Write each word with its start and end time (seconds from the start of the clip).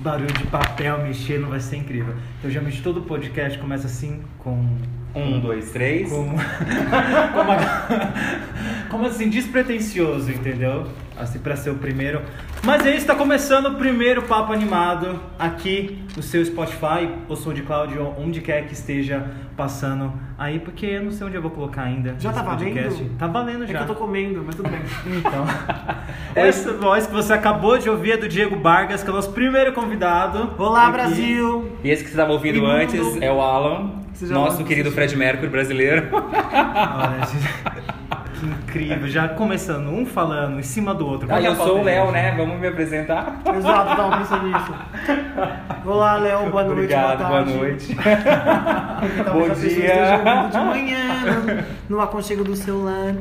barulho 0.00 0.32
de 0.32 0.44
papel 0.44 0.98
mexendo 1.02 1.48
vai 1.48 1.60
ser 1.60 1.76
incrível. 1.76 2.14
Então, 2.38 2.50
geralmente 2.50 2.82
todo 2.82 3.02
podcast 3.02 3.58
começa 3.58 3.86
assim, 3.86 4.22
com. 4.38 4.66
Um, 5.14 5.40
dois, 5.40 5.70
três. 5.72 6.08
Com, 6.08 6.26
como, 7.34 7.52
como 8.90 9.06
assim, 9.06 9.28
despretensioso, 9.28 10.30
entendeu? 10.30 10.86
Assim, 11.20 11.38
pra 11.38 11.56
ser 11.56 11.70
o 11.70 11.74
primeiro. 11.76 12.22
Mas 12.64 12.84
é 12.86 12.94
isso, 12.96 13.06
tá 13.06 13.14
começando 13.14 13.66
o 13.66 13.74
primeiro 13.76 14.22
Papo 14.22 14.52
Animado 14.52 15.18
aqui 15.38 16.02
no 16.16 16.22
seu 16.22 16.44
Spotify, 16.44 17.08
ou 17.28 17.36
SoundCloud, 17.36 17.98
ou 17.98 18.14
onde 18.18 18.40
quer 18.40 18.66
que 18.66 18.72
esteja 18.72 19.24
passando 19.56 20.12
aí, 20.38 20.58
porque 20.58 20.86
eu 20.86 21.02
não 21.02 21.10
sei 21.10 21.26
onde 21.26 21.36
eu 21.36 21.42
vou 21.42 21.50
colocar 21.50 21.82
ainda. 21.82 22.14
Já 22.18 22.32
tá 22.32 22.42
podcast. 22.42 22.94
valendo? 22.94 23.18
Tá 23.18 23.26
valendo 23.26 23.64
É 23.64 23.66
já. 23.66 23.78
que 23.78 23.82
eu 23.84 23.86
tô 23.88 23.94
comendo, 23.94 24.42
mas 24.44 24.54
tudo 24.54 24.68
bem. 24.70 24.80
Então, 25.20 25.44
essa 26.34 26.72
voz 26.72 27.06
que 27.06 27.12
você 27.12 27.32
acabou 27.32 27.76
de 27.78 27.88
ouvir 27.90 28.12
é 28.12 28.16
do 28.16 28.28
Diego 28.28 28.58
Vargas, 28.60 29.02
que 29.02 29.08
é 29.08 29.12
o 29.12 29.16
nosso 29.16 29.32
primeiro 29.32 29.72
convidado. 29.72 30.54
Olá, 30.58 30.84
aqui. 30.84 30.92
Brasil! 30.92 31.76
E 31.84 31.90
esse 31.90 32.02
que 32.02 32.08
você 32.08 32.14
estava 32.14 32.32
ouvindo 32.32 32.56
E 32.58 32.60
mundo. 32.60 32.70
antes 32.72 33.20
é 33.20 33.30
o 33.30 33.40
Alan, 33.40 33.92
nosso 34.30 34.64
querido. 34.64 34.90
Fred 34.90 35.14
Mercury 35.16 35.48
brasileiro. 35.48 36.08
Olha, 36.12 37.26
gente, 37.26 37.79
que 38.40 38.46
incrível. 38.46 39.08
Já 39.08 39.28
começando, 39.28 39.88
um 39.88 40.06
falando 40.06 40.58
em 40.58 40.62
cima 40.62 40.94
do 40.94 41.06
outro. 41.06 41.28
Ah, 41.30 41.40
eu 41.40 41.54
sou 41.54 41.80
o? 41.80 41.82
Léo, 41.84 42.10
né? 42.10 42.34
Vamos 42.36 42.58
me 42.58 42.66
apresentar? 42.66 43.40
Exato, 43.54 43.96
tava 43.96 44.16
pensando 44.18 44.46
nisso. 44.46 44.74
Olá, 45.84 46.16
Léo, 46.16 46.50
boa 46.50 46.64
noite, 46.64 46.72
Obrigado, 46.72 47.18
boa 47.18 47.28
boa 47.28 47.42
tarde. 47.44 47.58
noite. 47.58 47.96
Talvez 49.24 49.48
Bom 49.48 49.54
dia. 49.68 50.48
de 50.50 50.58
manhã, 50.58 51.64
no, 51.88 51.96
no 51.96 52.02
aconchego 52.02 52.44
do 52.44 52.56
celular. 52.56 53.14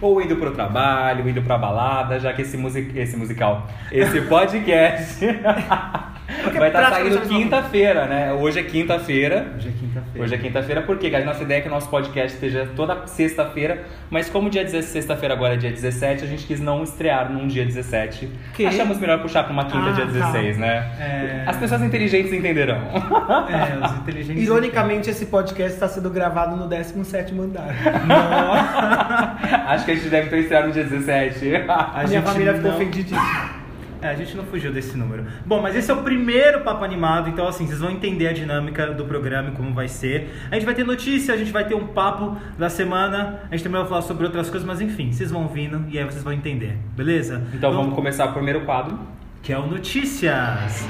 Ou 0.00 0.20
indo 0.20 0.36
pro 0.36 0.50
trabalho, 0.50 1.28
indo 1.28 1.42
pra 1.42 1.56
balada, 1.56 2.18
já 2.18 2.32
que 2.32 2.42
esse, 2.42 2.56
musi 2.56 2.90
esse 2.94 3.16
musical, 3.16 3.66
esse 3.92 4.20
podcast 4.22 5.24
vai 6.26 6.68
estar 6.68 6.70
prático, 6.70 7.10
saindo 7.10 7.28
quinta-feira, 7.28 8.06
né? 8.06 8.32
Hoje 8.32 8.58
é 8.58 8.62
quinta-feira. 8.62 9.46
Hoje 9.56 9.68
é 9.68 9.72
quinta-feira. 9.72 10.24
Hoje 10.24 10.34
é 10.34 10.38
quinta-feira, 10.38 10.82
porque 10.82 11.14
a 11.14 11.24
nossa 11.24 11.42
ideia 11.42 11.58
é 11.58 11.60
que 11.60 11.68
o 11.68 11.70
nosso 11.70 11.88
podcast 11.90 12.34
esteja 12.34 12.68
toda 12.74 13.06
sexta-feira, 13.06 13.82
mas 14.10 14.30
como 14.30 14.48
dia 14.48 14.64
16 14.64 14.86
sexta-feira 14.92 15.34
agora 15.34 15.54
é 15.54 15.56
dia 15.56 15.70
17, 15.70 16.24
a 16.24 16.26
gente 16.26 16.46
quis 16.46 16.60
não 16.60 16.82
estrear 16.82 17.30
num 17.30 17.46
dia 17.46 17.64
17. 17.64 18.28
Que? 18.54 18.66
Achamos 18.66 18.98
melhor 18.98 19.20
puxar 19.20 19.44
pra 19.44 19.52
uma 19.52 19.64
quinta 19.66 19.90
Ah, 19.90 19.92
dia 19.92 20.06
tá. 20.06 20.12
16, 20.12 20.58
né? 20.58 20.76
É. 20.98 21.44
As 21.46 21.56
pessoas 21.56 21.82
inteligentes 21.82 22.32
entenderão. 22.32 22.80
É, 22.88 23.86
os 23.86 23.92
inteligentes. 23.98 24.42
Ironicamente, 24.42 25.10
esse 25.10 25.26
podcast 25.26 25.74
está 25.74 25.88
sendo 25.88 26.08
gravado 26.10 26.56
no 26.56 26.68
17º 26.68 27.38
andar. 27.40 27.68
Acho 29.68 29.84
que 29.84 29.90
a 29.90 29.94
gente 29.94 30.08
deve 30.08 30.30
ter 30.30 30.38
estreado 30.40 30.68
no 30.68 30.72
dia 30.72 30.84
17. 30.84 31.54
A 31.68 31.92
Minha 31.94 32.06
gente 32.06 32.24
família 32.24 32.54
ficou 32.54 32.70
não- 32.70 32.76
ofendidíssima. 32.78 33.63
É, 34.04 34.08
a 34.10 34.14
gente 34.14 34.36
não 34.36 34.44
fugiu 34.44 34.70
desse 34.70 34.98
número. 34.98 35.24
Bom, 35.46 35.62
mas 35.62 35.74
esse 35.74 35.90
é 35.90 35.94
o 35.94 36.02
primeiro 36.02 36.60
papo 36.60 36.84
animado, 36.84 37.30
então 37.30 37.48
assim, 37.48 37.66
vocês 37.66 37.80
vão 37.80 37.90
entender 37.90 38.28
a 38.28 38.34
dinâmica 38.34 38.88
do 38.88 39.06
programa 39.06 39.48
e 39.48 39.52
como 39.52 39.72
vai 39.72 39.88
ser. 39.88 40.28
A 40.50 40.56
gente 40.56 40.66
vai 40.66 40.74
ter 40.74 40.84
notícia, 40.84 41.32
a 41.32 41.38
gente 41.38 41.50
vai 41.50 41.66
ter 41.66 41.74
um 41.74 41.86
papo 41.86 42.36
da 42.58 42.68
semana, 42.68 43.40
a 43.50 43.56
gente 43.56 43.64
também 43.64 43.80
vai 43.80 43.88
falar 43.88 44.02
sobre 44.02 44.26
outras 44.26 44.50
coisas, 44.50 44.68
mas 44.68 44.82
enfim, 44.82 45.10
vocês 45.10 45.30
vão 45.30 45.44
ouvindo 45.44 45.86
e 45.88 45.98
aí 45.98 46.04
vocês 46.04 46.22
vão 46.22 46.34
entender, 46.34 46.76
beleza? 46.94 47.42
Então 47.54 47.72
vamos 47.72 47.94
começar 47.94 48.26
o 48.26 48.34
primeiro 48.34 48.66
quadro. 48.66 48.98
que 49.42 49.54
é 49.54 49.58
o 49.58 49.66
Notícias. 49.66 50.86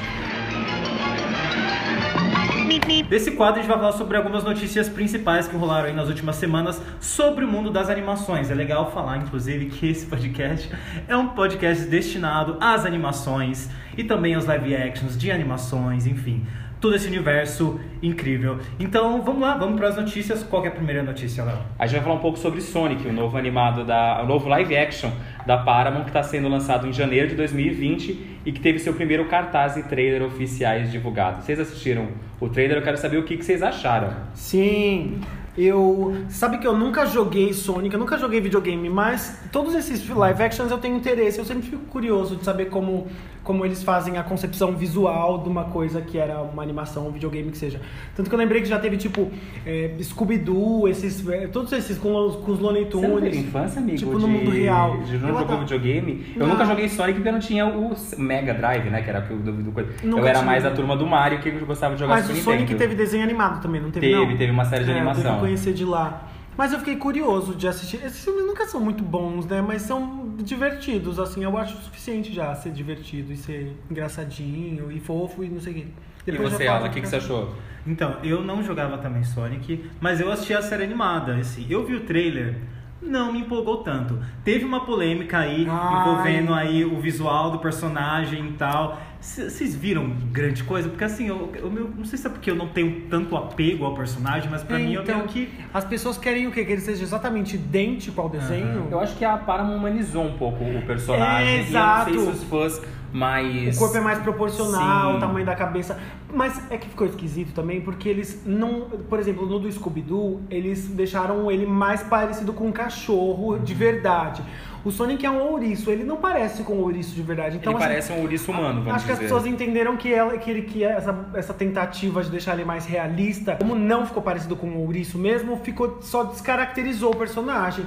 Nesse 3.11 3.33
quadro 3.33 3.61
a 3.61 3.63
gente 3.63 3.71
vai 3.71 3.79
falar 3.79 3.93
sobre 3.93 4.17
algumas 4.17 4.43
notícias 4.43 4.89
principais 4.89 5.47
que 5.47 5.55
rolaram 5.55 5.89
aí 5.89 5.93
nas 5.95 6.09
últimas 6.09 6.37
semanas 6.37 6.81
sobre 6.99 7.45
o 7.45 7.49
mundo 7.49 7.71
das 7.71 7.91
animações. 7.91 8.51
É 8.51 8.55
legal 8.55 8.91
falar, 8.91 9.19
inclusive, 9.19 9.67
que 9.67 9.87
esse 9.87 10.07
podcast 10.07 10.71
é 11.07 11.15
um 11.15 11.29
podcast 11.29 11.85
destinado 11.85 12.57
às 12.61 12.87
animações 12.87 13.69
e 13.99 14.03
também 14.03 14.35
aos 14.35 14.47
live 14.47 14.75
actions 14.75 15.17
de 15.17 15.31
animações, 15.31 16.07
enfim. 16.07 16.45
Todo 16.85 16.97
esse 16.97 17.09
universo 17.09 17.81
incrível. 18.03 18.59
Então, 18.79 19.23
vamos 19.23 19.41
lá, 19.41 19.57
vamos 19.57 19.81
para 19.81 19.89
as 19.89 19.97
notícias. 19.97 20.43
Qual 20.43 20.61
que 20.61 20.69
é 20.69 20.71
a 20.71 20.75
primeira 20.75 21.03
notícia, 21.03 21.43
Léo? 21.43 21.57
A 21.79 21.87
gente 21.87 21.97
vai 21.97 22.05
falar 22.05 22.17
um 22.17 22.21
pouco 22.21 22.39
sobre 22.39 22.61
Sonic, 22.61 23.09
o 23.09 23.13
novo 23.13 23.39
animado 23.39 23.87
da, 23.87 24.21
o 24.23 24.27
novo 24.27 24.47
live 24.51 24.77
action 24.77 25.11
da 25.47 25.57
Paramount 25.57 26.03
que 26.03 26.11
está 26.11 26.23
sendo 26.23 26.47
lançado 26.47 26.87
em 26.87 26.93
janeiro 26.93 27.29
de 27.29 27.37
2020 27.37 28.41
e 28.45 28.53
que 28.53 28.61
teve 28.61 28.79
seu 28.79 28.93
primeiro 28.93 29.25
cartaz 29.29 29.79
e 29.79 29.83
trailer 29.85 30.23
oficiais 30.25 30.93
divulgados. 30.93 31.47
Vocês 31.47 31.59
assistiram 31.59 32.09
o 32.39 32.51
trailer? 32.51 32.77
Eu 32.77 32.83
quero 32.83 32.99
saber 32.99 33.17
o 33.17 33.23
que, 33.23 33.39
que 33.39 33.45
vocês 33.47 33.63
acharam. 33.63 34.15
Sim, 34.35 35.23
eu. 35.57 36.17
Sabe 36.29 36.59
que 36.59 36.67
eu 36.67 36.77
nunca 36.77 37.07
joguei 37.07 37.53
Sonic, 37.53 37.95
eu 37.95 38.01
nunca 38.01 38.19
joguei 38.19 38.41
videogame, 38.41 38.91
mas 38.91 39.41
todos 39.53 39.75
esses 39.75 40.07
live 40.07 40.43
actions 40.43 40.71
eu 40.71 40.79
tenho 40.79 40.97
interesse. 40.97 41.39
Eu 41.39 41.45
sempre 41.45 41.63
fico 41.63 41.85
curioso 41.87 42.37
de 42.37 42.45
saber 42.45 42.67
como, 42.67 43.07
como 43.45 43.65
eles 43.65 43.83
fazem 43.83 44.17
a 44.19 44.23
concepção 44.25 44.73
visual 44.73 45.39
de 45.43 45.49
uma 45.49 45.65
coisa 45.65 46.01
que 46.01 46.19
era 46.19 46.41
uma 46.41 46.63
animação, 46.63 47.07
um 47.07 47.11
videogame 47.13 47.51
que 47.51 47.59
seja. 47.59 47.81
Tanto 48.17 48.29
que 48.29 48.35
eu 48.35 48.39
lembrei 48.39 48.63
que 48.63 48.69
já 48.69 48.79
teve 48.79 48.97
tipo 48.97 49.31
é, 49.67 49.91
Scooby-Doo, 50.03 50.89
esses, 50.89 51.29
é, 51.29 51.47
todos 51.47 51.71
esses 51.73 51.99
com, 51.99 52.15
os- 52.15 52.37
com 52.37 52.53
os 52.53 52.59
Looney 52.59 52.85
Você 52.91 53.07
não 53.07 53.15
teve 53.21 53.31
Tunes. 53.31 53.47
infância, 53.49 53.81
amigo? 53.83 53.99
Tipo, 53.99 54.15
de, 54.17 54.23
no 54.23 54.29
mundo 54.29 54.51
real. 54.51 54.99
De 55.03 55.19
não 55.19 55.29
Eu 55.29 55.39
jogou 55.39 55.59
videogame? 55.59 56.27
Eu 56.35 56.41
Não. 56.41 56.49
nunca 56.55 56.65
joguei 56.65 56.89
Sonic 56.89 57.15
porque 57.15 57.29
eu 57.29 57.33
não 57.35 57.41
tinha 57.41 57.67
o 57.67 57.95
Mega 58.19 58.55
Drive, 58.55 58.89
né? 58.91 59.03
Que 59.03 59.11
era 59.11 59.27
o 59.31 59.37
do, 59.37 59.53
do 59.53 59.73
coisa. 59.73 59.91
Eu 60.03 60.09
Nunca 60.11 60.23
era 60.29 60.39
tive. 60.39 60.47
mais 60.47 60.63
da 60.65 60.71
turma 60.71 60.97
do 60.97 61.07
Mario 61.07 61.41
que 61.41 61.49
eu 61.51 61.67
gostava 61.67 61.95
de 61.95 62.01
jogar 62.01 62.15
Mas 62.15 62.25
o 62.25 62.29
Super 62.29 62.43
Sonic 62.43 62.63
Nintendo. 62.63 62.79
teve 62.79 62.95
desenho 62.95 63.23
animado 63.23 63.61
também, 63.61 63.81
não 63.81 63.91
teve? 63.91 64.07
Teve, 64.09 64.27
não? 64.27 64.37
teve 64.37 64.51
uma 64.53 64.65
série 64.65 64.85
de 64.85 64.91
É, 64.91 64.95
Eu 64.95 64.97
animação. 64.99 65.23
devo 65.23 65.39
conhecer 65.41 65.73
de 65.75 65.85
lá. 65.85 66.29
Mas 66.57 66.73
eu 66.73 66.79
fiquei 66.79 66.97
curioso 66.97 67.55
de 67.55 67.67
assistir. 67.67 67.97
Esses 68.05 68.25
filmes 68.25 68.47
nunca 68.47 68.67
são 68.67 68.81
muito 68.81 69.03
bons, 69.03 69.47
né? 69.47 69.61
Mas 69.61 69.83
são 69.83 70.35
divertidos, 70.39 71.19
assim. 71.19 71.43
Eu 71.43 71.57
acho 71.59 71.77
o 71.77 71.81
suficiente 71.81 72.33
já 72.33 72.55
ser 72.55 72.71
divertido 72.71 73.33
e 73.33 73.37
ser 73.37 73.77
engraçadinho 73.91 74.91
e 74.91 75.01
fofo 75.01 75.43
e 75.43 75.49
não 75.49 75.61
sei 75.61 75.73
o 75.73 75.77
quê. 75.77 75.87
E 76.27 76.33
Depois 76.33 76.53
você, 76.53 76.65
já 76.65 76.71
falo 76.71 76.85
Alan, 76.85 76.91
o 76.91 76.95
que, 76.95 77.01
que 77.01 77.09
você 77.09 77.17
achou? 77.17 77.55
Então, 77.87 78.17
eu 78.23 78.43
não 78.43 78.63
jogava 78.63 78.97
também 78.99 79.23
Sonic, 79.25 79.85
mas 80.01 80.21
eu 80.21 80.33
assisti 80.33 80.55
a 80.55 80.63
série 80.63 80.85
animada. 80.85 81.37
Assim, 81.37 81.67
eu 81.69 81.85
vi 81.85 81.95
o 81.95 82.01
trailer, 82.01 82.57
não 83.05 83.33
me 83.33 83.41
empolgou 83.41 83.79
tanto. 83.79 84.19
Teve 84.45 84.65
uma 84.65 84.81
polêmica 84.85 85.39
aí 85.39 85.67
Ai. 85.69 86.01
envolvendo 86.01 86.55
aí 86.55 86.85
o 86.85 87.01
visual 87.01 87.51
do 87.51 87.59
personagem 87.59 88.49
e 88.49 88.53
tal. 88.53 88.99
Vocês 89.21 89.75
viram 89.75 90.11
grande 90.33 90.63
coisa? 90.65 90.89
Porque 90.89 91.05
assim, 91.05 91.29
eu, 91.29 91.51
eu 91.55 91.71
meu- 91.71 91.91
não 91.97 92.05
sei 92.05 92.19
se 92.19 92.27
é 92.27 92.31
porque 92.31 92.51
eu 92.51 92.55
não 92.55 92.69
tenho 92.69 93.03
tanto 93.09 93.35
apego 93.37 93.85
ao 93.85 93.95
personagem, 93.95 94.51
mas 94.51 94.63
pra 94.63 94.79
mim 94.79 94.93
eu 94.95 95.03
meio 95.05 95.23
que. 95.25 95.49
As 95.73 95.85
pessoas 95.85 96.19
querem 96.19 96.47
o 96.47 96.51
quê? 96.53 96.65
Que 96.65 96.73
ele 96.73 96.81
seja 96.81 97.03
exatamente 97.03 97.57
idêntico 97.57 98.21
ao 98.21 98.29
desenho? 98.29 98.89
Eu 98.91 99.01
acho 99.01 99.17
que 99.17 99.25
a 99.25 99.37
Paramount 99.39 99.77
humanizou 99.79 100.25
um 100.25 100.37
pouco 100.37 100.63
o 100.65 100.83
personagem. 100.83 101.49
É, 101.49 101.57
E 101.57 101.61
exato. 101.61 102.11
eu 102.11 102.17
não 102.17 102.25
sei 102.25 102.33
se 102.35 102.39
os 102.43 102.45
fãs 102.49 102.83
mais... 103.15 103.77
O 103.77 103.79
corpo 103.79 103.97
é 103.97 104.01
mais 104.01 104.19
proporcional, 104.19 105.13
Sim. 105.13 105.17
o 105.17 105.21
tamanho 105.21 105.47
da 105.47 105.55
cabeça. 105.55 105.97
Mas 106.35 106.61
é 106.69 106.77
que 106.77 106.89
ficou 106.89 107.07
esquisito 107.07 107.55
também, 107.55 107.81
porque 107.81 108.09
eles 108.09 108.43
não. 108.45 108.89
Por 109.09 109.21
exemplo, 109.21 109.47
no 109.47 109.61
do 109.61 109.71
Scooby-Doo, 109.71 110.43
eles 110.51 110.89
deixaram 110.89 111.49
ele 111.49 111.65
mais 111.65 112.03
parecido 112.03 112.53
com 112.53 112.67
um 112.67 112.73
cachorro 112.73 113.57
de 113.59 113.73
verdade. 113.73 114.43
O 114.85 114.91
Sonic 114.91 115.25
é 115.25 115.31
um 115.31 115.41
ouriço, 115.53 115.91
ele 115.91 116.03
não 116.03 116.17
parece 116.17 116.65
com 116.65 116.75
um 116.75 116.81
ouriço 116.83 117.15
de 117.15 117.23
verdade. 117.23 117.57
Então, 117.57 117.73
Ele 117.73 117.79
assim, 117.79 117.89
parece 117.89 118.13
um 118.13 118.21
ouriço 118.21 118.51
humano, 118.51 118.81
vamos 118.81 118.95
Acho 118.97 119.07
que 119.07 119.13
as 119.13 119.19
dizer. 119.19 119.31
pessoas 119.31 119.47
entenderam 119.47 119.97
que, 119.97 120.13
ela, 120.13 120.37
que, 120.37 120.51
ele, 120.51 120.63
que 120.63 120.85
essa, 120.85 121.27
essa 121.35 121.55
tentativa 121.55 122.23
de 122.23 122.31
deixar 122.31 122.53
ele 122.55 122.67
mais 122.67 122.85
realista, 122.85 123.57
como 123.57 123.75
não 123.75 124.05
ficou 124.05 124.23
parecido 124.23 124.57
com 124.57 124.67
um 124.67 124.79
ouriço 124.81 125.17
mesmo, 125.17 125.57
ficou, 125.57 126.03
só 126.03 126.25
descaracterizou 126.25 127.13
o 127.13 127.17
personagem. 127.17 127.87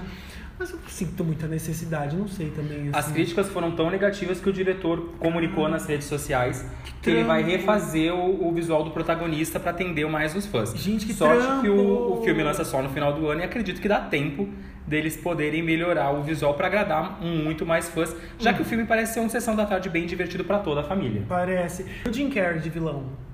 Mas 0.59 0.71
eu 0.71 0.79
sinto 0.87 1.23
muita 1.23 1.47
necessidade, 1.47 2.15
não 2.15 2.27
sei 2.27 2.49
também. 2.49 2.89
As 2.89 3.05
assim. 3.05 3.13
críticas 3.13 3.47
foram 3.49 3.71
tão 3.71 3.91
negativas 3.91 4.39
que 4.39 4.49
o 4.49 4.53
diretor 4.53 5.13
comunicou 5.19 5.69
nas 5.69 5.85
redes 5.85 6.07
sociais 6.07 6.65
que 7.01 7.11
ele 7.11 7.23
vai 7.23 7.43
refazer 7.43 8.13
o, 8.13 8.47
o 8.47 8.51
visual 8.51 8.83
do 8.83 8.91
protagonista 8.91 9.59
para 9.59 9.71
atender 9.71 10.07
mais 10.09 10.35
os 10.35 10.45
fãs. 10.45 10.73
Gente, 10.75 11.05
que 11.05 11.13
Sorte 11.13 11.43
trampo! 11.43 11.61
que 11.61 11.69
o, 11.69 12.13
o 12.13 12.23
filme 12.23 12.43
lança 12.43 12.65
só 12.65 12.81
no 12.81 12.89
final 12.89 13.13
do 13.13 13.27
ano 13.27 13.41
e 13.41 13.43
acredito 13.43 13.79
que 13.79 13.87
dá 13.87 13.99
tempo 13.99 14.49
deles 14.85 15.17
poderem 15.17 15.61
melhorar 15.61 16.11
o 16.11 16.23
visual 16.23 16.53
para 16.53 16.67
agradar 16.67 17.21
muito 17.21 17.65
mais 17.65 17.89
fãs, 17.89 18.15
já 18.39 18.53
que 18.53 18.61
o 18.61 18.65
filme 18.65 18.85
parece 18.85 19.15
ser 19.15 19.19
uma 19.19 19.29
sessão 19.29 19.55
da 19.55 19.65
tarde 19.65 19.89
bem 19.89 20.05
divertido 20.05 20.43
para 20.43 20.59
toda 20.59 20.81
a 20.81 20.83
família. 20.83 21.23
Parece. 21.27 21.85
O 22.07 22.11
Jim 22.11 22.29
Carrey 22.29 22.59
de 22.59 22.69
vilão. 22.69 23.26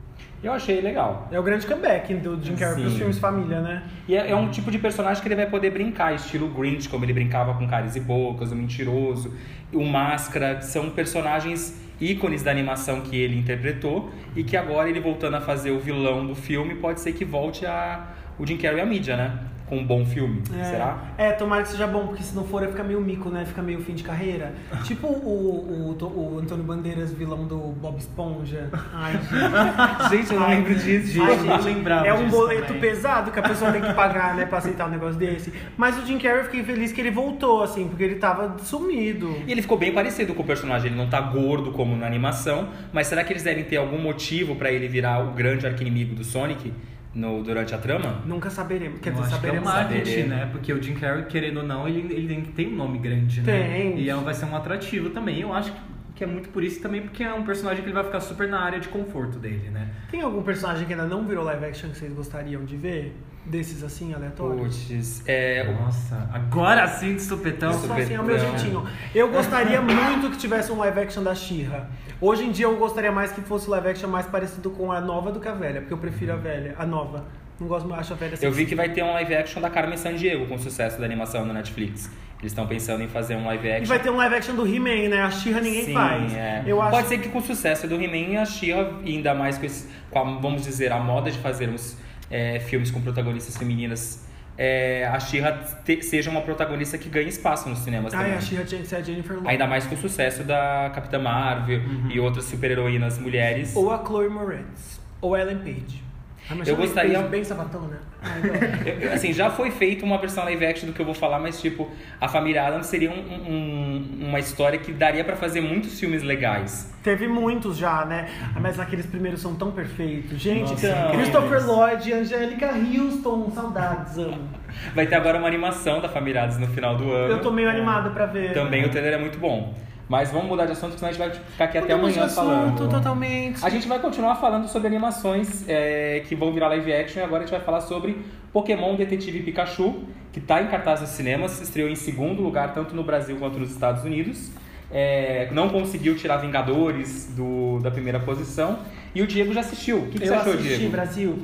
Eu 0.43 0.51
achei 0.51 0.81
legal. 0.81 1.29
É 1.31 1.39
o 1.39 1.43
grande 1.43 1.65
comeback 1.65 2.13
do 2.15 2.37
Jim 2.43 2.55
Carrey 2.55 2.81
pros 2.81 2.91
Sim. 2.91 2.97
filmes 2.97 3.17
família, 3.17 3.61
né? 3.61 3.83
E 4.07 4.15
é, 4.15 4.31
é 4.31 4.35
um 4.35 4.49
tipo 4.49 4.69
de 4.69 4.77
personagem 4.77 5.21
que 5.21 5.27
ele 5.27 5.37
vai 5.37 5.45
poder 5.45 5.71
brincar, 5.71 6.13
estilo 6.13 6.49
Grinch, 6.49 6.89
como 6.89 7.05
ele 7.05 7.13
brincava 7.13 7.53
com 7.53 7.65
caras 7.65 7.95
e 7.95 8.01
bocas, 8.01 8.51
o 8.51 8.55
mentiroso, 8.55 9.33
o 9.71 9.85
Máscara, 9.85 10.61
são 10.61 10.89
personagens 10.89 11.81
ícones 12.01 12.43
da 12.43 12.51
animação 12.51 12.99
que 12.99 13.15
ele 13.15 13.37
interpretou 13.37 14.11
e 14.35 14.43
que 14.43 14.57
agora 14.57 14.89
ele 14.89 14.99
voltando 14.99 15.35
a 15.35 15.41
fazer 15.41 15.71
o 15.71 15.79
vilão 15.79 16.27
do 16.27 16.35
filme 16.35 16.75
pode 16.75 16.99
ser 16.99 17.13
que 17.13 17.23
volte 17.23 17.65
a 17.65 18.09
o 18.37 18.45
Jim 18.45 18.57
Carrey 18.57 18.81
à 18.81 18.85
mídia, 18.85 19.15
né? 19.15 19.39
Com 19.73 19.79
um 19.79 19.85
bom 19.85 20.05
filme. 20.05 20.41
É, 20.59 20.63
Será? 20.63 20.97
É, 21.17 21.31
tomara 21.31 21.63
que 21.63 21.69
seja 21.69 21.87
bom, 21.87 22.07
porque 22.07 22.21
se 22.23 22.35
não 22.35 22.43
for, 22.45 22.65
fica 22.67 22.83
meio 22.83 23.01
mico, 23.01 23.29
né? 23.29 23.43
Fica 23.45 23.61
meio 23.61 23.81
fim 23.81 23.93
de 23.93 24.03
carreira. 24.03 24.53
tipo 24.83 25.07
o, 25.07 25.95
o, 25.99 26.35
o 26.35 26.39
Antônio 26.39 26.63
Bandeiras, 26.63 27.11
vilão 27.11 27.45
do 27.45 27.57
Bob 27.57 27.97
Esponja. 27.97 28.69
Ai, 28.93 29.13
gente. 30.09 30.17
Gente, 30.23 30.33
eu 30.33 30.39
não 30.39 30.47
Ai, 30.47 30.55
lembro 30.57 30.75
disso. 30.75 31.21
ai, 31.23 31.37
gente, 31.39 31.47
eu 31.49 31.63
lembrava 31.63 32.07
É 32.07 32.13
um 32.13 32.25
disso 32.25 32.37
boleto 32.37 32.67
também. 32.67 32.81
pesado 32.81 33.31
que 33.31 33.39
a 33.39 33.43
pessoa 33.43 33.71
tem 33.71 33.81
que 33.81 33.93
pagar, 33.93 34.35
né, 34.35 34.45
pra 34.45 34.59
aceitar 34.59 34.87
um 34.87 34.91
negócio 34.91 35.17
desse. 35.17 35.51
Mas 35.75 35.97
o 35.97 36.05
Jim 36.05 36.17
Carrey, 36.19 36.39
eu 36.39 36.45
fiquei 36.45 36.63
feliz 36.63 36.91
que 36.91 37.01
ele 37.01 37.11
voltou, 37.11 37.63
assim, 37.63 37.87
porque 37.87 38.03
ele 38.03 38.15
tava 38.15 38.57
sumido. 38.59 39.35
E 39.47 39.51
ele 39.51 39.61
ficou 39.61 39.77
bem 39.77 39.91
parecido 39.93 40.33
com 40.33 40.43
o 40.43 40.45
personagem. 40.45 40.87
Ele 40.87 40.95
não 40.97 41.07
tá 41.07 41.19
gordo 41.19 41.71
como 41.71 41.95
na 41.95 42.05
animação, 42.05 42.69
mas 42.91 43.07
será 43.07 43.23
que 43.23 43.33
eles 43.33 43.43
devem 43.43 43.63
ter 43.63 43.77
algum 43.77 43.97
motivo 43.97 44.55
pra 44.55 44.71
ele 44.71 44.87
virar 44.87 45.19
o 45.23 45.31
grande 45.31 45.65
arquinimigo 45.65 46.13
do 46.15 46.23
Sonic 46.23 46.71
no, 47.13 47.43
durante 47.43 47.73
a 47.75 47.77
trama? 47.77 48.21
Nunca 48.25 48.49
saberemos. 48.49 48.99
Quer 48.99 49.09
Eu 49.09 49.13
dizer, 49.21 49.25
acho 49.25 49.39
que 49.41 49.47
é 49.47 49.49
o 49.51 49.53
saberemos. 49.53 49.73
marketing, 49.73 50.05
saberemos. 50.05 50.29
né? 50.29 50.49
Porque 50.51 50.73
o 50.73 50.81
Jim 50.81 50.93
Carrey, 50.95 51.25
querendo 51.25 51.57
ou 51.57 51.63
não, 51.63 51.87
ele, 51.87 52.13
ele 52.13 52.41
tem- 52.55 52.67
um 52.73 52.75
nome 52.75 52.97
grande, 52.99 53.41
né? 53.41 53.45
Tem. 53.69 53.99
E 53.99 54.09
é- 54.09 54.15
vai 54.15 54.33
ser 54.33 54.45
um 54.45 54.55
atrativo 54.55 55.09
também. 55.11 55.39
Eu 55.39 55.53
acho 55.53 55.71
que 55.71 55.79
que 56.15 56.23
é 56.23 56.27
muito 56.27 56.49
por 56.49 56.63
isso 56.63 56.79
também, 56.79 57.01
porque 57.01 57.23
é 57.23 57.33
um 57.33 57.43
personagem 57.43 57.81
que 57.81 57.89
ele 57.89 57.95
vai 57.95 58.03
ficar 58.03 58.19
super 58.19 58.47
na 58.47 58.59
área 58.59 58.79
de 58.79 58.87
conforto 58.87 59.39
dele, 59.39 59.69
né? 59.69 59.89
Tem 60.11 60.21
algum 60.21 60.43
personagem 60.43 60.85
que 60.85 60.93
ainda 60.93 61.07
não 61.07 61.25
virou 61.25 61.43
live 61.43 61.65
action 61.65 61.89
que 61.89 61.97
vocês 61.97 62.13
gostariam 62.13 62.63
de 62.63 62.77
ver? 62.77 63.15
Desses 63.45 63.83
assim, 63.83 64.13
aleatórios? 64.13 64.85
Putz, 64.85 65.27
é. 65.27 65.69
Nossa, 65.73 66.29
agora 66.31 66.87
sim 66.87 67.15
de 67.15 67.21
supetão. 67.21 67.71
Isso 67.71 67.91
assim 67.91 68.13
é 68.13 68.21
o 68.21 68.23
meu 68.23 68.39
jeitinho. 68.39 68.87
Eu 69.13 69.29
gostaria 69.29 69.81
muito 69.83 70.31
que 70.31 70.37
tivesse 70.37 70.71
um 70.71 70.77
live 70.77 71.01
action 71.01 71.21
da 71.21 71.35
She-Ra. 71.35 71.89
Hoje 72.21 72.45
em 72.45 72.51
dia 72.51 72.67
eu 72.67 72.77
gostaria 72.77 73.11
mais 73.11 73.33
que 73.33 73.41
fosse 73.41 73.69
live 73.69 73.89
action 73.89 74.09
mais 74.09 74.25
parecido 74.27 74.69
com 74.69 74.93
a 74.93 75.01
nova 75.01 75.29
do 75.29 75.41
que 75.41 75.47
a 75.49 75.53
velha, 75.53 75.81
porque 75.81 75.93
eu 75.93 75.97
prefiro 75.97 76.31
a 76.31 76.37
velha, 76.37 76.73
a 76.77 76.85
nova. 76.85 77.25
Não 77.59 77.67
gosto 77.67 77.87
mais, 77.87 78.01
acho 78.01 78.13
a 78.13 78.15
velha 78.15 78.33
Eu 78.41 78.51
vi 78.51 78.57
sexy. 78.57 78.65
que 78.65 78.75
vai 78.75 78.89
ter 78.89 79.03
um 79.03 79.11
live 79.13 79.35
action 79.35 79.61
da 79.61 79.69
Carmen 79.69 79.97
Sandiego 79.97 80.45
com 80.47 80.55
o 80.55 80.59
sucesso 80.59 80.99
da 80.99 81.05
animação 81.05 81.45
no 81.45 81.53
Netflix. 81.53 82.09
Eles 82.39 82.51
estão 82.51 82.67
pensando 82.67 83.01
em 83.03 83.07
fazer 83.07 83.35
um 83.35 83.45
live 83.45 83.65
E 83.67 83.71
action. 83.71 83.85
vai 83.87 83.99
ter 83.99 84.09
um 84.09 84.17
live 84.17 84.35
action 84.35 84.53
do 84.55 84.67
He-Man, 84.67 85.07
né? 85.09 85.21
A 85.21 85.31
She-Ra 85.31 85.61
ninguém 85.61 85.85
Sim, 85.85 85.93
faz. 85.93 86.33
é. 86.35 86.63
Eu 86.65 86.81
acho 86.81 86.91
Pode 86.91 87.07
ser 87.07 87.17
que 87.19 87.29
com 87.29 87.37
o 87.37 87.41
sucesso 87.41 87.87
do 87.87 87.95
He-Man, 88.01 88.41
a 88.41 88.45
She-Ra, 88.45 88.99
e 89.05 89.15
ainda 89.15 89.33
mais 89.33 89.57
com, 89.57 89.65
esse, 89.65 89.87
com 90.11 90.19
a, 90.19 90.23
vamos 90.39 90.63
dizer, 90.63 90.91
a 90.91 90.99
moda 90.99 91.31
de 91.31 91.37
fazermos 91.37 91.95
é, 92.29 92.59
filmes 92.59 92.91
com 92.91 92.99
protagonistas 93.01 93.55
femininas, 93.55 94.27
é, 94.57 95.07
a 95.07 95.17
She-Ra 95.21 95.53
te- 95.85 96.01
seja 96.03 96.29
uma 96.29 96.41
protagonista 96.41 96.97
que 96.97 97.07
ganhe 97.07 97.29
espaço 97.29 97.69
nos 97.69 97.79
cinemas 97.79 98.13
Ah, 98.13 98.17
também. 98.17 98.33
a 98.33 98.41
She-Ra 98.41 98.65
tinha 98.65 98.81
que 98.81 98.87
ser 98.87 98.97
a 98.97 99.01
Jennifer 99.01 99.31
Lawrence. 99.37 99.49
Ainda 99.49 99.65
mais 99.67 99.85
com 99.85 99.95
o 99.95 99.97
sucesso 99.97 100.43
da 100.43 100.91
Capitã 100.93 101.19
Marvel 101.19 101.79
e 102.11 102.19
outras 102.19 102.43
super-heroínas 102.45 103.17
mulheres. 103.19 103.73
Ou 103.73 103.89
a 103.89 104.03
Chloe 104.05 104.27
Moretz. 104.27 104.99
Ou 105.21 105.33
a 105.33 105.39
Ellen 105.39 105.59
Page. 105.59 106.02
Ah, 106.49 106.55
Eu 106.65 106.75
gostaria- 106.75 107.17
Page 107.19 107.29
bem 107.29 107.43
sapatão, 107.43 107.81
né? 107.83 107.97
Ah, 108.21 108.27
então. 108.43 108.93
Eu- 109.01 109.13
assim, 109.13 109.31
já 109.31 109.49
foi 109.49 109.71
feita 109.71 110.03
uma 110.05 110.17
versão 110.17 110.43
live 110.43 110.65
action 110.65 110.87
do 110.87 110.93
que 110.93 110.99
eu 110.99 111.05
vou 111.05 111.13
falar, 111.15 111.39
mas 111.39 111.61
tipo, 111.61 111.89
a 112.19 112.27
família 112.27 112.65
Adams 112.67 112.87
seria 112.87 113.09
um- 113.11 113.13
um- 113.13 114.27
uma 114.27 114.39
história 114.39 114.77
que 114.77 114.91
daria 114.91 115.23
pra 115.23 115.35
fazer 115.35 115.61
muitos 115.61 115.99
filmes 115.99 116.21
legais. 116.21 116.91
Teve 117.01 117.27
muitos 117.27 117.77
já, 117.77 118.05
né? 118.05 118.29
Ah, 118.55 118.59
Mas 118.59 118.79
aqueles 118.79 119.05
primeiros 119.05 119.41
são 119.41 119.55
tão 119.55 119.71
perfeitos. 119.71 120.39
Gente, 120.39 120.71
Nossa, 120.71 121.09
Christopher 121.13 121.65
Lloyd, 121.65 122.13
Angélica 122.13 122.71
Houston, 122.73 123.51
saudades, 123.51 124.17
amo. 124.17 124.49
Vai 124.95 125.05
ter 125.07 125.15
agora 125.15 125.37
uma 125.37 125.47
animação 125.47 125.99
da 126.01 126.09
família 126.09 126.43
Adams 126.43 126.59
no 126.59 126.67
final 126.67 126.95
do 126.95 127.11
ano. 127.11 127.33
Eu 127.33 127.41
tô 127.41 127.51
meio 127.51 127.69
animado 127.69 128.11
pra 128.11 128.25
ver. 128.25 128.53
Também 128.53 128.85
o 128.85 128.89
trailer 128.89 129.13
é 129.13 129.17
muito 129.17 129.37
bom. 129.37 129.73
Mas 130.13 130.29
vamos 130.29 130.47
mudar 130.47 130.67
de 130.67 130.73
assunto, 130.73 130.93
senão 130.93 131.09
a 131.09 131.11
gente 131.11 131.19
vai 131.19 131.31
ficar 131.31 131.63
aqui 131.63 131.75
até 131.75 131.93
amanhã 131.93 132.25
assunto 132.25 132.35
falando. 132.35 132.87
totalmente. 132.87 133.65
A 133.65 133.69
gente 133.71 133.87
vai 133.87 133.97
continuar 133.97 134.35
falando 134.35 134.67
sobre 134.67 134.87
animações 134.87 135.67
é, 135.67 136.21
que 136.27 136.35
vão 136.35 136.53
virar 136.53 136.67
live 136.67 136.93
action 136.93 137.19
e 137.19 137.23
agora 137.23 137.41
a 137.41 137.45
gente 137.47 137.55
vai 137.55 137.65
falar 137.65 137.81
sobre 137.81 138.23
Pokémon 138.51 138.95
Detetive 138.95 139.41
Pikachu, 139.41 140.03
que 140.31 140.37
está 140.37 140.61
em 140.61 140.67
cartaz 140.67 141.01
nos 141.01 141.09
cinemas, 141.09 141.59
estreou 141.59 141.89
em 141.89 141.95
segundo 141.95 142.43
lugar 142.43 142.75
tanto 142.75 142.95
no 142.95 143.01
Brasil 143.01 143.37
quanto 143.37 143.57
nos 143.57 143.71
Estados 143.71 144.03
Unidos. 144.03 144.51
É, 144.91 145.49
não 145.51 145.69
conseguiu 145.69 146.15
tirar 146.15 146.37
Vingadores 146.37 147.33
do, 147.35 147.79
da 147.79 147.89
primeira 147.89 148.19
posição. 148.19 148.77
E 149.15 149.21
o 149.23 149.25
Diego 149.25 149.51
já 149.51 149.61
assistiu. 149.61 149.97
O 149.97 150.09
que, 150.09 150.19
que 150.19 150.25
eu 150.25 150.27
você 150.27 150.33
achou, 150.35 150.53
assisti, 150.53 150.77
Diego? 150.77 150.91
Brasil. 150.91 151.39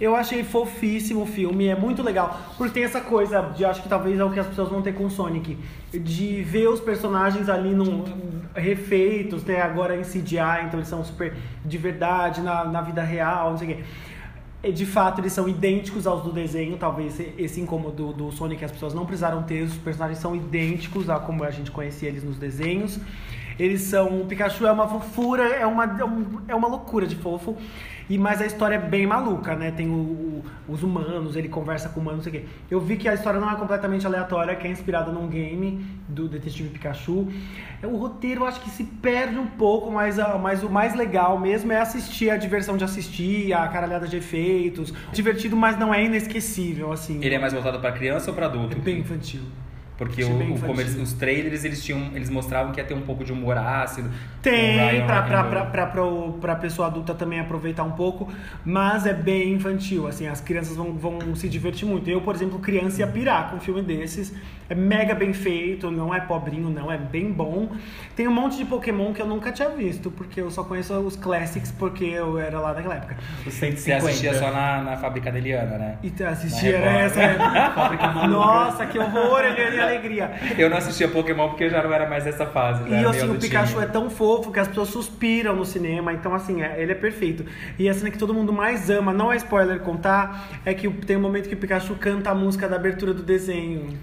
Eu 0.00 0.14
achei 0.14 0.44
fofíssimo 0.44 1.22
o 1.22 1.26
filme, 1.26 1.66
é 1.66 1.74
muito 1.74 2.02
legal. 2.02 2.38
Porque 2.56 2.72
tem 2.72 2.84
essa 2.84 3.00
coisa, 3.00 3.40
de 3.56 3.64
acho 3.64 3.82
que 3.82 3.88
talvez 3.88 4.18
é 4.18 4.24
o 4.24 4.30
que 4.30 4.38
as 4.38 4.46
pessoas 4.46 4.68
vão 4.68 4.80
ter 4.80 4.94
com 4.94 5.06
o 5.06 5.10
Sonic, 5.10 5.58
de 5.92 6.42
ver 6.42 6.68
os 6.68 6.80
personagens 6.80 7.48
ali 7.48 7.74
num, 7.74 8.04
refeitos, 8.54 9.44
né? 9.44 9.60
Agora 9.60 9.96
em 9.96 10.02
CGI, 10.02 10.66
então 10.66 10.78
eles 10.78 10.88
são 10.88 11.04
super 11.04 11.34
de 11.64 11.78
verdade, 11.78 12.40
na, 12.40 12.64
na 12.64 12.80
vida 12.80 13.02
real, 13.02 13.50
não 13.50 13.58
sei 13.58 13.72
o 13.72 13.76
quê. 13.76 14.70
De 14.72 14.84
fato, 14.84 15.20
eles 15.20 15.32
são 15.32 15.48
idênticos 15.48 16.06
aos 16.06 16.22
do 16.22 16.32
desenho, 16.32 16.76
talvez 16.76 17.20
esse 17.38 17.60
incômodo 17.60 18.12
do 18.12 18.32
Sonic 18.32 18.64
as 18.64 18.72
pessoas 18.72 18.92
não 18.92 19.06
precisaram 19.06 19.42
ter, 19.44 19.62
os 19.62 19.76
personagens 19.76 20.18
são 20.18 20.34
idênticos 20.34 21.08
a 21.08 21.18
como 21.18 21.44
a 21.44 21.50
gente 21.50 21.70
conhecia 21.70 22.08
eles 22.08 22.24
nos 22.24 22.36
desenhos. 22.36 22.98
Eles 23.58 23.82
são. 23.82 24.20
O 24.20 24.26
Pikachu 24.26 24.66
é 24.66 24.72
uma 24.72 24.86
fofura, 24.88 25.42
é 25.48 25.66
uma, 25.66 25.84
é 25.84 26.04
um- 26.04 26.40
é 26.48 26.54
uma 26.54 26.68
loucura 26.68 27.06
de 27.06 27.16
fofo. 27.16 27.56
E, 28.10 28.16
mas 28.16 28.40
a 28.40 28.46
história 28.46 28.76
é 28.76 28.78
bem 28.78 29.06
maluca, 29.06 29.54
né? 29.54 29.70
Tem 29.70 29.86
o- 29.86 29.92
o- 29.92 30.44
os 30.66 30.82
humanos, 30.82 31.36
ele 31.36 31.46
conversa 31.48 31.90
com 31.90 32.00
humanos, 32.00 32.24
não 32.24 32.32
sei 32.32 32.40
o 32.40 32.42
quê. 32.42 32.48
Eu 32.70 32.80
vi 32.80 32.96
que 32.96 33.06
a 33.06 33.12
história 33.12 33.38
não 33.38 33.50
é 33.50 33.54
completamente 33.56 34.06
aleatória, 34.06 34.54
que 34.56 34.66
é 34.66 34.70
inspirada 34.70 35.12
num 35.12 35.28
game 35.28 35.84
do 36.08 36.26
Detetive 36.26 36.70
Pikachu. 36.70 37.28
É, 37.82 37.86
O 37.86 37.96
roteiro 37.96 38.46
acho 38.46 38.60
que 38.62 38.70
se 38.70 38.82
perde 38.84 39.36
um 39.38 39.46
pouco, 39.46 39.90
mas, 39.90 40.18
a- 40.18 40.38
mas 40.38 40.62
o 40.62 40.70
mais 40.70 40.94
legal 40.94 41.38
mesmo 41.38 41.70
é 41.70 41.80
assistir, 41.80 42.30
a 42.30 42.38
diversão 42.38 42.78
de 42.78 42.84
assistir, 42.84 43.52
a 43.52 43.68
caralhada 43.68 44.08
de 44.08 44.16
efeitos. 44.16 44.92
Divertido, 45.12 45.54
mas 45.54 45.78
não 45.78 45.92
é 45.92 46.02
inesquecível, 46.02 46.90
assim. 46.90 47.22
Ele 47.22 47.34
é 47.34 47.38
mais 47.38 47.52
voltado 47.52 47.78
para 47.78 47.92
criança 47.92 48.30
ou 48.30 48.34
para 48.34 48.46
É 48.46 48.48
adulto? 48.48 48.78
bem 48.78 49.00
infantil. 49.00 49.42
Porque 49.98 50.22
o, 50.22 50.28
o 50.28 51.02
os 51.02 51.12
trailers 51.12 51.64
eles 51.64 51.82
tinham, 51.84 52.12
eles 52.14 52.30
mostravam 52.30 52.72
que 52.72 52.80
ia 52.80 52.86
ter 52.86 52.94
um 52.94 53.00
pouco 53.02 53.24
de 53.24 53.32
humor 53.32 53.58
ácido. 53.58 54.08
Tem, 54.40 54.78
pra, 55.04 55.22
pra, 55.22 55.44
pra, 55.44 55.64
pra, 55.66 55.86
pro- 55.86 56.32
pra 56.40 56.54
pessoa 56.56 56.86
adulta 56.86 57.14
também 57.14 57.40
aproveitar 57.40 57.82
um 57.82 57.90
pouco, 57.90 58.32
mas 58.64 59.06
é 59.06 59.12
bem 59.12 59.52
infantil, 59.54 60.06
assim, 60.06 60.28
as 60.28 60.40
crianças 60.40 60.76
vão, 60.76 60.92
vão 60.94 61.34
se 61.34 61.48
divertir 61.48 61.86
muito. 61.86 62.08
Eu, 62.08 62.20
por 62.20 62.34
exemplo, 62.34 62.60
criança 62.60 63.00
ia 63.00 63.08
pirar 63.08 63.50
com 63.50 63.56
um 63.56 63.60
filme 63.60 63.82
desses, 63.82 64.32
é 64.68 64.74
mega 64.74 65.14
bem 65.14 65.32
feito, 65.32 65.90
não 65.90 66.14
é 66.14 66.20
pobrinho, 66.20 66.68
não, 66.68 66.92
é 66.92 66.98
bem 66.98 67.32
bom. 67.32 67.70
Tem 68.14 68.28
um 68.28 68.32
monte 68.32 68.58
de 68.58 68.64
Pokémon 68.64 69.12
que 69.14 69.22
eu 69.22 69.26
nunca 69.26 69.50
tinha 69.50 69.70
visto, 69.70 70.10
porque 70.10 70.40
eu 70.40 70.50
só 70.50 70.62
conheço 70.62 70.92
os 70.98 71.16
Classics, 71.16 71.72
porque 71.72 72.04
eu 72.04 72.38
era 72.38 72.60
lá 72.60 72.74
naquela 72.74 72.96
época. 72.96 73.16
Você 73.44 73.72
150. 73.72 73.96
assistia 74.06 74.34
só 74.34 74.50
na, 74.50 74.82
na 74.82 74.96
fábrica 74.96 75.32
da 75.32 75.38
Eliana, 75.38 75.78
né? 75.78 75.98
E 76.02 76.22
assistia, 76.22 76.76
era 76.76 76.98
essa. 77.00 77.20
Fábrica 77.74 78.08
maluca. 78.08 78.28
Nossa, 78.28 78.86
que 78.86 78.98
horror, 78.98 79.40
ele 79.40 79.76
e 79.76 79.80
alegria. 79.80 80.32
Eu 80.58 80.68
não 80.68 80.76
assistia 80.76 81.08
Pokémon 81.08 81.48
porque 81.48 81.64
eu 81.64 81.70
já 81.70 81.82
não 81.82 81.92
era 81.92 82.08
mais 82.08 82.24
dessa 82.24 82.46
fase. 82.46 82.88
E 82.88 82.94
era 82.94 83.10
assim, 83.10 83.30
o 83.30 83.38
Pikachu 83.38 83.78
adultinho. 83.78 83.82
é 83.82 83.86
tão 83.86 84.10
fofo 84.10 84.52
que 84.52 84.60
as 84.60 84.68
pessoas 84.68 84.88
suspiram 84.88 85.56
no 85.56 85.64
cinema, 85.64 86.12
então 86.12 86.34
assim, 86.34 86.62
é- 86.62 86.80
ele 86.80 86.92
é 86.92 86.94
perfeito. 86.94 87.44
E 87.78 87.88
a 87.88 87.94
cena 87.94 88.10
que 88.10 88.18
todo 88.18 88.34
mundo 88.34 88.52
mais 88.52 88.90
ama, 88.90 89.12
não 89.12 89.32
é 89.32 89.36
spoiler 89.36 89.80
contar, 89.80 90.48
é 90.64 90.74
que 90.74 90.88
tem 90.90 91.16
um 91.16 91.20
momento 91.20 91.48
que 91.48 91.54
o 91.54 91.58
Pikachu 91.58 91.94
canta 91.94 92.30
a 92.30 92.34
música 92.34 92.68
da 92.68 92.76
abertura 92.76 93.14
do 93.14 93.22
desenho. 93.22 93.96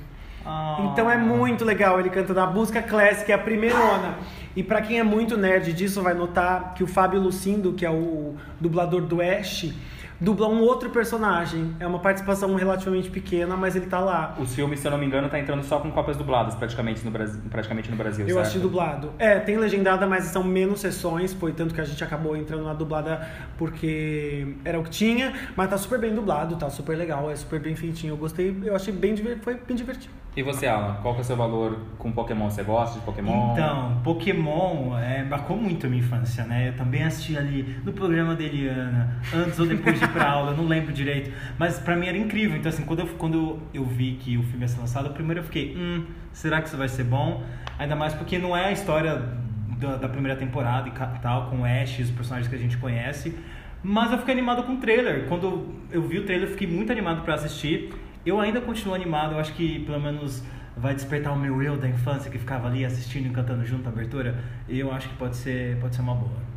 Ah. 0.46 0.90
Então 0.92 1.10
é 1.10 1.18
muito 1.18 1.66
legal, 1.66 2.00
ele 2.00 2.10
canta 2.10 2.34
da 2.34 2.46
música 2.46 2.82
clássica, 2.82 3.32
é 3.32 3.36
a 3.36 3.40
primeirona. 3.40 4.16
E 4.56 4.64
pra 4.64 4.82
quem 4.82 5.00
é 5.00 5.04
muito 5.04 5.36
nerd 5.36 5.74
disso, 5.74 6.02
vai 6.02 6.14
notar 6.14 6.74
que 6.76 6.84
o 6.84 6.88
Fábio 6.88 7.20
Lucindo, 7.20 7.74
que 7.74 7.86
é 7.86 7.90
o 7.90 8.36
dublador 8.60 9.02
do 9.02 9.22
Ash, 9.22 9.74
dubla 10.20 10.48
um 10.48 10.62
outro 10.62 10.90
personagem. 10.90 11.76
É 11.80 11.86
uma 11.86 12.00
participação 12.00 12.54
relativamente 12.56 13.10
pequena, 13.10 13.58
mas 13.58 13.76
ele 13.76 13.88
tá 13.88 14.00
lá. 14.00 14.36
Os 14.40 14.56
filmes, 14.56 14.80
se 14.80 14.88
eu 14.88 14.92
não 14.92 14.98
me 14.98 15.06
engano, 15.06 15.28
tá 15.30 15.38
entrando 15.40 15.64
só 15.64 15.80
com 15.80 15.92
cópias 15.92 16.16
dubladas 16.18 16.56
praticamente 16.56 17.04
no 17.04 17.12
Brasil. 17.12 17.42
Praticamente 17.50 17.92
no 17.92 17.98
Brasil 17.98 18.26
Eu 18.26 18.36
certo? 18.36 18.42
assisti 18.42 18.60
dublado. 18.60 19.12
É, 19.20 19.40
tem 19.40 19.58
legendada, 19.58 20.08
mas 20.08 20.26
são 20.26 20.44
menos 20.44 20.80
sessões, 20.80 21.34
foi 21.34 21.52
tanto 21.52 21.74
que 21.74 21.82
a 21.82 21.86
gente 21.86 22.04
acabou 22.04 22.38
entrando 22.38 22.64
na 22.64 22.74
dublada 22.74 23.28
porque 23.58 24.56
era 24.64 24.80
o 24.80 24.84
que 24.84 24.90
tinha, 24.90 25.34
mas 25.56 25.70
tá 25.70 25.78
super 25.78 26.00
bem 26.00 26.14
dublado, 26.14 26.56
tá 26.56 26.70
super 26.70 26.98
legal, 26.98 27.30
é 27.30 27.36
super 27.36 27.60
bem 27.60 27.76
feitinho. 27.76 28.14
Eu 28.14 28.18
gostei, 28.18 28.56
eu 28.64 28.76
achei 28.76 28.94
bem 28.94 29.16
foi 29.42 29.56
bem 29.56 29.76
divertido. 29.76 30.25
E 30.36 30.44
você, 30.44 30.68
Alan, 30.68 30.96
qual 31.02 31.14
que 31.14 31.22
é 31.22 31.24
o 31.24 31.26
seu 31.26 31.38
valor 31.38 31.78
com 31.98 32.12
Pokémon? 32.12 32.50
Você 32.50 32.62
gosta 32.62 33.00
de 33.00 33.06
Pokémon? 33.06 33.54
Então, 33.54 34.02
Pokémon 34.04 34.98
é, 35.00 35.24
marcou 35.24 35.56
muito 35.56 35.86
a 35.86 35.90
minha 35.90 36.02
infância, 36.02 36.44
né? 36.44 36.68
Eu 36.68 36.74
também 36.74 37.04
assisti 37.04 37.38
ali 37.38 37.78
no 37.86 37.94
programa 37.94 38.36
da 38.36 38.44
Eliana, 38.44 39.16
antes 39.34 39.58
ou 39.58 39.66
depois 39.66 39.98
de 39.98 40.04
ir 40.04 40.10
pra 40.10 40.28
aula, 40.32 40.52
eu 40.52 40.58
não 40.58 40.68
lembro 40.68 40.92
direito. 40.92 41.32
Mas 41.58 41.80
pra 41.80 41.96
mim 41.96 42.08
era 42.08 42.18
incrível. 42.18 42.58
Então, 42.58 42.68
assim, 42.68 42.84
quando 42.84 43.00
eu, 43.00 43.08
quando 43.18 43.60
eu 43.74 43.86
vi 43.86 44.18
que 44.20 44.38
o 44.38 44.44
filme 44.44 44.64
ia 44.64 44.68
ser 44.68 44.82
lançado, 44.82 45.10
primeiro 45.12 45.40
eu 45.40 45.44
fiquei, 45.46 45.74
hum, 45.78 46.06
será 46.34 46.62
que 46.62 46.68
isso 46.68 46.76
vai 46.76 46.90
ser 46.90 47.06
bom? 47.06 47.42
Ainda 47.80 47.96
mais 47.96 48.14
porque 48.14 48.38
não 48.38 48.58
é 48.58 48.66
a 48.66 48.72
história 48.74 49.22
da, 49.80 49.96
da 49.96 50.10
primeira 50.10 50.38
temporada 50.38 50.90
e 50.90 51.20
tal, 51.22 51.50
com 51.50 51.62
o 51.62 51.66
Ash 51.66 52.00
e 52.00 52.02
os 52.02 52.12
personagens 52.12 52.50
que 52.50 52.56
a 52.56 52.60
gente 52.60 52.76
conhece. 52.78 53.38
Mas 53.82 54.12
eu 54.12 54.18
fiquei 54.18 54.34
animado 54.34 54.64
com 54.64 54.74
o 54.74 54.78
trailer. 54.78 55.28
Quando 55.28 55.74
eu 55.92 56.02
vi 56.02 56.20
o 56.20 56.26
trailer, 56.26 56.48
eu 56.50 56.52
fiquei 56.52 56.68
muito 56.68 56.92
animado 56.92 57.22
pra 57.24 57.36
assistir. 57.36 57.94
Eu 58.26 58.40
ainda 58.40 58.60
continuo 58.60 58.96
animado, 58.96 59.34
eu 59.34 59.40
acho 59.40 59.54
que 59.54 59.80
pelo 59.80 60.00
menos 60.00 60.44
vai 60.76 60.94
despertar 60.94 61.32
o 61.32 61.38
meu 61.38 61.62
eu 61.62 61.78
da 61.78 61.88
infância 61.88 62.30
que 62.30 62.38
ficava 62.38 62.68
ali 62.68 62.84
assistindo 62.84 63.28
e 63.28 63.30
cantando 63.30 63.66
junto 63.66 63.88
a 63.88 63.92
abertura. 63.92 64.36
E 64.68 64.80
eu 64.80 64.92
acho 64.92 65.08
que 65.10 65.16
pode 65.16 65.36
ser, 65.36 65.78
pode 65.78 65.96
ser 65.96 66.02
uma 66.02 66.16
boa. 66.16 66.56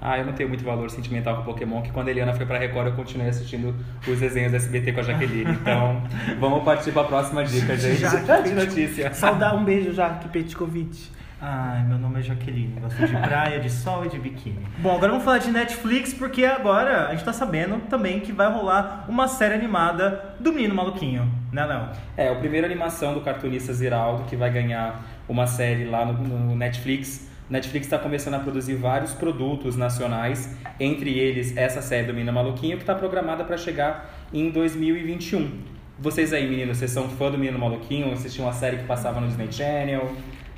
Ah, 0.00 0.18
eu 0.18 0.26
não 0.26 0.34
tenho 0.34 0.48
muito 0.50 0.62
valor 0.62 0.90
sentimental 0.90 1.36
com 1.36 1.44
Pokémon, 1.44 1.80
que 1.80 1.90
quando 1.90 2.08
a 2.08 2.10
Eliana 2.10 2.34
foi 2.34 2.44
pra 2.44 2.58
Record 2.58 2.88
eu 2.88 2.92
continuei 2.92 3.28
assistindo 3.28 3.74
os 4.06 4.20
desenhos 4.20 4.52
da 4.52 4.58
SBT 4.58 4.92
com 4.92 5.00
a 5.00 5.02
Jaqueline. 5.02 5.52
Então, 5.62 6.02
vamos 6.38 6.62
partir 6.62 6.92
pra 6.92 7.04
próxima 7.04 7.42
dica, 7.42 7.74
gente. 7.78 8.00
Jaque 8.00 8.42
de 8.50 8.54
notícia. 8.54 9.14
Saudar 9.14 9.54
um 9.54 9.64
beijo, 9.64 9.94
Jaque 9.94 10.28
Petkovic. 10.28 11.10
Ai, 11.46 11.84
meu 11.84 11.98
nome 11.98 12.20
é 12.20 12.22
Jaqueline, 12.22 12.80
gosto 12.80 13.06
de 13.06 13.12
praia, 13.12 13.60
de 13.60 13.68
sol 13.68 14.06
e 14.06 14.08
de 14.08 14.18
biquíni. 14.18 14.66
Bom, 14.78 14.96
agora 14.96 15.08
vamos 15.08 15.26
falar 15.26 15.36
de 15.36 15.50
Netflix, 15.50 16.14
porque 16.14 16.42
agora 16.42 17.08
a 17.08 17.10
gente 17.10 17.22
tá 17.22 17.34
sabendo 17.34 17.82
também 17.90 18.20
que 18.20 18.32
vai 18.32 18.50
rolar 18.50 19.04
uma 19.10 19.28
série 19.28 19.52
animada 19.52 20.36
do 20.40 20.54
Menino 20.54 20.74
Maluquinho, 20.74 21.30
né, 21.52 21.66
Léo? 21.66 21.90
É, 22.16 22.30
a 22.30 22.34
primeira 22.34 22.66
animação 22.66 23.12
do 23.12 23.20
cartunista 23.20 23.74
Ziraldo, 23.74 24.24
que 24.24 24.36
vai 24.36 24.50
ganhar 24.50 25.04
uma 25.28 25.46
série 25.46 25.84
lá 25.84 26.06
no, 26.06 26.14
no 26.14 26.56
Netflix. 26.56 27.28
Netflix 27.50 27.88
está 27.88 27.98
começando 27.98 28.34
a 28.34 28.38
produzir 28.38 28.76
vários 28.76 29.12
produtos 29.12 29.76
nacionais, 29.76 30.56
entre 30.80 31.10
eles 31.18 31.54
essa 31.58 31.82
série 31.82 32.06
do 32.06 32.14
Menino 32.14 32.32
Maluquinho, 32.32 32.78
que 32.78 32.84
está 32.84 32.94
programada 32.94 33.44
para 33.44 33.58
chegar 33.58 34.10
em 34.32 34.48
2021. 34.48 35.74
Vocês 35.98 36.32
aí, 36.32 36.48
meninos, 36.48 36.78
vocês 36.78 36.90
são 36.90 37.06
fã 37.10 37.30
do 37.30 37.36
Menino 37.36 37.58
Maluquinho? 37.58 38.10
Assistiam 38.14 38.46
uma 38.46 38.52
série 38.54 38.78
que 38.78 38.84
passava 38.84 39.20
no 39.20 39.28
Disney 39.28 39.52
Channel? 39.52 40.10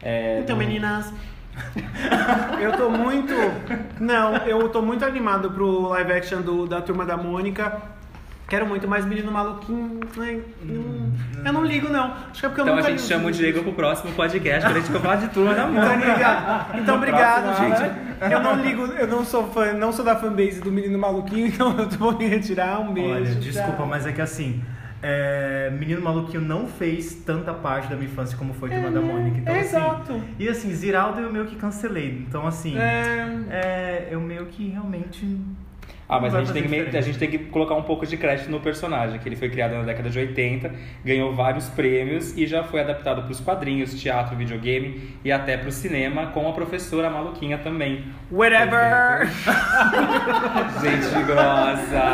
É, 0.03 0.41
Então, 0.41 0.57
meninas. 0.57 1.12
eu 2.61 2.73
tô 2.73 2.91
muito. 2.91 3.33
Não, 4.00 4.37
eu 4.38 4.69
tô 4.69 4.83
muito 4.83 5.05
animado 5.05 5.50
pro 5.50 5.88
live 5.88 6.12
action 6.12 6.43
do, 6.43 6.67
da 6.67 6.81
turma 6.81 7.05
da 7.05 7.17
Mônica. 7.17 7.81
Quero 8.49 8.65
muito 8.65 8.87
mais 8.87 9.05
menino 9.05 9.33
maluquinho. 9.33 9.99
né? 10.17 10.41
Não- 10.62 11.45
Eu 11.45 11.53
não 11.53 11.65
ligo, 11.65 11.88
não. 11.88 12.12
Acho 12.31 12.41
que 12.41 12.47
é 12.47 12.49
porque 12.49 12.61
eu 12.61 12.65
Então 12.65 12.75
a 12.75 12.76
nunca 12.76 12.91
gente 12.91 13.00
li- 13.03 13.09
chama 13.09 13.26
o 13.29 13.33
Diego 13.33 13.62
pro 13.65 13.73
próximo 13.73 14.12
podcast, 14.12 14.65
quando 14.67 14.76
a 14.76 14.81
gente 14.81 14.93
falar 15.00 15.17
de 15.17 15.29
turma 15.29 15.53
da 15.55 15.62
Então, 15.69 15.73
Mônica. 15.73 15.95
obrigado. 16.11 16.79
Então, 16.79 16.97
obrigado, 16.97 17.57
gente. 17.59 18.33
Eu 18.33 18.41
não 18.41 18.55
ligo, 18.55 18.83
eu 18.93 19.07
não 19.09 19.25
sou 19.25 19.49
fã, 19.49 19.73
não 19.73 19.93
sou 19.93 20.05
da 20.05 20.15
fanbase 20.15 20.61
do 20.61 20.71
menino 20.71 20.97
maluquinho, 20.99 21.47
então 21.49 21.76
eu 21.76 21.88
vou 21.91 22.12
me 22.17 22.26
retirar. 22.29 22.81
Um 22.81 22.93
beijo. 22.93 23.11
Olha, 23.15 23.35
desculpa, 23.35 23.85
mas 23.85 24.07
é 24.07 24.12
que 24.12 24.21
assim, 24.21 24.62
é, 25.09 25.71
Menino 25.71 26.03
Maluquinho 26.03 26.41
não 26.41 26.67
fez 26.67 27.15
tanta 27.25 27.55
parte 27.55 27.89
da 27.89 27.95
minha 27.95 28.09
infância 28.09 28.37
como 28.37 28.53
foi 28.53 28.71
Turma 28.71 28.91
da 28.91 29.01
Mônica. 29.01 29.39
Então, 29.39 29.55
é, 29.55 29.61
assim, 29.61 29.77
exato. 29.77 30.23
E 30.37 30.49
assim, 30.49 30.75
Ziraldo 30.75 31.21
eu 31.21 31.33
meio 31.33 31.47
que 31.47 31.55
cancelei. 31.55 32.25
Então, 32.27 32.45
assim, 32.45 32.77
É, 32.77 33.29
é, 33.49 34.09
eu 34.11 34.21
meio 34.21 34.47
que 34.47 34.69
realmente. 34.69 35.39
Ah, 36.09 36.21
mas 36.21 36.35
a 36.35 36.45
gente, 36.45 36.53
tem 36.53 36.63
que, 36.63 36.97
a 36.97 37.01
gente 37.01 37.19
tem 37.19 37.29
que 37.29 37.39
colocar 37.39 37.75
um 37.75 37.83
pouco 37.83 38.07
de 38.07 38.17
crédito 38.17 38.49
no 38.49 38.61
personagem, 38.61 39.19
que 39.19 39.29
ele 39.29 39.35
foi 39.35 39.49
criado 39.49 39.75
na 39.75 39.83
década 39.83 40.09
de 40.09 40.19
80, 40.19 40.73
ganhou 41.05 41.35
vários 41.35 41.69
prêmios 41.69 42.37
e 42.37 42.47
já 42.47 42.63
foi 42.63 42.81
adaptado 42.81 43.23
para 43.23 43.33
os 43.33 43.41
quadrinhos, 43.41 43.93
teatro, 44.01 44.37
videogame 44.37 45.17
e 45.25 45.33
até 45.33 45.57
para 45.57 45.69
o 45.69 45.73
cinema, 45.73 46.29
com 46.29 46.49
a 46.49 46.53
professora 46.53 47.11
maluquinha 47.11 47.59
também. 47.59 48.05
whatever. 48.31 49.27
Gente 50.81 51.25
grossa! 51.25 52.05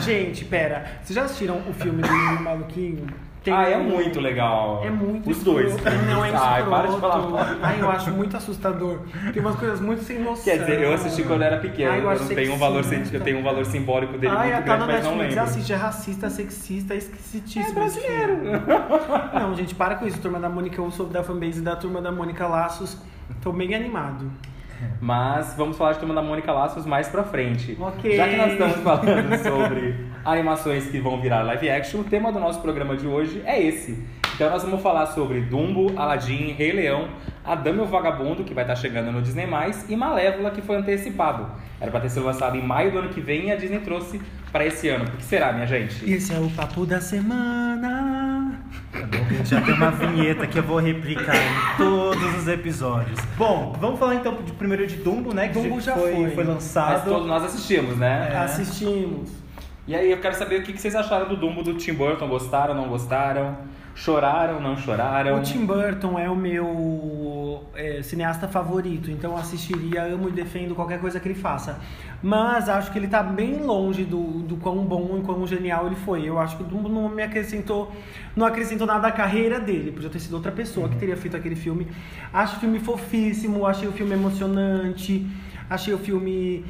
Gente, 0.04 0.44
pera. 0.44 0.98
Vocês 1.02 1.14
já 1.14 1.24
assistiram 1.24 1.58
o 1.68 1.72
filme 1.72 2.02
do 2.02 2.10
menino 2.10 2.42
maluquinho? 2.42 3.27
Tem 3.48 3.56
ah, 3.56 3.68
é 3.68 3.78
muito 3.78 4.20
legal. 4.20 4.82
É 4.84 4.90
muito 4.90 5.30
Os 5.30 5.42
dois. 5.42 5.74
escroto. 5.74 5.96
Não 6.06 6.24
é 6.24 6.30
Ai, 6.34 6.60
escroto. 6.60 6.70
para 6.70 6.88
de 6.88 7.00
falar. 7.00 7.58
Ai, 7.62 7.80
eu 7.80 7.90
acho 7.90 8.10
muito 8.10 8.36
assustador. 8.36 9.00
Tem 9.32 9.40
umas 9.40 9.56
coisas 9.56 9.80
muito 9.80 10.02
sem 10.04 10.18
noção. 10.18 10.44
Quer 10.44 10.58
dizer, 10.58 10.80
eu 10.82 10.92
assisti 10.92 11.22
quando 11.22 11.42
era 11.42 11.56
pequeno, 11.58 11.90
Ai, 11.90 12.00
eu 12.00 12.10
eu, 12.10 12.18
não 12.20 12.28
tenho 12.28 12.52
um 12.54 12.58
valor, 12.58 12.84
eu 13.12 13.20
tenho 13.20 13.38
um 13.38 13.42
valor 13.42 13.64
simbólico 13.64 14.18
dele 14.18 14.34
Ai, 14.36 14.52
muito 14.52 14.66
tá 14.66 14.76
grande, 14.76 14.92
mas 14.92 15.04
não 15.04 15.10
Netflix, 15.16 15.34
lembro. 15.34 15.50
assiste, 15.50 15.72
é 15.72 15.76
racista, 15.76 16.30
sexista, 16.30 16.94
esquisitíssimo. 16.94 17.70
É 17.70 17.72
brasileiro. 17.72 18.38
Não, 19.34 19.54
gente, 19.54 19.74
para 19.74 19.94
com 19.96 20.06
isso. 20.06 20.18
Turma 20.20 20.38
da 20.38 20.48
Mônica, 20.48 20.80
eu 20.80 20.90
sou 20.90 21.06
da 21.06 21.22
fanbase 21.22 21.62
da 21.62 21.74
Turma 21.76 22.02
da 22.02 22.12
Mônica 22.12 22.46
Laços. 22.46 22.98
Tô 23.42 23.52
bem 23.52 23.74
animado. 23.74 24.30
Mas 25.00 25.54
vamos 25.56 25.76
falar 25.76 25.92
de 25.92 25.98
Turma 25.98 26.14
da 26.14 26.22
Mônica 26.22 26.52
Laços 26.52 26.86
mais 26.86 27.08
pra 27.08 27.24
frente. 27.24 27.76
Ok. 27.80 28.16
Já 28.16 28.28
que 28.28 28.36
nós 28.36 28.52
estamos 28.52 28.76
falando 28.76 29.36
sobre 29.42 29.94
animações 30.24 30.86
que 30.88 31.00
vão 31.00 31.20
virar 31.20 31.42
live 31.42 31.70
action, 31.70 32.00
o 32.00 32.04
tema 32.04 32.32
do 32.32 32.38
nosso 32.38 32.60
programa 32.60 32.96
de 32.96 33.06
hoje 33.06 33.42
é 33.44 33.62
esse. 33.62 34.06
Então 34.34 34.50
nós 34.50 34.62
vamos 34.62 34.80
falar 34.80 35.06
sobre 35.06 35.40
Dumbo, 35.40 35.92
Aladdin, 35.98 36.52
Rei 36.52 36.70
Leão, 36.70 37.08
A 37.44 37.56
Dama 37.56 37.78
e 37.78 37.80
o 37.80 37.86
Vagabundo, 37.86 38.44
que 38.44 38.54
vai 38.54 38.62
estar 38.62 38.76
chegando 38.76 39.10
no 39.10 39.20
Disney+, 39.20 39.48
e 39.88 39.96
Malévola, 39.96 40.52
que 40.52 40.62
foi 40.62 40.76
antecipado. 40.76 41.50
Era 41.80 41.90
pra 41.90 42.00
ter 42.00 42.08
sido 42.08 42.24
lançado 42.24 42.56
em 42.56 42.62
maio 42.62 42.92
do 42.92 42.98
ano 42.98 43.08
que 43.08 43.20
vem 43.20 43.48
e 43.48 43.52
a 43.52 43.56
Disney 43.56 43.80
trouxe 43.80 44.20
pra 44.52 44.64
esse 44.64 44.88
ano. 44.88 45.06
Por 45.06 45.16
que 45.16 45.24
será, 45.24 45.52
minha 45.52 45.66
gente? 45.66 46.08
Esse 46.08 46.32
é 46.32 46.38
o 46.38 46.48
papo 46.50 46.86
da 46.86 47.00
semana. 47.00 48.07
Já 49.44 49.60
tem 49.60 49.74
uma 49.74 49.90
vinheta 49.90 50.46
que 50.46 50.58
eu 50.58 50.62
vou 50.62 50.78
replicar 50.78 51.36
em 51.36 51.76
todos 51.76 52.36
os 52.36 52.48
episódios. 52.48 53.18
Bom, 53.36 53.74
vamos 53.80 53.98
falar 53.98 54.16
então 54.16 54.34
de, 54.42 54.52
primeiro 54.52 54.86
de 54.86 54.96
Dumbo, 54.96 55.32
né? 55.32 55.48
Que 55.48 55.54
Dumbo 55.54 55.80
já 55.80 55.94
foi, 55.94 56.12
foi. 56.12 56.30
foi 56.30 56.44
Mas 56.44 56.54
lançado. 56.54 57.08
todos 57.08 57.26
nós 57.26 57.44
assistimos, 57.44 57.96
né? 57.96 58.30
É. 58.32 58.36
Assistimos. 58.38 59.30
E 59.86 59.94
aí 59.94 60.10
eu 60.10 60.18
quero 60.20 60.34
saber 60.34 60.60
o 60.60 60.62
que 60.62 60.72
que 60.72 60.80
vocês 60.80 60.94
acharam 60.94 61.28
do 61.28 61.36
Dumbo 61.36 61.62
do 61.62 61.74
Tim 61.74 61.94
Burton. 61.94 62.28
Gostaram, 62.28 62.74
não 62.74 62.88
gostaram? 62.88 63.56
Choraram, 63.98 64.60
não 64.60 64.76
choraram? 64.76 65.40
O 65.40 65.42
Tim 65.42 65.66
Burton 65.66 66.16
é 66.16 66.30
o 66.30 66.36
meu 66.36 67.64
é, 67.74 68.00
cineasta 68.00 68.46
favorito, 68.46 69.10
então 69.10 69.36
assistiria, 69.36 70.04
amo 70.04 70.28
e 70.28 70.32
defendo 70.32 70.72
qualquer 70.72 71.00
coisa 71.00 71.18
que 71.18 71.26
ele 71.26 71.34
faça. 71.34 71.80
Mas 72.22 72.68
acho 72.68 72.92
que 72.92 72.98
ele 72.98 73.08
tá 73.08 73.24
bem 73.24 73.60
longe 73.60 74.04
do, 74.04 74.22
do 74.42 74.56
quão 74.56 74.84
bom 74.84 75.18
e 75.18 75.22
quão 75.22 75.44
genial 75.48 75.86
ele 75.86 75.96
foi. 75.96 76.24
Eu 76.24 76.38
acho 76.38 76.56
que 76.56 76.62
não 76.62 77.08
me 77.08 77.22
acrescentou, 77.24 77.92
não 78.36 78.46
acrescentou 78.46 78.86
nada 78.86 79.08
à 79.08 79.12
carreira 79.12 79.58
dele. 79.58 79.90
Podia 79.90 80.08
ter 80.08 80.20
sido 80.20 80.34
outra 80.34 80.52
pessoa 80.52 80.88
que 80.88 80.96
teria 80.96 81.16
feito 81.16 81.36
aquele 81.36 81.56
filme. 81.56 81.88
Acho 82.32 82.56
o 82.56 82.60
filme 82.60 82.78
fofíssimo, 82.78 83.66
achei 83.66 83.88
o 83.88 83.92
filme 83.92 84.12
emocionante. 84.12 85.26
Achei 85.70 85.92
o 85.92 85.98
filme 85.98 86.64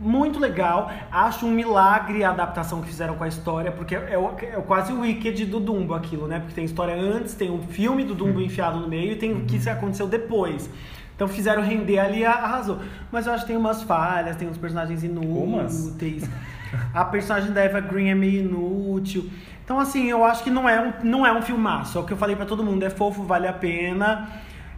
muito 0.00 0.38
legal. 0.38 0.90
Acho 1.10 1.46
um 1.46 1.50
milagre 1.50 2.24
a 2.24 2.30
adaptação 2.30 2.80
que 2.82 2.88
fizeram 2.88 3.14
com 3.14 3.24
a 3.24 3.28
história, 3.28 3.70
porque 3.72 3.94
é, 3.94 4.18
o- 4.18 4.32
é 4.40 4.60
quase 4.66 4.92
o 4.92 5.00
Wicked 5.00 5.46
do 5.46 5.60
Dumbo 5.60 5.94
aquilo, 5.94 6.26
né? 6.26 6.40
Porque 6.40 6.54
tem 6.54 6.64
história 6.64 6.94
antes, 6.94 7.34
tem 7.34 7.50
um 7.50 7.62
filme 7.62 8.04
do 8.04 8.14
Dumbo 8.14 8.40
enfiado 8.40 8.78
no 8.80 8.88
meio 8.88 9.12
e 9.12 9.16
tem 9.16 9.32
o 9.32 9.44
que 9.44 9.68
aconteceu 9.68 10.06
depois. 10.06 10.68
Então 11.14 11.28
fizeram 11.28 11.62
render 11.62 11.98
ali 12.00 12.24
arrasou. 12.24 12.78
Mas 13.12 13.26
eu 13.26 13.32
acho 13.32 13.42
que 13.44 13.48
tem 13.48 13.56
umas 13.56 13.82
falhas, 13.84 14.34
tem 14.36 14.48
uns 14.48 14.58
personagens 14.58 15.04
inúteis. 15.04 16.28
A 16.92 17.04
personagem 17.04 17.52
da 17.52 17.60
Eva 17.62 17.80
Green 17.80 18.08
é 18.08 18.14
meio 18.16 18.40
inútil. 18.44 19.30
Então, 19.64 19.78
assim, 19.78 20.10
eu 20.10 20.24
acho 20.24 20.42
que 20.42 20.50
não 20.50 20.68
é 20.68 20.80
um, 20.80 20.92
não 21.04 21.24
é 21.24 21.32
um 21.32 21.40
filmaço. 21.40 21.96
É 21.96 22.00
o 22.00 22.04
que 22.04 22.12
eu 22.12 22.16
falei 22.16 22.34
pra 22.34 22.44
todo 22.44 22.64
mundo. 22.64 22.82
É 22.82 22.90
fofo, 22.90 23.22
vale 23.22 23.46
a 23.46 23.52
pena. 23.52 24.28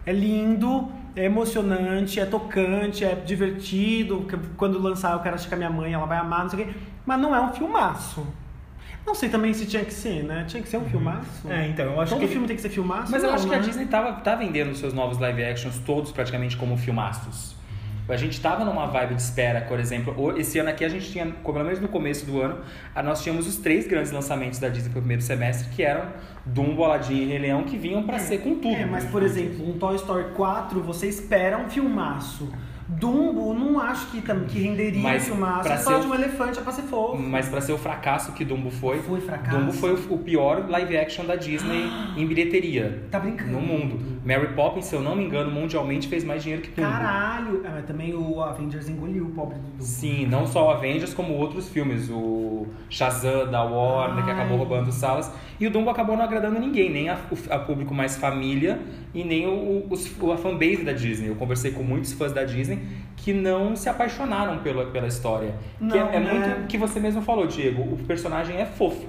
É 0.05 0.13
lindo, 0.13 0.87
é 1.17 1.25
emocionante, 1.25 2.19
é 2.19 2.25
tocante, 2.25 3.03
é 3.03 3.15
divertido. 3.15 4.25
Quando 4.55 4.79
lançar, 4.79 5.13
eu 5.13 5.19
quero 5.19 5.35
assistir 5.35 5.49
com 5.49 5.55
a 5.55 5.57
minha 5.57 5.69
mãe, 5.69 5.93
ela 5.93 6.05
vai 6.05 6.17
amar, 6.17 6.43
não 6.43 6.49
sei 6.49 6.61
o 6.61 6.65
quê. 6.65 6.73
Mas 7.05 7.19
não 7.19 7.35
é 7.35 7.41
um 7.41 7.51
filmaço. 7.51 8.25
Não 9.05 9.15
sei 9.15 9.29
também 9.29 9.53
se 9.53 9.65
tinha 9.65 9.83
que 9.83 9.93
ser, 9.93 10.23
né? 10.23 10.45
Tinha 10.47 10.61
que 10.61 10.69
ser 10.69 10.77
um 10.77 10.85
filmaço. 10.85 11.49
É, 11.49 11.67
então, 11.67 11.85
eu 11.85 12.01
acho 12.01 12.13
Todo 12.13 12.21
que. 12.21 12.27
filme 12.27 12.45
tem 12.45 12.55
que 12.55 12.61
ser 12.61 12.69
filmaço? 12.69 13.11
Mas 13.11 13.23
eu 13.23 13.29
Não, 13.29 13.35
acho 13.35 13.47
que 13.47 13.55
a 13.55 13.59
né? 13.59 13.63
Disney 13.65 13.85
tava, 13.85 14.13
tá 14.13 14.35
vendendo 14.35 14.71
os 14.71 14.79
seus 14.79 14.93
novos 14.93 15.17
live 15.17 15.43
actions 15.43 15.79
todos 15.79 16.11
praticamente 16.11 16.55
como 16.57 16.77
filmaços. 16.77 17.55
A 18.09 18.15
gente 18.15 18.39
tava 18.39 18.63
numa 18.63 18.85
vibe 18.87 19.15
de 19.15 19.21
espera, 19.21 19.61
por 19.61 19.79
exemplo. 19.79 20.37
Esse 20.37 20.57
ano 20.59 20.69
aqui 20.69 20.85
a 20.85 20.89
gente 20.89 21.11
tinha, 21.11 21.25
pelo 21.25 21.63
menos 21.63 21.79
no 21.79 21.87
começo 21.87 22.25
do 22.25 22.41
ano, 22.41 22.59
a- 22.95 23.03
nós 23.03 23.21
tínhamos 23.21 23.47
os 23.47 23.57
três 23.57 23.85
grandes 23.87 24.11
lançamentos 24.11 24.59
da 24.59 24.69
Disney 24.69 24.89
pro 24.91 25.01
primeiro 25.01 25.21
semestre, 25.21 25.69
que 25.75 25.83
eram 25.83 26.05
Dumbo, 26.45 26.83
Aladdin 26.83 27.15
e 27.23 27.25
Rei 27.25 27.39
Leão, 27.39 27.63
que 27.63 27.77
vinham 27.77 28.03
pra 28.03 28.17
ser 28.19 28.37
com 28.39 28.55
tudo. 28.55 28.75
É, 28.75 28.85
mas 28.85 29.03
por 29.05 29.21
exemplo, 29.23 29.67
um 29.69 29.77
Toy 29.77 29.95
Story 29.97 30.31
4, 30.35 30.81
você 30.81 31.07
espera 31.07 31.57
um 31.57 31.69
filmaço. 31.69 32.49
Dumbo, 32.89 33.53
não 33.53 33.81
acho 33.81 34.07
que, 34.11 34.21
que 34.21 34.59
renderia 34.61 35.01
Mas 35.01 35.23
um 35.23 35.25
filmaço. 35.25 35.63
pra 35.67 35.75
Pra 35.75 35.77
ser 35.77 35.99
de 35.99 36.07
um 36.07 36.15
elefante 36.15 36.57
é 36.57 36.61
pra 36.61 36.71
ser 36.71 36.83
fofo. 36.83 37.17
Mas 37.21 37.49
pra 37.49 37.59
ser 37.59 37.73
o 37.73 37.77
fracasso 37.77 38.31
que 38.31 38.45
Dumbo 38.45 38.71
foi, 38.71 38.99
Foi 38.99 39.19
fracasso. 39.19 39.57
Dumbo 39.57 39.73
foi 39.73 39.93
o, 39.93 40.13
o 40.13 40.17
pior 40.19 40.65
live 40.69 40.97
action 40.97 41.25
da 41.25 41.35
Disney 41.35 41.83
em 42.15 42.25
bilheteria 42.25 43.03
Tá 43.11 43.19
brincando. 43.19 43.51
no 43.51 43.59
mundo. 43.59 44.16
Mary 44.27 44.49
Poppins, 44.53 44.85
se 44.85 44.93
eu 44.95 45.01
não 45.01 45.15
me 45.15 45.23
engano, 45.23 45.49
mundialmente 45.49 46.07
fez 46.09 46.23
mais 46.23 46.43
dinheiro 46.43 46.61
que 46.61 46.69
Dumbo. 46.69 46.89
Caralho! 46.91 47.61
É, 47.65 47.69
mas 47.69 47.85
também 47.85 48.13
o 48.13 48.41
Avengers 48.41 48.89
engoliu 48.89 49.25
o 49.25 49.29
pobre 49.29 49.57
do. 49.77 49.81
Sim, 49.83 50.25
não 50.25 50.45
só 50.45 50.67
o 50.67 50.69
Avengers, 50.71 51.13
como 51.13 51.33
outros 51.33 51.69
filmes. 51.69 52.09
O 52.09 52.67
Shazam 52.89 53.49
da 53.49 53.63
Warner, 53.63 54.25
que 54.25 54.31
Ai. 54.31 54.37
acabou 54.37 54.57
roubando 54.57 54.91
salas. 54.91 55.31
E 55.59 55.65
o 55.65 55.71
Dumbo 55.71 55.89
acabou 55.89 56.17
não 56.17 56.23
agradando 56.25 56.59
ninguém, 56.59 56.89
nem 56.91 57.07
a, 57.09 57.15
o 57.31 57.53
a 57.53 57.59
público 57.59 57.93
mais 57.93 58.17
família 58.17 58.79
e 59.13 59.23
nem 59.23 59.47
o, 59.47 59.85
os- 59.89 60.13
a 60.33 60.37
fanbase 60.37 60.83
da 60.83 60.91
Disney. 60.91 61.29
Eu 61.29 61.35
conversei 61.35 61.71
com 61.71 61.81
muitos 61.81 62.11
fãs 62.11 62.33
da 62.33 62.43
Disney 62.43 62.79
que 63.15 63.31
não 63.33 63.75
se 63.75 63.87
apaixonaram 63.89 64.57
pela, 64.59 64.85
pela 64.87 65.07
história. 65.07 65.55
que 65.79 65.85
Não, 65.85 65.95
é, 66.09 66.15
é 66.15 66.19
né? 66.19 66.33
muito 66.33 66.63
o 66.65 66.67
que 66.67 66.77
você 66.77 66.99
mesmo 66.99 67.21
falou, 67.21 67.47
Diego. 67.47 67.81
O 67.93 67.97
personagem 68.05 68.57
é 68.57 68.65
fofo. 68.65 69.05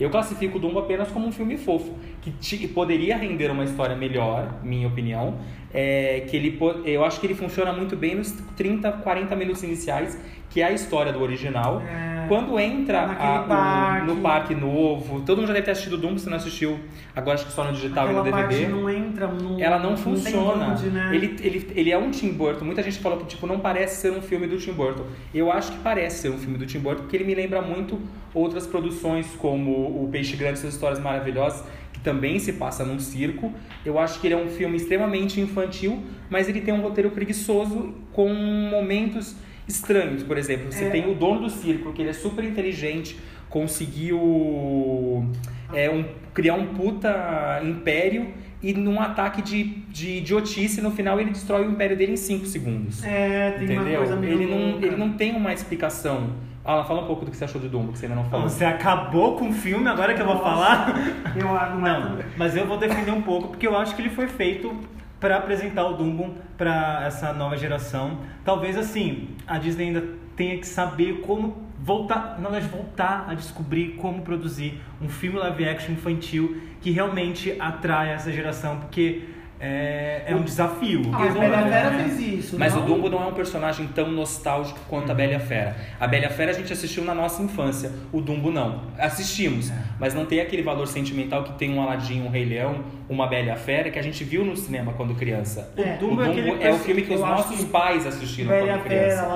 Eu 0.00 0.08
classifico 0.10 0.56
o 0.56 0.60
Dumbo 0.60 0.78
apenas 0.78 1.08
como 1.08 1.26
um 1.26 1.32
filme 1.32 1.56
fofo, 1.58 1.94
que 2.22 2.30
ti- 2.32 2.66
poderia 2.68 3.16
render 3.16 3.50
uma 3.50 3.64
história 3.64 3.94
melhor, 3.94 4.60
minha 4.64 4.88
opinião. 4.88 5.38
É, 5.72 6.24
que 6.28 6.36
ele, 6.36 6.58
eu 6.84 7.04
acho 7.04 7.20
que 7.20 7.26
ele 7.26 7.34
funciona 7.34 7.72
muito 7.72 7.94
bem 7.96 8.16
nos 8.16 8.32
30, 8.56 8.90
40 8.90 9.36
minutos 9.36 9.62
iniciais, 9.62 10.18
que 10.50 10.60
é 10.60 10.64
a 10.66 10.72
história 10.72 11.12
do 11.12 11.22
original. 11.22 11.80
É. 11.88 12.10
quando 12.28 12.60
entra 12.60 13.00
a- 13.06 13.42
o- 13.42 13.48
parque. 13.48 14.06
no 14.06 14.16
parque 14.20 14.54
novo, 14.54 15.20
todo 15.22 15.38
mundo 15.38 15.48
já 15.48 15.52
deve 15.54 15.64
ter 15.64 15.72
assistido 15.72 15.98
Dumbo, 15.98 16.16
se 16.16 16.30
não 16.30 16.36
assistiu, 16.36 16.78
agora 17.16 17.34
acho 17.34 17.46
que 17.46 17.52
só 17.52 17.64
no 17.64 17.72
digital 17.72 18.04
Aquela 18.06 18.28
e 18.28 18.30
no 18.30 18.36
DVD. 18.36 18.68
não 18.68 18.88
entra, 18.88 19.26
não, 19.26 19.58
ela 19.58 19.80
não, 19.80 19.94
tem 19.94 20.04
funciona. 20.04 20.68
onde, 20.68 20.90
né? 20.90 21.10
ele, 21.12 21.36
ele, 21.42 21.72
ele 21.74 21.90
é 21.90 21.98
um 21.98 22.08
Tim 22.12 22.30
Burton. 22.32 22.64
Muita 22.64 22.84
gente 22.84 23.00
falou 23.00 23.18
que 23.18 23.24
tipo, 23.24 23.48
não 23.48 23.58
parece 23.58 24.00
ser 24.00 24.12
um 24.12 24.22
filme 24.22 24.46
do 24.46 24.58
Tim 24.58 24.70
Burton. 24.72 25.06
Eu 25.34 25.50
acho 25.50 25.72
que 25.72 25.78
parece 25.78 26.18
ser 26.22 26.28
um 26.30 26.38
filme 26.38 26.56
do 26.56 26.66
Tim 26.66 26.78
Burton, 26.78 27.02
porque 27.02 27.16
ele 27.16 27.24
me 27.24 27.34
lembra 27.34 27.60
muito 27.60 27.98
outras 28.32 28.64
produções, 28.64 29.26
como 29.36 29.72
O 30.04 30.08
Peixe 30.12 30.36
Grande 30.36 30.58
e 30.58 30.60
Suas 30.60 30.74
Histórias 30.74 31.00
Maravilhosas, 31.00 31.64
que 31.92 31.98
também 31.98 32.38
se 32.38 32.52
passa 32.52 32.84
num 32.84 33.00
circo. 33.00 33.52
Eu 33.84 33.98
acho 33.98 34.20
que 34.20 34.28
ele 34.28 34.34
é 34.34 34.36
um 34.36 34.48
filme 34.48 34.76
extremamente 34.76 35.40
infantil, 35.40 36.00
mas 36.30 36.48
ele 36.48 36.60
tem 36.60 36.72
um 36.72 36.80
roteiro 36.80 37.10
preguiçoso 37.10 37.92
com 38.12 38.32
momentos 38.32 39.34
estranhos. 39.70 40.22
Por 40.22 40.36
exemplo, 40.38 40.70
você 40.72 40.84
É. 40.84 40.90
tem 40.90 41.10
o 41.10 41.14
dono 41.14 41.40
do 41.42 41.50
circo, 41.50 41.92
que 41.92 42.02
ele 42.02 42.10
é 42.10 42.14
super 42.14 42.44
inteligente, 42.44 43.18
conseguiu 43.48 45.26
é, 45.72 45.90
um, 45.90 46.04
criar 46.34 46.54
um 46.54 46.66
puta 46.66 47.60
império 47.64 48.28
e 48.62 48.72
num 48.74 49.00
ataque 49.00 49.40
de, 49.42 49.64
de 49.88 50.18
idiotice, 50.18 50.80
no 50.82 50.90
final 50.90 51.18
ele 51.20 51.30
destrói 51.30 51.66
o 51.66 51.70
império 51.70 51.96
dele 51.96 52.12
em 52.12 52.16
5 52.16 52.44
segundos. 52.46 53.02
É, 53.04 53.52
tem 53.52 53.70
uma 53.70 53.82
Entendeu? 53.82 53.98
coisa 53.98 54.16
meio 54.16 54.32
Ele 54.34 54.46
não, 54.46 54.78
ele 54.82 54.96
não 54.96 55.12
tem 55.12 55.34
uma 55.34 55.52
explicação. 55.52 56.30
Alan, 56.62 56.84
fala 56.84 57.02
um 57.02 57.06
pouco 57.06 57.24
do 57.24 57.30
que 57.30 57.36
você 57.38 57.44
achou 57.44 57.58
de 57.58 57.68
Dumbo, 57.68 57.90
que 57.92 57.98
você 57.98 58.04
ainda 58.04 58.16
não 58.16 58.24
falou. 58.28 58.46
Você 58.48 58.66
acabou 58.66 59.36
com 59.36 59.48
o 59.48 59.52
filme 59.52 59.88
agora 59.88 60.12
que 60.12 60.20
eu 60.20 60.26
vou 60.26 60.34
Nossa. 60.34 60.44
falar? 60.46 60.94
Eu 61.34 61.48
argumento. 61.56 62.00
Não, 62.00 62.18
mas 62.36 62.54
eu 62.54 62.66
vou 62.66 62.76
defender 62.76 63.10
um 63.12 63.22
pouco 63.22 63.48
porque 63.48 63.66
eu 63.66 63.74
acho 63.76 63.96
que 63.96 64.02
ele 64.02 64.10
foi 64.10 64.28
feito 64.28 64.76
para 65.20 65.36
apresentar 65.36 65.84
o 65.86 65.92
Dumbo 65.92 66.34
para 66.56 67.04
essa 67.06 67.32
nova 67.32 67.56
geração. 67.56 68.20
Talvez 68.44 68.76
assim, 68.76 69.28
a 69.46 69.58
Disney 69.58 69.88
ainda 69.88 70.02
tenha 70.34 70.58
que 70.58 70.66
saber 70.66 71.20
como 71.20 71.68
voltar, 71.78 72.38
na 72.40 72.48
verdade, 72.48 72.72
voltar 72.72 73.26
a 73.28 73.34
descobrir 73.34 73.96
como 73.96 74.22
produzir 74.22 74.80
um 75.00 75.08
filme 75.08 75.38
live 75.38 75.68
action 75.68 75.92
infantil 75.92 76.60
que 76.80 76.90
realmente 76.90 77.54
atrai 77.60 78.10
essa 78.10 78.32
geração, 78.32 78.78
porque 78.78 79.24
é, 79.60 80.22
é 80.26 80.34
um 80.34 80.42
desafio. 80.42 81.02
Ah, 81.12 81.24
a 81.24 81.28
Bela 81.28 81.68
Fera 81.68 81.90
fez 81.90 82.18
isso. 82.18 82.58
Mas 82.58 82.74
não? 82.74 82.82
o 82.82 82.86
Dumbo 82.86 83.10
não 83.10 83.22
é 83.22 83.26
um 83.26 83.34
personagem 83.34 83.86
tão 83.88 84.10
nostálgico 84.10 84.80
quanto 84.88 85.12
a 85.12 85.14
Bela 85.14 85.32
e 85.32 85.34
a 85.34 85.40
Fera. 85.40 85.76
A 86.00 86.06
Bela 86.06 86.30
Fera 86.30 86.50
a 86.50 86.54
gente 86.54 86.72
assistiu 86.72 87.04
na 87.04 87.14
nossa 87.14 87.42
infância, 87.42 87.92
o 88.10 88.22
Dumbo 88.22 88.50
não. 88.50 88.82
Assistimos, 88.98 89.70
mas 89.98 90.14
não 90.14 90.24
tem 90.24 90.40
aquele 90.40 90.62
valor 90.62 90.88
sentimental 90.88 91.44
que 91.44 91.52
tem 91.52 91.74
um 91.74 91.82
Aladdin, 91.82 92.22
um 92.22 92.30
Rei 92.30 92.46
Leão, 92.46 92.82
uma 93.08 93.26
Bela 93.26 93.54
Fera 93.56 93.90
que 93.90 93.98
a 93.98 94.02
gente 94.02 94.24
viu 94.24 94.44
no 94.44 94.56
cinema 94.56 94.94
quando 94.94 95.14
criança. 95.14 95.72
É. 95.76 95.96
O 95.96 95.98
Dumbo, 95.98 96.22
é 96.22 96.26
é, 96.26 96.30
aquele 96.30 96.70
o 96.70 96.78
filme 96.78 97.02
que 97.02 97.12
os 97.12 97.20
nossos 97.20 97.58
que 97.58 97.66
pais 97.66 98.06
assistiram 98.06 98.48
Bela 98.48 98.66
e 98.66 98.70
a 98.70 98.78
quando 98.78 98.88
Fera, 98.88 99.04
criança. 99.04 99.26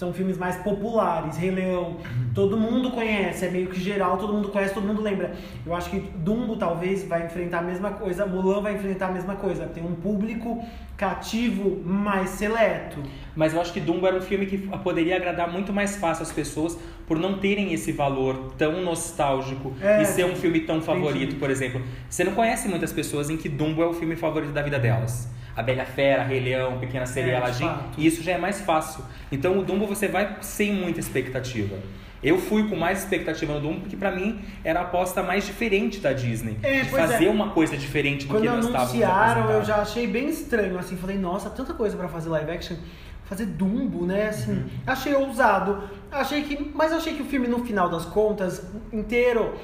São 0.00 0.14
filmes 0.14 0.38
mais 0.38 0.56
populares. 0.56 1.36
Rei 1.36 1.50
Leão, 1.50 1.98
todo 2.34 2.56
mundo 2.56 2.90
conhece, 2.90 3.44
é 3.44 3.50
meio 3.50 3.66
que 3.66 3.78
geral, 3.78 4.16
todo 4.16 4.32
mundo 4.32 4.48
conhece, 4.48 4.72
todo 4.72 4.86
mundo 4.86 5.02
lembra. 5.02 5.34
Eu 5.66 5.74
acho 5.74 5.90
que 5.90 6.00
Dumbo 6.00 6.56
talvez 6.56 7.04
vai 7.06 7.26
enfrentar 7.26 7.58
a 7.58 7.62
mesma 7.62 7.90
coisa, 7.90 8.24
Mulan 8.24 8.62
vai 8.62 8.76
enfrentar 8.76 9.08
a 9.08 9.12
mesma 9.12 9.36
coisa. 9.36 9.66
Tem 9.66 9.84
um 9.84 9.94
público 9.94 10.64
cativo 10.96 11.82
mais 11.84 12.30
seleto. 12.30 13.02
Mas 13.36 13.52
eu 13.52 13.60
acho 13.60 13.74
que 13.74 13.80
Dumbo 13.80 14.06
era 14.06 14.16
um 14.16 14.22
filme 14.22 14.46
que 14.46 14.56
poderia 14.82 15.16
agradar 15.16 15.52
muito 15.52 15.70
mais 15.70 15.96
fácil 15.96 16.22
as 16.22 16.32
pessoas 16.32 16.78
por 17.06 17.18
não 17.18 17.36
terem 17.38 17.74
esse 17.74 17.92
valor 17.92 18.54
tão 18.56 18.80
nostálgico 18.80 19.74
É, 19.82 20.00
e 20.00 20.06
ser 20.06 20.24
um 20.24 20.34
filme 20.34 20.60
tão 20.60 20.76
entendi. 20.78 20.86
favorito, 20.98 21.36
por 21.36 21.50
exemplo. 21.50 21.82
Você 22.08 22.24
não 22.24 22.32
conhece 22.32 22.68
muitas 22.68 22.90
pessoas 22.90 23.28
em 23.28 23.36
que 23.36 23.50
Dumbo 23.50 23.82
é 23.82 23.86
o 23.86 23.92
filme 23.92 24.16
favorito 24.16 24.52
da 24.52 24.62
vida 24.62 24.78
delas. 24.78 25.28
A 25.60 25.62
Bela 25.62 25.84
Fera, 25.84 26.22
Rei 26.22 26.40
Leão, 26.40 26.78
Pequena 26.78 27.04
Sereia, 27.04 27.34
É, 27.34 27.36
Aladdin, 27.36 27.70
e 27.98 28.06
isso 28.06 28.22
já 28.22 28.32
é 28.32 28.38
mais 28.38 28.60
fácil. 28.62 29.04
Então 29.30 29.58
o 29.58 29.62
Dumbo 29.62 29.86
você 29.86 30.08
vai 30.08 30.36
sem 30.40 30.72
muita 30.72 31.00
expectativa. 31.00 31.76
Eu 32.22 32.38
fui 32.38 32.68
com 32.68 32.76
mais 32.76 33.00
expectativa 33.00 33.54
no 33.54 33.60
Dumbo 33.60 33.80
porque 33.80 33.96
pra 33.96 34.10
mim 34.10 34.40
era 34.64 34.80
a 34.80 34.82
aposta 34.82 35.22
mais 35.22 35.44
diferente 35.46 36.00
da 36.00 36.12
Disney. 36.12 36.56
É, 36.62 36.80
de 36.82 36.88
pois 36.90 37.02
fazer 37.02 37.26
é. 37.26 37.30
uma 37.30 37.50
coisa 37.50 37.76
diferente 37.76 38.26
do 38.26 38.34
Quando 38.34 38.42
que 38.42 38.48
nós 38.48 38.64
estávamos 38.66 38.90
anunciaram, 38.92 39.50
eu 39.50 39.64
já 39.64 39.76
achei 39.76 40.06
bem 40.06 40.28
estranho, 40.28 40.78
assim, 40.78 40.96
falei, 40.96 41.18
nossa, 41.18 41.48
tanta 41.50 41.72
coisa 41.74 41.96
pra 41.96 42.08
fazer 42.08 42.28
live 42.30 42.50
action, 42.50 42.76
fazer 43.24 43.46
Dumbo, 43.46 44.04
né, 44.06 44.28
assim, 44.28 44.52
Uhum. 44.52 44.64
achei 44.86 45.14
ousado, 45.14 45.84
achei 46.10 46.42
que, 46.42 46.70
mas 46.74 46.92
achei 46.92 47.14
que 47.14 47.22
o 47.22 47.24
filme, 47.24 47.46
no 47.48 47.64
final 47.64 47.88
das 47.88 48.04
contas, 48.04 48.66
inteiro, 48.92 49.54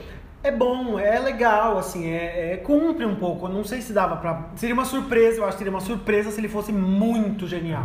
é 0.47 0.53
bom, 0.53 0.99
é 0.99 1.19
legal, 1.19 1.79
assim, 1.79 2.07
é, 2.09 2.53
é- 2.53 2.57
cumpre 2.59 3.05
um 3.05 3.17
pouco, 3.17 3.47
eu 3.47 3.50
não 3.53 3.65
sei 3.65 3.81
se 3.81 3.93
dava 3.93 4.17
pra, 4.17 4.50
seria 4.57 4.75
uma 4.75 4.85
surpresa, 4.85 5.38
eu 5.38 5.45
acho 5.45 5.53
que 5.53 5.59
seria 5.59 5.71
uma 5.73 5.81
surpresa 5.81 6.31
se 6.31 6.41
ele 6.41 6.49
fosse 6.49 6.73
muito 6.73 7.47
genial, 7.47 7.85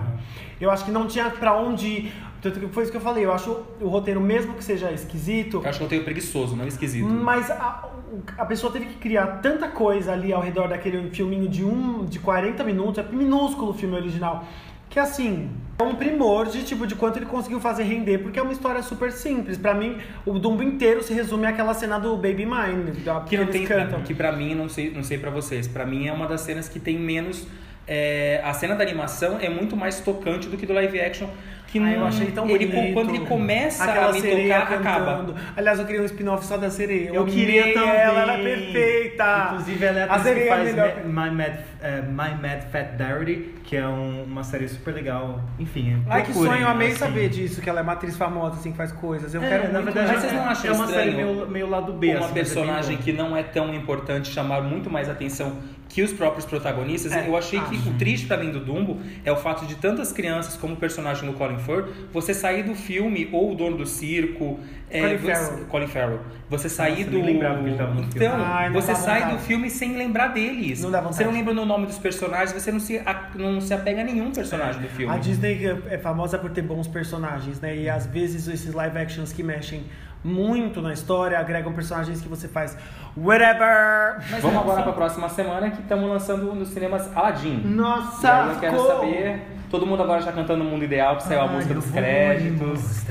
eu 0.59 0.69
acho 0.69 0.85
que 0.85 0.91
não 0.91 1.07
tinha 1.07 1.29
pra 1.29 1.55
onde 1.57 1.87
ir, 1.87 2.13
tanto 2.41 2.59
que 2.59 2.67
foi 2.67 2.83
isso 2.83 2.91
que 2.91 2.97
eu 2.97 3.01
falei, 3.01 3.25
eu 3.25 3.33
acho 3.33 3.55
o 3.79 3.87
roteiro, 3.87 4.19
mesmo 4.21 4.53
que 4.53 4.63
seja 4.63 4.91
esquisito, 4.91 5.61
Eu 5.63 5.69
acho 5.69 5.79
que 5.79 5.85
eu 5.85 5.89
tenho 5.89 6.03
preguiçoso, 6.03 6.55
não 6.55 6.67
esquisito. 6.67 7.07
mas 7.07 7.49
a, 7.51 7.89
o- 8.11 8.21
a 8.37 8.45
pessoa 8.45 8.71
teve 8.71 8.85
que 8.85 8.95
criar 8.95 9.39
tanta 9.41 9.67
coisa 9.67 10.11
ali 10.13 10.31
ao 10.33 10.41
redor 10.41 10.67
daquele 10.67 11.09
filminho 11.11 11.47
de 11.47 11.63
um 11.63 12.05
de 12.05 12.19
40 12.19 12.63
minutos, 12.63 12.97
é 13.03 13.07
minúsculo 13.11 13.71
o 13.71 13.73
filme 13.73 13.95
original, 13.95 14.43
que 14.91 14.99
assim, 14.99 15.49
é 15.79 15.83
um 15.83 15.95
primor 15.95 16.47
de 16.47 16.63
tipo 16.63 16.85
de 16.85 16.95
quanto 16.95 17.17
ele 17.17 17.25
conseguiu 17.25 17.61
fazer 17.61 17.83
render, 17.83 18.19
porque 18.19 18.37
é 18.37 18.41
uma 18.41 18.51
história 18.51 18.83
super 18.83 19.09
simples. 19.11 19.57
Pra 19.57 19.73
mim, 19.73 19.97
o 20.25 20.37
Dumbo 20.37 20.61
inteiro 20.61 21.01
se 21.01 21.13
resume 21.13 21.45
àquela 21.47 21.73
cena 21.73 21.97
do 21.97 22.15
Baby 22.17 22.45
Mine, 22.45 22.91
da, 23.03 23.21
que 23.21 23.37
não 23.37 23.47
tem 23.47 23.65
cantam. 23.65 24.01
que 24.01 24.13
pra 24.13 24.33
mim 24.33 24.53
não 24.53 24.67
sei 24.67 24.91
não 24.91 25.01
sei 25.01 25.17
para 25.17 25.31
vocês 25.31 25.67
para 25.67 25.85
mim 25.85 26.07
é 26.07 26.13
uma 26.13 26.27
das 26.27 26.41
cenas 26.41 26.67
que 26.67 26.79
tem 26.79 26.99
menos 26.99 27.47
é, 27.87 28.41
a 28.43 28.53
cena 28.53 28.75
da 28.75 28.83
animação 28.83 29.39
é 29.41 29.49
muito 29.49 29.75
mais 29.75 30.01
tocante 30.01 30.47
do 30.47 30.55
que 30.57 30.65
do 30.65 30.73
live 30.73 30.99
action 30.99 31.27
que 31.71 31.79
Ah, 31.79 31.81
não, 31.83 31.89
eu 31.91 32.05
achei 32.05 32.27
tão 32.31 32.49
ele 32.49 32.65
bonito. 32.67 32.93
quando 32.93 33.09
ele 33.15 33.25
começa 33.25 33.83
Aquela 33.85 34.09
a 34.09 34.11
me 34.11 34.19
sereia 34.21 34.59
tocar 34.61 34.73
acaba 34.75 35.11
cantando. 35.17 35.35
Aliás, 35.55 35.79
eu 35.79 35.85
queria 35.85 36.01
um 36.01 36.05
spin-off 36.05 36.45
só 36.45 36.57
da 36.57 36.69
sereia. 36.69 37.09
Eu 37.13 37.25
queria 37.25 37.61
amei 37.63 37.73
também. 37.73 37.89
ela, 37.89 38.19
ela 38.21 38.33
é 38.33 38.43
perfeita. 38.43 39.47
Inclusive, 39.51 39.85
ela 39.85 39.99
é 39.99 40.03
a 40.03 40.05
a 40.05 40.15
atriz 40.15 40.23
que 40.33 40.39
sereia 40.39 40.53
é 40.53 40.91
faz. 40.91 41.05
Ma- 41.05 41.25
My 41.29 41.35
Mad, 41.37 41.53
eh, 41.81 42.01
My 42.01 42.41
Mad 42.41 42.61
Fat 42.71 42.97
Diary, 42.97 43.55
que 43.63 43.77
é 43.77 43.87
um- 43.87 44.23
uma 44.23 44.43
série 44.43 44.67
super 44.67 44.93
legal. 44.93 45.39
Enfim, 45.59 46.03
Ai, 46.09 46.23
que 46.23 46.33
sonho, 46.33 46.61
eu 46.61 46.67
amei 46.67 46.89
assim. 46.89 46.97
saber 46.97 47.29
disso, 47.29 47.61
que 47.61 47.69
ela 47.69 47.79
é 47.79 47.83
uma 47.83 47.93
atriz 47.93 48.17
famosa, 48.17 48.55
assim, 48.55 48.71
que 48.71 48.77
faz 48.77 48.91
coisas. 48.91 49.33
Eu 49.33 49.41
É, 49.41 49.47
quero 49.47 49.71
na 49.71 49.81
muito 49.81 49.85
verdade, 49.93 50.07
Mas 50.11 50.19
vocês 50.21 50.33
não 50.33 50.43
é- 50.43 50.47
acham 50.47 50.71
é 50.71 50.73
uma 50.75 50.87
série 50.87 51.11
meio, 51.11 51.47
meio 51.47 51.69
lado 51.69 51.93
B. 51.93 52.09
uma 52.09 52.19
assim, 52.19 52.31
é 52.31 52.33
personagem 52.33 52.97
que 52.97 53.13
não 53.13 53.35
é 53.37 53.43
tão 53.43 53.73
importante 53.73 54.29
chamar 54.29 54.61
muito 54.61 54.89
mais 54.89 55.07
atenção 55.09 55.53
que 55.87 56.01
os 56.01 56.13
próprios 56.13 56.45
protagonistas. 56.45 57.11
É, 57.11 57.27
eu 57.27 57.35
achei 57.35 57.59
que 57.59 57.75
acho. 57.75 57.89
o 57.89 57.93
triste 57.95 58.25
pra 58.25 58.37
mim 58.37 58.49
do 58.49 58.61
Dumbo 58.61 59.01
é 59.25 59.31
o 59.31 59.35
fato 59.35 59.65
de 59.65 59.75
tantas 59.75 60.13
crianças 60.13 60.55
como 60.55 60.73
o 60.73 60.77
personagem 60.77 61.29
do 61.29 61.37
Colin 61.37 61.57
Firth, 61.61 61.87
você 62.11 62.33
sair 62.33 62.63
do 62.63 62.75
filme 62.75 63.29
ou 63.31 63.51
o 63.51 63.55
dono 63.55 63.77
do 63.77 63.85
circo, 63.85 64.59
é, 64.89 65.01
Colin 65.01 65.17
você, 65.17 65.33
Farrell. 65.33 65.65
Colin 65.67 65.87
Farrell, 65.87 66.19
você 66.49 66.67
sair 66.69 66.91
Nossa, 66.99 67.11
do 67.11 67.17
nem 67.17 67.25
lembrava 67.25 67.61
que 67.63 67.69
ele 67.69 67.77
tava 67.77 67.93
no 67.93 68.03
filme. 68.03 68.11
então 68.15 68.33
Ai, 68.37 68.69
você 68.71 68.95
sai 68.95 69.19
vontade. 69.21 69.37
do 69.37 69.41
filme 69.43 69.69
sem 69.69 69.95
lembrar 69.95 70.27
deles. 70.29 70.81
Não 70.81 70.91
dá 70.91 70.99
você 70.99 71.23
não 71.23 71.31
vontade. 71.31 71.37
lembra 71.37 71.53
no 71.53 71.65
nome 71.65 71.85
dos 71.85 71.97
personagens, 71.97 72.51
você 72.51 72.71
não 72.71 72.79
se 72.79 73.01
não 73.35 73.61
se 73.61 73.73
apega 73.73 74.01
a 74.01 74.03
nenhum 74.03 74.31
personagem 74.31 74.81
do 74.81 74.87
filme. 74.89 75.13
A 75.13 75.17
Disney 75.17 75.65
é 75.89 75.97
famosa 75.97 76.37
por 76.37 76.49
ter 76.51 76.61
bons 76.61 76.87
personagens, 76.87 77.61
né? 77.61 77.75
E 77.77 77.89
às 77.89 78.05
vezes 78.05 78.47
esses 78.47 78.73
live 78.73 78.97
actions 78.97 79.31
que 79.31 79.41
mexem 79.43 79.83
muito 80.23 80.81
na 80.83 80.93
história 80.93 81.39
agregam 81.39 81.73
personagens 81.73 82.21
que 82.21 82.27
você 82.29 82.47
faz 82.47 82.77
whatever. 83.17 84.17
Mas 84.29 84.41
vamos 84.41 84.59
agora 84.61 84.81
para 84.83 84.91
a 84.91 84.95
próxima 84.95 85.29
semana 85.29 85.71
que 85.71 85.81
estamos 85.81 86.07
lançando 86.09 86.53
nos 86.53 86.69
cinemas 86.69 87.09
Aladdin. 87.15 87.61
Nossa, 87.65 88.45
E 88.51 88.53
eu 88.55 88.59
quero 88.59 88.87
saber. 88.87 89.41
Todo 89.71 89.87
mundo 89.87 90.03
agora 90.03 90.21
já 90.21 90.33
cantando 90.33 90.65
o 90.65 90.67
Mundo 90.67 90.83
Ideal, 90.83 91.15
que 91.15 91.23
saiu 91.23 91.39
a 91.39 91.47
música 91.47 91.73
dos 91.73 91.89
créditos. 91.89 93.05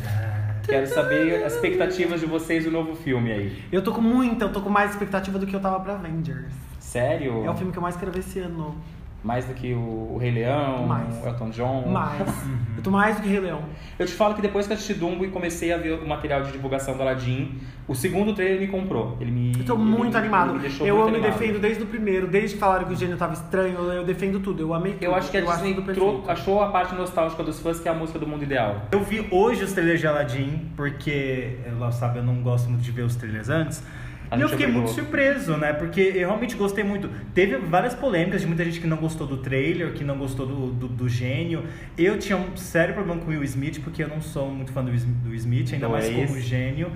Quero 0.63 0.87
saber 0.87 1.43
as 1.43 1.55
expectativas 1.55 2.21
de 2.21 2.27
vocês 2.27 2.65
do 2.65 2.71
novo 2.71 2.95
filme 2.95 3.33
aí. 3.33 3.65
Eu 3.73 3.83
tô 3.83 3.93
com 3.93 4.03
muita, 4.03 4.45
eu 4.45 4.53
tô 4.53 4.61
com 4.61 4.69
mais 4.69 4.91
expectativa 4.91 5.39
do 5.39 5.47
que 5.47 5.57
eu 5.57 5.61
tava 5.61 5.81
pra 5.81 5.95
Avengers. 5.95 6.53
Sério? 6.79 7.47
É 7.47 7.51
o 7.51 7.55
filme 7.55 7.73
que 7.73 7.79
eu 7.79 7.83
mais 7.83 7.97
quero 7.97 8.13
ver 8.13 8.19
esse 8.19 8.41
ano. 8.41 8.77
Mais 9.23 9.45
do 9.45 9.53
que 9.53 9.75
o, 9.75 10.13
o 10.15 10.19
Rei 10.19 10.31
Leão, 10.31 10.87
Mais. 10.87 11.23
o 11.23 11.27
Elton 11.29 11.51
John. 11.51 11.87
Mais. 11.89 12.23
Eu 12.77 12.83
tô 12.83 12.91
mais 12.91 13.17
do 13.17 13.23
que 13.23 13.29
Rei 13.29 13.41
Leão. 13.41 13.61
Eu 13.99 14.07
te 14.07 14.13
falo 14.15 14.35
que 14.35 14.41
depois 14.41 14.67
que 14.67 14.73
eu 14.73 14.75
assisti 14.77 14.95
Dumbo 14.95 15.23
e 15.23 15.29
comecei 15.29 15.71
a 15.71 15.77
ver 15.77 15.93
o 16.01 16.09
material 16.09 16.43
de 16.45 16.53
divulgação 16.53 16.97
do 16.97 17.03
Aladdin, 17.03 17.59
o 17.87 17.95
segundo 17.95 18.33
trailer 18.33 18.59
me 18.59 18.69
comprou. 18.69 19.19
Ele 19.21 19.31
me. 19.31 19.53
Eu 19.59 19.65
tô 19.67 19.75
ele 19.75 19.83
muito 19.83 20.13
me- 20.13 20.17
animado. 20.19 20.55
ele 20.57 20.69
me 20.71 20.89
eu 20.89 20.97
muito 20.97 21.11
me 21.11 21.17
animado. 21.19 21.39
defendo 21.39 21.59
desde 21.61 21.83
o 21.83 21.87
primeiro, 21.87 22.27
desde 22.27 22.55
que 22.55 22.61
falaram 22.61 22.87
que 22.87 22.95
o 22.95 22.97
gênio 22.97 23.19
tava 23.19 23.35
estranho, 23.35 23.75
eu, 23.77 23.93
eu 23.93 24.05
defendo 24.05 24.41
tudo. 24.41 24.63
Eu 24.63 24.73
amei 24.73 24.93
tudo. 24.95 25.03
Eu 25.05 25.15
acho 25.15 25.31
que 25.31 25.37
a 25.37 25.41
eu 25.41 25.47
Disney 25.53 25.75
tudo 25.75 25.93
trou- 25.93 26.09
perfeito. 26.23 26.31
achou 26.31 26.63
a 26.63 26.69
parte 26.71 26.95
nostálgica 26.95 27.43
dos 27.43 27.61
fãs, 27.61 27.79
que 27.79 27.87
é 27.89 27.91
a 27.91 27.95
música 27.95 28.19
do 28.19 28.27
Mundo 28.27 28.45
Ideal. 28.45 28.87
Eu 28.91 29.03
vi 29.05 29.29
hoje 29.31 29.63
os 29.65 29.73
trailers 29.75 30.01
de 30.01 30.07
Aladdin, 30.07 30.71
porque, 30.75 31.59
ela 31.67 31.93
sabe, 31.93 32.21
eu 32.21 32.25
não 32.25 32.37
gosto 32.37 32.71
muito 32.71 32.83
de 32.83 32.91
ver 32.91 33.03
os 33.03 33.15
trailers 33.17 33.51
antes. 33.51 33.83
A 34.31 34.37
e 34.37 34.41
eu 34.43 34.49
fiquei 34.49 34.67
obrigou. 34.67 34.83
muito 34.83 34.91
surpreso, 34.95 35.57
né? 35.57 35.73
Porque 35.73 36.01
eu 36.01 36.29
realmente 36.29 36.55
gostei 36.57 36.85
muito. 36.85 37.09
Teve 37.35 37.57
várias 37.57 37.95
polêmicas 37.95 38.41
de 38.41 38.47
muita 38.47 38.65
gente 38.65 38.81
que 38.81 38.87
não 38.87 38.97
gostou 38.99 39.27
do 39.27 39.39
trailer, 39.39 39.93
que 39.93 40.05
não 40.05 40.17
gostou 40.17 40.47
do, 40.47 40.71
do, 40.73 40.89
do 40.89 41.09
gênio. 41.09 41.65
Eu 41.99 42.17
tinha 42.19 42.37
um 42.39 42.57
sério 42.57 42.95
problema 42.95 43.21
com 43.21 43.27
o 43.27 43.31
Will 43.31 43.43
Smith, 43.43 43.81
porque 43.83 44.03
eu 44.05 44.09
não 44.09 44.21
sou 44.21 44.49
muito 44.51 44.71
fã 44.73 44.85
do, 44.85 44.91
Will- 44.93 45.01
do 45.25 45.35
Smith, 45.35 45.73
ainda 45.73 45.87
Não 45.87 45.93
mais 45.93 46.07
é 46.07 46.13
como 46.13 46.37
esse? 46.37 46.41
gênio. 46.43 46.93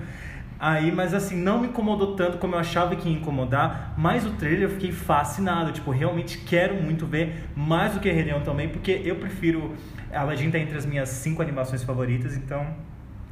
Aí, 0.57 0.89
mas 0.93 1.13
assim, 1.13 1.35
não 1.35 1.59
me 1.59 1.67
incomodou 1.67 2.15
tanto 2.15 2.37
como 2.37 2.55
eu 2.55 2.59
achava 2.59 2.95
que 2.95 3.09
ia 3.09 3.15
incomodar. 3.17 3.93
Mas 3.97 4.25
o 4.25 4.31
trailer 4.31 4.63
eu 4.63 4.69
fiquei 4.69 4.93
fascinado. 4.93 5.73
Tipo, 5.73 5.91
realmente 5.91 6.37
quero 6.37 6.75
muito 6.75 7.05
ver. 7.05 7.49
Mais 7.53 7.93
do 7.93 7.99
que 7.99 8.09
Rei 8.09 8.23
Leão 8.23 8.41
também, 8.41 8.69
porque 8.69 9.01
eu 9.03 9.17
prefiro. 9.17 9.73
Aladdin 10.13 10.49
tá 10.49 10.57
entre 10.57 10.77
as 10.77 10.85
minhas 10.85 11.09
cinco 11.09 11.41
animações 11.41 11.83
favoritas, 11.83 12.37
então 12.37 12.65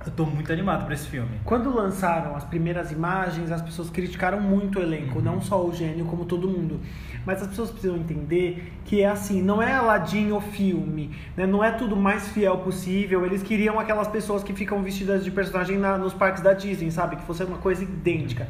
Eu 0.06 0.12
tô 0.12 0.26
muito 0.26 0.52
animado 0.52 0.86
pra 0.86 0.94
esse 0.94 1.08
filme. 1.08 1.39
Quando 1.46 1.74
lançaram 1.74 2.36
as 2.36 2.44
primeiras 2.44 2.92
imagens, 2.92 3.52
as 3.52 3.62
pessoas 3.62 3.89
criticaram 3.89 4.39
muito 4.42 4.80
o 4.80 4.82
elenco, 4.82 5.22
não 5.22 5.39
só 5.42 5.66
o 5.66 5.74
gênio, 5.74 6.04
como 6.06 6.26
todo 6.26 6.48
mundo. 6.48 6.80
Mas 7.26 7.42
as 7.42 7.48
pessoas 7.48 7.72
precisam 7.72 7.96
entender 7.96 8.74
que 8.84 9.02
é 9.02 9.08
assim, 9.08 9.42
não 9.42 9.62
é 9.62 9.72
Aladdin 9.72 10.32
o 10.32 10.42
filme, 10.42 11.12
né? 11.38 11.46
não 11.46 11.63
é 11.63 11.72
tudo 11.72 11.96
mais 11.96 12.28
fiel 12.28 12.58
possível. 12.58 13.26
Eles 13.26 13.42
queriam 13.42 13.80
aquelas 13.80 14.10
pessoas 14.10 14.44
que 14.44 14.52
ficam 14.54 14.84
vestidas 14.84 15.24
de 15.24 15.32
personagem 15.32 15.78
na- 15.78 15.98
nos 15.98 16.13
parques 16.13 16.44
da 16.44 16.52
Disney, 16.52 16.92
sabe? 16.92 17.16
Que 17.16 17.22
fosse 17.24 17.44
uma 17.46 17.58
coisa 17.60 17.84
idêntica. 17.84 18.48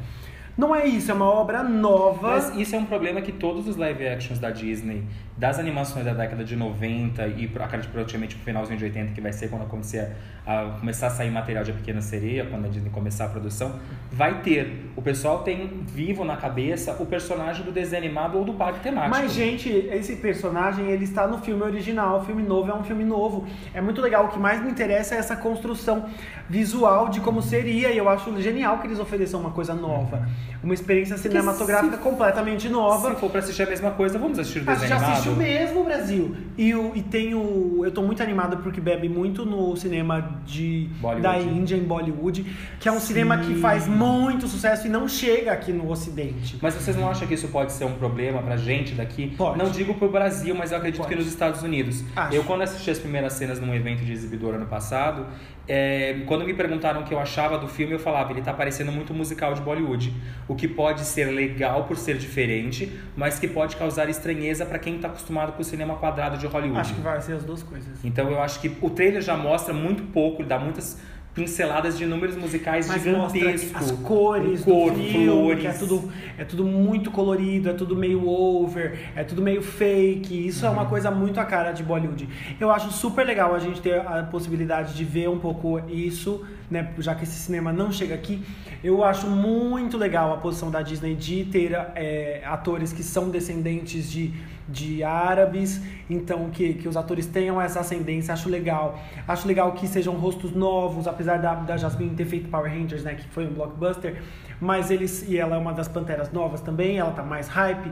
Não 0.56 0.76
é 0.76 0.86
isso, 0.86 1.10
é 1.10 1.14
uma 1.16 1.26
obra 1.26 1.64
nova. 1.64 2.30
Mas 2.34 2.56
isso 2.58 2.76
é 2.76 2.80
um 2.80 2.86
problema 2.86 3.22
que 3.22 3.32
todos 3.32 3.68
os 3.68 3.76
live 3.76 4.08
actions 4.08 4.38
da 4.38 4.52
Disney, 4.52 5.04
das 5.36 5.58
animações 5.58 6.06
da 6.06 6.14
década 6.14 6.44
de 6.44 6.56
90 6.56 7.26
e 7.28 7.52
acredito 7.60 7.92
praticamente 7.92 8.36
pro 8.36 8.46
finalzinho 8.46 8.78
de 8.78 8.86
80, 8.86 9.14
que 9.14 9.22
vai 9.22 9.34
ser 9.34 9.50
quando 9.50 9.64
acontecer 9.64 10.12
a, 10.46 10.76
começar 10.80 11.08
a 11.08 11.10
sair 11.10 11.32
material 11.32 11.64
de 11.64 11.72
A 11.72 11.74
Pequena 11.74 12.02
Sereia, 12.02 12.46
quando 12.46 12.66
a 12.66 12.68
Disney 12.68 12.90
começar 12.92 13.26
a 13.26 13.30
produção, 13.30 13.80
vai 14.12 14.42
ter. 14.42 14.92
O 14.96 15.02
pessoal 15.02 15.40
tem 15.42 15.84
vivo 15.88 16.24
na 16.24 16.38
cabeça 16.38 16.96
o 17.00 17.06
personagem 17.06 17.66
do 17.66 17.72
desenho 17.72 18.04
animado 18.04 18.38
ou 18.38 18.46
do 18.46 18.54
parque 18.54 18.80
temático. 18.82 19.10
Mas, 19.10 19.34
gente, 19.34 19.70
esse 19.70 20.18
personagem, 20.18 20.86
ele 20.88 21.04
está 21.06 21.28
no 21.28 21.40
filme 21.40 21.64
original. 21.64 22.20
O 22.20 22.26
filme 22.26 22.44
novo 22.44 22.70
é 22.70 22.76
um 22.76 22.84
filme 22.84 23.04
novo. 23.04 23.48
É 23.74 23.82
muito 23.82 24.02
legal. 24.02 24.26
O 24.26 24.28
que 24.30 24.38
mais 24.40 24.62
me 24.62 24.70
interessa 24.70 25.16
é 25.16 25.18
essa 25.18 25.36
construção 25.36 26.06
visual 26.50 27.10
de 27.10 27.20
como 27.22 27.42
seria. 27.42 27.90
E 27.92 27.98
eu 27.98 28.08
acho 28.08 28.40
genial 28.42 28.78
que 28.80 28.88
eles 28.88 29.00
ofereçam 29.00 29.40
uma 29.40 29.52
coisa 29.52 29.74
nova. 29.74 30.28
Uma 30.64 30.74
experiência 30.74 31.18
cinematográfica 31.18 31.98
completamente 31.98 32.70
nova. 32.70 33.14
Se 33.14 33.20
for 33.20 33.30
pra 33.30 33.40
assistir 33.40 33.64
a 33.64 33.70
mesma 33.70 33.92
coisa, 33.92 34.20
vamos 34.20 34.38
assistir 34.38 34.60
o 34.60 34.70
Ah, 34.70 34.74
desenho 34.74 34.96
animado. 34.96 35.23
Assistiu 35.24 35.36
mesmo, 35.36 35.84
Brasil. 35.84 36.36
E, 36.58 36.74
o, 36.76 36.96
e 36.96 37.02
tem 37.02 37.34
o. 37.34 37.82
Eu 37.84 37.92
tô 37.92 38.02
muito 38.02 38.22
animado 38.22 38.58
porque 38.58 38.80
bebe 38.80 39.10
muito 39.10 39.46
no 39.46 39.76
cinema 39.76 40.42
de, 40.46 40.90
Bollywood. 41.02 41.22
da 41.22 41.40
Índia, 41.40 41.76
em 41.76 41.84
Bollywood, 41.84 42.46
que 42.80 42.88
é 42.88 42.92
um 42.92 43.00
cinema 43.00 43.38
que 43.38 43.56
faz 43.56 43.88
muito 43.88 44.48
sucesso 44.48 44.86
e 44.86 44.90
não 44.90 45.08
chega 45.08 45.52
aqui 45.52 45.72
no 45.72 45.90
Ocidente. 45.90 46.58
Mas 46.62 46.76
vocês 46.76 46.96
não 46.96 47.10
acham 47.10 47.28
que 47.28 47.34
isso 47.34 47.48
pode 47.48 47.72
ser 47.72 47.86
um 47.86 47.94
problema 47.94 48.42
pra 48.42 48.58
gente 48.58 48.94
daqui? 48.94 49.34
Pode. 49.38 49.58
Não 49.58 49.70
digo 49.70 49.94
pro 49.96 50.10
Brasil, 50.10 50.54
mas 50.54 50.72
eu 50.72 50.78
acredito 50.78 51.02
Pode. 51.02 51.14
que 51.14 51.20
nos 51.20 51.28
Estados 51.28 51.64
Unidos. 51.64 52.04
Acho. 52.16 52.36
Eu, 52.36 52.44
quando 52.44 52.62
assisti 52.62 52.92
as 52.92 53.00
primeiras 53.00 53.34
cenas 53.34 53.60
num 53.60 53.74
evento 53.74 54.04
de 54.04 54.12
exibidor 54.12 54.54
ano 54.56 54.66
passado, 54.66 55.26
é, 55.68 56.22
quando 56.26 56.46
me 56.46 56.54
perguntaram 56.54 57.02
o 57.02 57.04
que 57.06 57.14
eu 57.14 57.20
achava 57.20 57.58
do 57.58 57.68
filme, 57.68 57.94
eu 57.94 58.00
falava, 58.00 58.32
ele 58.32 58.42
tá 58.42 58.54
parecendo 58.54 58.92
muito 58.92 59.14
musical 59.14 59.54
de 59.54 59.62
Bollywood. 59.62 60.14
O 60.48 60.56
que 60.56 60.68
pode 60.68 61.06
ser 61.06 61.26
legal 61.26 61.86
por 61.86 61.98
ser 61.98 62.18
diferente, 62.18 62.92
mas 63.16 63.40
que 63.40 63.48
pode 63.48 63.76
causar 63.78 64.10
estranheza 64.10 64.66
pra 64.66 64.78
quem 64.78 64.98
tá 64.98 65.10
acostumado 65.14 65.54
com 65.54 65.62
o 65.62 65.66
cinema 65.66 65.96
quadrado 65.96 66.38
de 66.38 66.46
Hollywood. 66.48 66.80
Acho 66.80 66.94
que 66.96 67.02
vai 67.02 67.22
ser 67.22 67.34
as 67.34 67.44
duas 67.44 67.64
coisas. 67.64 68.04
Então 68.04 68.30
eu 68.30 68.42
acho 68.42 68.60
que 68.60 68.76
o 68.82 68.90
trailer 68.90 69.22
já 69.22 69.38
mostra 69.38 69.74
muito 69.74 70.04
pouco, 70.12 70.44
dá 70.44 70.60
muitas 70.60 71.00
pinceladas 71.34 71.98
de 71.98 72.06
números 72.06 72.36
musicais 72.36 72.88
Mas 72.88 73.02
gigantescos. 73.02 73.76
as 73.76 73.92
cores 74.04 74.62
com 74.64 74.72
cor, 74.72 74.92
do 74.92 75.00
filme, 75.00 75.26
flores. 75.26 75.66
é 75.66 75.74
tudo, 75.74 76.12
é 76.38 76.46
tudo 76.46 76.64
muito 76.64 77.10
colorido, 77.10 77.70
é 77.72 77.74
tudo 77.74 77.96
meio 77.96 78.28
over, 78.28 79.00
é 79.16 79.24
tudo 79.24 79.42
meio 79.42 79.60
fake. 79.64 80.46
Isso 80.48 80.64
é 80.64 80.70
Uhum. 80.70 80.76
uma 80.76 80.86
coisa 80.86 81.10
muito 81.10 81.40
a 81.40 81.46
cara 81.46 81.72
de 81.72 81.82
Bollywood. 81.82 82.30
Eu 82.60 82.70
acho 82.70 82.92
super 82.92 83.26
legal 83.26 83.56
a 83.56 83.58
gente 83.60 83.82
ter 83.82 84.00
a 84.00 84.22
possibilidade 84.30 84.94
de 84.94 85.04
ver 85.04 85.28
um 85.28 85.40
pouco 85.40 85.80
isso, 85.90 86.46
né? 86.70 86.90
Já 87.00 87.16
que 87.16 87.24
esse 87.24 87.34
cinema 87.40 87.74
não 87.74 87.92
chega 87.92 88.14
aqui. 88.14 88.40
Eu 88.84 89.04
acho 89.04 89.26
muito 89.28 89.98
legal 89.98 90.34
a 90.34 90.38
posição 90.38 90.70
da 90.70 90.84
Disney 90.84 91.16
de 91.16 91.46
ter 91.46 91.72
é, 91.96 92.44
atores 92.46 92.94
que 92.94 93.02
são 93.02 93.32
descendentes 93.32 94.12
de, 94.12 94.32
de 94.68 95.04
árabes, 95.04 95.82
então 96.10 96.50
que, 96.50 96.74
que 96.76 96.88
os 96.88 96.96
atores 96.96 97.26
tenham 97.26 97.62
essa 97.62 97.80
ascendência, 97.82 98.34
acho 98.34 98.50
legal. 98.50 99.00
Acho 99.28 99.48
legal 99.48 99.72
que 99.74 99.88
sejam 99.88 100.14
rostos 100.16 100.52
novos, 100.54 101.08
apesar 101.08 101.38
da, 101.38 101.56
da 101.56 101.78
Jasmine 101.78 102.16
ter 102.16 102.26
feito 102.26 102.50
Power 102.50 102.72
Rangers, 102.72 103.04
né, 103.04 103.16
que 103.16 103.28
foi 103.30 103.46
um 103.46 103.54
blockbuster, 103.54 104.22
mas 104.60 104.90
eles 104.90 105.28
e 105.28 105.38
ela 105.38 105.56
é 105.56 105.60
uma 105.60 105.74
das 105.74 105.88
panteras 105.88 106.32
novas 106.32 106.62
também, 106.62 106.98
ela 106.98 107.12
tá 107.12 107.24
mais 107.24 107.48
hype. 107.48 107.92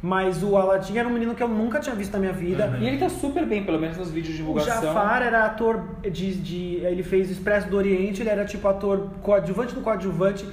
Mas 0.00 0.44
o 0.44 0.56
Aladdin 0.56 0.96
era 0.96 1.08
um 1.08 1.12
menino 1.12 1.34
que 1.34 1.42
eu 1.42 1.48
nunca 1.48 1.80
tinha 1.80 1.94
visto 1.94 2.12
na 2.12 2.20
minha 2.20 2.32
vida. 2.32 2.78
E 2.80 2.86
ele 2.86 2.98
tá 2.98 3.08
super 3.08 3.44
bem, 3.44 3.64
pelo 3.64 3.80
menos 3.80 3.96
nos 3.96 4.10
vídeos 4.10 4.36
de 4.36 4.42
O 4.42 4.44
divulgação. 4.44 4.94
Jafar 4.94 5.22
era 5.22 5.44
ator 5.44 5.82
de, 6.02 6.36
de. 6.36 6.76
Ele 6.76 7.02
fez 7.02 7.28
o 7.28 7.32
Expresso 7.32 7.68
do 7.68 7.76
Oriente, 7.76 8.22
ele 8.22 8.30
era 8.30 8.44
tipo 8.44 8.68
ator 8.68 9.10
coadjuvante 9.22 9.74
do 9.74 9.80
coadjuvante. 9.80 10.46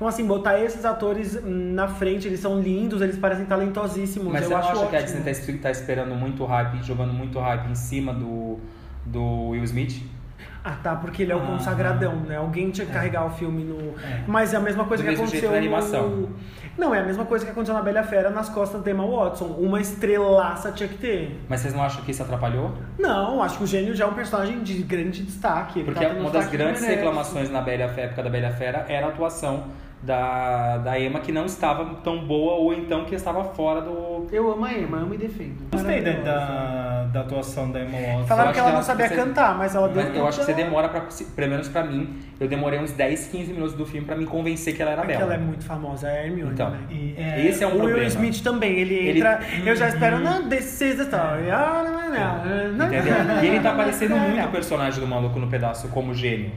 Então, 0.00 0.08
assim, 0.08 0.26
botar 0.26 0.58
esses 0.58 0.82
atores 0.86 1.38
na 1.44 1.86
frente, 1.86 2.26
eles 2.26 2.40
são 2.40 2.58
lindos, 2.58 3.02
eles 3.02 3.18
parecem 3.18 3.44
talentosíssimos. 3.44 4.32
Mas 4.32 4.44
eu 4.44 4.48
você 4.48 4.54
não 4.54 4.60
acho 4.62 4.70
acha 4.72 4.86
que 4.86 4.96
a. 4.96 5.02
Disney 5.02 5.22
tá, 5.22 5.30
es- 5.30 5.60
tá 5.60 5.70
esperando 5.70 6.14
muito 6.14 6.42
hype, 6.46 6.82
jogando 6.82 7.12
muito 7.12 7.38
hype 7.38 7.66
em 7.70 7.74
cima 7.74 8.14
do, 8.14 8.58
do 9.04 9.48
Will 9.50 9.62
Smith? 9.64 10.02
Ah, 10.64 10.76
tá, 10.82 10.96
porque 10.96 11.22
ele 11.22 11.32
é 11.32 11.36
o 11.36 11.42
Ah. 11.42 11.46
consagradão, 11.48 12.16
né? 12.16 12.36
Alguém 12.38 12.70
tinha 12.70 12.86
que 12.86 12.92
carregar 12.94 13.26
o 13.26 13.30
filme 13.30 13.62
no. 13.62 13.92
Mas 14.26 14.54
é 14.54 14.56
a 14.56 14.60
mesma 14.60 14.86
coisa 14.86 15.02
Do 15.02 15.06
que 15.10 15.14
aconteceu 15.14 15.50
jeito 15.50 15.96
no. 15.98 16.30
Não, 16.78 16.94
é 16.94 17.00
a 17.00 17.04
mesma 17.04 17.26
coisa 17.26 17.44
que 17.44 17.50
aconteceu 17.50 17.74
na 17.74 17.82
Bela 17.82 18.02
Fera 18.02 18.30
nas 18.30 18.48
costas 18.48 18.82
da 18.82 18.90
Emma 18.90 19.04
Watson. 19.06 19.48
Uma 19.58 19.82
estrelaça 19.82 20.72
tinha 20.72 20.88
que 20.88 20.96
ter. 20.96 21.38
Mas 21.46 21.60
vocês 21.60 21.74
não 21.74 21.82
acham 21.82 22.02
que 22.04 22.10
isso 22.10 22.22
atrapalhou? 22.22 22.72
Não, 22.98 23.42
acho 23.42 23.58
que 23.58 23.64
o 23.64 23.66
gênio 23.66 23.94
já 23.94 24.04
é 24.06 24.08
um 24.08 24.14
personagem 24.14 24.62
de 24.62 24.82
grande 24.82 25.22
destaque. 25.22 25.80
Ele 25.80 25.92
Porque 25.92 26.06
tá 26.06 26.12
uma 26.14 26.30
das 26.30 26.46
grandes 26.48 26.82
reclamações 26.82 27.50
na 27.50 27.60
Bela 27.60 27.86
Fera, 27.88 28.06
época 28.06 28.22
da 28.22 28.30
Bela 28.30 28.50
Fera 28.50 28.86
era 28.88 29.06
a 29.06 29.08
atuação 29.10 29.64
da, 30.02 30.78
da 30.78 30.98
Emma 30.98 31.20
que 31.20 31.30
não 31.30 31.44
estava 31.44 31.84
tão 32.02 32.24
boa 32.26 32.54
ou 32.54 32.72
então 32.72 33.04
que 33.04 33.14
estava 33.14 33.44
fora 33.44 33.82
do. 33.82 34.26
Eu 34.32 34.50
amo 34.50 34.64
a 34.64 34.72
Emma, 34.72 34.98
amo 34.98 35.12
e 35.14 35.18
defendo. 35.18 35.68
Gostei 35.70 36.00
da, 36.00 36.12
da, 36.12 37.04
da 37.12 37.20
atuação 37.20 37.70
da 37.70 37.80
Emma 37.80 37.98
Watson. 37.98 38.26
Falaram 38.26 38.48
Eu 38.50 38.54
que 38.54 38.58
ela 38.60 38.70
que 38.70 38.76
não 38.76 38.82
sabia 38.82 39.08
você- 39.08 39.14
cantar, 39.14 39.58
mas 39.58 39.74
ela 39.74 39.88
deu 39.88 40.02
Mas 40.02 40.16
eu 40.16 40.26
acho 40.26 40.38
que 40.40 40.44
você 40.46 40.54
demora 40.54 40.88
pra. 40.88 41.02
Pelo 41.36 41.50
menos 41.50 41.68
pra 41.68 41.82
mim, 41.84 42.16
eu 42.40 42.48
demorei 42.48 42.78
uns 42.80 42.92
10, 42.92 43.26
15 43.26 43.52
minutos 43.52 43.74
do 43.74 43.84
filme 43.84 44.06
pra 44.06 44.16
me 44.16 44.24
convencer 44.24 44.74
que 44.74 44.80
ela 44.80 44.92
era 44.92 45.02
É 45.02 45.06
que 45.06 45.12
bela. 45.12 45.22
ela 45.24 45.34
é 45.34 45.38
muito 45.38 45.64
famosa, 45.64 46.08
é 46.08 46.20
a 46.20 46.26
Hermione, 46.26 46.52
Então, 46.52 46.70
né? 46.70 46.78
E, 46.90 47.14
é, 47.18 47.46
Esse 47.46 47.62
é 47.62 47.66
um 47.66 47.70
o 47.70 47.76
problema. 47.76 47.98
Will 47.98 48.06
Smith 48.08 48.42
também, 48.42 48.72
ele 48.78 48.94
Ele- 48.94 49.18
entra. 49.18 49.40
Eu 49.66 49.76
já 49.76 49.88
espero, 49.88 50.18
não, 50.18 50.48
this 50.48 50.80
is 50.80 50.96
the 50.96 51.02
story. 51.02 51.50
Ah, 51.50 51.82
não, 51.84 51.92
não, 51.92 52.70
não, 52.70 52.72
não. 52.78 52.86
Entendeu? 52.86 53.14
E 53.42 53.46
ele 53.48 53.60
tá 53.60 53.74
parecendo 53.74 54.16
muito 54.16 54.46
o 54.46 54.50
personagem 54.50 54.98
do 54.98 55.06
maluco 55.06 55.38
no 55.38 55.46
pedaço 55.48 55.88
como 55.88 56.14
gênio. 56.14 56.52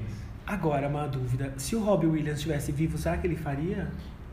Agora, 0.46 0.88
uma 0.88 1.08
dúvida: 1.08 1.54
se 1.58 1.76
o 1.76 1.84
Robbie 1.84 2.08
Williams 2.08 2.38
estivesse 2.38 2.72
vivo, 2.72 2.98
será 2.98 3.18
que 3.18 3.28
ele 3.28 3.36
faria? 3.36 3.88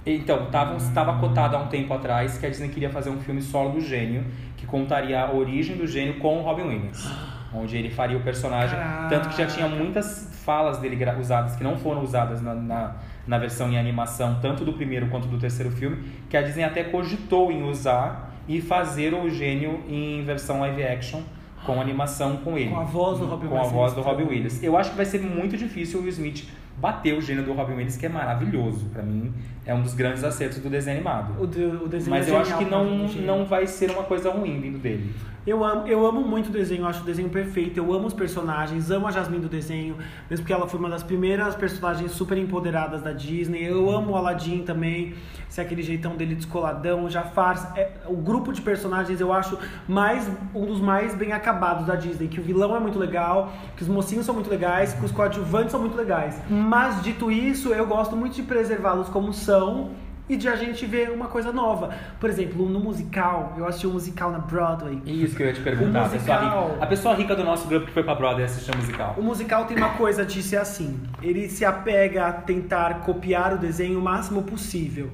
Então, 0.04 0.50
tava, 0.50 0.76
estava 0.76 1.18
cotado 1.18 1.56
há 1.56 1.60
um 1.60 1.68
tempo 1.68 1.92
atrás 1.92 2.38
que 2.38 2.46
a 2.46 2.48
Disney 2.48 2.68
queria 2.68 2.90
fazer 2.90 3.10
um 3.10 3.20
filme 3.20 3.42
solo 3.42 3.72
do 3.72 3.80
gênio, 3.80 4.24
que 4.56 4.66
contaria 4.66 5.20
a 5.20 5.32
origem 5.32 5.76
do 5.76 5.86
gênio 5.86 6.18
com 6.18 6.38
o 6.38 6.42
Robin 6.42 6.62
Williams. 6.62 7.06
Onde 7.52 7.76
ele 7.76 7.90
faria 7.90 8.16
o 8.16 8.22
personagem. 8.22 8.78
Tanto 9.08 9.28
que 9.28 9.36
já 9.36 9.46
tinha 9.46 9.68
muitas 9.68 10.30
falas 10.44 10.78
dele 10.78 10.96
usadas 11.18 11.56
que 11.56 11.64
não 11.64 11.76
foram 11.76 12.02
usadas 12.02 12.40
na, 12.40 12.54
na, 12.54 12.96
na 13.26 13.38
versão 13.38 13.68
em 13.70 13.76
animação, 13.76 14.38
tanto 14.40 14.64
do 14.64 14.72
primeiro 14.72 15.08
quanto 15.08 15.26
do 15.26 15.36
terceiro 15.36 15.70
filme, 15.72 16.04
que 16.28 16.36
a 16.36 16.42
Disney 16.42 16.62
até 16.62 16.84
cogitou 16.84 17.50
em 17.50 17.64
usar 17.64 18.32
e 18.46 18.60
fazer 18.60 19.12
o 19.14 19.28
gênio 19.28 19.82
em 19.88 20.22
versão 20.24 20.60
live 20.60 20.82
action 20.84 21.22
com 21.66 21.80
animação 21.80 22.38
com 22.38 22.56
ele. 22.56 22.70
Com 22.70 22.80
a 22.80 22.84
voz 22.84 23.18
do 23.18 23.26
Robin 23.26 23.46
Com 23.48 23.54
a 23.54 23.58
Williams. 23.58 23.72
voz 23.72 23.92
do 23.94 24.00
Robin 24.00 24.24
Williams. 24.24 24.62
Eu 24.62 24.76
acho 24.76 24.90
que 24.90 24.96
vai 24.96 25.04
ser 25.06 25.20
muito 25.20 25.56
difícil 25.56 25.98
o 26.00 26.02
Will 26.02 26.10
Smith 26.10 26.48
bater 26.78 27.12
o 27.16 27.20
gênio 27.20 27.44
do 27.44 27.52
Robin 27.52 27.72
Williams, 27.72 27.96
que 27.96 28.06
é 28.06 28.08
maravilhoso. 28.08 28.86
Pra 28.92 29.02
mim, 29.02 29.32
é 29.66 29.74
um 29.74 29.82
dos 29.82 29.92
grandes 29.94 30.24
acertos 30.24 30.58
do 30.58 30.70
desenho 30.70 30.96
animado. 30.96 31.40
O, 31.42 31.46
de- 31.46 31.62
o 31.64 31.86
desenho 31.88 32.10
Mas 32.16 32.26
é 32.26 32.30
eu 32.30 32.38
acho 32.38 32.56
que 32.56 32.64
não, 32.64 33.06
não 33.08 33.44
vai 33.44 33.66
ser 33.66 33.90
uma 33.90 34.02
coisa 34.04 34.30
ruim 34.30 34.58
vindo 34.60 34.78
dele. 34.78 35.12
Eu 35.46 35.64
amo, 35.64 35.88
eu 35.88 36.06
amo 36.06 36.20
muito 36.20 36.48
o 36.48 36.52
desenho, 36.52 36.86
acho 36.86 37.00
o 37.00 37.04
desenho 37.04 37.30
perfeito, 37.30 37.78
eu 37.78 37.90
amo 37.94 38.06
os 38.06 38.12
personagens, 38.12 38.90
amo 38.90 39.06
a 39.06 39.10
Jasmine 39.10 39.40
do 39.40 39.48
desenho, 39.48 39.96
mesmo 40.28 40.44
porque 40.44 40.52
ela 40.52 40.68
foi 40.68 40.78
uma 40.78 40.90
das 40.90 41.02
primeiras 41.02 41.54
personagens 41.54 42.12
super 42.12 42.36
empoderadas 42.36 43.00
da 43.00 43.12
Disney. 43.12 43.64
Eu 43.64 43.90
amo 43.90 44.12
o 44.12 44.16
Aladdin 44.16 44.62
também, 44.64 45.14
se 45.48 45.58
é 45.58 45.64
aquele 45.64 45.82
jeitão 45.82 46.14
dele 46.14 46.34
descoladão, 46.34 47.04
o 47.04 47.10
Jafar. 47.10 47.72
É, 47.74 47.90
o 48.06 48.16
grupo 48.16 48.52
de 48.52 48.60
personagens 48.60 49.18
eu 49.18 49.32
acho 49.32 49.58
mais 49.88 50.30
um 50.54 50.66
dos 50.66 50.78
mais 50.78 51.14
bem 51.14 51.32
acabados 51.32 51.86
da 51.86 51.94
Disney, 51.94 52.28
que 52.28 52.38
o 52.38 52.42
vilão 52.42 52.76
é 52.76 52.78
muito 52.78 52.98
legal, 52.98 53.50
que 53.78 53.82
os 53.82 53.88
mocinhos 53.88 54.26
são 54.26 54.34
muito 54.34 54.50
legais, 54.50 54.92
que 54.92 55.06
os 55.06 55.10
coadjuvantes 55.10 55.70
são 55.70 55.80
muito 55.80 55.96
legais. 55.96 56.38
Mas 56.50 57.02
dito 57.02 57.30
isso, 57.30 57.70
eu 57.70 57.86
gosto 57.86 58.14
muito 58.14 58.34
de 58.34 58.42
preservá-los 58.42 59.08
como 59.08 59.32
são 59.32 59.92
e 60.30 60.36
de 60.36 60.48
a 60.48 60.54
gente 60.54 60.86
ver 60.86 61.10
uma 61.10 61.26
coisa 61.26 61.52
nova. 61.52 61.92
Por 62.20 62.30
exemplo, 62.30 62.68
no 62.68 62.78
musical, 62.78 63.52
eu 63.58 63.66
assisti 63.66 63.88
um 63.88 63.94
musical 63.94 64.30
na 64.30 64.38
Broadway. 64.38 65.02
Isso 65.04 65.34
que 65.34 65.42
eu 65.42 65.48
ia 65.48 65.52
te 65.52 65.60
perguntar. 65.60 66.02
O 66.02 66.06
a, 66.06 66.08
pessoa 66.08 66.36
musical. 66.38 66.68
rica, 66.68 66.84
a 66.84 66.86
pessoa 66.86 67.14
rica 67.16 67.34
do 67.34 67.42
nosso 67.42 67.66
grupo 67.66 67.86
que 67.86 67.92
foi 67.92 68.04
pra 68.04 68.14
Broadway 68.14 68.44
assistir 68.44 68.70
o 68.70 68.76
musical. 68.76 69.16
O 69.18 69.22
musical 69.22 69.64
tem 69.64 69.76
uma 69.76 69.90
coisa 69.90 70.24
de 70.24 70.40
ser 70.40 70.58
assim. 70.58 71.00
Ele 71.20 71.48
se 71.48 71.64
apega 71.64 72.28
a 72.28 72.32
tentar 72.32 73.00
copiar 73.00 73.54
o 73.54 73.58
desenho 73.58 73.98
o 73.98 74.02
máximo 74.02 74.44
possível. 74.44 75.10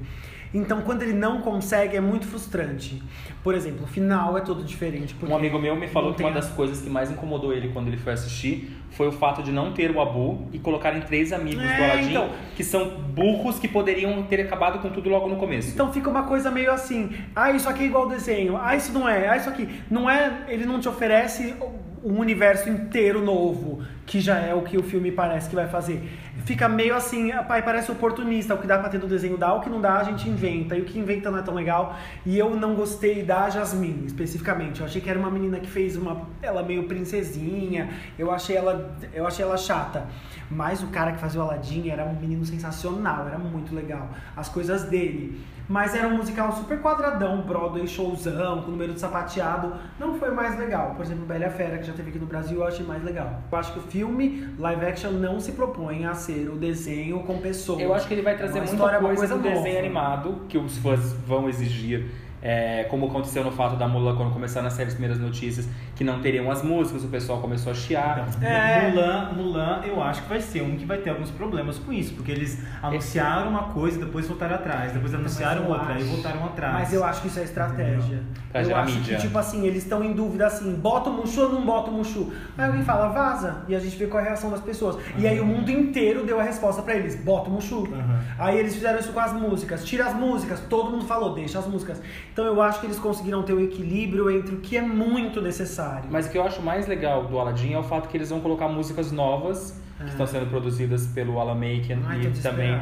Então, 0.56 0.80
quando 0.82 1.02
ele 1.02 1.12
não 1.12 1.40
consegue, 1.42 1.96
é 1.96 2.00
muito 2.00 2.26
frustrante. 2.26 3.02
Por 3.42 3.54
exemplo, 3.54 3.84
o 3.84 3.86
final 3.86 4.36
é 4.38 4.40
todo 4.40 4.62
diferente. 4.64 5.14
Um 5.22 5.36
amigo 5.36 5.58
meu 5.58 5.76
me 5.76 5.86
falou 5.86 6.14
que 6.14 6.22
uma 6.22 6.30
tem- 6.32 6.40
das 6.40 6.50
coisas 6.50 6.80
que 6.80 6.88
mais 6.90 7.10
incomodou 7.10 7.52
ele 7.52 7.68
quando 7.68 7.88
ele 7.88 7.96
foi 7.96 8.12
assistir 8.14 8.74
foi 8.90 9.06
o 9.08 9.12
fato 9.12 9.42
de 9.42 9.52
não 9.52 9.72
ter 9.72 9.90
o 9.90 10.00
Abu 10.00 10.48
e 10.52 10.58
colocarem 10.58 11.02
três 11.02 11.32
amigos 11.32 11.62
do 11.62 11.68
É, 11.68 11.90
Aladdin 11.90 12.10
então. 12.10 12.30
que 12.56 12.64
são 12.64 12.88
burros 13.14 13.58
que 13.58 13.68
poderiam 13.68 14.22
ter 14.22 14.40
acabado 14.40 14.78
com 14.80 14.88
tudo 14.88 15.10
logo 15.10 15.28
no 15.28 15.36
começo. 15.36 15.68
Então 15.74 15.92
fica 15.92 16.08
uma 16.08 16.22
coisa 16.22 16.50
meio 16.50 16.72
assim, 16.72 17.10
ah, 17.34 17.50
isso 17.52 17.68
aqui 17.68 17.82
é 17.82 17.86
igual 17.86 18.04
ao 18.04 18.08
desenho, 18.08 18.56
ah, 18.56 18.74
isso 18.74 18.92
não 18.92 19.06
é, 19.08 19.28
ah, 19.28 19.36
isso 19.36 19.48
aqui. 19.50 19.68
Não 19.90 20.08
é, 20.08 20.44
ele 20.48 20.64
não 20.64 20.80
te 20.80 20.88
oferece 20.88 21.54
um 22.02 22.18
universo 22.20 22.68
inteiro 22.70 23.22
novo, 23.22 23.82
que 24.06 24.20
já 24.20 24.38
é 24.38 24.54
o 24.54 24.62
que 24.62 24.78
o 24.78 24.82
filme 24.82 25.10
parece 25.10 25.48
que 25.50 25.54
vai 25.56 25.68
fazer. 25.68 26.00
Fica 26.46 26.68
meio 26.68 26.94
assim, 26.94 27.32
pai, 27.48 27.60
parece 27.60 27.90
oportunista, 27.90 28.54
o 28.54 28.58
que 28.58 28.68
dá 28.68 28.78
pra 28.78 28.88
ter 28.88 28.98
do 28.98 29.08
desenho 29.08 29.36
dá, 29.36 29.52
o 29.52 29.60
que 29.60 29.68
não 29.68 29.80
dá 29.80 29.98
a 29.98 30.04
gente 30.04 30.28
inventa, 30.28 30.76
e 30.76 30.80
o 30.80 30.84
que 30.84 30.96
inventa 30.96 31.28
não 31.28 31.40
é 31.40 31.42
tão 31.42 31.52
legal. 31.52 31.96
E 32.24 32.38
eu 32.38 32.54
não 32.54 32.76
gostei 32.76 33.24
da 33.24 33.50
Jasmine, 33.50 34.06
especificamente. 34.06 34.78
Eu 34.78 34.86
achei 34.86 35.00
que 35.00 35.10
era 35.10 35.18
uma 35.18 35.28
menina 35.28 35.58
que 35.58 35.68
fez 35.68 35.96
uma 35.96 36.22
ela 36.40 36.62
meio 36.62 36.84
princesinha. 36.84 37.90
Eu 38.16 38.30
achei 38.30 38.56
ela, 38.56 38.96
eu 39.12 39.26
achei 39.26 39.44
ela 39.44 39.56
chata. 39.56 40.06
Mas 40.48 40.84
o 40.84 40.86
cara 40.86 41.10
que 41.10 41.18
fazia 41.18 41.40
o 41.40 41.42
Aladdin 41.42 41.88
era 41.88 42.04
um 42.04 42.14
menino 42.14 42.46
sensacional, 42.46 43.26
era 43.26 43.38
muito 43.38 43.74
legal. 43.74 44.08
As 44.36 44.48
coisas 44.48 44.84
dele. 44.84 45.44
Mas 45.68 45.94
era 45.94 46.06
um 46.06 46.16
musical 46.16 46.52
super 46.52 46.80
quadradão, 46.80 47.42
Broadway 47.42 47.86
showzão, 47.88 48.62
com 48.62 48.70
número 48.70 48.94
de 48.94 49.00
sapateado. 49.00 49.74
Não 49.98 50.14
foi 50.14 50.30
mais 50.30 50.56
legal. 50.58 50.94
Por 50.94 51.04
exemplo, 51.04 51.26
Bela 51.26 51.50
Fera, 51.50 51.78
que 51.78 51.84
já 51.84 51.92
teve 51.92 52.10
aqui 52.10 52.18
no 52.18 52.26
Brasil, 52.26 52.58
eu 52.58 52.66
achei 52.66 52.86
mais 52.86 53.02
legal. 53.02 53.42
Eu 53.50 53.58
acho 53.58 53.72
que 53.72 53.78
o 53.80 53.82
filme 53.82 54.48
live 54.58 54.86
action 54.86 55.10
não 55.10 55.40
se 55.40 55.52
propõe 55.52 56.04
a 56.06 56.14
ser 56.14 56.48
o 56.48 56.56
desenho 56.56 57.20
com 57.20 57.38
pessoas. 57.38 57.80
Eu 57.80 57.92
acho 57.92 58.06
que 58.06 58.14
ele 58.14 58.22
vai 58.22 58.36
trazer 58.36 58.58
Uma 58.58 58.60
muita 58.60 58.74
história, 58.74 58.98
uma 58.98 59.08
coisa, 59.08 59.34
coisa 59.34 59.42
do 59.42 59.42
desenho 59.42 59.78
animado, 59.78 60.42
que 60.48 60.56
os 60.56 60.78
fãs 60.78 61.12
vão 61.26 61.48
exigir. 61.48 62.06
É, 62.48 62.84
como 62.84 63.06
aconteceu 63.06 63.42
no 63.42 63.50
fato 63.50 63.74
da 63.76 63.88
Mulan 63.88 64.14
quando 64.16 64.32
começaram 64.32 64.68
a 64.68 64.70
sair 64.70 64.86
as 64.86 64.92
primeiras 64.92 65.18
notícias 65.18 65.68
que 65.96 66.04
não 66.04 66.20
teriam 66.20 66.48
as 66.50 66.62
músicas, 66.62 67.02
o 67.02 67.08
pessoal 67.08 67.40
começou 67.40 67.72
a 67.72 67.74
chiar. 67.74 68.24
Então, 68.36 68.48
É. 68.48 68.88
Mulan, 68.90 69.32
Mulan, 69.32 69.80
eu 69.84 70.00
acho 70.02 70.22
que 70.22 70.28
vai 70.28 70.40
ser 70.40 70.62
um 70.62 70.76
que 70.76 70.84
vai 70.84 70.98
ter 70.98 71.10
alguns 71.10 71.30
problemas 71.30 71.78
com 71.78 71.92
isso, 71.92 72.14
porque 72.14 72.30
eles 72.30 72.62
anunciaram 72.82 73.48
uma 73.50 73.64
coisa 73.64 73.98
e 74.00 74.04
depois 74.04 74.28
voltaram 74.28 74.54
atrás, 74.54 74.92
depois 74.92 75.12
anunciaram 75.14 75.64
eu 75.64 75.70
outra, 75.70 75.86
acho- 75.94 75.98
aí 75.98 76.04
voltaram 76.04 76.44
atrás. 76.44 76.74
Mas 76.74 76.92
eu 76.92 77.02
acho 77.04 77.22
que 77.22 77.28
isso 77.28 77.40
é 77.40 77.42
estratégia. 77.44 78.22
Pra 78.52 78.62
eu 78.62 78.76
acho 78.76 78.94
mídia. 78.94 79.16
que, 79.16 79.22
tipo 79.22 79.36
assim, 79.38 79.66
eles 79.66 79.82
estão 79.82 80.02
em 80.04 80.12
dúvida 80.12 80.46
assim, 80.46 80.74
bota 80.76 81.10
o 81.10 81.12
Mushu 81.14 81.42
ou 81.42 81.52
não 81.52 81.66
bota 81.66 81.90
o 81.90 81.94
Mushu? 81.94 82.32
Aí 82.56 82.66
alguém 82.66 82.82
fala, 82.84 83.08
vaza. 83.08 83.64
E 83.68 83.74
a 83.74 83.80
gente 83.80 83.96
vê 83.96 84.06
qual 84.06 84.20
é 84.22 84.26
a 84.26 84.28
reação 84.28 84.50
das 84.50 84.60
pessoas. 84.60 84.96
E 85.18 85.26
aí 85.26 85.40
o 85.40 85.44
mundo 85.44 85.70
inteiro 85.70 86.24
deu 86.24 86.38
a 86.40 86.42
resposta 86.42 86.80
pra 86.82 86.94
eles, 86.94 87.16
bota 87.16 87.50
o 87.50 87.52
Mushu. 87.52 87.80
Uhum. 87.80 88.18
Aí 88.38 88.56
eles 88.58 88.74
fizeram 88.74 88.98
isso 88.98 89.12
com 89.12 89.20
as 89.20 89.32
músicas, 89.32 89.84
tira 89.84 90.06
as 90.06 90.14
músicas, 90.14 90.60
todo 90.70 90.90
mundo 90.90 91.04
falou, 91.06 91.34
deixa 91.34 91.58
as 91.58 91.66
músicas. 91.66 92.00
Então 92.36 92.44
eu 92.44 92.60
acho 92.60 92.80
que 92.80 92.86
eles 92.86 92.98
conseguiram 92.98 93.42
ter 93.42 93.54
o 93.54 93.60
equilíbrio 93.60 94.30
entre 94.30 94.56
o 94.56 94.58
que 94.58 94.76
é 94.76 94.82
muito 94.82 95.40
necessário. 95.40 96.06
Mas 96.10 96.26
o 96.26 96.30
que 96.30 96.36
eu 96.36 96.42
acho 96.42 96.60
mais 96.60 96.86
legal 96.86 97.24
do 97.24 97.38
Aladdin 97.38 97.72
é 97.72 97.78
o 97.78 97.82
fato 97.82 98.10
que 98.10 98.16
eles 98.18 98.28
vão 98.28 98.42
colocar 98.42 98.68
músicas 98.68 99.10
novas 99.10 99.80
que 99.96 100.10
estão 100.10 100.26
sendo 100.26 100.44
produzidas 100.50 101.06
pelo 101.06 101.40
Alan 101.40 101.54
Menken 101.54 101.98
Ai, 102.04 102.20
e 102.20 102.42
também 102.42 102.78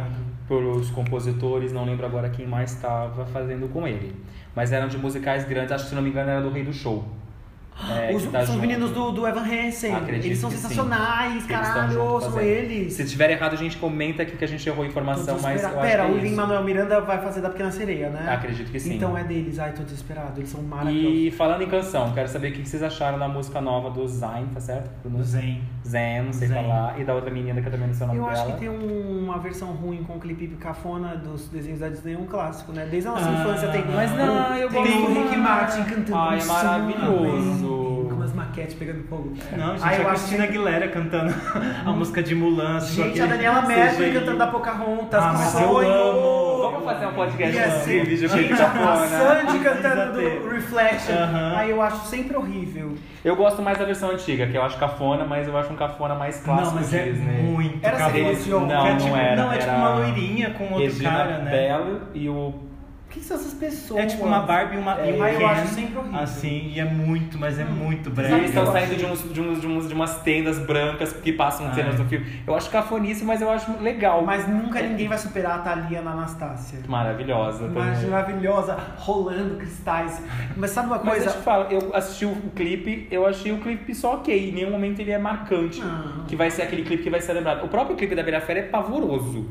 pelos 0.48 0.90
compositores, 0.90 1.72
não 1.72 1.84
lembro 1.84 2.04
agora 2.04 2.28
quem 2.30 2.48
mais 2.48 2.72
estava 2.72 3.24
fazendo 3.26 3.68
com 3.72 3.86
ele. 3.86 4.16
Mas 4.56 4.72
eram 4.72 4.88
de 4.88 4.98
musicais 4.98 5.44
grandes, 5.44 5.70
acho 5.70 5.84
que 5.84 5.90
se 5.90 5.94
não 5.94 6.02
me 6.02 6.10
engano 6.10 6.30
era 6.30 6.42
do 6.42 6.50
Rei 6.50 6.64
do 6.64 6.72
Show. 6.72 7.04
É, 7.90 8.14
Os, 8.14 8.22
tá 8.26 8.46
são 8.46 8.54
os 8.54 8.60
meninos 8.60 8.92
do, 8.92 9.10
do 9.10 9.26
Evan 9.26 9.40
Hansen. 9.42 9.94
Acredito 9.94 10.26
eles 10.26 10.38
são 10.38 10.48
sim. 10.50 10.56
sensacionais, 10.56 11.42
estão 11.42 11.60
caralho, 11.60 12.20
fazendo. 12.20 12.40
eles. 12.40 12.92
Se 12.94 13.04
tiver 13.04 13.30
errado, 13.30 13.52
a 13.52 13.56
gente 13.56 13.76
comenta 13.78 14.22
aqui 14.22 14.36
que 14.36 14.44
a 14.44 14.48
gente 14.48 14.66
errou 14.68 14.84
a 14.84 14.86
informação, 14.86 15.38
mas 15.42 15.62
eu 15.62 15.70
Pera, 15.70 16.04
é 16.04 16.06
o 16.06 16.12
isso. 16.16 16.20
Lin-Manuel 16.26 16.62
Miranda 16.62 17.00
vai 17.00 17.20
fazer 17.20 17.40
da 17.40 17.50
Pequena 17.50 17.70
Sereia, 17.72 18.10
né? 18.10 18.32
Acredito 18.32 18.70
que 18.70 18.78
sim. 18.78 18.94
Então 18.94 19.18
é 19.18 19.24
deles. 19.24 19.58
Ai, 19.58 19.72
tô 19.72 19.82
desesperado. 19.82 20.38
Eles 20.40 20.48
são 20.50 20.62
maravilhosos. 20.62 21.18
E 21.18 21.30
falando 21.32 21.62
em 21.62 21.68
canção, 21.68 22.12
quero 22.12 22.28
saber 22.28 22.50
o 22.50 22.52
que 22.52 22.64
vocês 22.68 22.82
acharam 22.82 23.18
da 23.18 23.28
música 23.28 23.60
nova 23.60 23.90
do 23.90 24.06
Zayn, 24.06 24.46
tá 24.54 24.60
certo? 24.60 24.90
Do 25.08 25.22
Zen. 25.24 25.60
Zen, 25.86 26.22
não 26.22 26.32
sei 26.32 26.48
Zen. 26.48 26.62
falar. 26.62 26.98
E 27.00 27.04
da 27.04 27.12
outra 27.14 27.30
menina 27.30 27.60
que 27.60 27.66
eu 27.68 27.72
também 27.72 27.88
não 27.88 27.94
sei 27.94 28.04
o 28.04 28.08
nome 28.08 28.20
Eu 28.20 28.24
dela. 28.26 28.38
acho 28.38 28.52
que 28.52 28.58
tem 28.60 28.68
um- 28.68 29.24
uma 29.24 29.38
versão 29.38 29.68
ruim 29.72 30.02
com 30.04 30.14
o 30.16 30.20
clipe 30.20 30.46
cafona 30.56 31.16
dos 31.16 31.48
desenhos 31.48 31.80
da 31.80 31.88
Disney, 31.88 32.16
um 32.16 32.24
clássico, 32.26 32.72
né? 32.72 32.86
Desde 32.90 33.08
a 33.08 33.12
nossa 33.12 33.28
Ah, 33.28 33.32
infância 33.32 33.68
tem. 33.68 33.84
mas 33.92 34.10
não, 34.12 34.54
eu 34.56 34.68
tem 34.68 34.82
gosto 34.82 35.10
o 35.10 35.14
Rick. 35.24 35.36
Martin 35.36 35.82
cantando. 35.84 36.16
Ai, 36.16 36.38
é 36.38 36.42
um 36.42 36.46
maravilhoso. 36.46 37.63
Som, 37.66 38.08
Com 38.08 38.14
umas 38.14 38.32
maquetes 38.34 38.74
pegando 38.74 39.02
fogo. 39.08 39.32
Não, 39.56 39.72
gente, 39.76 39.82
Ai, 39.84 40.00
eu 40.00 40.08
a 40.08 40.12
acho 40.12 40.20
Cristina 40.22 40.46
que- 40.46 40.48
Aguilera 40.54 40.88
cantando 40.88 41.34
a 41.84 41.90
música 41.92 42.22
de 42.22 42.34
Mulan. 42.34 42.76
assim, 42.76 42.96
Gente, 43.02 43.08
aquele 43.08 43.22
a 43.22 43.26
Daniela 43.26 43.62
Mercury 43.62 44.12
cantando 44.12 44.38
da 44.38 44.46
Pocahontas. 44.46 45.22
Ah, 45.22 45.30
que 45.30 45.36
mas 45.38 45.48
sonho! 45.48 45.82
eu 45.82 46.10
amo. 46.10 46.54
Vamos 46.64 46.84
fazer 46.84 47.06
um 47.06 47.12
podcast 47.12 47.70
ser- 47.84 48.06
vídeo 48.06 48.28
Gente, 48.28 48.38
clipe 48.48 48.52
a 48.54 48.56
cafona. 48.56 49.06
Sandy 49.06 49.58
cantando 49.58 50.12
do 50.12 50.48
Reflection. 50.48 51.14
Aí 51.56 51.70
eu 51.70 51.82
acho 51.82 52.06
sempre 52.06 52.36
horrível. 52.36 52.94
Eu 53.24 53.36
gosto 53.36 53.62
mais 53.62 53.78
da 53.78 53.84
versão 53.84 54.10
antiga, 54.10 54.46
que 54.46 54.54
eu 54.56 54.62
acho 54.62 54.76
cafona, 54.78 55.24
mas 55.24 55.46
eu 55.48 55.56
acho 55.56 55.72
um 55.72 55.76
cafona 55.76 56.14
mais 56.14 56.40
clássico 56.40 56.70
Não, 56.70 56.74
mas 56.82 56.92
é 56.94 57.04
Disney. 57.04 57.42
muito 57.42 57.84
Era 57.84 58.08
Dion. 58.10 58.66
Não, 58.66 58.86
é 58.86 58.90
não 58.90 58.98
tipo, 58.98 59.16
era. 59.16 59.36
Não, 59.36 59.52
é 59.52 59.56
tipo 59.58 59.70
era 59.70 59.78
uma 59.78 59.94
loirinha 59.94 60.50
com 60.50 60.64
outro 60.64 60.78
Regina 60.80 61.10
cara, 61.10 61.38
né? 61.38 61.50
Bell 61.50 62.00
e 62.14 62.28
o... 62.28 62.54
O 63.14 63.16
que 63.16 63.20
são 63.24 63.36
essas 63.36 63.54
pessoas? 63.54 64.00
É 64.02 64.06
tipo 64.06 64.24
uma 64.24 64.40
Barbie 64.40 64.74
e 64.74 64.78
uma 64.80 64.98
É, 65.00 65.10
e 65.16 65.20
um 65.20 65.22
aí 65.22 65.34
eu 65.34 65.38
Ken, 65.40 65.46
acho 65.46 65.66
sempre 65.74 65.96
horrível. 65.98 66.18
Assim, 66.18 66.72
e 66.74 66.80
é 66.80 66.84
muito, 66.84 67.38
mas 67.38 67.60
é 67.60 67.64
muito 67.64 68.08
E 68.08 68.12
breve. 68.12 68.34
eles 68.34 68.48
estão 68.48 68.66
saindo 68.72 68.96
de, 68.96 69.04
uns, 69.06 69.32
de, 69.32 69.40
uns, 69.40 69.60
de, 69.60 69.66
uns, 69.68 69.88
de 69.88 69.94
umas 69.94 70.20
tendas 70.22 70.58
brancas 70.58 71.12
que 71.12 71.32
passam 71.32 71.68
Ah, 71.68 71.74
cenas 71.74 71.94
é. 71.94 71.98
do 71.98 72.04
filme. 72.06 72.26
Eu 72.44 72.54
acho 72.56 72.68
cafonice, 72.70 73.24
mas 73.24 73.40
eu 73.40 73.48
acho 73.48 73.70
legal. 73.80 74.24
Mas 74.24 74.48
nunca 74.48 74.82
ninguém 74.82 75.06
vai 75.06 75.16
superar 75.16 75.60
a 75.60 75.62
Thalia 75.62 76.02
na 76.02 76.10
Anastácia. 76.10 76.80
Maravilhosa 76.88 77.68
Mas 77.72 77.98
também. 77.98 78.10
maravilhosa, 78.10 78.76
rolando 78.96 79.56
cristais. 79.58 80.20
Mas 80.56 80.72
sabe 80.72 80.88
uma 80.88 80.98
Mas 80.98 81.06
coisa? 81.14 81.26
eu 81.26 81.32
te 81.34 81.38
falo, 81.38 81.66
eu 81.70 81.94
assisti 81.94 82.24
o 82.26 82.34
clipe, 82.56 83.06
eu 83.12 83.24
achei 83.26 83.52
o 83.52 83.58
clipe 83.58 83.94
só 83.94 84.14
ok. 84.16 84.50
Em 84.50 84.52
nenhum 84.52 84.70
momento 84.72 84.98
ele 84.98 85.12
é 85.12 85.18
marcante. 85.18 85.80
Não. 85.80 86.24
Que 86.24 86.34
vai 86.34 86.50
ser 86.50 86.62
aquele 86.62 86.82
clipe 86.82 87.04
que 87.04 87.10
vai 87.10 87.20
ser 87.20 87.32
lembrado. 87.34 87.64
O 87.64 87.68
próprio 87.68 87.94
clipe 87.96 88.14
da 88.16 88.24
Bela 88.24 88.40
Fera 88.40 88.58
é 88.58 88.62
pavoroso. 88.62 89.46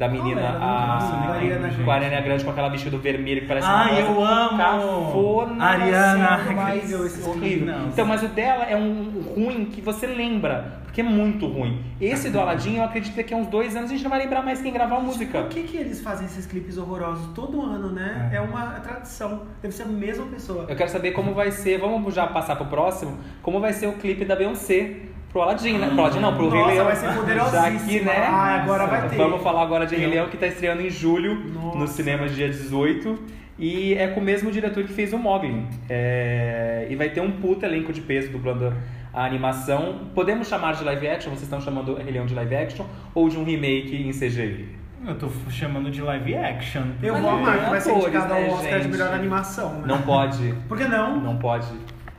Da 0.00 0.08
menina, 0.08 0.40
a, 0.40 1.34
Ariana 1.34 1.68
Grande. 1.68 1.84
com 1.84 1.90
a 1.90 1.94
Ariana 1.94 2.20
Grande 2.22 2.42
com 2.42 2.50
aquela 2.50 2.70
vestido 2.70 2.96
vermelho 2.96 3.42
que 3.42 3.46
parece 3.46 3.66
Ai, 3.68 4.00
uma 4.00 4.00
eu 4.00 4.24
amo! 4.24 4.56
Cafona, 4.56 5.62
Ariana 5.62 6.34
assim, 6.36 6.54
horrível 6.54 7.06
esse 7.06 7.28
horrível. 7.28 7.66
Não, 7.66 7.88
então, 7.88 8.06
mas 8.06 8.22
o 8.22 8.28
dela 8.28 8.64
é 8.64 8.74
um 8.74 9.20
ruim 9.36 9.66
que 9.66 9.82
você 9.82 10.06
lembra, 10.06 10.80
porque 10.84 11.02
é 11.02 11.04
muito 11.04 11.46
ruim. 11.46 11.84
Esse 12.00 12.30
do 12.30 12.40
Aladdin, 12.40 12.76
eu 12.78 12.84
acredito 12.84 13.10
que 13.10 13.18
daqui 13.18 13.34
a 13.34 13.36
uns 13.36 13.48
dois 13.48 13.76
anos 13.76 13.90
a 13.90 13.92
gente 13.92 14.02
não 14.02 14.08
vai 14.08 14.20
lembrar 14.20 14.42
mais 14.42 14.62
quem 14.62 14.72
gravou 14.72 14.96
a 14.96 15.00
música. 15.02 15.42
Por 15.42 15.50
que, 15.50 15.64
que 15.64 15.76
eles 15.76 16.00
fazem 16.00 16.24
esses 16.24 16.46
clipes 16.46 16.78
horrorosos 16.78 17.34
todo 17.34 17.60
ano, 17.60 17.90
né? 17.90 18.30
É. 18.32 18.36
É, 18.36 18.40
uma 18.40 18.80
tradição. 18.80 19.42
Deve 19.60 19.74
ser 19.74 19.82
a 19.82 19.86
mesma 19.86 20.24
pessoa. 20.28 20.64
Eu 20.66 20.76
quero 20.76 20.88
saber 20.88 21.10
como 21.10 21.34
vai 21.34 21.50
ser, 21.50 21.78
vamos 21.78 22.14
já 22.14 22.26
passar 22.26 22.56
pro 22.56 22.64
próximo, 22.64 23.18
como 23.42 23.60
vai 23.60 23.74
ser 23.74 23.86
o 23.86 23.92
clipe 23.92 24.24
da 24.24 24.34
Beyoncé 24.34 25.09
pro 25.30 25.42
Aladdin, 25.42 25.78
né? 25.78 25.88
Pro 25.88 26.00
Aladdin 26.00 26.20
não, 26.20 26.34
pro 26.34 26.48
Rei 26.48 26.60
Nossa, 26.60 26.72
Leão. 26.72 26.84
vai 26.84 26.96
ser 26.96 27.86
que, 27.86 28.00
né? 28.00 28.16
Ah, 28.18 28.60
agora 28.62 28.86
vai 28.86 29.08
ter. 29.08 29.16
Vamos 29.16 29.42
falar 29.42 29.62
agora 29.62 29.86
de 29.86 29.96
Rei 29.96 30.06
Leão, 30.06 30.28
que 30.28 30.36
tá 30.36 30.46
estreando 30.46 30.82
em 30.82 30.90
julho 30.90 31.34
Nossa. 31.52 31.78
no 31.78 31.88
cinema 31.88 32.28
dia 32.28 32.48
18. 32.48 33.40
E 33.58 33.92
é 33.94 34.08
com 34.08 34.20
o 34.20 34.22
mesmo 34.22 34.50
diretor 34.50 34.82
que 34.84 34.92
fez 34.92 35.12
o 35.12 35.18
Mogli. 35.18 35.66
É, 35.88 36.86
E 36.88 36.96
vai 36.96 37.10
ter 37.10 37.20
um 37.20 37.30
puta 37.30 37.66
elenco 37.66 37.92
de 37.92 38.00
peso 38.00 38.30
dublando 38.30 38.72
a 39.12 39.24
animação. 39.24 40.06
Podemos 40.14 40.48
chamar 40.48 40.72
de 40.72 40.82
live 40.82 41.06
action? 41.08 41.30
Vocês 41.30 41.42
estão 41.42 41.60
chamando 41.60 41.94
Rei 41.94 42.10
Leão 42.10 42.24
de 42.26 42.34
live 42.34 42.54
action? 42.56 42.86
Ou 43.14 43.28
de 43.28 43.36
um 43.36 43.44
remake 43.44 43.94
em 43.96 44.10
CGI? 44.12 44.80
Eu 45.06 45.14
tô 45.14 45.28
chamando 45.50 45.90
de 45.90 46.00
live 46.00 46.34
action. 46.34 46.82
Eu 47.02 47.14
vou 47.14 47.22
não 47.22 47.38
amar 47.38 47.64
que 47.64 47.70
vai 47.70 47.80
ser 47.80 47.92
indicado 47.92 48.32
ao 48.32 48.40
né, 48.40 48.48
Oscar 48.48 48.78
de 48.78 48.84
gente? 48.84 48.92
melhor 48.92 49.14
animação, 49.14 49.74
né? 49.74 49.82
Não 49.86 50.02
pode. 50.02 50.54
Por 50.68 50.78
que 50.78 50.84
não? 50.84 51.20
Não 51.20 51.36
pode. 51.36 51.68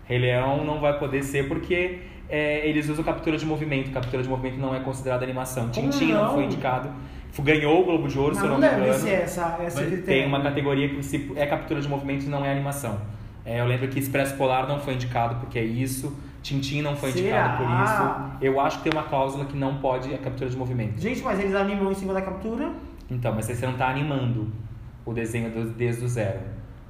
Rei 0.06 0.20
Leão 0.20 0.64
não 0.64 0.80
vai 0.80 0.98
poder 1.00 1.24
ser 1.24 1.48
porque 1.48 2.00
é, 2.32 2.68
eles 2.68 2.90
usam 2.90 3.04
captura 3.04 3.38
de 3.38 3.46
movimento. 3.46 3.92
Captura 3.92 4.24
de 4.24 4.30
movimento 4.30 4.58
não 4.58 4.74
é 4.74 4.80
considerada 4.80 5.24
animação. 5.24 5.70
Tintin 5.70 6.14
não? 6.14 6.24
não? 6.26 6.34
foi 6.34 6.46
indicado. 6.46 6.90
Ganhou 7.40 7.82
o 7.82 7.86
Globo 7.86 8.08
de 8.08 8.20
Ouro, 8.20 8.36
se 8.36 8.42
eu 8.42 8.50
não 8.50 8.60
não 8.60 8.68
me 8.70 8.76
engano. 8.76 8.94
ser 8.94 9.10
essa, 9.14 9.58
essa. 9.64 9.84
Tem 9.84 10.26
uma 10.26 10.42
categoria 10.42 10.90
que 10.90 11.02
se 11.04 11.32
é 11.36 11.46
captura 11.46 11.80
de 11.82 11.88
movimento 11.88 12.26
e 12.26 12.30
não 12.30 12.44
é 12.44 12.52
animação. 12.52 13.00
É, 13.46 13.60
eu 13.62 13.66
lembro 13.66 13.88
que 13.88 14.00
Expresso 14.00 14.36
Polar 14.36 14.68
não 14.68 14.80
foi 14.80 14.96
indicado 14.96 15.36
porque 15.36 15.58
é 15.58 15.64
isso. 15.64 16.16
Tintin 16.44 16.82
não 16.82 16.96
foi 16.96 17.12
indicado 17.12 17.58
por 17.58 17.66
Será? 17.68 17.84
isso. 18.34 18.46
Eu 18.46 18.60
acho 18.60 18.78
que 18.80 18.84
tem 18.90 18.94
uma 18.94 19.08
cláusula 19.08 19.46
que 19.46 19.56
não 19.56 19.78
pode 19.78 20.14
a 20.14 20.18
captura 20.18 20.50
de 20.50 20.58
movimento. 20.58 21.00
Gente, 21.00 21.22
mas 21.22 21.40
eles 21.40 21.56
animam 21.56 21.92
em 21.92 21.96
cima 21.96 22.14
da 22.14 22.22
captura. 22.22 22.72
Então, 23.10 23.34
mas 23.34 23.46
você 23.46 23.66
não 23.66 23.74
está 23.74 23.90
animando 23.90 24.48
o 25.06 25.14
desenho 25.14 25.50
do- 25.52 25.70
desde 25.72 26.04
o 26.04 26.08
zero. 26.08 26.40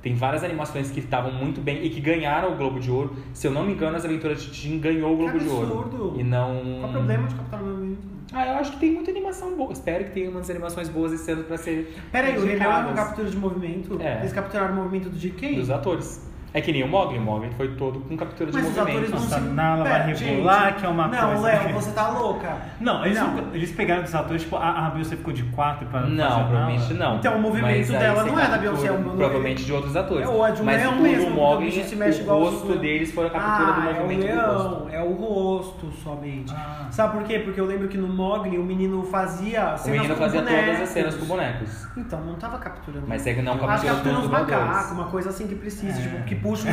Tem 0.01 0.15
várias 0.15 0.43
animações 0.43 0.89
que 0.89 0.99
estavam 0.99 1.31
muito 1.31 1.61
bem 1.61 1.85
e 1.85 1.89
que 1.89 1.99
ganharam 2.01 2.53
o 2.53 2.55
Globo 2.57 2.79
de 2.79 2.89
Ouro. 2.89 3.15
Se 3.33 3.45
eu 3.47 3.51
não 3.51 3.63
me 3.63 3.73
engano, 3.73 3.95
as 3.95 4.03
aventuras 4.03 4.41
de 4.41 4.49
Tintin 4.51 4.79
ganhou 4.79 5.13
o 5.13 5.17
Globo 5.17 5.33
Que 5.33 5.43
de 5.43 5.49
Ouro. 5.49 5.79
absurdo. 5.79 6.13
E 6.19 6.23
não. 6.23 6.59
Qual 6.79 6.89
o 6.89 6.91
problema 6.93 7.27
de 7.27 7.35
captar 7.35 7.61
o 7.61 7.65
movimento? 7.65 7.99
Ah, 8.33 8.47
eu 8.47 8.53
acho 8.53 8.71
que 8.71 8.79
tem 8.79 8.93
muita 8.93 9.11
animação 9.11 9.55
boa. 9.55 9.73
Espero 9.73 10.05
que 10.05 10.11
tenha 10.11 10.29
umas 10.29 10.49
animações 10.49 10.89
boas 10.89 11.11
esse 11.11 11.29
ano 11.31 11.43
pra 11.43 11.57
ser. 11.57 11.95
Peraí, 12.11 12.37
o 12.37 12.45
Rei 12.45 12.55
Leão 12.55 12.71
é 12.71 12.77
uma 12.79 12.93
captura 12.93 13.29
de 13.29 13.37
movimento? 13.37 14.01
É. 14.01 14.19
Eles 14.19 14.33
capturaram 14.33 14.73
o 14.73 14.77
movimento 14.77 15.09
do 15.09 15.17
de 15.17 15.29
quem? 15.31 15.55
Dos 15.55 15.69
atores. 15.69 16.30
É 16.53 16.59
que 16.59 16.71
nem 16.73 16.83
o 16.83 16.87
Mogli. 16.87 17.17
O 17.17 17.21
Mogli 17.21 17.49
foi 17.55 17.69
todo 17.75 18.01
com 18.01 18.17
captura 18.17 18.51
de 18.51 18.57
Mas 18.57 18.67
os 18.67 18.75
movimento. 18.75 18.97
atores 18.97 19.09
não 19.11 19.19
Nossa, 19.21 19.35
se... 19.39 19.53
Nala 19.53 19.83
vai 19.85 20.03
Pera, 20.05 20.17
rebolar, 20.19 20.65
gente. 20.65 20.79
que 20.79 20.85
é 20.85 20.89
uma 20.89 21.07
não, 21.07 21.27
coisa 21.27 21.41
Léo, 21.43 21.59
que- 21.67 21.73
você 21.73 21.91
tá 21.91 22.07
louca. 22.09 22.57
Não, 22.81 23.05
eles, 23.05 23.17
Não. 23.19 23.37
eles 23.53 23.71
pegaram 23.71 24.03
dos 24.03 24.13
atores, 24.13 24.41
tipo, 24.41 24.55
a, 24.57 24.87
a 24.87 24.89
Beyoncé 24.89 25.15
ficou 25.15 25.33
de 25.33 25.43
quatro 25.43 25.85
pra 25.87 26.01
fazer 26.01 26.11
Não, 26.13 26.45
provavelmente 26.49 26.93
não. 26.95 27.15
Então, 27.17 27.35
o 27.37 27.39
movimento 27.41 27.77
Mas 27.77 27.91
aí 27.91 27.97
dela 27.99 28.23
não 28.25 28.37
é 28.39 28.47
da 28.49 28.57
Beyoncé, 28.57 28.87
é 28.87 28.91
um- 28.91 29.03
Provavelmente 29.03 29.63
de 29.63 29.71
outros 29.71 29.95
atores. 29.95 30.25
É, 30.25 30.29
ou 30.29 30.45
é 30.45 30.51
de 30.51 30.61
um 30.61 30.65
Mas 30.65 30.77
leão 30.81 30.93
o 30.93 31.01
mesmo, 31.01 31.25
porque 31.27 31.39
Mogli, 31.39 31.67
o 31.67 31.71
bicho 31.71 31.87
se 31.87 31.95
mexe 31.95 32.19
o 32.19 32.23
igual 32.23 32.39
rosto 32.41 32.67
os- 32.73 32.79
deles 32.81 33.11
foi 33.13 33.27
a 33.27 33.29
captura 33.29 33.69
ah, 33.69 33.93
do 33.93 34.01
movimento 34.01 34.27
é 34.27 34.33
o 34.33 34.35
do 34.51 34.51
rosto. 34.53 34.85
leão, 34.85 34.89
é 34.91 35.03
o 35.03 35.13
rosto 35.13 35.91
somente. 36.03 36.53
Ah. 36.53 36.87
Sabe 36.91 37.13
por 37.17 37.23
quê? 37.23 37.39
Porque 37.39 37.61
eu 37.61 37.65
lembro 37.65 37.87
que 37.87 37.97
no 37.97 38.07
Mogli 38.09 38.57
o 38.57 38.63
menino 38.63 39.03
fazia 39.03 39.73
O 39.75 39.77
cenas 39.77 39.85
menino 40.01 40.15
com 40.15 40.21
fazia 40.21 40.41
bonecos. 40.41 40.65
todas 40.65 40.81
as 40.81 40.89
cenas 40.89 41.15
com 41.15 41.25
bonecos. 41.25 41.87
Então, 41.95 42.19
não 42.21 42.35
tava 42.35 42.57
capturando. 42.57 43.05
Mas 43.07 43.25
é 43.25 43.33
que 43.33 43.41
não 43.41 43.53
Acho 43.53 43.61
que 43.61 43.67
capturou 43.67 43.93
captura 43.95 44.15
todos 44.15 44.17
uns 44.19 44.25
os 44.25 44.31
macacos, 44.51 44.91
uma 44.91 45.05
coisa 45.05 45.29
assim 45.29 45.47
que 45.47 45.55
precisa, 45.55 45.97
É. 45.97 46.01
tipo, 46.01 46.23
que 46.23 46.35
puxa 46.41 46.69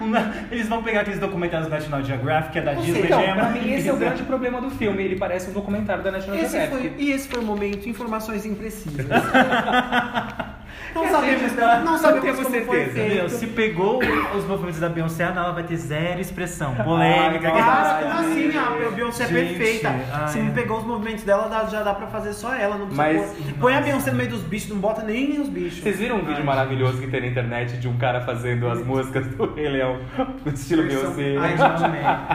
um... 0.00 0.12
Eles 0.50 0.68
vão 0.68 0.82
pegar 0.82 1.00
aqueles 1.00 1.18
documentários 1.18 1.68
do 1.68 1.70
National 1.74 2.02
Geographic, 2.02 2.52
que 2.52 2.58
é 2.58 2.62
da 2.62 2.74
Disney, 2.74 3.04
Então, 3.04 3.22
pra 3.22 3.50
mim 3.50 3.72
esse 3.72 3.88
é 3.88 3.92
o 3.92 3.96
grande 3.98 4.22
problema 4.22 4.60
do 4.60 4.70
filme. 4.70 5.02
Ele 5.02 5.16
parece 5.16 5.50
um 5.50 5.52
documentário 5.52 6.02
da 6.02 6.12
National 6.12 6.36
Esse 6.36 6.58
Geographic. 6.58 6.94
foi, 6.94 7.04
e 7.04 7.10
esse 7.12 7.28
foi 7.28 7.40
o 7.40 7.44
momento, 7.44 7.88
informações 7.88 8.46
imprecisas. 8.46 9.06
não 10.94 11.04
E 11.04 11.08
sabemos, 11.10 11.40
gente 11.40 11.54
não- 11.60 11.66
não 11.76 11.84
não 11.84 11.98
sabemos 11.98 12.22
temos 12.24 12.40
como 12.42 12.64
foi 12.66 12.76
certeza. 12.84 12.98
Meu, 13.14 13.28
feito. 13.28 13.30
se 13.30 13.46
pegou 13.48 14.00
os 14.36 14.44
movimentos 14.46 14.80
da 14.80 14.88
Beyoncé, 14.88 15.24
ela 15.24 15.52
vai 15.52 15.62
ter 15.62 15.76
zero 15.76 16.20
expressão. 16.20 16.74
Polêmica. 16.74 17.48
Ai, 17.48 17.54
que- 17.56 17.62
Para, 17.62 17.92
Ai, 17.96 18.02
como 18.02 18.14
assim? 18.14 18.50
A 18.86 18.90
Beyoncé 18.90 19.24
é 19.24 19.26
gente, 19.28 19.58
perfeita. 19.58 19.88
ai, 20.12 20.28
Se 20.28 20.38
ai. 20.38 20.44
me 20.44 20.50
pegou 20.52 20.78
os 20.78 20.84
movimentos 20.84 21.24
dela, 21.24 21.66
já 21.70 21.82
dá 21.82 21.94
pra 21.94 22.06
fazer 22.08 22.32
só 22.32 22.54
ela. 22.54 22.76
Não 22.76 22.86
Mas- 22.90 23.20
pôr. 23.22 23.52
Põe 23.60 23.74
a 23.76 23.80
Beyoncé 23.80 24.10
no 24.10 24.16
meio 24.16 24.30
dos 24.30 24.42
bichos, 24.42 24.68
não 24.70 24.78
bota 24.78 25.02
nem 25.02 25.40
os 25.40 25.48
bichos. 25.48 25.80
Vocês 25.82 25.98
viram 25.98 26.16
um 26.16 26.20
vídeo 26.20 26.36
Ai, 26.38 26.42
maravilhoso 26.42 26.98
que 26.98 27.06
tem 27.06 27.20
na 27.20 27.26
internet 27.26 27.76
de 27.76 27.88
um 27.88 27.96
cara 27.96 28.20
fazendo 28.22 28.68
as 28.68 28.84
músicas 28.84 29.26
do 29.28 29.54
Rei 29.54 29.68
Leão 29.68 29.98
no 30.44 30.52
estilo 30.52 30.82
Beyoncé? 30.84 31.36
Ai, 31.38 31.54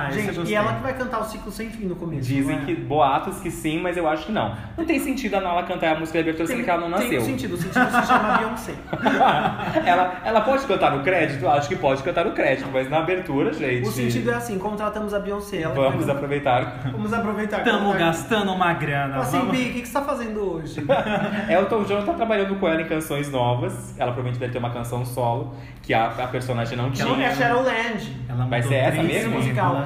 esse 0.09 0.27
eu 0.27 0.33
Gente, 0.35 0.49
e 0.51 0.55
ela 0.55 0.73
que 0.73 0.81
vai 0.83 0.93
cantar 0.93 1.19
o 1.19 1.23
ciclo 1.25 1.51
sem 1.51 1.69
fim 1.69 1.85
no 1.85 1.95
começo. 1.95 2.21
Dizem 2.27 2.55
não 2.55 2.63
é? 2.63 2.65
que 2.65 2.75
boatos 2.75 3.39
que 3.39 3.51
sim, 3.51 3.79
mas 3.81 3.97
eu 3.97 4.07
acho 4.07 4.27
que 4.27 4.31
não. 4.31 4.55
Não 4.77 4.85
tem 4.85 4.99
sentido 4.99 5.35
a 5.35 5.41
Nala 5.41 5.63
cantar 5.63 5.95
a 5.95 5.99
música 5.99 6.17
da 6.19 6.21
abertura 6.23 6.47
sendo 6.47 6.63
que 6.63 6.69
ela 6.69 6.87
não 6.87 6.97
Tem 6.97 7.07
nasceu. 7.07 7.21
um 7.21 7.25
sentido, 7.25 7.53
o 7.53 7.57
sentido 7.57 7.85
se 7.85 8.07
chama 8.07 8.24
Beyoncé. 8.37 8.73
ela, 9.85 10.15
ela 10.23 10.41
pode 10.41 10.65
cantar 10.65 10.91
no 10.91 11.03
crédito? 11.03 11.47
Acho 11.47 11.67
que 11.69 11.75
pode 11.75 12.03
cantar 12.03 12.25
no 12.25 12.31
crédito, 12.31 12.67
mas 12.71 12.89
na 12.89 12.99
abertura, 12.99 13.53
gente. 13.53 13.87
O 13.87 13.91
sentido 13.91 14.31
é 14.31 14.35
assim, 14.35 14.57
contratamos 14.59 15.13
a 15.13 15.19
Beyoncé. 15.19 15.61
Ela 15.61 15.73
vai 15.73 15.83
Vamos 15.85 15.99
cantar. 16.01 16.15
aproveitar. 16.15 16.81
Vamos 16.91 17.13
aproveitar. 17.13 17.57
Estamos 17.59 17.95
gastando 17.97 18.51
uma 18.51 18.73
grana. 18.73 19.17
Assim, 19.17 19.37
vamos- 19.39 19.55
Bi, 19.57 19.69
o 19.69 19.73
que 19.73 19.81
que 19.81 19.87
você 19.87 19.93
tá 19.93 20.01
fazendo 20.01 20.39
hoje? 20.39 20.85
Elton 21.49 21.83
John 21.83 22.01
tá 22.03 22.13
trabalhando 22.13 22.55
com 22.59 22.67
ela 22.67 22.81
em 22.81 22.87
canções 22.87 23.31
novas. 23.31 23.73
Ela 23.97 24.11
provavelmente 24.11 24.39
deve 24.39 24.51
ter 24.53 24.59
uma 24.59 24.69
canção 24.71 25.05
solo, 25.05 25.53
que 25.81 25.93
a, 25.93 26.07
a 26.07 26.27
personagem 26.27 26.77
não 26.77 26.91
tinha. 26.91 27.07
Não, 27.07 27.19
é 27.21 27.33
Shadowland. 27.33 28.17
Ela 28.27 28.45
Vai 28.45 28.61
ser 28.61 28.75
essa 28.75 29.03
mesmo? 29.03 29.31
musical. 29.37 29.85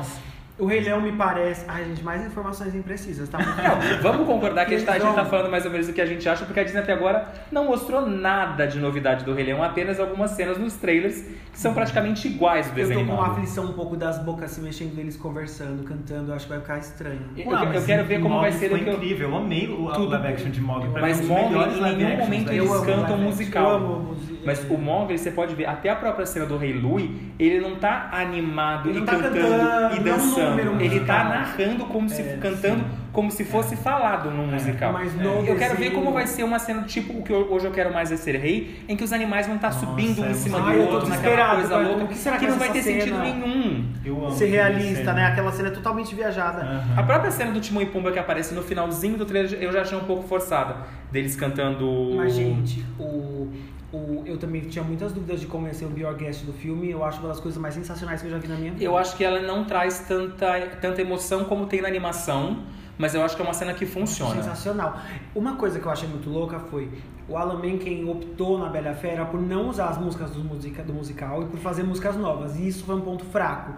O 0.60 0.66
Rei 0.66 0.82
Leão 0.82 1.00
me 1.02 1.12
parece. 1.14 1.64
Ai, 1.68 1.86
gente, 1.86 2.04
mais 2.04 2.26
informações 2.26 2.76
imprecisas, 2.76 3.30
tá 3.30 3.38
muito 3.38 3.62
Não, 3.62 4.02
vamos 4.02 4.28
concordar 4.28 4.66
que 4.66 4.76
a 4.76 4.78
gente, 4.78 4.86
tá, 4.86 4.92
a 4.94 5.00
gente 5.00 5.06
tá 5.06 5.12
Então- 5.22 5.26
falando 5.26 5.50
mais 5.50 5.66
ou 5.66 5.72
menos 5.72 5.88
do 5.88 5.94
que 5.94 6.02
a 6.02 6.06
gente 6.06 6.28
acha, 6.28 6.44
porque 6.46 6.60
a 6.60 6.64
Disney 6.66 6.82
até 6.82 6.92
agora 6.92 7.28
não 7.52 7.66
mostrou 7.66 8.06
nada 8.06 8.68
de 8.68 8.78
novidade 8.78 9.24
do 9.24 9.34
Rei 9.34 9.46
Leão, 9.46 9.64
apenas 9.64 10.00
algumas 10.02 10.32
cenas 10.32 10.58
nos 10.58 10.74
trailers 10.76 11.24
que 11.52 11.58
são 11.58 11.74
praticamente 11.74 12.28
iguais 12.28 12.66
do 12.68 12.72
Eu 12.72 12.76
desenho 12.76 13.00
tô 13.02 13.06
com 13.06 13.14
uma 13.14 13.32
aflição 13.32 13.66
um 13.66 13.74
pouco 13.74 13.96
das 13.96 14.20
bocas 14.20 14.52
se 14.52 14.60
mexendo, 14.62 14.96
deles 14.96 15.16
conversando, 15.16 15.84
cantando, 15.84 16.34
acho 16.34 16.46
que 16.46 16.52
vai 16.52 16.60
ficar 16.62 16.78
estranho. 16.78 17.22
Eu, 17.38 17.46
Não, 17.52 17.64
eu 17.64 17.70
mas 17.70 17.86
quero 17.86 18.04
ver 18.06 18.22
como 18.22 18.40
vai 18.42 18.52
ser 18.52 18.70
foi 18.70 18.82
incrível. 18.82 19.30
Eu 19.30 19.38
amei 19.38 19.68
o 19.70 19.90
Tudo. 19.94 20.10
live 20.10 20.28
action 20.28 20.50
de 20.50 20.60
Mogli. 20.62 20.90
Pra 20.90 21.02
Mas 21.02 21.20
é 21.22 21.24
um 21.24 21.28
Mogli, 21.28 21.80
em 21.90 21.96
nenhum 21.96 22.18
momento 22.18 22.52
eles 22.52 22.70
Eu 22.70 22.82
cantam 22.84 23.18
musical. 23.18 23.70
eu 23.70 23.76
amo. 23.78 24.16
Mas 24.46 24.64
o 24.70 24.78
Mogli, 24.78 25.18
você 25.18 25.32
pode 25.32 25.54
ver, 25.56 25.66
até 25.66 25.90
a 25.90 25.96
própria 25.96 26.26
cena 26.26 26.46
do 26.46 26.58
Rei 26.58 26.74
Louie, 26.74 27.34
ele 27.38 27.60
não 27.60 27.76
tá 27.76 28.10
animado 28.12 28.90
Ele 28.90 28.98
e 28.98 29.00
não 29.02 29.06
tá 29.06 29.16
cantando, 29.18 29.36
cantando, 29.36 29.96
e 29.96 29.98
não 30.00 30.04
dançando. 30.04 30.49
Número 30.50 30.82
ele 30.82 31.00
tá 31.02 31.24
narrando 31.24 31.86
como 31.86 32.10
se 32.10 32.22
É, 32.22 32.38
cantando 32.42 32.84
como 33.12 33.32
se 33.32 33.44
fosse 33.44 33.76
falado 33.76 34.30
num 34.30 34.48
musical. 34.48 34.94
mas 34.94 35.14
no 35.16 35.24
eu 35.24 35.56
quero 35.58 35.72
ver 35.76 35.86
desenho- 35.86 35.92
como 35.94 36.12
vai 36.12 36.28
ser 36.28 36.44
uma 36.44 36.60
cena 36.60 36.84
tipo 36.84 37.18
o 37.20 37.24
que 37.24 37.32
eu- 37.34 37.52
hoje 37.52 37.66
eu 37.66 37.72
quero 37.72 37.92
mais 37.94 38.12
é 38.12 38.18
ser 38.18 38.36
rei, 38.36 38.82
em 38.88 38.96
que 38.96 39.04
os 39.04 39.12
animais 39.12 39.48
vão 39.48 39.56
estar 39.56 39.70
Nossa, 39.70 39.80
subindo 39.86 40.22
um 40.22 40.26
é 40.26 40.32
em 40.32 40.34
cima 40.36 40.60
muito- 40.60 40.72
do 40.72 40.78
Ai, 40.78 40.84
eu 40.84 40.88
tô 40.88 40.94
outro, 40.94 41.10
naquela 41.10 41.36
desesperado, 41.36 41.56
coisa 41.60 41.74
cara, 41.76 41.88
louca, 41.88 42.04
o 42.04 42.08
que 42.08 42.16
será 42.16 42.38
que 42.38 42.46
que 42.46 42.52
não 42.52 42.58
vai 42.60 42.68
vai 42.70 42.74
ter 42.74 42.80
essa 42.80 43.00
sentido 43.00 43.16
cena? 43.16 43.24
nenhum. 43.24 43.86
Eu 44.06 44.18
amo 44.26 44.32
Ser 44.32 44.46
realista, 44.48 45.14
né? 45.14 45.26
Aquela 45.26 45.52
cena 45.52 45.68
é 45.70 45.72
totalmente 45.72 46.14
viajada. 46.16 46.84
A 46.96 47.04
própria 47.04 47.32
cena 47.32 47.52
do 47.52 47.60
Timão 47.60 47.82
e 47.82 47.88
Pumba 47.88 48.12
que 48.12 48.20
aparece 48.20 48.54
no 48.54 48.62
finalzinho 48.62 49.18
do 49.18 49.26
trailer 49.26 49.52
eu 49.62 49.72
já 49.72 49.82
achei 49.82 49.98
um 49.98 50.04
pouco 50.04 50.28
forçada. 50.28 50.78
Deles 51.12 51.36
cantando. 51.36 52.14
Mas, 52.16 52.34
gente, 52.36 52.86
o, 53.00 53.48
o, 53.92 54.24
eu 54.26 54.38
também 54.38 54.62
tinha 54.62 54.84
muitas 54.84 55.12
dúvidas 55.12 55.40
de 55.40 55.48
como 55.48 55.68
ia 55.68 55.74
ser 55.74 55.86
o 55.86 55.90
Guest 55.90 56.46
do 56.46 56.54
filme. 56.54 56.92
Eu 56.92 57.04
acho 57.04 57.20
uma 57.20 57.30
das 57.30 57.40
coisas 57.40 57.60
mais 57.60 57.74
sensacionais 57.74 58.22
que 58.22 58.28
eu 58.28 58.32
já 58.32 58.38
vi 58.38 58.48
na 58.48 58.56
minha 58.56 58.72
vida. 58.72 58.84
Eu 58.84 58.98
acho 58.98 59.16
que 59.18 59.24
ela 59.24 59.42
não 59.42 59.66
traz 59.66 60.00
tanta, 60.08 60.60
tanta 60.82 61.02
emoção 61.02 61.46
como 61.46 61.66
tem 61.66 61.82
na 61.82 61.88
animação, 61.88 62.64
mas 62.98 63.16
eu 63.16 63.24
acho 63.24 63.36
que 63.36 63.42
é 63.42 63.46
uma 63.46 63.54
cena 63.54 63.74
que 63.74 63.86
funciona. 63.86 64.36
Sensacional. 64.36 65.00
Uma 65.34 65.56
coisa 65.56 65.80
que 65.80 65.86
eu 65.86 65.92
achei 65.92 66.08
muito 66.08 66.30
louca 66.30 66.60
foi 66.60 66.90
o 67.28 67.38
Alan 67.38 67.60
Menken 67.60 68.10
optou 68.10 68.58
na 68.58 68.70
Bela 68.70 68.94
Fera 68.94 69.24
por 69.26 69.40
não 69.40 69.70
usar 69.70 69.90
as 69.90 69.98
músicas 69.98 70.32
do, 70.32 70.44
musica, 70.44 70.82
do 70.84 70.94
musical 70.94 71.44
e 71.44 71.46
por 71.46 71.60
fazer 71.60 71.84
músicas 71.84 72.16
novas. 72.16 72.58
E 72.58 72.68
isso 72.68 72.84
foi 72.84 72.96
um 72.96 73.02
ponto 73.02 73.24
fraco. 73.26 73.74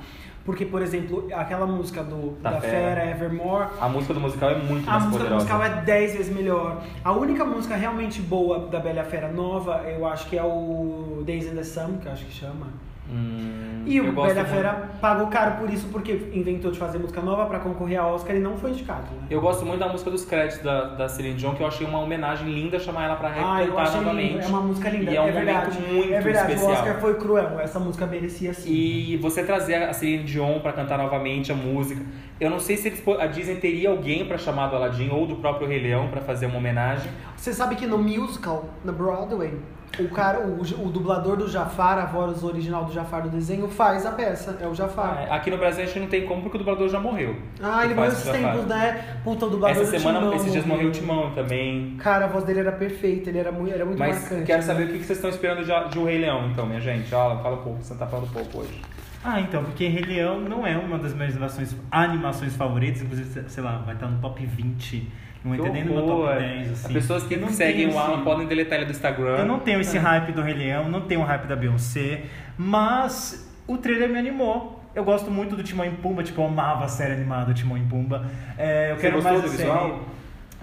Porque, 0.46 0.66
por 0.66 0.82
exemplo, 0.82 1.28
aquela 1.34 1.68
música 1.68 2.04
do, 2.04 2.32
Da 2.42 2.52
da, 2.52 2.62
Fera. 2.62 3.02
Fera, 3.02 3.12
Evermore, 3.12 3.68
A 3.80 3.88
música 3.88 4.14
do 4.14 4.20
musical 4.20 4.50
é 4.50 4.56
muito 4.58 4.90
a 4.90 4.94
mais 4.94 5.06
música 5.06 5.26
do 5.26 5.36
musical 5.36 5.64
é 5.64 5.82
10 5.82 6.14
vezes 6.14 6.36
melhor. 6.36 6.82
A 7.04 7.12
única 7.12 7.46
música 7.46 7.76
realmente 7.76 8.22
boa 8.22 8.68
da 8.68 8.80
Bela 8.80 9.04
Fera 9.04 9.28
nova, 9.32 9.84
eu 9.88 10.06
acho 10.06 10.28
que 10.28 10.38
é 10.38 10.44
o 10.44 11.24
Days 11.26 11.46
in 11.46 11.56
the 11.56 11.64
Sun, 11.64 11.98
que 12.02 12.08
eu 12.08 12.12
acho 12.12 12.26
que 12.26 12.34
chama. 12.34 12.68
Hum, 13.12 13.84
E 13.86 14.00
o 14.00 14.12
Bela 14.14 14.46
Fera 14.46 14.90
pagou 15.02 15.28
caro 15.28 15.58
por 15.58 15.70
isso, 15.70 15.88
porque 15.92 16.30
inventou 16.34 16.72
de 16.72 16.78
fazer 16.78 16.98
música 17.00 17.20
nova 17.20 17.46
pra 17.48 17.60
concorrer 17.60 18.00
a 18.00 18.08
Oscar 18.08 18.36
e 18.36 18.40
não 18.40 18.56
foi 18.56 18.70
indicado. 18.72 19.02
Né? 19.02 19.28
Eu 19.30 19.42
gosto 19.42 19.66
muito 19.66 19.80
da 19.80 19.90
música 19.90 20.10
dos 20.12 20.24
créditos 20.24 20.64
da, 20.64 20.84
da 20.96 21.10
Celine 21.10 21.36
Dion, 21.36 21.56
que 21.56 21.64
eu 21.64 21.68
achei 21.68 21.86
uma 21.86 22.00
homenagem 22.00 22.48
linda 22.48 22.80
chamar 22.80 23.06
ela 23.06 23.16
pra 23.16 23.30
Ah, 23.30 23.62
eu 23.64 23.66
recantar 23.72 23.84
achei 23.88 24.02
novamente. 24.02 24.32
lindo. 24.34 24.44
É 24.44 24.48
uma 24.48 24.62
música 24.62 24.90
linda. 24.90 25.12
E 25.12 25.16
é 25.18 25.22
um 25.22 25.28
é 25.28 25.32
verdade. 25.32 25.80
momento 25.80 25.94
muito 25.94 26.14
é 26.14 26.22
verdade. 26.22 26.52
especial. 26.54 26.72
O 26.72 26.74
Oscar 26.76 27.02
foi 27.02 27.14
cruel. 27.16 27.60
Essa 27.60 27.80
música 27.80 28.06
merecia 28.06 28.54
sim. 28.54 28.70
E 28.72 29.18
você 29.18 29.44
trazer 29.44 29.76
a 29.76 29.92
Celine 29.94 30.24
Dion 30.24 30.60
pra 30.60 30.72
cantar 30.74 30.98
novamente 31.00 31.52
a 31.52 31.56
música. 31.56 32.02
Eu 32.40 32.50
não 32.50 32.60
sei 32.60 32.78
se 32.78 32.88
eles, 32.88 33.04
a 33.20 33.26
Disney 33.28 33.56
teria 33.56 33.90
alguém 33.90 34.26
pra 34.26 34.38
chamar 34.38 34.68
do 34.68 34.76
Aladdin 34.76 35.10
ou 35.10 35.26
do 35.28 35.36
próprio 35.38 35.68
Rei 35.68 35.80
Leão 35.82 36.08
pra 36.10 36.22
fazer 36.22 36.46
uma 36.46 36.58
homenagem. 36.58 37.12
Você 37.36 37.52
sabe 37.52 37.76
que 37.76 37.86
no 37.88 37.98
musical, 37.98 38.70
na 38.86 38.92
Broadway, 38.92 39.54
o 40.00 40.10
cara, 40.10 40.40
o, 40.40 40.62
o 40.62 40.90
dublador 40.90 41.36
do 41.38 41.50
Jafar, 41.50 41.98
a 41.98 42.06
voz 42.06 42.44
original 42.44 42.86
do 42.86 42.94
Jafar 42.94 43.24
do 43.24 43.30
desenho, 43.30 43.68
faz 43.68 44.06
a 44.06 44.12
peça. 44.12 44.58
É 44.62 44.68
o 44.68 44.74
Jafar. 44.74 45.26
É, 45.28 45.32
Aqui 45.34 45.52
no 45.52 45.58
Brasil 45.58 45.84
a 45.84 45.88
gente 45.88 46.00
não 46.00 46.08
tem 46.08 46.26
como 46.26 46.42
porque 46.42 46.58
o 46.58 46.60
dublador 46.60 46.88
já 46.90 47.00
morreu. 47.00 47.36
Ah, 47.62 47.84
ele 47.84 47.94
morreu 47.94 48.12
esses 48.12 48.30
tempos, 48.30 48.66
né? 48.66 49.18
Puta, 49.24 49.46
o 49.46 49.50
dublador 49.50 49.82
Essa 49.82 49.92
do 49.92 50.00
semana, 50.00 50.20
Timão 50.20 50.36
esses 50.36 50.52
dias 50.52 50.66
morreu 50.66 50.88
o. 50.90 50.92
Timão 50.92 51.32
também. 51.32 51.96
Cara, 51.98 52.26
a 52.26 52.28
voz 52.28 52.44
dele 52.44 52.60
era 52.60 52.72
perfeita, 52.72 53.30
ele 53.30 53.40
era 53.40 53.52
muito, 53.52 53.74
era 53.74 53.86
muito 53.86 54.00
Mas 54.00 54.20
marcante. 54.22 54.46
quero 54.46 54.60
né? 54.60 54.66
saber 54.66 54.84
o 54.84 54.88
que 54.88 55.04
vocês 55.04 55.12
estão 55.18 55.30
esperando 55.30 55.64
de, 55.66 55.90
de 55.90 56.00
O 56.00 56.06
Rei 56.06 56.20
Leão, 56.20 56.50
então, 56.50 56.66
minha 56.66 56.80
gente. 56.82 57.14
Ó, 57.14 57.38
fala 57.42 57.56
um 57.56 57.64
pouco, 57.64 57.84
você 57.84 57.96
tá 57.96 58.08
falando 58.08 58.32
pouco 58.32 58.60
hoje. 58.60 58.82
Ah, 59.24 59.40
então, 59.40 59.64
porque 59.64 59.88
Rei 59.88 60.04
Leão 60.04 60.40
não 60.40 60.66
é 60.66 60.76
uma 60.76 60.98
das 60.98 61.14
minhas 61.14 61.34
animações, 61.34 61.76
animações 61.92 62.56
favoritas, 62.56 63.04
inclusive, 63.04 63.50
sei 63.50 63.64
lá, 63.64 63.78
vai 63.80 63.94
estar 63.94 64.08
no 64.08 64.20
top 64.20 64.44
20, 64.44 65.08
não 65.44 65.56
entra 65.56 65.70
nem 65.70 65.84
no 65.84 65.94
meu 65.94 66.02
top 66.02 66.22
horror. 66.22 66.38
10, 66.38 66.72
assim. 66.72 66.88
As 66.88 66.94
pessoas 66.94 67.24
que 67.24 67.36
não 67.36 67.50
seguem 67.50 67.88
o 67.88 67.98
Alan 67.98 68.24
podem 68.24 68.48
deletar 68.48 68.78
ele 68.78 68.86
do 68.86 68.92
Instagram. 68.92 69.38
Eu 69.38 69.46
não 69.46 69.60
tenho 69.60 69.82
esse 69.82 69.98
hype 69.98 70.32
do 70.32 70.42
Rei 70.42 70.54
Leão, 70.54 70.90
não 70.90 71.02
tenho 71.02 71.22
o 71.22 71.24
hype 71.24 71.48
da 71.48 71.56
Beyoncé, 71.56 72.24
mas 72.58 73.52
o 73.68 73.78
trailer 73.78 74.10
me 74.10 74.20
animou. 74.20 74.80
Eu 74.94 75.04
gosto 75.06 75.32
muito 75.32 75.56
do 75.56 75.64
Timão 75.64 75.86
e 75.86 75.90
Pumba, 75.90 76.22
tipo, 76.22 76.42
eu 76.42 76.46
amava 76.46 76.84
a 76.84 76.88
série 76.88 77.14
animada 77.14 77.54
Timão 77.54 77.78
e 77.78 77.82
Pumba. 77.82 78.26
É, 78.58 78.92
eu 78.92 78.96
Você 78.96 79.02
quero 79.02 79.24
mais 79.24 79.42
do 79.42 79.48
a 79.48 79.50
série. 79.50 79.94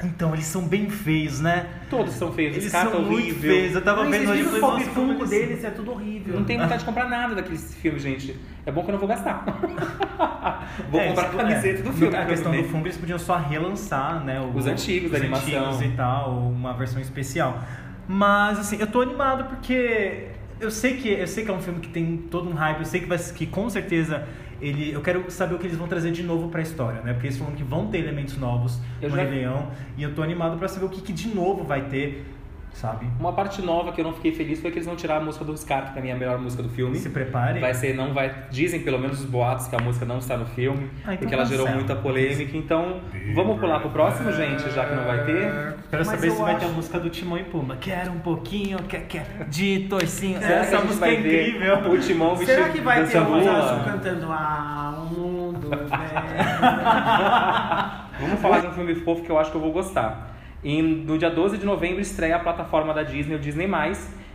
Então, 0.05 0.33
eles 0.33 0.45
são 0.47 0.63
bem 0.63 0.89
feios, 0.89 1.41
né? 1.41 1.67
Todos 1.91 2.15
são 2.15 2.33
feios. 2.33 2.57
Eles 2.57 2.69
Scar 2.69 2.85
tá 2.85 2.91
são 2.93 3.03
muito 3.03 3.21
horrível. 3.21 3.51
feios. 3.51 3.75
Eu 3.75 3.83
tava 3.83 4.05
vendo 4.05 4.11
vocês 4.27 4.31
hoje 4.31 4.43
viram 4.45 4.51
falei, 4.51 4.61
o 4.61 4.67
pop 4.71 4.79
nossa, 4.85 4.91
como 4.95 5.09
funko 5.13 5.21
eles- 5.21 5.31
deles, 5.49 5.65
é 5.65 5.71
tudo 5.71 5.91
horrível. 5.91 6.35
Não 6.37 6.45
tenho 6.45 6.61
vontade 6.61 6.81
de 6.81 6.85
comprar 6.87 7.09
nada 7.09 7.35
daqueles 7.35 7.75
filmes, 7.75 8.03
gente. 8.03 8.37
É 8.65 8.71
bom 8.71 8.83
que 8.85 8.89
eu 8.91 8.93
não 8.93 8.99
vou 9.01 9.09
gastar. 9.09 9.45
vou 10.91 11.01
É, 11.01 11.09
comprar 11.09 11.25
a 11.25 11.29
isso- 11.29 11.37
camiseta 11.37 11.81
é. 11.81 11.83
do 11.83 11.93
filme. 11.93 12.17
A 12.17 12.27
questão 12.27 12.53
do 12.53 12.65
fungo, 12.65 12.87
eles 12.87 12.97
podiam 12.97 13.19
só 13.19 13.37
relançar, 13.37 14.25
né? 14.25 14.41
o- 14.41 14.57
Os 14.57 14.67
antigos 14.67 15.11
da 15.11 15.17
os 15.19 15.23
animação. 15.23 15.67
antigos 15.71 15.83
e 15.83 15.89
tal, 15.97 16.39
uma 16.49 16.73
versão 16.75 17.01
especial. 17.01 17.63
Mas, 18.07 18.59
assim, 18.59 18.79
eu 18.81 18.87
tô 18.87 19.01
animado 19.03 19.45
porque 19.45 20.29
eu 20.61 20.71
sei 20.71 20.97
que, 20.97 21.09
eu 21.09 21.27
sei 21.27 21.45
que 21.45 21.51
é 21.51 21.55
um 21.55 21.61
filme 21.61 21.81
que 21.81 21.89
tem 21.89 22.17
todo 22.31 22.49
um 22.49 22.55
hype, 22.55 22.79
eu 22.79 22.85
sei 22.85 23.01
que, 23.01 23.07
vai, 23.07 23.19
que 23.19 23.47
com 23.47 23.69
certeza 23.69 24.25
ele, 24.61 24.92
eu 24.92 25.01
quero 25.01 25.31
saber 25.31 25.55
o 25.55 25.59
que 25.59 25.66
eles 25.66 25.77
vão 25.77 25.87
trazer 25.88 26.11
de 26.12 26.23
novo 26.23 26.49
pra 26.49 26.61
história, 26.61 27.01
né? 27.03 27.12
Porque 27.12 27.27
eles 27.29 27.38
falam 27.38 27.55
que 27.55 27.62
vão 27.62 27.87
ter 27.87 27.99
elementos 27.99 28.37
novos 28.37 28.79
Eu 29.01 29.11
no 29.11 29.16
já- 29.16 29.23
Leão 29.23 29.71
e 29.97 30.03
eu 30.03 30.14
tô 30.14 30.23
animado 30.23 30.59
pra 30.59 30.68
saber 30.68 30.87
o 30.87 30.88
que, 30.88 31.01
que 31.01 31.12
de 31.12 31.29
novo 31.35 31.64
vai 31.64 31.83
ter, 31.88 32.25
sabe? 32.73 33.07
Uma 33.19 33.33
parte 33.33 33.61
nova 33.63 33.93
que 33.93 34.01
eu 34.01 34.05
não 34.05 34.13
fiquei 34.13 34.33
feliz 34.33 34.61
foi 34.61 34.71
que 34.71 34.79
eles 34.79 34.87
vão 34.87 34.95
tirar 34.97 35.17
a 35.17 35.21
música 35.21 35.45
do 35.45 35.57
Scar, 35.57 35.87
que 35.87 35.93
pra 35.93 36.03
mim 36.03 36.09
é 36.09 36.13
a 36.13 36.17
melhor 36.17 36.39
música 36.39 36.63
do 36.63 36.69
filme. 36.69 36.97
Se 36.97 37.09
prepare. 37.11 37.59
Vai 37.61 37.75
ser, 37.75 37.95
não 37.95 38.13
vai. 38.15 38.33
Dizem 38.51 38.81
pelo 38.81 38.99
menos 38.99 39.21
os 39.21 39.27
boatos 39.27 39.67
que 39.69 39.75
a 39.77 39.79
música 39.81 40.05
não 40.07 40.19
está 40.19 40.37
no 40.37 40.47
filme, 40.47 40.91
Ah, 41.05 41.15
então 41.15 41.17
porque 41.19 41.35
ela 41.35 41.45
gerou 41.45 41.67
cancela. 41.67 41.85
muita 41.85 41.97
polêmica. 41.97 42.57
Então, 42.57 43.01
vamos 43.35 43.59
pular 43.59 43.81
pro 43.81 43.91
próximo, 43.91 44.31
gente, 44.33 44.71
já 44.71 44.85
que 44.87 44.95
não 44.95 45.05
vai 45.05 45.25
ter. 45.25 45.75
Quero 45.91 46.05
Mas 46.05 46.07
saber 46.09 46.31
se 46.31 46.39
vai 46.43 46.57
ter 46.57 46.65
a 46.65 46.67
acho- 46.69 46.77
música 46.77 47.01
do 47.01 47.11
Timão 47.11 47.39
e 47.39 47.45
Pumba. 47.45 47.77
Quero 47.81 48.13
um 48.13 48.19
pouquinho, 48.21 48.79
quer, 48.85 49.07
quer, 49.07 49.27
de 49.49 49.87
toicinho. 49.89 50.39
Será 50.39 50.49
que 50.49 50.55
a 50.55 50.61
Essa 50.61 50.81
música 50.81 51.01
vai 51.07 51.17
é 51.17 51.19
incrível. 51.19 51.91
O 51.93 51.99
Timão 51.99 52.37
vestido 52.37 52.55
Será 52.57 52.69
que 52.71 52.81
vai 52.81 53.05
ter 53.07 53.19
o? 53.21 53.43
Zazu 53.45 53.85
cantando 53.85 54.27
Ah, 54.31 54.95
o 55.03 55.15
mundo, 55.15 55.69
velho? 55.71 55.89
Vamos 58.21 58.41
falar 58.41 58.61
de 58.61 58.67
um 58.69 58.73
filme 58.73 58.95
fofo 58.97 59.23
que 59.23 59.31
eu 59.31 59.39
acho 59.39 59.51
que 59.51 59.57
eu 59.57 59.61
vou 59.61 59.73
gostar. 59.73 60.37
E 60.62 60.83
no 60.83 61.16
dia 61.16 61.31
12 61.31 61.59
de 61.59 61.64
novembro 61.66 62.01
estreia 62.01 62.37
a 62.37 62.40
plataforma 62.40 62.92
da 62.92 63.03
Disney, 63.03 63.37
o 63.37 63.38
Disney+, 63.38 63.68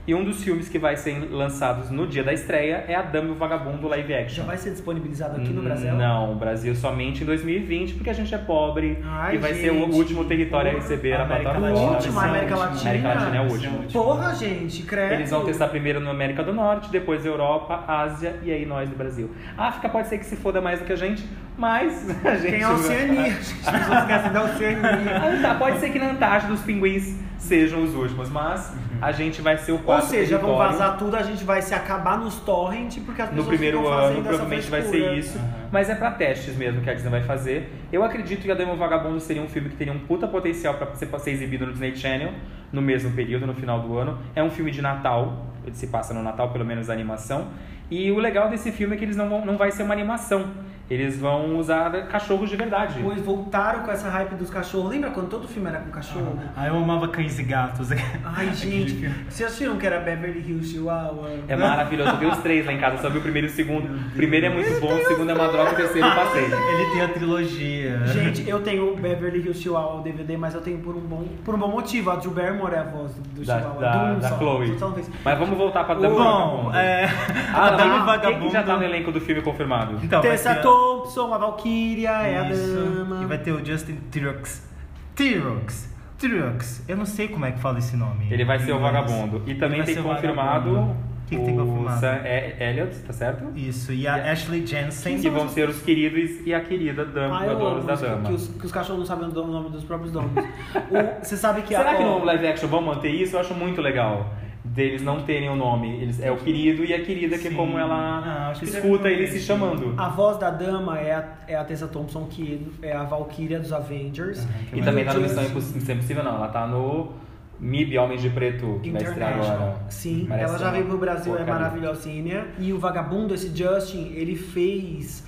E 0.06 0.14
um 0.14 0.22
dos 0.24 0.44
filmes 0.44 0.68
que 0.68 0.78
vai 0.78 0.98
ser 0.98 1.18
lançados 1.32 1.90
no 1.90 2.06
dia 2.06 2.24
da 2.26 2.34
estreia 2.34 2.84
é 2.90 2.94
A 2.96 3.02
Dama 3.02 3.30
e 3.30 3.32
o 3.32 3.36
Vagabundo 3.36 3.88
live 3.88 4.12
Já 4.12 4.20
action. 4.20 4.46
vai 4.46 4.58
ser 4.58 4.72
disponibilizado 4.72 5.38
aqui 5.38 5.48
no 5.50 5.62
Hum, 5.62 5.64
Brasil? 5.64 5.94
Não, 5.94 6.34
o 6.34 6.36
Brasil 6.36 6.76
somente 6.76 7.24
em 7.24 7.26
2020, 7.26 7.94
porque 7.94 8.10
a 8.10 8.14
gente 8.14 8.36
é 8.36 8.38
pobre 8.38 8.98
Ai, 9.02 9.36
e 9.36 9.38
vai 9.38 9.54
ser 9.54 9.72
o 9.72 9.86
gente. 9.86 9.96
último 9.96 10.26
território 10.26 10.72
a 10.72 10.74
receber 10.74 11.14
a 11.14 11.24
América 11.24 11.52
plataforma. 11.52 11.70
Latina. 11.74 11.92
Última, 11.98 12.24
América 12.26 12.56
Latina. 12.58 12.82
América 12.90 13.08
Latina 13.14 13.38
é 13.38 13.40
o 13.40 13.52
último. 13.52 13.78
último. 13.80 14.04
Porra, 14.04 14.36
gente, 14.36 14.84
credo. 14.84 15.14
Eles 15.14 15.30
vão 15.30 15.46
testar 15.46 15.68
primeiro 15.70 16.02
na 16.02 16.12
América 16.12 16.44
do 16.44 16.52
Norte, 16.54 16.90
depois 16.92 17.26
Europa, 17.26 17.86
Ásia 17.88 18.36
e 18.44 18.52
aí 18.52 18.66
nós 18.66 18.90
no 18.90 18.98
Brasil. 18.98 19.32
A 19.58 19.68
África 19.70 19.88
pode 19.88 20.10
ser 20.10 20.18
que 20.18 20.26
se 20.26 20.36
foda 20.36 20.60
mais 20.60 20.80
do 20.80 20.86
que 20.86 20.92
a 20.92 20.98
gente, 20.98 21.24
mas 21.58 22.08
a 22.26 22.36
gente. 22.36 22.52
Tem 22.52 22.64
a 22.64 22.72
Oceania. 22.72 23.34
As 23.38 23.54
pessoas 23.54 24.00
esquecem 24.00 24.32
da 24.32 24.44
Oceania. 24.44 25.18
Ah, 25.18 25.40
tá, 25.42 25.56
pode 25.56 25.80
ser 25.80 25.90
que 25.90 26.00
na 26.00 26.12
Antártida 26.12 26.54
os 26.54 26.62
pinguins 26.62 27.16
sejam 27.38 27.84
os 27.84 27.94
últimos, 27.94 28.30
mas 28.30 28.74
a 29.02 29.12
gente 29.12 29.42
vai 29.42 29.58
ser 29.58 29.74
o 29.74 29.76
Ou 29.76 29.82
quarto 29.82 30.06
seja, 30.06 30.38
vão 30.38 30.56
vazar 30.56 30.98
tudo, 30.98 31.18
a 31.18 31.24
gente 31.24 31.44
vai 31.44 31.62
se 31.62 31.76
acabar 31.76 32.18
nos 32.18 32.36
torrent, 32.36 33.00
porque 33.06 33.22
as 33.22 33.30
No 33.30 33.36
pessoas 33.36 33.48
primeiro 33.50 33.80
ficam 33.80 33.94
ano, 33.94 34.24
provavelmente 34.24 34.70
vai 34.70 34.82
ser 34.82 35.18
isso. 35.18 35.38
Mas 35.70 35.90
é 35.90 35.96
pra 35.96 36.12
testes 36.12 36.56
mesmo 36.56 36.82
que 36.82 36.90
a 36.90 36.94
Disney 36.94 37.12
vai 37.12 37.24
fazer. 37.24 37.70
Eu 37.92 38.04
acredito 38.04 38.44
que 38.44 38.52
A 38.52 38.56
Dama 38.56 38.72
e 38.72 38.76
o 38.76 38.78
Vagabundo 38.78 39.20
seria 39.20 39.42
um 39.42 39.50
filme 39.50 39.70
que 39.70 39.76
teria 39.76 39.92
um 39.92 40.00
puta 40.00 40.26
potencial 40.28 40.76
pra 40.76 40.94
ser, 40.96 41.08
pra 41.08 41.20
ser 41.20 41.32
exibido 41.32 41.66
no 41.66 41.74
Disney 41.74 41.96
Channel 41.96 42.32
no 42.72 42.82
mesmo 42.82 43.12
período, 43.12 43.46
no 43.46 43.54
final 43.54 43.80
do 43.82 43.98
ano. 43.98 44.18
É 44.36 44.42
um 44.42 44.50
filme 44.50 44.72
de 44.72 44.82
Natal, 44.82 45.46
ele 45.66 45.76
se 45.76 45.88
passa 45.88 46.14
no 46.14 46.24
Natal, 46.24 46.50
pelo 46.50 46.66
menos 46.66 46.90
a 46.90 46.94
animação. 46.94 47.50
E 47.92 48.12
o 48.12 48.18
legal 48.18 48.50
desse 48.50 48.72
filme 48.72 48.96
é 48.96 48.98
que 48.98 49.06
eles 49.06 49.16
não 49.16 49.30
vão, 49.30 49.46
não 49.46 49.58
vai 49.58 49.72
ser 49.72 49.84
uma 49.84 49.94
animação. 49.94 50.48
Eles 50.90 51.18
vão 51.20 51.58
usar 51.58 51.90
cachorros 52.08 52.50
de 52.50 52.56
verdade. 52.56 53.00
Pois 53.02 53.22
voltaram 53.22 53.82
com 53.84 53.92
essa 53.92 54.10
hype 54.10 54.36
dos 54.36 54.50
cachorros. 54.50 54.92
Lembra 54.92 55.12
quando 55.12 55.30
todo 55.30 55.48
filme 55.48 55.70
era 55.70 55.80
com 55.80 55.90
cachorro? 55.90 56.38
Ah, 56.56 56.68
eu 56.68 56.76
amava 56.76 57.08
cães 57.08 57.40
e 57.40 57.44
gatos. 57.44 57.90
Ai, 58.24 58.54
gente, 58.54 59.08
vocês 59.30 59.48
assistiram 59.48 59.78
que 59.78 59.86
era 59.88 60.00
Beverly 60.00 60.40
Hills 60.40 60.72
Chihuahua? 60.72 61.30
É 61.48 61.56
maravilhoso. 61.56 62.12
Eu 62.12 62.18
vi 62.18 62.26
os 62.26 62.38
três 62.40 62.66
lá 62.66 62.74
em 62.74 62.80
casa, 62.80 62.98
só 63.02 63.10
vi 63.10 63.18
o 63.18 63.22
primeiro 63.22 63.48
e 63.48 63.50
o 63.50 63.54
segundo. 63.54 63.86
O 64.08 64.12
primeiro 64.12 64.46
é 64.46 64.50
muito 64.50 64.80
bom, 64.80 64.94
o 64.94 65.06
segundo 65.06 65.30
é 65.30 65.34
uma 65.34 65.48
droga, 65.48 65.72
o 65.72 65.76
terceiro 65.76 66.08
eu 66.08 66.16
passei. 66.16 66.44
Ele 66.44 66.92
tem 66.92 67.02
a 67.02 67.08
trilogia. 67.08 68.06
Gente, 68.08 68.48
eu 68.50 68.62
tenho 68.62 68.96
Beverly 68.96 69.40
Hills 69.40 69.62
Chihuahua, 69.62 70.00
o 70.02 70.04
DVD, 70.04 70.38
mas 70.38 70.54
eu 70.54 70.62
tenho 70.62 70.80
por 70.80 70.96
um 70.96 71.02
bom, 71.02 71.24
por 71.46 71.56
um 71.56 71.58
bom 71.58 71.70
motivo. 71.70 72.12
A 72.12 72.16
Drew 72.18 72.32
Barrymore 72.32 72.74
é 72.76 72.80
a 72.80 72.84
voz 72.84 73.14
do 73.16 73.44
Da, 73.46 73.60
Chihuahua. 73.60 73.82
da, 73.82 74.14
do 74.14 74.20
da 74.22 74.30
só, 74.30 74.38
Chloe. 74.38 74.78
só. 74.78 74.94
Mas 75.24 75.40
vamos 75.40 75.58
voltar 75.58 75.84
pra 75.86 75.96
Dama 75.96 76.08
e 76.08 76.12
o 76.12 76.16
Bom, 76.24 76.72
é. 76.74 77.06
Ah, 77.54 77.68
a 77.74 78.06
Vagabundo. 78.06 78.22
Quem 78.40 78.48
que 78.48 78.54
já 78.54 78.64
tá 78.64 78.76
no 78.78 78.84
elenco 78.84 79.12
do 79.12 79.22
filme 79.22 79.42
confirmado? 79.42 80.00
Então, 80.04 80.22
Tessa 80.22 80.56
Thompson, 80.74 81.34
a 81.34 81.38
Valkyria, 81.38 82.10
é 82.12 82.38
a 82.40 82.44
dama. 82.44 83.24
E 83.24 83.26
vai 83.26 83.38
ter 83.38 83.52
o 83.52 83.64
Justin 83.66 83.98
Trucks. 84.12 84.68
Trucks. 85.16 85.94
Trucks. 86.18 86.84
Eu 86.88 86.98
não 86.98 87.06
sei 87.06 87.28
como 87.28 87.46
é 87.46 87.52
que 87.52 87.60
fala 87.60 87.80
esse 87.80 87.96
nome. 87.96 88.28
Ele 88.32 88.46
vai 88.46 88.60
ser 88.60 88.72
o 88.74 88.80
vagabundo. 88.80 89.44
E 89.46 89.56
também 89.56 89.84
tem 89.84 89.96
confirmado. 90.02 90.96
que, 91.28 91.36
que 91.38 91.44
tem 91.46 91.56
confirmado? 91.58 92.00
Sam 92.00 92.22
E- 92.26 92.64
Elliot, 92.64 92.96
tá 93.00 93.14
certo? 93.14 93.46
Isso, 93.56 93.92
e 93.94 94.08
a 94.08 94.32
Ashley 94.32 94.66
Jensen. 94.66 95.20
Que 95.20 95.30
vão 95.30 95.48
ser 95.50 95.68
os 95.70 95.82
queridos 95.82 96.46
e 96.46 96.54
a 96.54 96.62
querida 96.62 97.06
dama, 97.06 97.42
Ah, 97.44 97.54
donos 97.54 97.86
da 97.86 97.96
dama. 97.96 98.28
que, 98.28 98.34
os, 98.34 98.48
que 98.48 98.66
os 98.66 98.72
cachorros 98.72 99.00
não 99.00 99.06
sabem 99.06 99.28
o 99.30 99.48
nome 99.48 99.70
dos 99.70 99.84
próprios 99.84 100.12
donos. 100.12 100.32
O- 100.36 101.24
Você 101.24 101.36
sabe 101.38 101.62
que 101.64 101.76
Será 101.76 101.92
a, 101.92 101.96
que 101.96 102.04
no 102.04 102.24
live 102.24 102.48
action 102.48 102.68
vão 102.70 102.82
manter 102.82 103.10
isso? 103.10 103.36
Eu 103.36 103.40
acho 103.42 103.54
muito 103.54 103.82
legal. 103.82 104.34
Deles 104.66 105.02
não 105.02 105.22
terem 105.24 105.50
o 105.50 105.56
nome. 105.56 106.02
Eles, 106.02 106.22
é 106.22 106.32
o 106.32 106.38
querido 106.38 106.86
e 106.86 106.94
a 106.94 107.04
querida, 107.04 107.38
que 107.38 107.48
é 107.48 107.52
Sim. 107.52 107.58
como 107.58 107.78
Ah, 107.78 107.82
ela 107.82 108.50
acho 108.52 108.62
que 108.62 108.66
escuta 108.68 109.10
ele 109.10 109.28
se 109.28 109.40
chamando. 109.40 109.94
a 109.98 110.08
voz 110.10 110.38
da 110.38 110.50
dama 110.50 110.98
é 111.00 111.14
a, 111.14 111.26
é 111.50 111.56
a 111.56 111.64
Tessa 111.66 111.88
Thompson, 111.88 112.26
que 112.30 112.66
é 112.82 112.94
a 112.94 113.04
Valkyria 113.04 113.60
dos 113.60 113.74
Avengers. 113.74 114.48
que 114.72 114.80
E 114.80 114.82
também 114.82 115.04
tá 115.04 115.14
no 115.14 115.22
Missão 115.22 115.44
Imposs- 115.44 115.74
Missão 115.76 115.96
Impossível, 115.96 116.24
não. 116.24 116.36
Ela 116.36 116.48
tá 116.48 116.66
no 116.66 117.12
MIB 117.60 117.98
Homens 117.98 118.22
de 118.22 118.30
Preto, 118.30 118.80
que 118.82 118.90
vai 118.90 119.02
estrear 119.04 119.34
agora. 119.34 119.76
Sim, 119.90 120.26
Parece 120.30 120.50
ela 120.50 120.58
já 120.58 120.72
veio 120.72 120.86
pro 120.86 120.98
Brasil, 120.98 121.38
é 121.38 121.44
maravilhosinha. 121.46 122.48
E 122.58 122.72
o 122.72 122.80
vagabundo, 122.80 123.34
esse 123.34 123.56
Justin, 123.56 124.14
ele 124.16 124.36
fez 124.36 125.23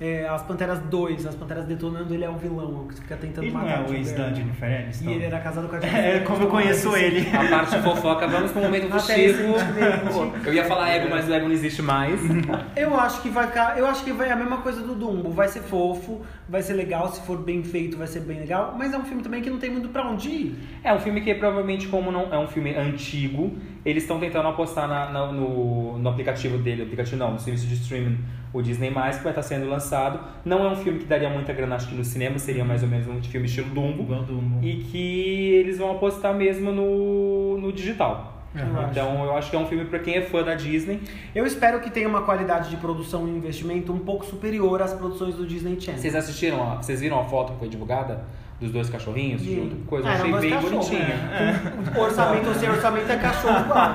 é, 0.00 0.26
as 0.26 0.42
Panteras 0.42 0.78
2, 0.80 1.26
as 1.26 1.34
Panteras 1.34 1.66
detonando, 1.66 2.14
ele 2.14 2.24
é 2.24 2.28
o 2.30 2.36
vilão, 2.36 2.88
que 2.88 2.94
fica 2.94 3.16
tentando 3.16 3.44
Ele 3.44 3.52
não 3.52 3.60
matar 3.60 3.84
é 3.86 3.90
o 3.90 3.94
ex 3.94 4.12
da 4.12 4.32
Jennifer 4.32 4.80
Aniston? 4.82 5.10
E 5.10 5.12
ele 5.12 5.24
era 5.24 5.38
casado 5.40 5.68
com 5.68 5.76
a 5.76 5.80
Jennifer 5.80 6.04
É, 6.04 6.18
como 6.20 6.42
eu 6.44 6.48
conheço 6.48 6.96
ele. 6.96 7.28
A 7.36 7.48
parte 7.48 7.76
fofoca, 7.82 8.26
vamos 8.26 8.50
pro 8.50 8.62
momento 8.62 8.86
Até 8.86 8.98
fuxico. 8.98 9.52
recentemente. 9.52 10.46
Eu 10.46 10.54
ia 10.54 10.64
falar 10.64 10.88
ego, 10.90 11.08
mas 11.10 11.28
o 11.28 11.32
ego 11.34 11.46
não 11.46 11.52
existe 11.52 11.82
mais. 11.82 12.18
Eu 12.74 12.98
acho 12.98 13.20
que 13.20 13.28
vai 13.28 13.46
ficar. 13.46 13.78
Eu 13.78 13.86
acho 13.86 14.02
que 14.02 14.12
vai 14.12 14.30
a 14.30 14.36
mesma 14.36 14.58
coisa 14.58 14.80
do 14.80 14.94
Dumbo. 14.94 15.30
Vai 15.30 15.48
ser 15.48 15.60
fofo, 15.60 16.22
vai 16.48 16.62
ser 16.62 16.72
legal, 16.74 17.12
se 17.12 17.20
for 17.22 17.36
bem 17.38 17.62
feito, 17.62 17.96
vai 17.98 18.06
ser 18.06 18.20
bem 18.20 18.38
legal. 18.40 18.74
Mas 18.78 18.92
é 18.94 18.98
um 18.98 19.04
filme 19.04 19.22
também 19.22 19.42
que 19.42 19.50
não 19.50 19.58
tem 19.58 19.70
muito 19.70 19.88
pra 19.90 20.08
onde 20.08 20.28
ir. 20.30 20.58
É 20.82 20.92
um 20.94 20.98
filme 20.98 21.20
que 21.20 21.34
provavelmente, 21.34 21.88
como 21.88 22.10
não 22.10 22.32
é 22.32 22.38
um 22.38 22.46
filme 22.46 22.74
antigo, 22.74 23.56
eles 23.84 24.02
estão 24.04 24.18
tentando 24.18 24.48
apostar 24.48 24.88
na- 24.88 25.10
na- 25.10 25.32
no, 25.32 25.98
no 25.98 26.08
aplicativo 26.08 26.56
dele, 26.58 26.82
aplicativo 26.82 27.16
não, 27.18 27.32
no 27.32 27.38
serviço 27.38 27.66
de 27.66 27.74
streaming, 27.74 28.18
o 28.52 28.60
Disney+, 28.62 28.88
que 28.88 28.94
vai 28.94 29.32
estar 29.32 29.42
sendo 29.42 29.68
lançado. 29.68 30.20
Não 30.44 30.64
é 30.64 30.68
um 30.68 30.76
filme 30.76 30.98
que 30.98 31.04
daria 31.04 31.30
muita 31.30 31.52
grana, 31.52 31.76
acho 31.76 31.88
que 31.88 31.94
no 31.94 32.04
cinema, 32.04 32.38
seria 32.38 32.64
mais 32.64 32.82
ou 32.82 32.88
menos 32.88 33.06
um 33.06 33.22
filme 33.22 33.46
estilo 33.46 33.68
Dumbo. 33.70 34.02
Igual 34.02 34.22
Dumbo. 34.22 34.64
E 34.64 34.76
que 34.84 35.52
eles 35.54 35.78
vão 35.78 35.92
apostar 35.92 36.34
mesmo 36.34 36.72
no, 36.72 37.58
no 37.58 37.72
digital. 37.72 38.40
Eu 38.54 38.80
acho. 38.80 38.90
Então 38.90 39.24
eu 39.24 39.36
acho 39.36 39.50
que 39.50 39.56
é 39.56 39.58
um 39.58 39.66
filme 39.66 39.84
pra 39.84 40.00
quem 40.00 40.16
é 40.16 40.22
fã 40.22 40.42
da 40.42 40.54
Disney. 40.54 41.00
Eu 41.34 41.46
espero 41.46 41.80
que 41.80 41.90
tenha 41.90 42.08
uma 42.08 42.22
qualidade 42.22 42.68
de 42.68 42.76
produção 42.76 43.28
e 43.28 43.30
investimento 43.30 43.92
um 43.92 44.00
pouco 44.00 44.24
superior 44.24 44.82
às 44.82 44.92
produções 44.92 45.36
do 45.36 45.46
Disney 45.46 45.80
Channel. 45.80 46.00
Vocês 46.00 46.16
assistiram, 46.16 46.76
vocês 46.76 47.00
viram 47.00 47.20
a 47.20 47.24
foto 47.24 47.52
que 47.52 47.60
foi 47.60 47.68
divulgada? 47.68 48.24
Dos 48.60 48.70
dois 48.72 48.90
cachorrinhos 48.90 49.40
Sim. 49.40 49.54
junto? 49.56 49.76
Coisa, 49.86 50.08
Ah, 50.08 50.18
eu 50.18 50.26
eram 50.26 50.36
achei 50.36 50.50
bem 50.50 50.60
cachorros, 50.60 50.86
bonitinha. 50.88 51.16
né? 51.16 51.72
Com 51.94 52.00
orçamento 52.02 52.48
ou 52.48 52.54
sem 52.54 52.68
orçamento 52.68 53.10
é 53.10 53.16
cachorro 53.16 53.60
igual. 53.64 53.88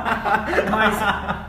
Mas, 0.71 0.97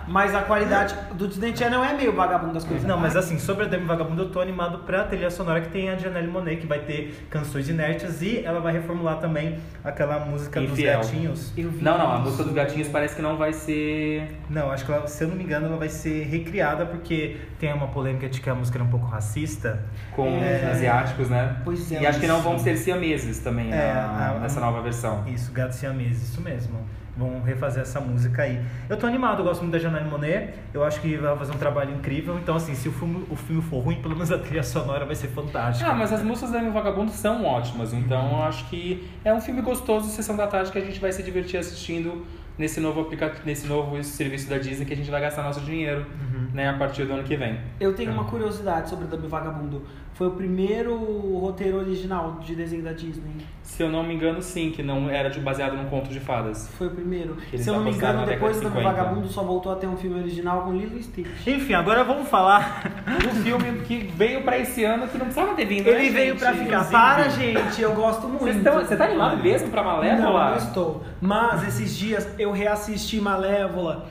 mas 0.06 0.34
a 0.34 0.42
qualidade 0.42 0.94
do 1.14 1.26
Disney 1.26 1.56
Channel 1.56 1.82
é 1.82 1.94
meio 1.94 2.12
vagabundo 2.12 2.52
das 2.52 2.64
coisas. 2.64 2.86
Não, 2.86 2.98
mas 2.98 3.16
assim, 3.16 3.38
sobre 3.38 3.64
a 3.64 3.68
Demi 3.68 3.86
Vagabundo, 3.86 4.22
eu 4.22 4.28
tô 4.30 4.38
animado 4.38 4.80
pra 4.80 5.04
trilha 5.04 5.30
sonora 5.30 5.62
que 5.62 5.68
tem 5.70 5.88
a 5.88 5.96
Janelle 5.96 6.28
Monet, 6.28 6.60
que 6.60 6.66
vai 6.66 6.80
ter 6.80 7.26
canções 7.30 7.68
inéditas 7.70 8.20
e 8.20 8.42
ela 8.44 8.60
vai 8.60 8.74
reformular 8.74 9.16
também 9.16 9.58
aquela 9.82 10.18
música 10.20 10.60
Infiel. 10.60 10.98
dos 11.00 11.06
gatinhos. 11.08 11.52
Não, 11.80 11.96
não, 11.96 12.12
a 12.12 12.18
música 12.18 12.44
dos 12.44 12.52
gatinhos 12.52 12.88
parece 12.88 13.16
que 13.16 13.22
não 13.22 13.38
vai 13.38 13.54
ser. 13.54 14.38
Não, 14.50 14.70
acho 14.70 14.84
que 14.84 14.92
ela, 14.92 15.06
se 15.06 15.24
eu 15.24 15.28
não 15.28 15.36
me 15.36 15.44
engano, 15.44 15.66
ela 15.68 15.76
vai 15.78 15.88
ser 15.88 16.24
recriada 16.24 16.84
porque 16.84 17.38
tem 17.58 17.72
uma 17.72 17.86
polêmica 17.88 18.28
de 18.28 18.42
que 18.42 18.50
a 18.50 18.54
música 18.54 18.76
era 18.76 18.84
um 18.84 18.88
pouco 18.90 19.06
racista. 19.06 19.84
com 20.14 20.26
É. 20.28 20.70
asiáticos, 20.70 21.30
né? 21.30 21.56
Pois 21.64 21.90
é, 21.92 22.02
E 22.02 22.06
acho 22.06 22.20
que 22.20 22.26
não 22.26 22.40
vão 22.42 22.58
ser 22.58 22.76
siameses 22.76 23.05
também 23.42 23.72
É, 23.72 23.92
na- 23.94 24.30
a- 24.36 24.38
nessa 24.40 24.60
nova 24.60 24.80
versão. 24.82 25.24
Isso, 25.26 25.52
gatos 25.52 25.76
siameses, 25.76 26.30
isso 26.30 26.40
mesmo. 26.40 26.78
Vão 27.16 27.40
refazer 27.42 27.82
essa 27.82 27.98
música 27.98 28.42
aí. 28.42 28.60
Eu 28.90 28.96
tô 28.98 29.06
animado, 29.06 29.38
eu 29.38 29.44
gosto 29.46 29.62
muito 29.62 29.72
da 29.72 29.78
Janelle 29.78 30.08
Monet. 30.10 30.52
Eu 30.74 30.84
acho 30.84 31.00
que 31.00 31.16
vai 31.16 31.34
fazer 31.38 31.52
um 31.52 31.56
trabalho 31.56 31.94
incrível. 31.94 32.38
Então, 32.38 32.54
assim, 32.56 32.74
se 32.74 32.88
o 32.90 32.92
filme, 32.92 33.24
o 33.30 33.36
filme 33.36 33.62
for 33.62 33.78
ruim, 33.80 33.96
pelo 34.02 34.14
menos 34.14 34.30
a 34.30 34.38
trilha 34.38 34.62
sonora 34.62 35.06
vai 35.06 35.14
ser 35.14 35.28
fantástica. 35.28 35.90
Ah, 35.90 35.94
mas 35.94 36.12
as 36.12 36.22
músicas 36.22 36.50
da 36.52 36.58
Demi 36.58 36.70
Vagabundo 36.72 37.10
são 37.12 37.42
ótimas, 37.46 37.94
então 37.94 38.32
eu 38.32 38.42
acho 38.42 38.68
que 38.68 39.08
é 39.24 39.32
um 39.32 39.40
filme 39.40 39.62
gostoso, 39.62 40.10
sessão 40.10 40.36
da 40.36 40.46
tarde, 40.46 40.70
que 40.70 40.76
a 40.78 40.84
gente 40.84 41.00
vai 41.00 41.10
se 41.10 41.22
divertir 41.22 41.58
assistindo 41.58 42.26
nesse 42.58 42.80
novo 42.80 43.00
aplicativo, 43.00 43.42
nesse 43.46 43.66
novo 43.66 44.02
serviço 44.02 44.48
da 44.50 44.56
Disney 44.58 44.84
que 44.86 44.92
a 44.92 44.96
gente 44.96 45.10
vai 45.10 45.20
gastar 45.20 45.42
nosso 45.42 45.60
dinheiro, 45.60 46.00
Uhum. 46.20 46.48
né, 46.54 46.68
a 46.70 46.74
partir 46.74 47.04
do 47.04 47.12
ano 47.14 47.22
que 47.22 47.36
vem. 47.36 47.58
Eu 47.80 47.94
tenho 47.94 48.12
uma 48.12 48.24
curiosidade 48.24 48.88
sobre 48.90 49.06
Dumbo 49.06 49.26
e 49.26 49.28
Vagabundo. 49.28 49.82
Foi 50.16 50.28
o 50.28 50.30
primeiro 50.30 50.96
roteiro 51.38 51.76
original 51.76 52.38
de 52.42 52.54
desenho 52.54 52.82
da 52.82 52.92
Disney. 52.92 53.32
Se 53.62 53.82
eu 53.82 53.90
não 53.90 54.02
me 54.02 54.14
engano, 54.14 54.40
sim, 54.40 54.70
que 54.70 54.82
não 54.82 55.10
era 55.10 55.28
de- 55.28 55.38
baseado 55.40 55.76
num 55.76 55.84
conto 55.90 56.08
de 56.08 56.18
fadas. 56.20 56.70
Foi 56.78 56.86
o 56.86 56.90
primeiro. 56.90 57.36
Se 57.54 57.68
eu 57.68 57.74
não 57.74 57.82
me 57.84 57.90
engano, 57.90 58.24
depois 58.24 58.56
do 58.58 58.70
década 58.70 58.70
Dumbo 58.70 58.80
de 58.80 58.88
50. 58.88 58.88
Vagabundo 59.02 59.28
só 59.28 59.42
voltou 59.42 59.72
a 59.72 59.76
ter 59.76 59.86
um 59.86 59.96
filme 59.96 60.18
original 60.18 60.62
com 60.62 60.72
Lilo 60.72 60.96
e 60.96 61.02
Stitch. 61.02 61.46
Enfim, 61.46 61.74
agora 61.74 62.02
vamos 62.02 62.28
falar. 62.28 63.02
O 63.30 63.34
filme 63.44 63.80
que 63.82 64.10
veio 64.16 64.42
pra 64.42 64.56
esse 64.58 64.84
ano 64.84 65.06
que 65.06 65.18
não 65.18 65.26
precisava 65.26 65.54
ter 65.54 65.66
vindo, 65.66 65.86
Ele 65.86 66.04
né, 66.04 66.10
veio 66.10 66.30
gente? 66.32 66.38
pra 66.38 66.52
ficar. 66.52 66.64
Inclusive. 66.64 66.90
Para, 66.92 67.28
gente, 67.28 67.82
eu 67.82 67.92
gosto 67.94 68.26
muito. 68.26 68.44
Vocês 68.44 68.56
estão- 68.56 68.74
Você 68.78 68.96
tá 68.96 69.04
animado 69.04 69.42
mesmo 69.42 69.68
pra 69.68 69.82
Malévola? 69.82 70.50
não 70.52 70.56
estou. 70.56 71.02
Mas 71.20 71.68
esses 71.68 71.94
dias 71.94 72.26
eu 72.38 72.52
reassisti 72.52 73.20
Malévola 73.20 74.06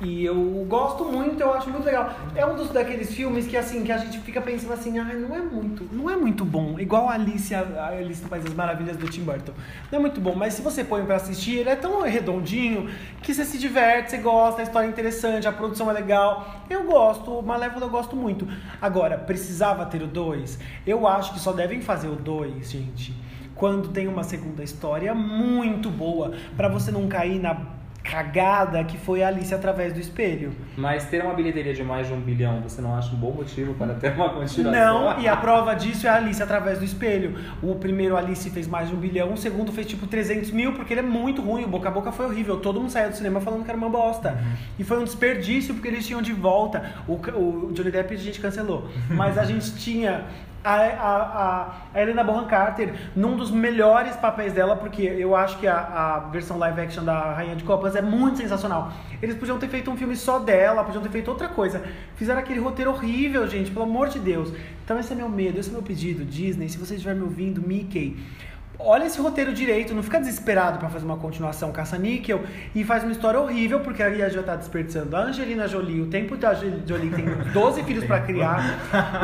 e 0.00 0.24
eu 0.24 0.34
gosto 0.66 1.04
muito, 1.04 1.40
eu 1.40 1.52
acho 1.52 1.68
muito 1.68 1.84
legal. 1.84 2.10
É 2.34 2.44
um 2.46 2.56
dos 2.56 2.70
daqueles 2.70 3.12
filmes 3.12 3.46
que 3.46 3.56
assim, 3.56 3.84
que 3.84 3.92
a 3.92 3.98
gente 3.98 4.18
fica 4.20 4.40
pensando 4.40 4.72
assim, 4.72 4.98
ah, 4.98 5.04
não 5.04 5.36
é 5.36 5.40
muito, 5.40 5.88
não 5.92 6.08
é 6.08 6.16
muito 6.16 6.44
bom. 6.44 6.78
Igual 6.78 7.08
a 7.08 7.12
Alice, 7.12 7.54
a 7.54 7.88
Alice 7.88 8.24
das 8.24 8.54
Maravilhas 8.54 8.96
do 8.96 9.08
Tim 9.08 9.22
Burton. 9.22 9.52
Não 9.92 9.98
é 9.98 10.00
muito 10.00 10.20
bom, 10.20 10.34
mas 10.34 10.54
se 10.54 10.62
você 10.62 10.82
põe 10.82 11.04
pra 11.04 11.16
assistir, 11.16 11.58
ele 11.58 11.68
é 11.68 11.76
tão 11.76 12.02
redondinho 12.02 12.88
que 13.22 13.34
você 13.34 13.44
se 13.44 13.58
diverte, 13.58 14.10
você 14.10 14.18
gosta, 14.18 14.62
a 14.62 14.64
história 14.64 14.86
é 14.86 14.90
interessante, 14.90 15.46
a 15.46 15.52
produção 15.52 15.90
é 15.90 15.92
legal. 15.92 16.64
Eu 16.70 16.84
gosto, 16.84 17.30
o 17.30 17.42
Malévola 17.42 17.84
eu 17.84 17.90
gosto 17.90 18.16
muito. 18.16 18.48
Agora, 18.80 19.18
precisava 19.18 19.84
ter 19.84 20.02
o 20.02 20.06
2? 20.06 20.58
Eu 20.86 21.06
acho 21.06 21.34
que 21.34 21.40
só 21.40 21.52
devem 21.52 21.82
fazer 21.82 22.08
o 22.08 22.16
2, 22.16 22.70
gente 22.70 23.30
quando 23.54 23.88
tem 23.88 24.08
uma 24.08 24.22
segunda 24.22 24.64
história 24.64 25.14
muito 25.14 25.90
boa, 25.90 26.32
pra 26.56 26.66
você 26.66 26.90
não 26.90 27.06
cair 27.06 27.38
na 27.38 27.54
cagada 28.02 28.82
que 28.84 28.96
foi 28.98 29.22
a 29.22 29.28
Alice 29.28 29.54
através 29.54 29.92
do 29.92 30.00
espelho. 30.00 30.52
Mas 30.76 31.04
ter 31.04 31.22
uma 31.22 31.34
bilheteria 31.34 31.74
de 31.74 31.82
mais 31.82 32.06
de 32.06 32.12
um 32.12 32.20
bilhão, 32.20 32.60
você 32.62 32.80
não 32.80 32.96
acha 32.96 33.14
um 33.14 33.18
bom 33.18 33.32
motivo 33.32 33.74
para 33.74 33.94
ter 33.94 34.12
uma 34.12 34.30
continuação? 34.30 34.72
Não, 34.72 35.20
e 35.20 35.28
a 35.28 35.36
prova 35.36 35.74
disso 35.74 36.06
é 36.06 36.10
a 36.10 36.16
Alice 36.16 36.42
através 36.42 36.78
do 36.78 36.84
espelho. 36.84 37.38
O 37.62 37.74
primeiro 37.76 38.16
Alice 38.16 38.48
fez 38.50 38.66
mais 38.66 38.88
de 38.88 38.94
um 38.94 38.98
bilhão, 38.98 39.32
o 39.32 39.36
segundo 39.36 39.72
fez 39.72 39.86
tipo 39.86 40.06
300 40.06 40.50
mil, 40.50 40.72
porque 40.72 40.92
ele 40.92 41.00
é 41.00 41.04
muito 41.04 41.42
ruim, 41.42 41.64
o 41.64 41.68
boca 41.68 41.88
a 41.88 41.92
boca 41.92 42.12
foi 42.12 42.26
horrível. 42.26 42.58
Todo 42.58 42.80
mundo 42.80 42.90
saiu 42.90 43.10
do 43.10 43.16
cinema 43.16 43.40
falando 43.40 43.64
que 43.64 43.70
era 43.70 43.78
uma 43.78 43.90
bosta. 43.90 44.38
E 44.78 44.84
foi 44.84 44.98
um 44.98 45.04
desperdício, 45.04 45.74
porque 45.74 45.88
eles 45.88 46.06
tinham 46.06 46.22
de 46.22 46.32
volta. 46.32 46.94
O, 47.06 47.14
o 47.14 47.72
Johnny 47.72 47.90
Depp 47.90 48.14
a 48.14 48.16
gente 48.16 48.40
cancelou. 48.40 48.88
Mas 49.08 49.36
a 49.36 49.44
gente 49.44 49.74
tinha 49.76 50.24
a, 50.64 50.74
a, 50.74 51.74
a 51.94 52.00
Helena 52.00 52.22
Bonham 52.22 52.46
Carter 52.46 52.94
num 53.16 53.36
dos 53.36 53.50
melhores 53.50 54.16
papéis 54.16 54.52
dela, 54.52 54.76
porque 54.76 55.02
eu 55.02 55.34
acho 55.34 55.58
que 55.58 55.66
a, 55.66 55.76
a 55.76 56.18
versão 56.30 56.58
live 56.58 56.80
action 56.80 57.04
da 57.04 57.32
Rainha 57.32 57.56
de 57.56 57.64
Copas 57.64 57.96
é 57.96 58.02
muito 58.02 58.38
sensacional. 58.38 58.92
Eles 59.22 59.36
podiam 59.36 59.58
ter 59.58 59.68
feito 59.68 59.90
um 59.90 59.96
filme 59.96 60.16
só 60.16 60.38
dela, 60.38 60.84
podiam 60.84 61.02
ter 61.02 61.10
feito 61.10 61.28
outra 61.28 61.48
coisa. 61.48 61.82
Fizeram 62.16 62.40
aquele 62.40 62.60
roteiro 62.60 62.90
horrível, 62.90 63.46
gente, 63.48 63.70
pelo 63.70 63.84
amor 63.84 64.08
de 64.08 64.18
Deus. 64.18 64.52
Então 64.84 64.98
esse 64.98 65.12
é 65.12 65.16
meu 65.16 65.28
medo, 65.28 65.58
esse 65.58 65.70
é 65.70 65.72
meu 65.72 65.82
pedido. 65.82 66.24
Disney, 66.24 66.68
se 66.68 66.78
você 66.78 66.94
estiver 66.94 67.14
me 67.14 67.22
ouvindo, 67.22 67.60
Mickey 67.60 68.16
olha 68.84 69.04
esse 69.04 69.20
roteiro 69.20 69.52
direito, 69.52 69.94
não 69.94 70.02
fica 70.02 70.18
desesperado 70.18 70.78
para 70.78 70.88
fazer 70.88 71.04
uma 71.04 71.16
continuação 71.16 71.72
caça-níquel 71.72 72.42
e 72.74 72.84
faz 72.84 73.02
uma 73.02 73.12
história 73.12 73.40
horrível, 73.40 73.80
porque 73.80 74.02
aí 74.02 74.18
já 74.30 74.42
tá 74.42 74.56
desperdiçando 74.56 75.14
a 75.16 75.20
Angelina 75.20 75.66
Jolie, 75.66 76.00
o 76.00 76.06
tempo 76.06 76.36
da 76.36 76.54
Jolie 76.54 77.10
que 77.10 77.16
tem 77.16 77.26
12 77.52 77.82
filhos 77.84 78.04
para 78.04 78.20
criar, 78.20 78.78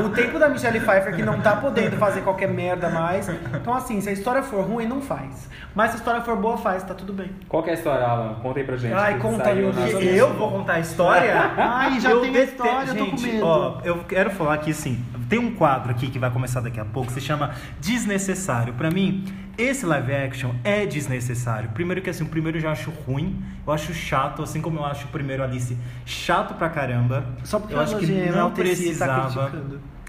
o 0.04 0.10
tempo 0.10 0.38
da 0.38 0.48
Michelle 0.48 0.80
Pfeiffer 0.80 1.14
que 1.14 1.22
não 1.22 1.40
tá 1.40 1.56
podendo 1.56 1.96
fazer 1.96 2.22
qualquer 2.22 2.48
merda 2.48 2.88
mais. 2.88 3.28
Então, 3.28 3.74
assim, 3.74 4.00
se 4.00 4.08
a 4.08 4.12
história 4.12 4.42
for 4.42 4.64
ruim, 4.64 4.86
não 4.86 5.00
faz. 5.00 5.48
Mas 5.74 5.90
se 5.90 5.96
a 5.96 5.98
história 5.98 6.20
for 6.22 6.36
boa, 6.36 6.56
faz, 6.56 6.82
tá 6.82 6.94
tudo 6.94 7.12
bem. 7.12 7.30
Qual 7.48 7.62
que 7.62 7.70
é 7.70 7.72
a 7.72 7.76
história, 7.76 8.06
Alan? 8.06 8.34
Conta 8.42 8.60
aí 8.60 8.64
pra 8.64 8.76
gente. 8.76 8.94
Ai, 8.94 9.18
conta 9.18 9.50
aí. 9.50 10.16
Eu 10.16 10.32
vou 10.34 10.50
contar 10.50 10.74
a 10.74 10.80
história? 10.80 11.34
Ai, 11.56 12.00
já 12.00 12.10
eu 12.10 12.20
tem 12.20 12.36
a 12.36 12.42
história, 12.42 12.90
eu 12.90 12.96
tô 12.96 13.06
com 13.06 13.20
medo. 13.20 13.44
Ó, 13.44 13.80
eu 13.84 14.04
quero 14.04 14.30
falar 14.30 14.54
aqui, 14.54 14.72
sim, 14.72 15.04
tem 15.28 15.38
um 15.38 15.54
quadro 15.54 15.90
aqui 15.90 16.08
que 16.08 16.18
vai 16.18 16.30
começar 16.30 16.60
daqui 16.60 16.80
a 16.80 16.84
pouco, 16.84 17.10
se 17.10 17.20
chama 17.20 17.52
Desnecessário. 17.80 18.74
Para 18.74 18.90
mim, 18.90 19.24
esse 19.58 19.86
live 19.86 20.12
action 20.12 20.52
é 20.62 20.84
desnecessário. 20.84 21.70
Primeiro 21.70 22.02
que 22.02 22.10
assim, 22.10 22.24
o 22.24 22.28
primeiro 22.28 22.58
eu 22.58 22.62
já 22.62 22.72
acho 22.72 22.90
ruim, 22.90 23.42
eu 23.66 23.72
acho 23.72 23.94
chato, 23.94 24.42
assim 24.42 24.60
como 24.60 24.78
eu 24.78 24.84
acho 24.84 25.06
o 25.06 25.08
primeiro 25.08 25.42
Alice 25.42 25.76
chato 26.04 26.54
pra 26.54 26.68
caramba. 26.68 27.24
Só 27.42 27.58
porque 27.58 27.74
eu 27.74 27.80
acho 27.80 27.96
que 27.98 28.06
não 28.06 28.36
não 28.36 28.50
tá 28.50 28.56
precisava. 28.56 29.52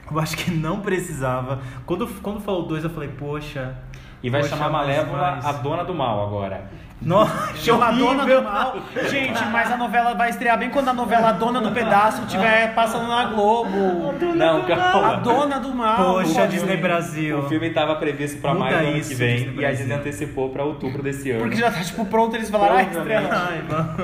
Eu 0.09 0.19
acho 0.19 0.37
que 0.37 0.51
não 0.51 0.81
precisava. 0.81 1.59
Quando, 1.85 2.07
quando 2.21 2.39
falou 2.39 2.65
dois, 2.65 2.83
eu 2.83 2.89
falei, 2.89 3.09
poxa. 3.09 3.75
E 4.23 4.29
vai 4.29 4.41
poxa, 4.41 4.55
chamar 4.55 4.69
mas 4.71 4.87
Malévola 4.87 5.31
mais. 5.31 5.45
a 5.45 5.51
dona 5.51 5.83
do 5.83 5.93
mal 5.93 6.25
agora. 6.25 6.69
Nossa, 6.99 7.51
a 7.83 7.91
Dona 7.91 8.25
do 8.25 8.41
Mal. 8.41 8.77
Gente, 9.09 9.45
mas 9.45 9.71
a 9.71 9.77
novela 9.77 10.13
vai 10.15 10.29
estrear 10.29 10.57
bem 10.57 10.69
quando 10.69 10.89
a 10.89 10.93
novela 10.93 11.31
Dona 11.31 11.61
do 11.61 11.71
Pedaço 11.71 12.23
estiver 12.23 12.73
passando 12.73 13.07
na 13.07 13.25
Globo. 13.25 14.13
Não, 14.35 14.63
calma. 14.63 15.13
A 15.13 15.15
Dona 15.17 15.59
do 15.59 15.73
Mal. 15.73 15.95
Poxa, 16.15 16.43
O 16.43 16.47
Disney 16.47 16.67
filme. 16.69 16.81
Brasil. 16.81 17.39
O 17.39 17.43
filme 17.49 17.67
estava 17.67 17.95
previsto 17.95 18.41
para 18.41 18.53
maio 18.53 18.77
do 18.79 18.83
ano 18.87 19.01
que 19.03 19.13
vem 19.13 19.35
Disney 19.37 19.61
e 19.61 19.65
a 19.65 19.71
Disney 19.71 19.93
antecipou 19.93 20.49
para 20.49 20.63
outubro 20.63 21.03
desse 21.03 21.29
ano. 21.31 21.41
Porque 21.41 21.55
já 21.55 21.71
tá 21.71 21.81
tipo 21.81 22.03
pronto, 22.05 22.35
eles 22.35 22.49
falaram, 22.49 22.77
ah, 22.79 22.83
Provavelmente. 22.85 23.23
estrela. 23.25 23.97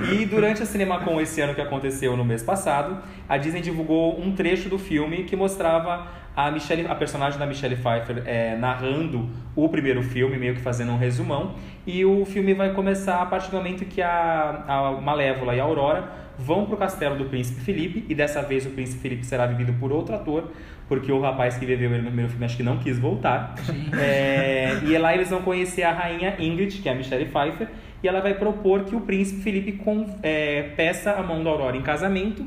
Ai. 0.00 0.12
E 0.12 0.26
durante 0.26 0.62
a 0.62 0.66
CinemaCon 0.66 1.20
esse 1.20 1.40
ano 1.40 1.54
que 1.54 1.60
aconteceu 1.60 2.16
no 2.16 2.24
mês 2.24 2.42
passado, 2.42 2.98
a 3.28 3.36
Disney 3.36 3.60
divulgou 3.60 4.20
um 4.20 4.32
trecho 4.32 4.68
do 4.68 4.78
filme 4.78 5.22
que 5.24 5.36
mostrava 5.36 6.06
a 6.36 6.50
Michelle, 6.50 6.86
a 6.88 6.94
personagem 6.94 7.38
da 7.38 7.46
Michelle 7.46 7.76
Pfeiffer 7.76 8.22
é, 8.26 8.56
narrando 8.56 9.28
o 9.54 9.68
primeiro 9.68 10.02
filme, 10.02 10.36
meio 10.36 10.54
que 10.54 10.60
fazendo 10.60 10.92
um 10.92 10.96
resumão. 10.96 11.54
E 11.86 12.04
o 12.04 12.24
filme 12.24 12.54
vai 12.54 12.72
começar 12.72 13.22
a 13.22 13.26
partir 13.26 13.50
do 13.50 13.56
momento 13.56 13.84
que 13.84 14.02
a, 14.02 14.64
a 14.66 14.92
Malévola 15.00 15.54
e 15.54 15.60
a 15.60 15.62
Aurora 15.62 16.24
vão 16.38 16.66
pro 16.66 16.76
castelo 16.76 17.16
do 17.16 17.26
Príncipe 17.26 17.60
Felipe 17.60 18.04
e 18.08 18.14
dessa 18.14 18.42
vez 18.42 18.66
o 18.66 18.70
Príncipe 18.70 19.00
Felipe 19.00 19.24
será 19.24 19.46
vivido 19.46 19.72
por 19.78 19.92
outro 19.92 20.14
ator, 20.14 20.50
porque 20.88 21.12
o 21.12 21.20
rapaz 21.20 21.56
que 21.56 21.64
viveu 21.64 21.90
ele 21.90 22.02
no 22.02 22.06
primeiro 22.08 22.30
filme 22.30 22.44
acho 22.44 22.56
que 22.56 22.62
não 22.62 22.78
quis 22.78 22.98
voltar. 22.98 23.54
É, 23.96 24.80
e 24.84 24.98
lá 24.98 25.14
eles 25.14 25.30
vão 25.30 25.42
conhecer 25.42 25.82
a 25.82 25.92
rainha 25.92 26.34
Ingrid, 26.38 26.80
que 26.82 26.88
é 26.88 26.92
a 26.92 26.94
Michelle 26.94 27.26
Pfeiffer, 27.26 27.68
e 28.02 28.08
ela 28.08 28.20
vai 28.20 28.34
propor 28.34 28.84
que 28.84 28.94
o 28.94 29.00
Príncipe 29.00 29.42
Felipe 29.42 29.72
com, 29.72 30.18
é, 30.22 30.70
peça 30.76 31.12
a 31.12 31.22
mão 31.22 31.42
da 31.44 31.50
Aurora 31.50 31.76
em 31.76 31.82
casamento. 31.82 32.44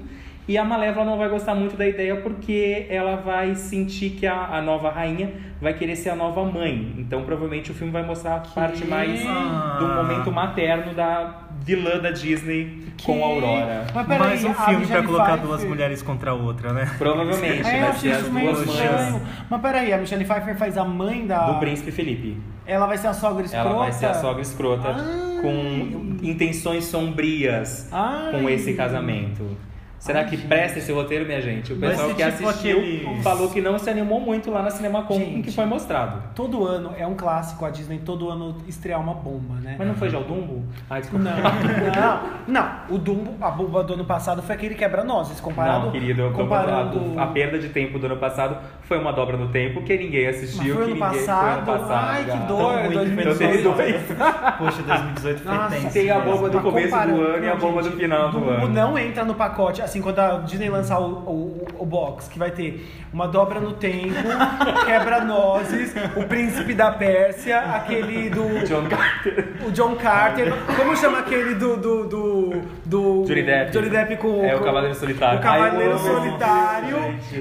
E 0.48 0.58
a 0.58 0.64
Malévola 0.64 1.06
não 1.06 1.18
vai 1.18 1.28
gostar 1.28 1.54
muito 1.56 1.76
da 1.76 1.86
ideia 1.86 2.16
porque 2.22 2.86
ela 2.90 3.18
vai 3.18 3.54
sentir 3.56 4.12
que 4.12 4.26
a, 4.26 4.46
a 4.46 4.62
nova 4.62 4.90
rainha 4.90 5.32
vai 5.62 5.74
querer 5.74 5.96
ser 5.98 6.10
a 6.12 6.16
nova 6.16 6.46
mãe. 6.46 6.94
Então 6.98 7.24
provavelmente 7.24 7.72
o 7.72 7.74
filme 7.74 7.92
vai 7.92 8.04
mostrar 8.06 8.36
a 8.36 8.40
parte 8.40 8.86
mais 8.86 9.22
Ah. 9.28 9.76
do 9.80 9.88
momento 9.88 10.32
materno 10.32 10.94
da 10.94 11.42
vilã 11.66 12.00
da 12.00 12.12
Disney 12.12 12.82
com 13.04 13.22
a 13.22 13.28
Aurora. 13.28 13.88
Mas 13.94 14.08
peraí, 14.08 14.20
Mais 14.30 14.46
um 14.46 14.54
filme 14.54 14.88
pra 14.88 15.04
colocar 15.04 15.24
Pfeiffer- 15.26 15.46
duas 15.48 15.64
mulheres 15.66 16.02
contra 16.02 16.32
a 16.32 16.34
outra, 16.34 16.72
né? 16.72 16.90
Provavelmente 16.98 17.68
É, 17.68 17.82
vai 17.82 17.94
ser 17.94 18.12
as 18.14 18.24
duas 18.30 18.66
mães 18.66 19.22
Mas 19.50 19.62
peraí, 19.62 19.92
a 19.92 19.98
Michelle 19.98 20.24
Pfeiffer 20.24 20.56
faz 20.58 20.78
a 20.78 20.86
mãe 20.86 21.28
da... 21.28 21.52
do 21.52 21.60
príncipe 21.60 21.92
Felipe. 21.92 22.38
Ela 22.66 22.86
vai 22.86 22.98
ser 22.98 23.08
a 23.08 23.14
sogra 23.14 23.44
escrota? 23.44 23.68
Ela 23.70 23.78
vai 23.80 23.92
ser 23.92 24.06
a 24.06 24.14
sogra 24.14 24.42
escrota 24.42 24.88
Ah. 24.98 25.40
com 25.42 26.16
intenções 26.24 26.86
sombrias 26.86 27.90
Ai. 27.92 28.32
com 28.32 28.50
esse 28.50 28.74
casamento. 28.76 29.46
Será 30.00 30.20
Ai, 30.20 30.26
que 30.26 30.38
gente. 30.38 30.48
presta 30.48 30.78
esse 30.80 30.92
roteiro, 30.92 31.26
minha 31.26 31.42
gente? 31.42 31.74
O 31.74 31.78
pessoal 31.80 32.10
que 32.10 32.24
tipo 32.32 32.48
assistiu 32.48 32.78
aqueles- 32.80 33.24
falou 33.24 33.50
que 33.50 33.60
não 33.62 33.80
se 33.80 33.90
animou 33.90 34.20
muito 34.20 34.52
lá 34.52 34.62
na 34.62 34.70
CinemaCon 34.70 35.20
com 35.20 35.40
o 35.40 35.44
que 35.44 35.52
foi 35.52 35.66
mostrado. 35.66 36.22
Todo 36.36 36.66
ano, 36.66 36.92
é 36.98 37.06
um 37.08 37.16
clássico 37.16 37.66
a 37.66 37.70
Disney 37.72 37.98
todo 38.06 38.30
ano 38.30 38.56
estrear 38.68 39.02
uma 39.02 39.16
bomba, 39.16 39.56
né? 39.56 39.76
Mas 39.78 39.88
não 39.88 39.96
foi 39.96 40.10
já 40.10 40.20
o 40.20 40.24
Dumbo? 40.24 40.64
Ah, 40.90 41.00
desculpa. 41.00 41.26
Não, 41.26 41.34
não, 41.42 42.22
não. 42.48 42.96
O 42.96 42.98
Dumbo, 42.98 43.34
a 43.42 43.50
bomba 43.50 43.84
do 43.84 43.94
ano 43.96 44.06
passado 44.06 44.42
foi 44.42 44.56
aquele 44.56 44.76
quebra-nozes, 44.76 45.40
comparado... 45.40 45.86
Não, 45.86 45.92
querido, 45.92 46.32
comparando... 46.34 47.20
a, 47.20 47.24
a 47.24 47.28
perda 47.28 47.58
de 47.60 47.70
tempo 47.70 47.98
do 48.00 48.06
ano 48.06 48.18
passado 48.18 48.58
foi 48.84 48.98
uma 49.00 49.12
dobra 49.12 49.36
no 49.38 49.48
tempo 49.50 49.82
que 49.84 49.98
ninguém 49.98 50.28
assistiu, 50.28 50.76
Mas 50.76 50.86
foi 50.86 50.86
que 50.86 50.92
ano 51.02 51.06
ninguém 51.06 51.26
passado? 51.26 51.42
foi 51.42 51.54
ano 51.54 51.66
passado. 51.66 52.08
Ai, 52.10 52.24
que 52.26 52.38
dor, 52.48 52.90
2018. 52.94 53.20
Então 53.60 53.74
teve 53.74 53.94
dois. 53.94 54.18
Poxa, 54.58 54.82
2018 54.84 55.40
foi 55.42 55.54
Nossa, 55.56 55.76
tenso. 55.76 55.94
Tem 55.94 56.12
a 56.12 56.20
bomba 56.20 56.50
do 56.50 56.62
começo 56.62 56.90
do 57.08 57.22
ano 57.22 57.44
e 57.46 57.50
a 57.50 57.56
bomba 57.56 57.84
gente, 57.84 57.94
do 57.94 58.00
final 58.00 58.30
do 58.32 58.40
Dumbo 58.40 58.50
ano. 58.52 58.70
não 58.70 58.98
entra 58.98 59.26
no 59.26 59.34
pacote, 59.36 59.82
assim, 59.82 59.97
quando 60.02 60.20
a 60.20 60.38
Disney 60.40 60.70
lançar 60.70 61.00
o, 61.00 61.12
o, 61.12 61.68
o 61.80 61.86
box, 61.86 62.28
que 62.28 62.40
vai 62.40 62.52
ter 62.52 62.86
uma 63.14 63.28
dobra 63.28 63.60
no 63.60 63.74
tempo, 63.74 64.28
quebra-nozes, 64.86 65.94
o 66.16 66.24
príncipe 66.24 66.74
da 66.74 66.92
Pérsia, 66.92 67.60
aquele 67.60 68.30
do... 68.30 68.66
John 68.66 68.88
Carter. 68.88 69.54
O 69.66 69.72
John 69.72 69.96
Carter, 69.96 70.54
como 70.76 70.96
chama 70.96 71.20
aquele 71.20 71.56
do. 71.56 71.78
do. 71.78 72.08
do. 72.08 72.37
Do 72.86 73.24
Johnny 73.26 73.44
Depp. 73.44 73.72
Johnny 73.72 73.90
Depp 73.90 74.18
com 74.18 74.44
É, 74.44 74.56
o 74.56 74.62
Cavaleiro 74.62 74.96
Solitário. 74.96 75.40
O 75.40 75.42
Cavaleiro 75.42 75.94
Ai, 75.94 76.00
Solitário. 76.00 76.98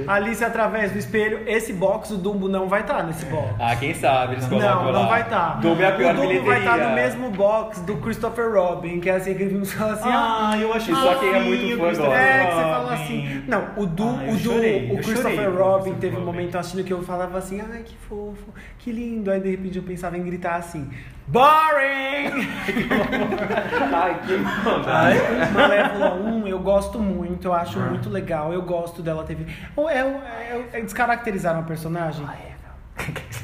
Alice 0.09 0.45
através 0.45 0.93
do 0.93 0.99
espelho. 0.99 1.41
Esse 1.47 1.73
box, 1.73 2.11
o 2.13 2.17
Dumbo 2.17 2.49
não 2.49 2.69
vai 2.69 2.81
estar 2.83 3.03
nesse 3.05 3.25
box. 3.27 3.55
Ah, 3.59 3.75
quem 3.77 3.95
sabe 3.95 4.35
eles 4.35 4.47
colocam 4.47 4.69
Não, 4.75 4.85
lá. 4.87 4.93
não 4.93 5.09
vai 5.09 5.23
estar. 5.23 5.61
Dumbo 5.61 5.83
é 5.83 5.87
a 5.87 5.93
pior 5.93 6.13
o 6.13 6.17
Dumbo 6.17 6.29
bilheteria. 6.29 6.51
vai 6.53 6.59
estar 6.75 6.89
no 6.89 6.95
mesmo 6.95 7.31
box 7.31 7.81
do 7.81 7.97
Christopher 7.97 8.53
Robin, 8.53 9.01
que 9.01 9.09
é 9.11 9.17
assim, 9.17 9.35
que 9.35 9.45
você 9.45 9.77
fala 9.77 9.93
assim. 9.95 10.09
ah, 10.11 10.51
Ah, 10.53 10.59
eu 10.59 10.73
acho 10.73 10.91
E 10.91 10.95
só 10.95 11.15
quem 11.17 11.33
é 11.35 11.41
muito 11.41 11.77
fã 11.79 11.87
Christopher 11.87 12.11
gosta. 12.11 12.23
é, 12.23 12.47
que 12.47 12.53
você 12.55 12.63
fala 12.63 12.95
assim. 12.95 13.43
Não, 13.47 13.65
o 13.77 13.87
do, 13.87 14.05
Ah, 14.05 14.23
o, 14.29 14.33
do 14.33 14.39
chorei, 14.39 14.91
o 14.93 14.97
Christopher 15.03 15.51
Robin 15.57 15.95
teve 15.95 16.17
um 16.17 16.21
Robin. 16.21 16.33
momento 16.33 16.57
assistindo 16.57 16.85
que 16.85 16.93
eu 16.93 17.03
falava 17.03 17.39
assim, 17.39 17.61
ai 17.73 17.83
que 17.85 17.97
fofo, 18.09 18.53
que 18.79 18.91
lindo. 18.93 19.31
Aí 19.31 19.41
de 19.41 19.51
repente 19.51 19.77
eu 19.79 19.83
pensava 19.83 20.17
em 20.17 20.23
gritar 20.23 20.57
assim, 20.57 20.89
boring! 21.27 22.47
Ai, 23.93 24.21
que 24.27 24.37
maldade. 24.37 25.06
Malévola 25.53 26.15
1 26.15 26.47
eu 26.49 26.59
gosto 26.59 26.99
muito, 26.99 27.49
eu 27.49 27.53
acho 27.53 27.79
muito 27.79 28.09
legal, 28.09 28.53
eu 28.53 28.63
gosto 28.63 29.03
dela 29.03 29.25
ter. 29.25 29.39
Ou 29.75 29.89
é, 29.89 30.01
é, 30.01 30.69
é 30.73 30.81
descaracterizaram 30.81 31.61
a 31.61 31.63
personagem? 31.63 32.27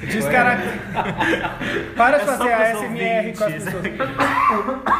Descaracterizar. 0.02 1.58
Para 1.96 2.16
de 2.18 2.22
É 2.22 2.26
fazer 2.26 2.52
a 2.52 2.74
SMR 2.74 3.36
com 3.38 3.44
as 3.44 3.52
pessoas. 3.52 3.84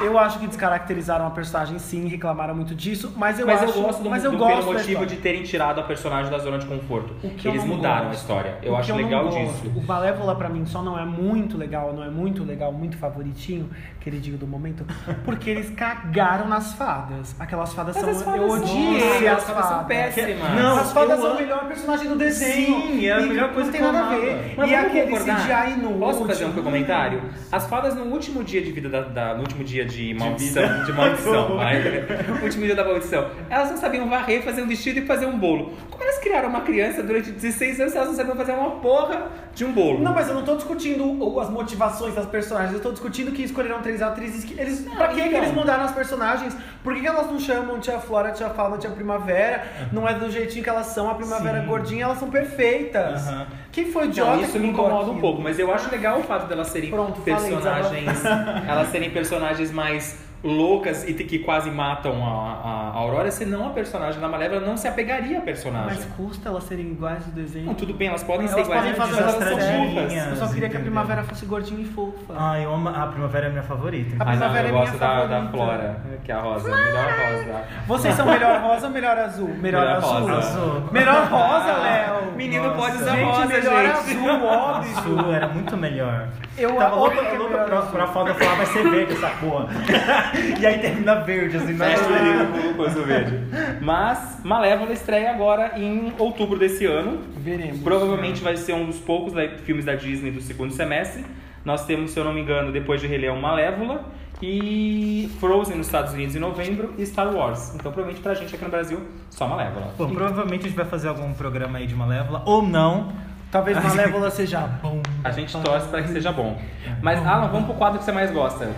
Eu 0.04 0.18
acho 0.18 0.38
que 0.38 0.46
descaracterizaram 0.46 1.26
a 1.26 1.30
personagem 1.30 1.78
sim, 1.78 2.06
reclamaram 2.06 2.54
muito 2.54 2.74
disso, 2.74 3.12
mas 3.16 3.38
eu 3.38 3.46
Mas 3.46 3.62
acho. 3.62 3.76
eu 3.78 3.82
gosto 3.82 4.02
do, 4.02 4.10
mas 4.10 4.22
do 4.22 4.26
eu 4.28 4.30
pelo 4.32 4.44
gosto 4.44 4.66
da 4.66 4.72
motivo 4.74 5.06
de 5.06 5.16
terem 5.16 5.42
tirado 5.42 5.80
a 5.80 5.82
personagem 5.82 6.30
da 6.30 6.38
zona 6.38 6.58
de 6.58 6.66
conforto. 6.66 7.14
O 7.22 7.30
que 7.30 7.48
eu 7.48 7.52
Eles 7.52 7.64
mudaram 7.64 8.02
a 8.02 8.04
gosto. 8.10 8.20
história. 8.20 8.58
Eu 8.62 8.72
O 8.72 8.76
acho 8.76 8.92
que 8.92 8.98
não 8.98 9.04
legal 9.08 9.28
disso. 9.28 9.72
O 9.74 9.82
Malévola 9.84 10.36
pra 10.36 10.48
mim 10.48 10.64
só 10.66 10.82
não 10.82 10.98
é 10.98 11.04
muito 11.04 11.56
legal, 11.58 11.92
não 11.92 12.04
é 12.04 12.08
muito 12.10 12.44
legal, 12.44 12.72
muito 12.72 12.96
favoritinho, 12.96 13.68
queridinho 14.00 14.38
do 14.38 14.46
momento, 14.46 14.84
porque 15.24 15.50
eles 15.50 15.70
cagaram 15.70 16.46
nas 16.48 16.74
fadas. 16.74 17.34
Aquelas 17.40 17.72
fadas 17.72 17.96
Mas 17.96 18.04
são. 18.04 18.10
as 18.12 18.22
fadas 18.22 18.40
eu 18.40 18.48
odiei 18.50 18.92
Nossa, 19.00 19.30
as 19.30 19.38
as 19.38 19.44
fadas 19.50 19.66
são 19.66 19.84
péssimas. 19.84 20.50
Não, 20.54 20.78
as 20.78 20.92
fadas 20.92 21.18
eu 21.18 21.24
são 21.24 21.32
o 21.34 21.40
melhor 21.40 21.64
personagem 21.66 22.08
do 22.08 22.14
desenho. 22.16 22.82
Sim, 22.82 23.06
é 23.06 23.12
a 23.12 23.20
melhor 23.20 23.48
coisa 23.52 23.64
não 23.70 23.72
tem 23.72 23.80
eu 23.80 23.92
nada 23.92 24.06
a 24.06 24.18
ver. 24.18 24.41
Mas 24.56 24.70
e 24.70 24.74
aquele? 24.74 25.16
CGI 25.16 25.80
no 25.82 25.98
Posso 25.98 26.24
fazer 26.26 26.44
um 26.46 26.52
comentário? 26.52 27.22
As 27.50 27.66
fadas 27.66 27.94
no 27.94 28.04
último 28.04 28.42
dia 28.44 28.62
de 28.62 28.72
vida 28.72 28.88
da, 28.88 29.00
da- 29.02 29.34
no 29.34 29.40
último 29.40 29.64
dia 29.64 29.84
de 29.84 30.14
maldição, 30.14 30.84
de, 30.84 30.92
maldição, 30.92 31.56
vai, 31.56 31.76
último 32.42 32.64
dia 32.66 32.74
da 32.74 32.84
maldição, 32.84 33.28
elas 33.48 33.70
não 33.70 33.76
sabiam 33.76 34.08
varrer, 34.08 34.42
fazer 34.42 34.62
um 34.62 34.66
vestido 34.68 34.98
e 35.00 35.06
fazer 35.06 35.26
um 35.26 35.38
bolo. 35.38 35.72
Como 35.90 36.02
elas 36.02 36.18
criaram 36.18 36.48
uma 36.48 36.60
criança 36.62 37.02
durante 37.02 37.30
16 37.30 37.80
anos 37.80 37.92
se 37.92 37.98
elas 37.98 38.10
não 38.10 38.16
sabiam 38.16 38.36
fazer 38.36 38.52
uma 38.52 38.70
porra 38.72 39.28
de 39.54 39.64
um 39.64 39.72
bolo? 39.72 40.00
Não, 40.00 40.12
mas 40.14 40.28
eu 40.28 40.34
não 40.34 40.42
tô 40.44 40.56
discutindo 40.56 41.40
as 41.40 41.50
motivações 41.50 42.14
das 42.14 42.26
personagens, 42.26 42.74
eu 42.74 42.80
tô 42.80 42.90
discutindo 42.90 43.32
que 43.32 43.42
escolheram 43.42 43.80
três 43.82 44.02
atrizes 44.02 44.44
que 44.44 44.58
eles. 44.58 44.80
pra 44.96 45.08
que, 45.08 45.14
que 45.20 45.28
então. 45.28 45.38
eles 45.42 45.52
mudaram 45.54 45.84
as 45.84 45.92
personagens? 45.92 46.56
Por 46.82 46.94
que, 46.94 47.00
que 47.00 47.06
elas 47.06 47.26
não 47.30 47.38
chamam 47.38 47.78
tia 47.78 47.98
Flora, 47.98 48.32
tia 48.32 48.48
Fauna, 48.50 48.76
tia 48.78 48.90
Primavera? 48.90 49.64
Não 49.92 50.08
é 50.08 50.14
do 50.14 50.30
jeitinho 50.30 50.64
que 50.64 50.70
elas 50.70 50.86
são, 50.86 51.08
a 51.10 51.14
primavera 51.14 51.60
Sim. 51.60 51.66
gordinha, 51.66 52.04
elas 52.04 52.18
são 52.18 52.28
perfeitas. 52.30 53.28
Aham. 53.28 53.46
Quem 53.70 53.90
foi 53.90 54.08
o 54.08 54.10
Isso 54.40 54.58
me 54.58 54.68
incomoda 54.68 55.10
um 55.10 55.20
pouco, 55.20 55.40
mas 55.42 55.58
eu 55.58 55.72
acho 55.72 55.90
legal 55.90 56.20
o 56.20 56.22
fato 56.22 56.46
delas 56.46 56.68
serem 56.68 56.90
Pronto, 56.90 57.20
falei, 57.20 57.34
personagens. 57.34 58.24
elas 58.68 58.88
serem 58.88 59.10
personagens 59.10 59.70
mais 59.70 60.18
loucas 60.44 61.08
e 61.08 61.14
que 61.14 61.38
quase 61.38 61.70
matam 61.70 62.24
a, 62.26 62.90
a 62.94 62.98
Aurora, 62.98 63.30
senão 63.30 63.66
a 63.68 63.70
personagem 63.70 64.20
da 64.20 64.28
Malévola 64.28 64.60
não 64.60 64.76
se 64.76 64.88
apegaria 64.88 65.38
à 65.38 65.40
personagem. 65.40 65.96
Mas 65.96 66.04
custa 66.16 66.48
elas 66.48 66.64
serem 66.64 66.86
iguais 66.92 67.24
do 67.26 67.30
desenho? 67.32 67.66
Não, 67.66 67.74
tudo 67.74 67.94
bem, 67.94 68.08
elas 68.08 68.22
podem 68.24 68.48
ser 68.48 68.54
Elas 68.54 68.66
iguais, 68.66 68.82
podem 68.82 68.94
fazer 68.94 69.20
elas 69.22 69.34
são 69.34 69.86
burras. 69.86 70.12
Eu 70.12 70.36
só 70.36 70.46
queria 70.48 70.60
que 70.68 70.76
a 70.76 70.80
entendeu? 70.80 70.80
primavera 70.82 71.22
fosse 71.22 71.46
gordinha 71.46 71.80
e 71.80 71.84
fofa. 71.84 72.34
Ai, 72.36 72.64
eu 72.64 72.74
amo- 72.74 72.88
a 72.88 73.06
primavera 73.06 73.46
é 73.46 73.50
minha 73.50 73.62
favorita. 73.62 74.16
A 74.18 74.22
Ah, 74.22 74.24
não, 74.24 74.32
primavera 74.38 74.64
eu 74.64 74.68
é 74.68 74.72
minha 74.72 74.84
gosto 74.84 74.98
da, 74.98 75.06
da 75.06 75.28
favorita. 75.28 75.50
Flora, 75.52 76.00
que 76.24 76.32
é 76.32 76.34
a 76.34 76.40
rosa, 76.40 76.68
melhor 76.76 77.04
rosa. 77.06 77.64
Vocês 77.86 78.14
são 78.14 78.26
melhor 78.26 78.60
rosa 78.62 78.86
ou 78.86 78.92
melhor 78.92 79.18
azul? 79.18 79.48
Melhor, 79.48 79.80
Melhor 79.82 79.96
azul. 79.96 80.20
rosa. 80.20 80.38
Azul. 80.38 80.82
Melhor 80.92 81.28
rosa, 81.28 81.72
Léo. 81.78 82.32
Menino 82.36 82.64
Nossa. 82.64 82.76
pode 82.78 82.96
usar 82.96 83.14
Gente, 83.16 83.24
rosa, 83.24 83.46
melhor 83.46 83.84
gente. 83.86 84.16
azul, 84.18 84.44
óbvio. 84.46 84.98
Azul 84.98 85.34
era 85.34 85.48
muito 85.48 85.76
melhor. 85.76 86.28
Eu 86.56 86.74
Tava 86.74 86.96
louco, 86.96 87.14
louco 87.16 87.32
melhor 87.50 87.64
pra, 87.66 87.82
pra 87.82 88.06
foda 88.08 88.34
falar, 88.34 88.56
vai 88.56 88.66
ser 88.66 88.90
verde 88.90 89.14
essa 89.14 89.30
porra. 89.40 89.68
e 90.60 90.66
aí 90.66 90.78
termina 90.80 91.14
verde, 91.16 91.56
assim, 91.56 91.72
não 91.72 91.86
é? 91.86 91.96
Fecha 91.96 92.70
o 92.70 92.74
coisa 92.74 93.02
verde. 93.02 93.38
Mas 93.80 94.40
Malévola 94.44 94.92
estreia 94.92 95.30
agora 95.30 95.72
em 95.78 96.12
outubro 96.18 96.58
desse 96.58 96.84
ano. 96.84 97.20
Veremos. 97.38 97.80
Provavelmente 97.80 98.42
vai 98.42 98.56
ser 98.56 98.74
um 98.74 98.84
dos 98.84 98.98
poucos 98.98 99.32
da- 99.32 99.48
filmes 99.64 99.84
da 99.86 99.94
Disney 99.94 100.30
do 100.30 100.40
segundo 100.42 100.72
semestre. 100.72 101.24
Nós 101.64 101.86
temos, 101.86 102.10
se 102.10 102.18
eu 102.20 102.24
não 102.24 102.32
me 102.34 102.40
engano, 102.42 102.70
depois 102.72 103.00
de 103.00 103.06
Rei 103.06 103.18
Leão, 103.18 103.40
Malévola 103.40 104.04
e 104.42 105.30
Frozen 105.38 105.76
nos 105.78 105.86
Estados 105.86 106.12
Unidos 106.12 106.34
em 106.34 106.40
novembro 106.40 106.92
e 106.98 107.06
Star 107.06 107.32
Wars. 107.34 107.74
Então, 107.74 107.92
provavelmente 107.92 108.20
pra 108.20 108.34
gente 108.34 108.54
aqui 108.54 108.64
no 108.64 108.70
Brasil, 108.70 109.00
só 109.30 109.46
Malévola. 109.46 109.92
Bom, 109.96 110.10
provavelmente 110.12 110.62
a 110.66 110.68
gente 110.68 110.76
vai 110.76 110.84
fazer 110.84 111.08
algum 111.08 111.32
programa 111.32 111.78
aí 111.78 111.86
de 111.86 111.94
Malévola, 111.94 112.42
ou 112.44 112.60
não. 112.60 113.12
Talvez 113.52 113.76
Malévola 113.84 114.30
seja 114.30 114.60
bom. 114.60 115.02
A 115.22 115.30
gente 115.30 115.52
torce 115.60 115.86
para 115.88 116.02
que 116.02 116.08
seja 116.08 116.32
bom. 116.32 116.58
Mas, 117.02 117.24
Alan, 117.24 117.48
vamos 117.48 117.66
pro 117.66 117.74
quadro 117.74 117.98
que 117.98 118.04
você 118.06 118.10
mais 118.10 118.30
gosta. 118.30 118.70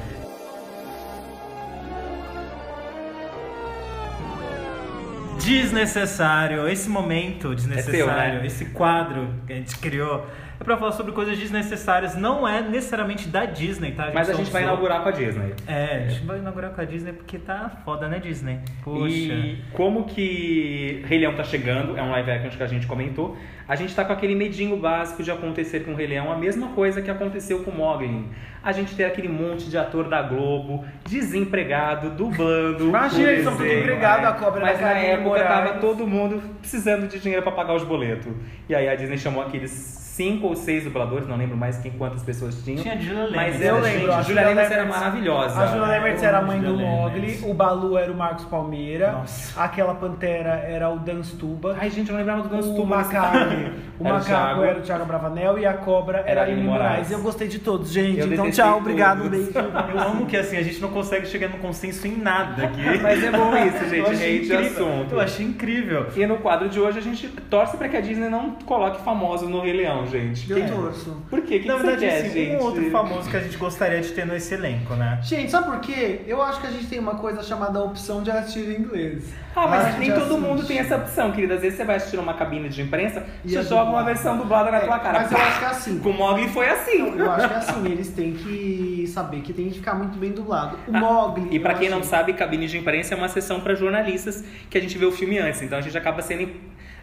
Desnecessário, 5.38 6.68
esse 6.68 6.88
momento 6.88 7.54
desnecessário, 7.54 8.38
É 8.38 8.40
né? 8.40 8.46
esse 8.46 8.66
quadro 8.66 9.28
que 9.46 9.52
a 9.52 9.56
gente 9.56 9.76
criou, 9.78 10.26
é 10.64 10.66
pra 10.66 10.76
falar 10.78 10.92
sobre 10.92 11.12
coisas 11.12 11.38
desnecessárias, 11.38 12.16
não 12.16 12.48
é 12.48 12.62
necessariamente 12.62 13.28
da 13.28 13.44
Disney, 13.44 13.92
tá? 13.92 14.10
Mas 14.12 14.30
a 14.30 14.34
gente 14.34 14.50
vai 14.50 14.62
inaugurar 14.62 15.02
com 15.02 15.10
a 15.10 15.12
Disney. 15.12 15.54
É, 15.66 16.04
a 16.06 16.08
gente 16.08 16.24
vai 16.24 16.38
inaugurar 16.38 16.70
com 16.70 16.80
a 16.80 16.84
Disney 16.84 17.12
porque 17.12 17.38
tá 17.38 17.70
foda, 17.84 18.08
né, 18.08 18.18
Disney? 18.18 18.58
Poxa. 18.82 19.14
E 19.14 19.62
como 19.72 20.04
que 20.04 21.04
Rei 21.06 21.18
Leão 21.18 21.34
tá 21.34 21.44
chegando, 21.44 21.96
é 21.96 22.02
um 22.02 22.10
live 22.10 22.30
action 22.30 22.50
que 22.56 22.62
a 22.62 22.66
gente 22.66 22.86
comentou, 22.86 23.36
a 23.68 23.76
gente 23.76 23.94
tá 23.94 24.04
com 24.04 24.12
aquele 24.12 24.34
medinho 24.34 24.76
básico 24.76 25.22
de 25.22 25.30
acontecer 25.30 25.80
com 25.80 25.92
o 25.92 25.94
Rei 25.94 26.06
Leão, 26.06 26.32
a 26.32 26.36
mesma 26.36 26.68
coisa 26.68 27.00
que 27.00 27.10
aconteceu 27.10 27.62
com 27.62 27.70
o 27.70 27.76
Mogli. 27.76 28.28
A 28.62 28.72
gente 28.72 28.94
tem 28.94 29.04
aquele 29.04 29.28
monte 29.28 29.68
de 29.68 29.76
ator 29.76 30.08
da 30.08 30.22
Globo, 30.22 30.86
desempregado, 31.06 32.10
dublando. 32.10 32.84
Imagina, 32.88 33.30
eles 33.30 33.44
são 33.44 33.56
tudo 33.56 33.66
empregado, 33.66 34.24
a 34.24 34.32
cobra 34.32 34.62
Mas 34.62 34.80
da 34.80 34.86
na 34.86 34.92
época 34.94 35.28
Moraes. 35.28 35.48
tava 35.48 35.78
todo 35.80 36.06
mundo 36.06 36.42
precisando 36.60 37.06
de 37.06 37.18
dinheiro 37.18 37.42
pra 37.42 37.52
pagar 37.52 37.74
os 37.74 37.84
boletos. 37.84 38.32
E 38.68 38.74
aí 38.74 38.88
a 38.88 38.94
Disney 38.94 39.18
chamou 39.18 39.42
aqueles 39.42 40.03
cinco 40.14 40.46
ou 40.46 40.54
seis 40.54 40.84
dubladores, 40.84 41.26
não 41.26 41.36
lembro 41.36 41.56
mais 41.56 41.76
quem 41.78 41.90
quantas 41.92 42.22
pessoas 42.22 42.62
tinham. 42.62 42.82
Tinha 42.82 42.94
a 42.94 42.98
Julia 42.98 43.30
Mas 43.34 43.60
Eu 43.60 43.80
lembro, 43.80 44.00
gente, 44.00 44.10
a 44.10 44.22
Julia 44.22 44.46
Lemertz 44.48 44.70
era 44.72 44.84
maravilhosa. 44.84 45.60
A 45.60 45.66
Julia 45.66 45.86
Lemertz 45.86 46.22
era 46.22 46.38
a 46.38 46.42
mãe 46.42 46.60
do 46.60 46.74
Mogli, 46.76 47.40
o 47.42 47.52
Balu 47.54 47.98
era 47.98 48.12
o 48.12 48.16
Marcos 48.16 48.44
Palmeira, 48.44 49.12
Nossa. 49.12 49.60
aquela 49.60 49.94
pantera 49.94 50.50
era 50.68 50.88
o 50.88 50.98
Dan 50.98 51.22
Stuba, 51.22 51.76
Ai, 51.80 51.90
gente, 51.90 52.08
eu 52.08 52.12
não 52.12 52.18
lembrava 52.20 52.42
do 52.42 52.48
Dan 52.48 52.58
o 52.58 52.62
Stuba 52.62 52.98
nesse 52.98 53.12
macaco, 53.14 53.36
o 53.36 53.40
Era 53.40 53.72
o 53.98 54.04
macaco 54.04 54.24
Thiago. 54.26 54.62
era 54.64 54.78
o 54.78 54.82
Thiago 54.82 55.04
Bravanel 55.04 55.58
e 55.58 55.66
a 55.66 55.72
cobra 55.74 56.18
era, 56.18 56.30
Era 56.30 56.40
a 56.42 56.44
Aline 56.44 56.62
Moraes. 56.62 56.88
Moraes. 56.90 57.10
Eu 57.10 57.20
gostei 57.20 57.48
de 57.48 57.58
todos, 57.58 57.90
gente. 57.90 58.20
Eu 58.20 58.32
então 58.32 58.50
tchau, 58.50 58.78
obrigado, 58.78 59.22
todos. 59.22 59.30
beijo. 59.30 59.52
Eu 59.92 59.98
amo 60.00 60.26
que 60.26 60.36
assim, 60.36 60.56
a 60.56 60.62
gente 60.62 60.80
não 60.80 60.90
consegue 60.90 61.26
chegar 61.26 61.48
num 61.48 61.58
consenso 61.58 62.06
em 62.06 62.16
nada 62.16 62.64
aqui. 62.66 62.82
Mas 63.02 63.22
é 63.22 63.30
bom 63.32 63.56
isso, 63.56 63.84
Eu 63.84 63.88
gente. 63.90 64.10
achei 64.10 64.36
Hate 64.38 64.46
de 64.46 64.54
incrível. 64.54 64.86
assunto. 64.88 65.12
Eu 65.12 65.20
achei 65.20 65.46
incrível. 65.46 66.06
E 66.16 66.26
no 66.26 66.36
quadro 66.38 66.68
de 66.68 66.78
hoje 66.80 66.98
a 66.98 67.02
gente 67.02 67.28
torce 67.50 67.76
pra 67.76 67.88
que 67.88 67.96
a 67.96 68.00
Disney 68.00 68.28
não 68.28 68.52
coloque 68.64 69.02
famosos 69.02 69.48
no 69.48 69.60
Rei 69.60 69.72
Leão, 69.72 70.03
gente. 70.07 70.50
Eu 70.50 70.66
torço. 70.68 71.22
Por 71.30 71.40
quê? 71.42 71.59
Que, 71.61 71.68
Na 71.68 71.74
que 71.76 71.82
verdade, 71.82 72.00
você 72.00 72.07
quer, 72.07 72.18
assim, 72.26 72.32
gente? 72.34 72.57
um 72.57 72.64
outro 72.64 72.90
famoso 72.90 73.30
que 73.30 73.36
a 73.36 73.40
gente 73.40 73.57
gostaria 73.57 74.00
de 74.00 74.12
ter 74.12 74.26
nesse 74.26 74.55
elenco, 74.55 74.94
né? 74.94 75.18
Gente, 75.22 75.50
sabe 75.50 75.66
por 75.66 75.80
quê? 75.80 76.20
Eu 76.26 76.42
acho 76.42 76.61
que 76.61 76.66
a 76.66 76.70
gente 76.70 76.86
tem 76.86 76.98
uma 76.98 77.14
coisa 77.16 77.42
chamada 77.42 77.82
opção 77.82 78.22
de 78.22 78.30
assistir 78.30 78.68
em 78.68 78.80
inglês. 78.80 79.32
Ah, 79.57 79.68
mas 79.68 79.98
nem 79.98 80.11
todo 80.11 80.22
assiste. 80.24 80.40
mundo 80.40 80.66
tem 80.66 80.78
essa 80.78 80.96
opção, 80.96 81.30
querida. 81.30 81.55
Às 81.55 81.61
vezes 81.61 81.76
você 81.76 81.84
vai 81.84 81.96
assistir 81.96 82.18
uma 82.18 82.34
cabine 82.34 82.68
de 82.68 82.82
imprensa 82.82 83.24
E 83.44 83.50
você 83.50 83.59
é 83.59 83.62
joga 83.62 83.90
uma 83.90 84.02
versão 84.02 84.36
dublada 84.36 84.70
na 84.70 84.78
É, 84.78 84.80
tua 84.80 84.98
cara. 84.98 85.20
mas 85.20 85.30
eu 85.30 85.38
acho 85.38 85.59
que 85.61 85.64
é 85.64 85.68
assim. 85.68 85.98
Com 86.00 86.11
o 86.11 86.12
Mogli 86.14 86.48
foi 86.48 86.68
assim. 86.68 86.98
Eu 87.16 87.30
acho 87.30 87.46
que 87.48 87.55
é 87.55 87.57
assim, 87.59 87.86
eles 87.86 88.09
têm 88.09 88.32
que 88.32 89.05
saber 89.07 89.42
que 89.42 89.52
tem 89.52 89.68
que 89.68 89.74
ficar 89.78 89.94
muito 89.94 90.18
bem 90.18 90.32
dublado. 90.32 90.76
O 90.88 90.96
Ah, 90.96 90.98
Mogli. 91.00 91.48
E 91.55 91.61
pra 91.61 91.72
eu 91.74 91.78
quem 91.78 91.88
não 91.88 92.02
sabe, 92.02 92.32
cabine 92.32 92.66
de 92.66 92.78
imprensa 92.78 93.14
é 93.14 93.16
uma 93.16 93.28
sessão 93.28 93.61
pra 93.61 93.74
jornalistas 93.76 94.42
que 94.68 94.76
a 94.76 94.80
gente 94.80 94.98
vê 94.98 95.07
o 95.07 95.12
filme 95.12 95.38
antes. 95.38 95.62
Então 95.62 95.78
a 95.78 95.80
gente 95.80 95.96
acaba 95.96 96.20
sendo 96.20 96.48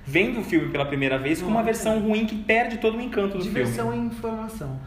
vendo 0.06 0.39
o 0.39 0.43
filme 0.43 0.70
pela 0.70 0.86
primeira 0.86 1.18
vez 1.18 1.41
com 1.41 1.47
uma 1.47 1.62
versão 1.64 1.99
ruim 1.99 2.26
que 2.26 2.36
perde 2.36 2.78
todo 2.78 2.97
o 2.97 3.02
encanto 3.02 3.38
do 3.38 3.43
Diversão 3.43 3.91
filme. 3.91 4.04
e 4.04 4.08
informação. 4.08 4.80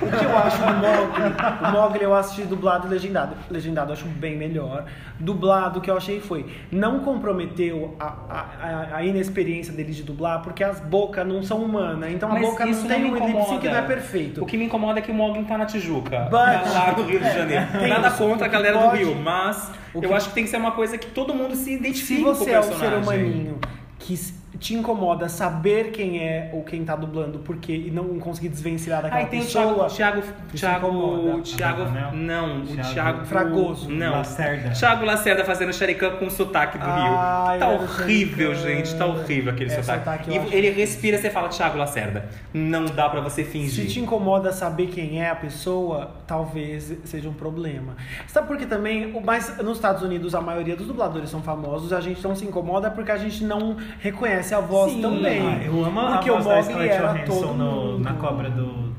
O 0.00 0.18
que 0.18 0.24
eu 0.24 0.38
acho 0.38 0.58
do 0.58 0.72
Mogli, 0.74 1.68
o 1.68 1.72
Mogli 1.72 2.02
eu 2.02 2.14
assisti 2.14 2.42
dublado 2.42 2.86
e 2.86 2.90
legendado. 2.90 3.36
Legendado 3.50 3.90
eu 3.90 3.94
acho 3.94 4.06
bem 4.06 4.36
melhor. 4.36 4.86
Dublado, 5.20 5.78
o 5.78 5.82
que 5.82 5.90
eu 5.90 5.96
achei 5.96 6.20
foi, 6.20 6.46
não 6.70 7.00
comprometeu 7.00 7.96
a, 8.00 8.06
a, 8.06 8.96
a- 8.96 9.04
inexperiência 9.04 9.72
deles 9.72 9.94
de 9.94 10.02
dublar, 10.02 10.42
porque 10.42 10.64
as 10.64 10.80
bocas 10.80 11.26
não 11.26 11.42
são 11.42 11.58
humanas. 11.62 12.10
Então 12.10 12.28
a 12.30 12.32
Mas 12.32 12.42
boca 12.42 12.66
não 12.66 12.84
tem 12.84 13.04
um 13.04 13.14
lip 13.14 13.58
que 13.60 13.68
não 13.68 13.76
é 13.76 13.82
perfeito. 13.82 14.42
O 14.42 14.46
que 14.46 14.56
me 14.56 14.64
incomoda 14.64 14.98
é 14.98 15.02
que 15.02 15.10
o 15.10 15.14
Mogli 15.14 15.44
tá 15.44 15.56
na 15.58 15.66
Tijuca, 15.66 16.20
But- 16.24 16.32
lá 16.72 16.94
no 16.96 17.04
Rio 17.04 17.20
de 17.20 17.24
Janeiro. 17.32 17.66
Tem 17.78 17.88
Nada 17.88 18.08
isso. 18.08 18.18
contra 18.18 18.46
a 18.46 18.48
O 18.48 18.52
galera 18.52 18.78
pode- 18.78 19.04
do 19.04 19.10
Rio, 19.12 19.14
mas 19.22 19.70
o 19.94 20.02
eu 20.02 20.14
acho 20.14 20.28
que 20.30 20.34
tem 20.34 20.44
que 20.44 20.50
ser 20.50 20.56
uma 20.56 20.72
coisa 20.72 20.96
que 20.98 21.06
todo 21.08 21.34
mundo 21.34 21.54
se 21.54 21.72
identifique 21.72 22.20
Se 22.20 22.24
você 22.24 22.44
com 22.46 22.50
é 22.50 22.56
o 22.56 22.60
um 22.60 22.62
ser 22.62 22.68
personagem. 22.70 23.02
humaninho 23.02 23.58
que 23.98 24.16
te 24.62 24.74
incomoda 24.74 25.28
saber 25.28 25.90
quem 25.90 26.20
é 26.22 26.48
ou 26.52 26.62
quem 26.62 26.84
tá 26.84 26.94
dublando 26.94 27.40
porque 27.40 27.72
e 27.72 27.90
não 27.90 28.18
conseguir 28.20 28.48
desvencilhar 28.48 29.02
daquela 29.02 29.20
Aí 29.22 29.26
tem 29.26 29.40
o 29.40 29.42
pessoa. 29.42 29.88
Thiago, 29.88 30.22
Thiago. 30.22 30.22
Thiago, 30.54 31.42
Thiago, 31.42 31.76
Bravanel? 31.84 32.12
não, 32.12 32.62
o 32.62 32.66
Thiago 32.66 32.92
Thiago 32.92 33.24
Fragoso. 33.26 33.90
não, 33.90 34.12
Lacerda. 34.12 34.70
Thiago 34.70 35.04
Lacerda 35.04 35.44
fazendo 35.44 35.72
xericã 35.72 36.12
com 36.16 36.30
sotaque 36.30 36.78
do 36.78 36.84
Ah, 36.84 37.48
Rio. 37.50 37.58
Tá 37.60 37.68
horrível, 37.70 38.54
gente, 38.54 38.94
tá 38.94 39.04
horrível 39.06 39.52
aquele 39.52 39.72
É, 39.72 39.82
sotaque. 39.82 40.04
sotaque 40.04 40.30
E 40.30 40.34
ele 40.36 40.42
difícil. 40.68 40.74
respira, 40.74 41.18
você 41.18 41.28
fala 41.30 41.48
Thiago 41.48 41.76
Lacerda. 41.76 42.28
Não 42.54 42.84
dá 42.86 43.08
pra 43.08 43.20
você 43.20 43.42
Se 43.44 43.50
fingir. 43.50 43.88
te 43.88 43.98
incomoda 44.00 44.52
saber 44.52 44.86
quem 44.86 45.20
é 45.20 45.28
a 45.28 45.34
pessoa, 45.34 46.12
talvez 46.26 46.96
seja 47.04 47.28
um 47.28 47.32
problema. 47.34 47.96
Sabe 48.28 48.46
por 48.46 48.56
que 48.56 48.66
também, 48.66 49.06
o- 49.12 49.20
mas 49.20 49.58
nos 49.58 49.76
Estados 49.78 50.02
Unidos 50.02 50.34
a 50.36 50.40
maioria 50.40 50.76
dos 50.76 50.86
dubladores 50.86 51.28
são 51.30 51.42
famosos, 51.42 51.92
a 51.92 52.00
gente 52.00 52.22
não 52.22 52.36
se 52.36 52.44
incomoda 52.44 52.90
porque 52.90 53.10
a 53.10 53.16
gente 53.18 53.42
não 53.44 53.76
reconhece 53.98 54.51
a 54.54 54.60
voz 54.60 54.92
Sim. 54.92 55.02
também. 55.02 55.40
Ah, 55.40 55.62
eu 55.64 55.84
amo 55.84 56.00
porque 56.12 56.28
a 56.30 56.34
o 56.34 56.40
voz 56.40 56.66
da 56.68 56.72
Mogli 56.74 56.88
Scarlett 56.88 56.94
era 56.94 57.12
Johansson 57.24 57.40
todo 57.46 57.54
no- 57.54 57.98
na 57.98 58.12
cobra 58.14 58.50
do... 58.50 58.66
do... 58.66 58.92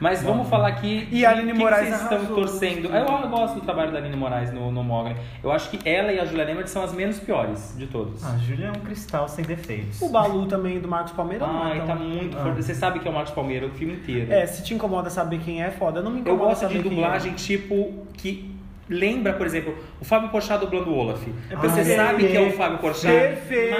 Mas 0.00 0.22
vamos 0.22 0.48
falar 0.48 0.68
aqui. 0.68 1.08
E 1.10 1.24
a 1.24 1.30
Aline 1.30 1.52
o 1.52 1.54
que 1.54 1.60
Moraes 1.60 1.88
vocês 1.88 2.02
estão 2.02 2.26
torcendo. 2.34 2.88
Eu, 2.88 3.06
eu 3.06 3.28
gosto 3.28 3.54
do 3.54 3.60
trabalho 3.62 3.90
da 3.92 3.98
Aline 3.98 4.16
Moraes 4.16 4.52
no, 4.52 4.70
no 4.70 4.82
Mogli. 4.84 5.16
Eu 5.42 5.50
acho 5.52 5.70
que 5.70 5.88
ela 5.88 6.12
e 6.12 6.18
a 6.20 6.24
Julia 6.24 6.44
Lemertz 6.44 6.70
são 6.72 6.82
as 6.82 6.92
menos 6.92 7.18
piores 7.20 7.74
de 7.78 7.86
todos. 7.86 8.22
Ah, 8.24 8.36
Júlia 8.38 8.66
é 8.66 8.70
um 8.70 8.80
cristal 8.84 9.28
sem 9.28 9.44
defeitos. 9.44 10.02
O 10.02 10.08
Balu 10.10 10.46
também 10.46 10.78
do 10.80 10.88
Marcos 10.88 11.12
Palmeira 11.12 11.46
não 11.46 11.66
é 11.68 11.72
Ai, 11.72 11.78
tão- 11.78 11.86
tá 11.86 11.94
muito 11.94 12.36
Ah. 12.36 12.42
forte. 12.42 12.62
Você 12.62 12.74
sabe 12.74 12.98
que 12.98 13.08
é 13.08 13.10
o 13.10 13.14
Marcos 13.14 13.32
Palmeira 13.32 13.66
o 13.66 13.70
filme 13.70 13.94
inteiro. 13.94 14.32
É, 14.32 14.44
se 14.46 14.62
te 14.62 14.74
incomoda 14.74 15.08
saber 15.08 15.38
quem 15.38 15.62
é, 15.62 15.70
foda. 15.70 16.02
Não 16.02 16.10
me 16.10 16.18
Eu 16.18 16.22
incomoda 16.22 16.44
gosto 16.50 16.60
de 16.66 16.66
saber 16.74 16.82
quem 16.82 16.90
dublagem 16.90 17.32
é. 17.32 17.34
tipo 17.36 18.04
que 18.14 18.53
lembra, 18.88 19.32
por 19.32 19.46
exemplo, 19.46 19.74
o 20.00 20.04
Fábio 20.04 20.28
Porchat 20.28 20.60
dublando 20.60 20.90
o 20.90 20.96
Olaf. 20.96 21.22
É 21.50 21.56
Você 21.56 21.76
perfeito. 21.76 21.96
sabe 21.96 22.28
que 22.28 22.36
é 22.36 22.40
o 22.40 22.50
Fábio 22.52 22.78
Porchat, 22.78 23.10
Perfeito. 23.12 23.76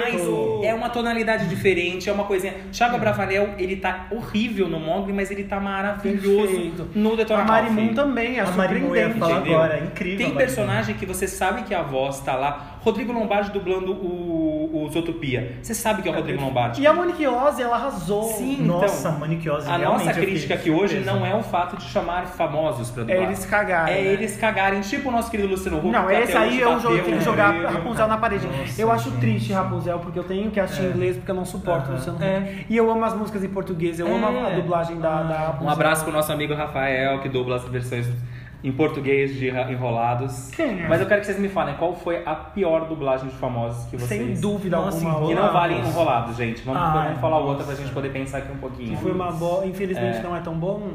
mas 0.59 0.65
é 0.65 0.73
uma 0.73 0.89
tonalidade 0.89 1.47
diferente, 1.47 2.09
é 2.09 2.13
uma 2.13 2.23
coisinha. 2.23 2.53
Thiago 2.71 2.97
Bravanel, 2.97 3.55
ele 3.57 3.75
tá 3.75 4.07
horrível 4.11 4.67
no 4.67 4.79
Mogli, 4.79 5.13
mas 5.13 5.29
ele 5.31 5.43
tá 5.43 5.59
maravilhoso 5.59 6.47
Perfeito. 6.47 6.87
no 6.95 7.15
Detona 7.15 7.41
A 7.43 7.45
Marimun 7.45 7.93
também, 7.93 8.37
é 8.37 8.41
A 8.41 8.51
Marimun 8.51 8.95
ia 8.95 9.03
surpreendente. 9.09 9.19
falar 9.19 9.37
agora, 9.37 9.77
é 9.77 9.83
incrível. 9.83 10.17
Tem 10.25 10.35
personagem 10.35 10.95
que 10.95 11.05
você 11.05 11.27
sabe 11.27 11.63
que 11.63 11.73
a 11.73 11.81
voz 11.81 12.19
tá 12.21 12.35
lá 12.35 12.74
Rodrigo 12.85 13.11
Lombardi 13.11 13.49
dublando 13.49 13.91
o, 13.93 14.83
o 14.85 14.89
Zootopia. 14.91 15.57
Você 15.61 15.73
sabe 15.73 16.03
que 16.03 16.07
é 16.07 16.11
o 16.11 16.15
Rodrigo 16.15 16.39
Lombardi. 16.39 16.81
E 16.81 16.85
a 16.87 16.93
Monique 16.93 17.25
Ozzy, 17.27 17.63
ela 17.63 17.75
arrasou. 17.77 18.23
Sim, 18.33 18.61
Nossa, 18.61 19.07
então, 19.09 19.19
Maniquiose, 19.19 19.67
A 19.67 19.77
nossa 19.79 20.13
crítica 20.13 20.53
aqui 20.53 20.69
hoje 20.69 20.99
não 20.99 21.25
é 21.25 21.33
o 21.35 21.41
fato 21.41 21.77
de 21.77 21.83
chamar 21.83 22.27
famosos 22.27 22.91
pra 22.91 23.01
É 23.01 23.05
dublar. 23.07 23.23
eles 23.23 23.43
cagarem. 23.45 23.95
É 23.97 24.01
né? 24.03 24.13
eles 24.13 24.37
cagarem, 24.37 24.81
tipo 24.81 25.09
o 25.09 25.11
nosso 25.11 25.31
querido 25.31 25.49
Luciano 25.49 25.79
Huck. 25.79 25.87
Não, 25.87 26.05
que 26.05 26.13
esse 26.13 26.37
aí 26.37 26.59
eu 26.61 26.75
bateu 26.75 26.91
jo- 26.97 27.03
tenho 27.03 27.17
que 27.17 27.23
jogar. 27.23 27.53
Rapunzel 27.65 28.07
na 28.07 28.17
parede. 28.17 28.45
Nossa, 28.45 28.79
eu 28.81 28.91
acho 28.91 29.09
gente. 29.09 29.19
triste 29.19 29.51
Rapunzel, 29.51 29.97
porque 29.99 30.19
eu 30.19 30.23
tenho 30.23 30.51
que 30.51 30.59
assistir 30.59 30.83
em 30.83 30.89
inglês, 30.91 31.15
porque 31.17 31.31
eu 31.31 31.35
não 31.35 31.45
suporto 31.45 31.85
o 31.87 31.87
Aham. 31.87 31.95
Luciano 31.95 32.17
Huck. 32.19 32.25
É. 32.25 32.65
E 32.69 32.77
eu 32.77 32.89
amo 32.91 33.03
as 33.03 33.15
músicas 33.15 33.43
em 33.43 33.49
português, 33.49 33.99
eu 33.99 34.07
amo 34.13 34.25
a, 34.27 34.29
a 34.47 34.51
É. 34.51 34.55
dublagem 34.57 34.99
da, 34.99 35.23
da 35.23 35.37
Rapunzel. 35.39 35.67
Um 35.67 35.71
abraço 35.71 36.03
pro 36.03 36.13
nosso 36.13 36.31
amigo 36.31 36.53
Rafael, 36.53 37.19
que 37.21 37.29
dubla 37.29 37.55
as 37.55 37.63
versões 37.65 38.07
em 38.67 38.71
português 38.71 39.35
de 39.35 39.47
Enrolados. 39.49 40.49
Quem 40.49 40.81
é? 40.83 40.87
Mas 40.87 40.99
eu 40.99 41.07
quero 41.07 41.21
que 41.21 41.27
vocês 41.27 41.39
me 41.39 41.47
falem 41.49 41.75
qual 41.75 41.95
foi 41.95 42.23
a 42.25 42.33
pior 42.33 42.87
dublagem 42.87 43.29
de 43.29 43.35
famosos 43.35 43.85
que 43.85 43.95
vocês... 43.95 44.09
Sem 44.09 44.33
dúvida 44.41 44.77
Nossa, 44.77 44.97
alguma. 44.97 45.27
Que 45.27 45.31
enrolados. 45.33 45.45
não 45.45 45.53
valem 45.53 45.79
Enrolados, 45.79 46.35
gente. 46.35 46.63
Vamos, 46.63 46.81
Ai, 46.81 47.07
vamos 47.07 47.21
falar 47.21 47.37
outra 47.37 47.53
nossa. 47.63 47.65
pra 47.67 47.75
gente 47.75 47.93
poder 47.93 48.09
pensar 48.11 48.39
aqui 48.39 48.51
um 48.51 48.57
pouquinho. 48.57 48.89
Que 48.97 49.03
foi 49.03 49.11
uma 49.11 49.31
boa, 49.31 49.65
infelizmente 49.65 50.17
É. 50.17 50.23
não 50.23 50.35
é 50.35 50.39
tão 50.39 50.55
bom. 50.55 50.93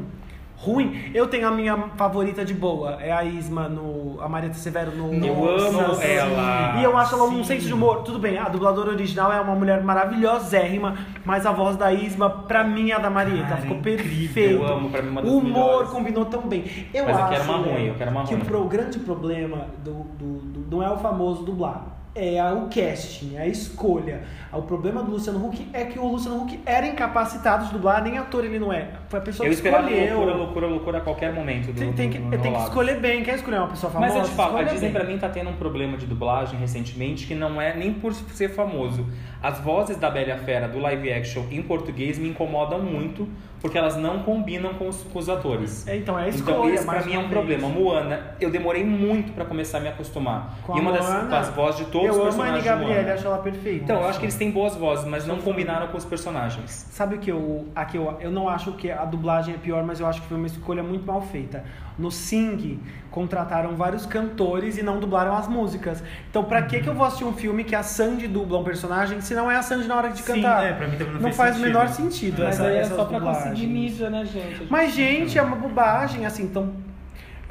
Ruim. 0.63 1.09
Eu 1.13 1.27
tenho 1.27 1.47
a 1.47 1.51
minha 1.51 1.75
favorita 1.97 2.45
de 2.45 2.53
boa, 2.53 2.97
é 3.01 3.11
a 3.11 3.23
Isma 3.23 3.67
no 3.67 4.21
a 4.21 4.29
Marieta 4.29 4.53
Severo 4.55 4.91
no 4.95 5.11
Eu 5.13 5.33
amo 5.59 5.99
ela. 6.01 6.79
E 6.79 6.83
eu 6.83 6.95
acho 6.95 7.15
ela 7.15 7.23
um 7.23 7.43
senso 7.43 7.65
de 7.65 7.73
humor. 7.73 8.03
Tudo 8.03 8.19
bem, 8.19 8.37
a 8.37 8.47
dubladora 8.47 8.91
original 8.91 9.33
é 9.33 9.41
uma 9.41 9.55
mulher 9.55 9.81
maravilhosérrima, 9.83 10.95
mas 11.25 11.45
a 11.45 11.51
voz 11.51 11.75
da 11.75 11.91
Isma 11.91 12.29
pra 12.29 12.63
mim 12.63 12.91
é 12.91 12.95
a 12.95 12.99
da 12.99 13.09
Marieta, 13.09 13.47
Cara, 13.49 13.61
ficou 13.61 13.77
incrível. 13.77 14.03
perfeito. 14.05 14.61
Eu 14.63 14.67
amo, 14.67 14.89
pra 14.91 15.01
mim, 15.01 15.09
uma 15.09 15.21
das 15.23 15.31
o 15.31 15.37
humor 15.37 15.51
melhores. 15.65 15.89
combinou 15.89 16.25
tão 16.25 16.41
bem. 16.43 16.63
Eu 16.93 17.05
Mas 17.05 17.17
eu 17.17 17.23
acho 17.23 17.31
quero 17.33 17.43
uma 17.45 17.57
ruim, 17.57 17.85
eu 17.87 17.95
quero 17.95 18.11
uma 18.11 18.23
que 18.23 18.33
ruim. 18.35 18.43
o 18.43 18.45
pro- 18.45 18.65
grande 18.65 18.99
problema 18.99 19.65
do, 19.83 19.93
do- 19.93 20.39
do- 20.41 20.75
não 20.75 20.83
é 20.83 20.91
o 20.91 20.97
famoso 20.97 21.43
dublar. 21.43 21.85
É 22.13 22.43
o 22.51 22.67
casting, 22.67 23.37
é 23.37 23.43
a 23.43 23.47
escolha. 23.47 24.23
O 24.51 24.61
problema 24.63 25.01
do 25.01 25.11
Luciano 25.11 25.45
Huck 25.47 25.65
é 25.71 25.85
que 25.85 25.97
o 25.97 26.05
Luciano 26.05 26.43
Huck 26.43 26.59
era 26.65 26.85
incapacitado 26.85 27.65
de 27.67 27.71
dublar, 27.71 28.03
nem 28.03 28.17
ator 28.17 28.43
ele 28.43 28.59
não 28.59 28.71
é. 28.73 28.89
Foi 29.07 29.19
a 29.19 29.21
pessoa 29.21 29.47
Eu 29.47 29.51
que 29.51 29.55
esperava 29.55 29.89
escolheu. 29.89 30.17
loucura, 30.17 30.35
loucura, 30.35 30.67
loucura 30.67 30.97
a 30.97 31.01
qualquer 31.01 31.31
momento 31.31 31.67
do, 31.67 31.79
Tem, 31.79 31.93
tem 31.93 32.09
que, 32.09 32.17
do 32.17 32.37
tem 32.37 32.53
que 32.53 32.59
escolher 32.59 32.99
bem. 32.99 33.23
Quer 33.23 33.35
escolher 33.35 33.59
uma 33.59 33.69
pessoa 33.69 33.89
famosa? 33.93 34.13
Mas 34.13 34.23
eu 34.23 34.29
te 34.29 34.35
falo, 34.35 34.57
a 34.57 34.63
Disney 34.63 34.89
bem. 34.89 34.91
pra 34.91 35.03
mim 35.05 35.17
tá 35.17 35.29
tendo 35.29 35.49
um 35.51 35.55
problema 35.55 35.95
de 35.95 36.05
dublagem 36.05 36.59
recentemente 36.59 37.25
que 37.25 37.33
não 37.33 37.61
é 37.61 37.73
nem 37.73 37.93
por 37.93 38.13
ser 38.13 38.49
famoso. 38.49 39.07
As 39.41 39.59
vozes 39.59 39.95
da 39.95 40.09
Bela 40.09 40.37
Fera 40.37 40.67
do 40.67 40.79
live 40.79 41.13
action 41.13 41.45
em 41.49 41.61
português 41.61 42.19
me 42.19 42.27
incomodam 42.27 42.81
muito 42.81 43.25
porque 43.61 43.77
elas 43.77 43.95
não 43.95 44.23
combinam 44.23 44.73
com 44.73 44.87
os, 44.89 45.03
com 45.03 45.19
os 45.19 45.29
atores. 45.29 45.87
É, 45.87 45.95
então 45.95 46.17
é 46.17 46.25
a 46.25 46.27
escolha. 46.29 46.55
Então 46.55 46.69
esse 46.73 46.85
pra 46.85 47.03
mim 47.03 47.13
é 47.13 47.17
um 47.17 47.21
vez. 47.21 47.31
problema. 47.31 47.69
Moana, 47.69 48.35
eu 48.39 48.49
demorei 48.49 48.83
muito 48.83 49.31
pra 49.33 49.45
começar 49.45 49.77
a 49.77 49.81
me 49.81 49.87
acostumar. 49.87 50.55
Com 50.63 50.75
e 50.75 50.79
a 50.79 50.81
uma 50.81 50.91
das 50.91 51.07
Moana, 51.07 51.41
vozes 51.51 51.85
de 51.85 51.91
todos 51.91 52.07
eu 52.07 52.13
os 52.13 52.17
amo 52.17 52.27
a 52.27 52.29
personagens 52.31 52.63
de 52.63 52.69
Gabriele, 52.69 52.93
Moana. 53.01 53.13
acho 53.13 53.27
ela 53.27 53.37
perfeita. 53.37 53.83
Então, 53.83 54.01
eu 54.01 54.07
acho 54.07 54.19
que 54.19 54.25
eles 54.25 54.35
têm 54.35 54.49
boas 54.51 54.75
vozes, 54.75 55.05
mas 55.05 55.27
não 55.27 55.37
combinaram 55.37 55.87
com 55.87 55.97
os 55.97 56.05
personagens. 56.05 56.87
Sabe 56.91 57.15
o 57.15 57.19
que 57.19 57.31
eu. 57.31 57.67
Aqui 57.75 57.97
eu, 57.97 58.17
eu 58.19 58.31
não 58.31 58.49
acho 58.49 58.71
que 58.73 58.89
a 58.89 59.05
dublagem 59.05 59.53
é 59.53 59.57
pior, 59.57 59.83
mas 59.83 59.99
eu 59.99 60.07
acho 60.07 60.21
que 60.21 60.27
foi 60.27 60.37
uma 60.37 60.47
escolha 60.47 60.81
muito 60.81 61.05
mal 61.05 61.21
feita. 61.21 61.63
No 61.99 62.09
Sing, 62.09 62.79
contrataram 63.11 63.75
vários 63.75 64.05
cantores 64.05 64.77
e 64.77 64.81
não 64.81 64.99
dublaram 64.99 65.35
as 65.35 65.47
músicas. 65.47 66.01
Então, 66.29 66.43
pra 66.43 66.63
que, 66.63 66.79
que 66.79 66.87
eu 66.87 66.95
vou 66.95 67.05
assistir 67.05 67.25
um 67.25 67.33
filme 67.33 67.63
que 67.63 67.75
a 67.75 67.83
Sandy 67.83 68.27
dubla 68.27 68.57
um 68.57 68.63
personagem 68.63 69.21
se 69.21 69.35
não 69.35 69.51
é 69.51 69.57
a 69.57 69.61
Sandy 69.61 69.87
na 69.87 69.95
hora 69.97 70.09
de 70.09 70.21
Sim, 70.21 70.35
cantar? 70.35 70.65
é, 70.65 70.73
pra 70.73 70.87
mim 70.87 70.97
também 70.97 71.13
não 71.13 71.21
não 71.21 71.33
faz 71.33 71.57
o 71.57 71.59
menor 71.59 71.89
sentido. 71.89 72.41
Mas 72.43 72.55
essa, 72.55 72.67
aí 72.67 72.77
é 72.77 72.83
só 72.85 73.05
pra 73.05 73.19
dublagens. 73.19 73.50
Conseguir 73.51 73.67
mídia, 73.67 74.09
né, 74.09 74.25
gente? 74.25 74.67
Mas, 74.69 74.93
gente, 74.93 75.37
é 75.37 75.41
uma 75.41 75.55
bobagem, 75.55 76.25
assim, 76.25 76.43
então. 76.43 76.73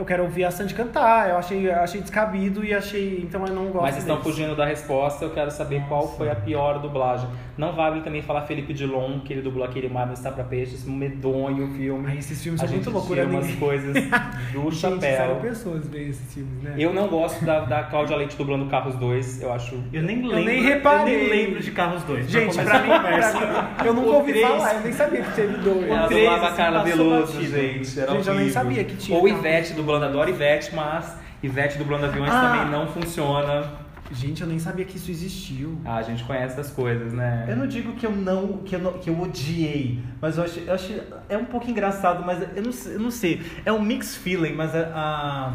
Eu 0.01 0.07
quero 0.07 0.23
ouvir 0.23 0.45
a 0.45 0.51
Sandy 0.51 0.73
cantar, 0.73 1.29
eu 1.29 1.37
achei, 1.37 1.69
eu 1.69 1.75
achei 1.75 2.01
descabido 2.01 2.65
e 2.65 2.73
achei. 2.73 3.21
Então 3.23 3.47
eu 3.47 3.53
não 3.53 3.67
gosto. 3.67 3.83
Mas 3.83 3.99
estão 3.99 4.17
deles. 4.17 4.31
fugindo 4.35 4.57
da 4.57 4.65
resposta, 4.65 5.27
eu 5.27 5.31
quero 5.31 5.51
saber 5.51 5.83
qual 5.89 6.09
foi 6.17 6.31
a 6.31 6.35
pior 6.35 6.79
dublagem. 6.79 7.29
Não 7.59 7.75
vale 7.75 8.01
também 8.01 8.23
falar 8.23 8.41
Felipe 8.47 8.73
Dilon, 8.73 9.21
que 9.21 9.35
ele 9.35 9.43
dublou 9.43 9.63
aquele 9.63 9.91
Mar 9.91 10.07
não 10.07 10.15
está 10.15 10.31
pra 10.33 10.43
peixes, 10.43 10.87
medonho 10.87 11.67
o 11.67 11.75
filme. 11.75 12.07
Ai, 12.09 12.17
esses 12.17 12.43
filmes 12.43 12.63
a 12.63 12.67
são 12.67 12.75
gente 12.75 12.87
muito 12.87 12.97
loucura, 12.99 13.27
umas 13.27 13.45
ninguém- 13.45 13.61
coisas 13.61 13.93
do 14.55 14.71
Gente, 14.71 14.77
sério, 15.01 15.01
chapéu. 15.01 15.37
pessoas 15.43 15.87
veem 15.87 16.09
esses 16.09 16.33
filmes, 16.33 16.63
né? 16.63 16.75
Eu 16.79 16.95
não 16.95 17.07
gosto 17.09 17.45
da, 17.45 17.61
da 17.61 17.83
Cláudia 17.83 18.17
Leite 18.17 18.35
dublando 18.39 18.65
Carros 18.71 18.95
2, 18.95 19.43
eu 19.43 19.53
acho... 19.53 19.75
Eu 19.93 20.03
nem 20.03 20.23
Eu 20.23 20.29
lembro. 20.29 20.45
nem 20.47 20.63
reparei. 20.63 21.15
Eu 21.15 21.19
nem 21.19 21.29
lembro 21.29 21.61
de 21.63 21.71
Carros 21.73 22.03
2. 22.05 22.31
Gente, 22.31 22.55
pra 22.55 22.65
pra 22.65 22.79
mim, 22.81 22.89
conversa. 22.89 23.39
pra 23.39 23.63
mim, 23.63 23.69
eu 23.85 23.93
nunca 23.95 24.09
O 24.09 24.15
ouvi 24.15 24.33
três- 24.33 24.49
falar, 24.49 24.75
eu 24.77 24.81
nem 24.81 24.93
sabia 24.95 25.21
que 25.23 25.33
teve 25.35 25.57
dois. 25.59 25.91
Ela 25.91 26.09
dublava 26.09 26.49
a 26.49 26.53
Carla 26.53 26.83
Veloso, 26.85 27.43
gente, 27.43 28.01
era 28.01 28.13
Gente, 28.13 28.27
eu 28.27 28.35
nem 28.35 28.43
horrível. 28.45 28.53
sabia 28.55 28.85
que 28.85 28.97
tinha 28.97 29.19
Ou. 29.19 29.29
Ivete 29.29 29.75
dublando, 29.75 29.90
adoro 29.97 30.31
Ivete, 30.31 30.75
mas 30.75 31.17
Ivete 31.43 31.79
dublando 31.79 32.07
aviões 32.07 32.31
Ah. 32.33 32.41
também 32.53 32.71
não 32.71 32.87
funciona. 32.89 33.65
Gente, 34.13 34.43
eu 34.43 34.49
nem 34.49 34.59
sabia 34.59 34.85
que 34.85 34.97
isso 34.97 35.09
existiu. 35.11 35.81
Ah, 35.85 35.97
a 35.97 36.03
gente 36.03 36.25
conhece 36.25 36.55
essas 36.59 36.73
coisas, 36.73 37.13
né? 37.13 37.47
Eu 37.49 37.57
não 37.57 37.67
digo 37.69 37.93
que 37.93 38.05
eu 38.05 38.11
não, 38.11 38.59
que 38.59 38.75
eu, 38.75 38.81
não, 38.81 38.93
que 38.95 39.09
eu 39.09 39.21
odiei, 39.21 40.03
mas 40.21 40.37
eu 40.37 40.43
acho, 40.43 40.59
eu 40.59 40.75
acho 40.75 41.01
é 41.29 41.37
um 41.39 41.45
pouco 41.45 41.71
engraçado, 41.71 42.25
mas 42.27 42.43
eu 42.57 42.63
não, 42.63 42.73
sei- 42.73 42.95
eu 42.97 43.01
não 43.01 43.11
sei. 43.13 43.41
É 43.65 43.73
um 43.73 43.81
mix 43.81 44.17
feeling, 44.17 44.53
mas 44.55 44.75
a, 44.75 44.81
a, 44.93 45.53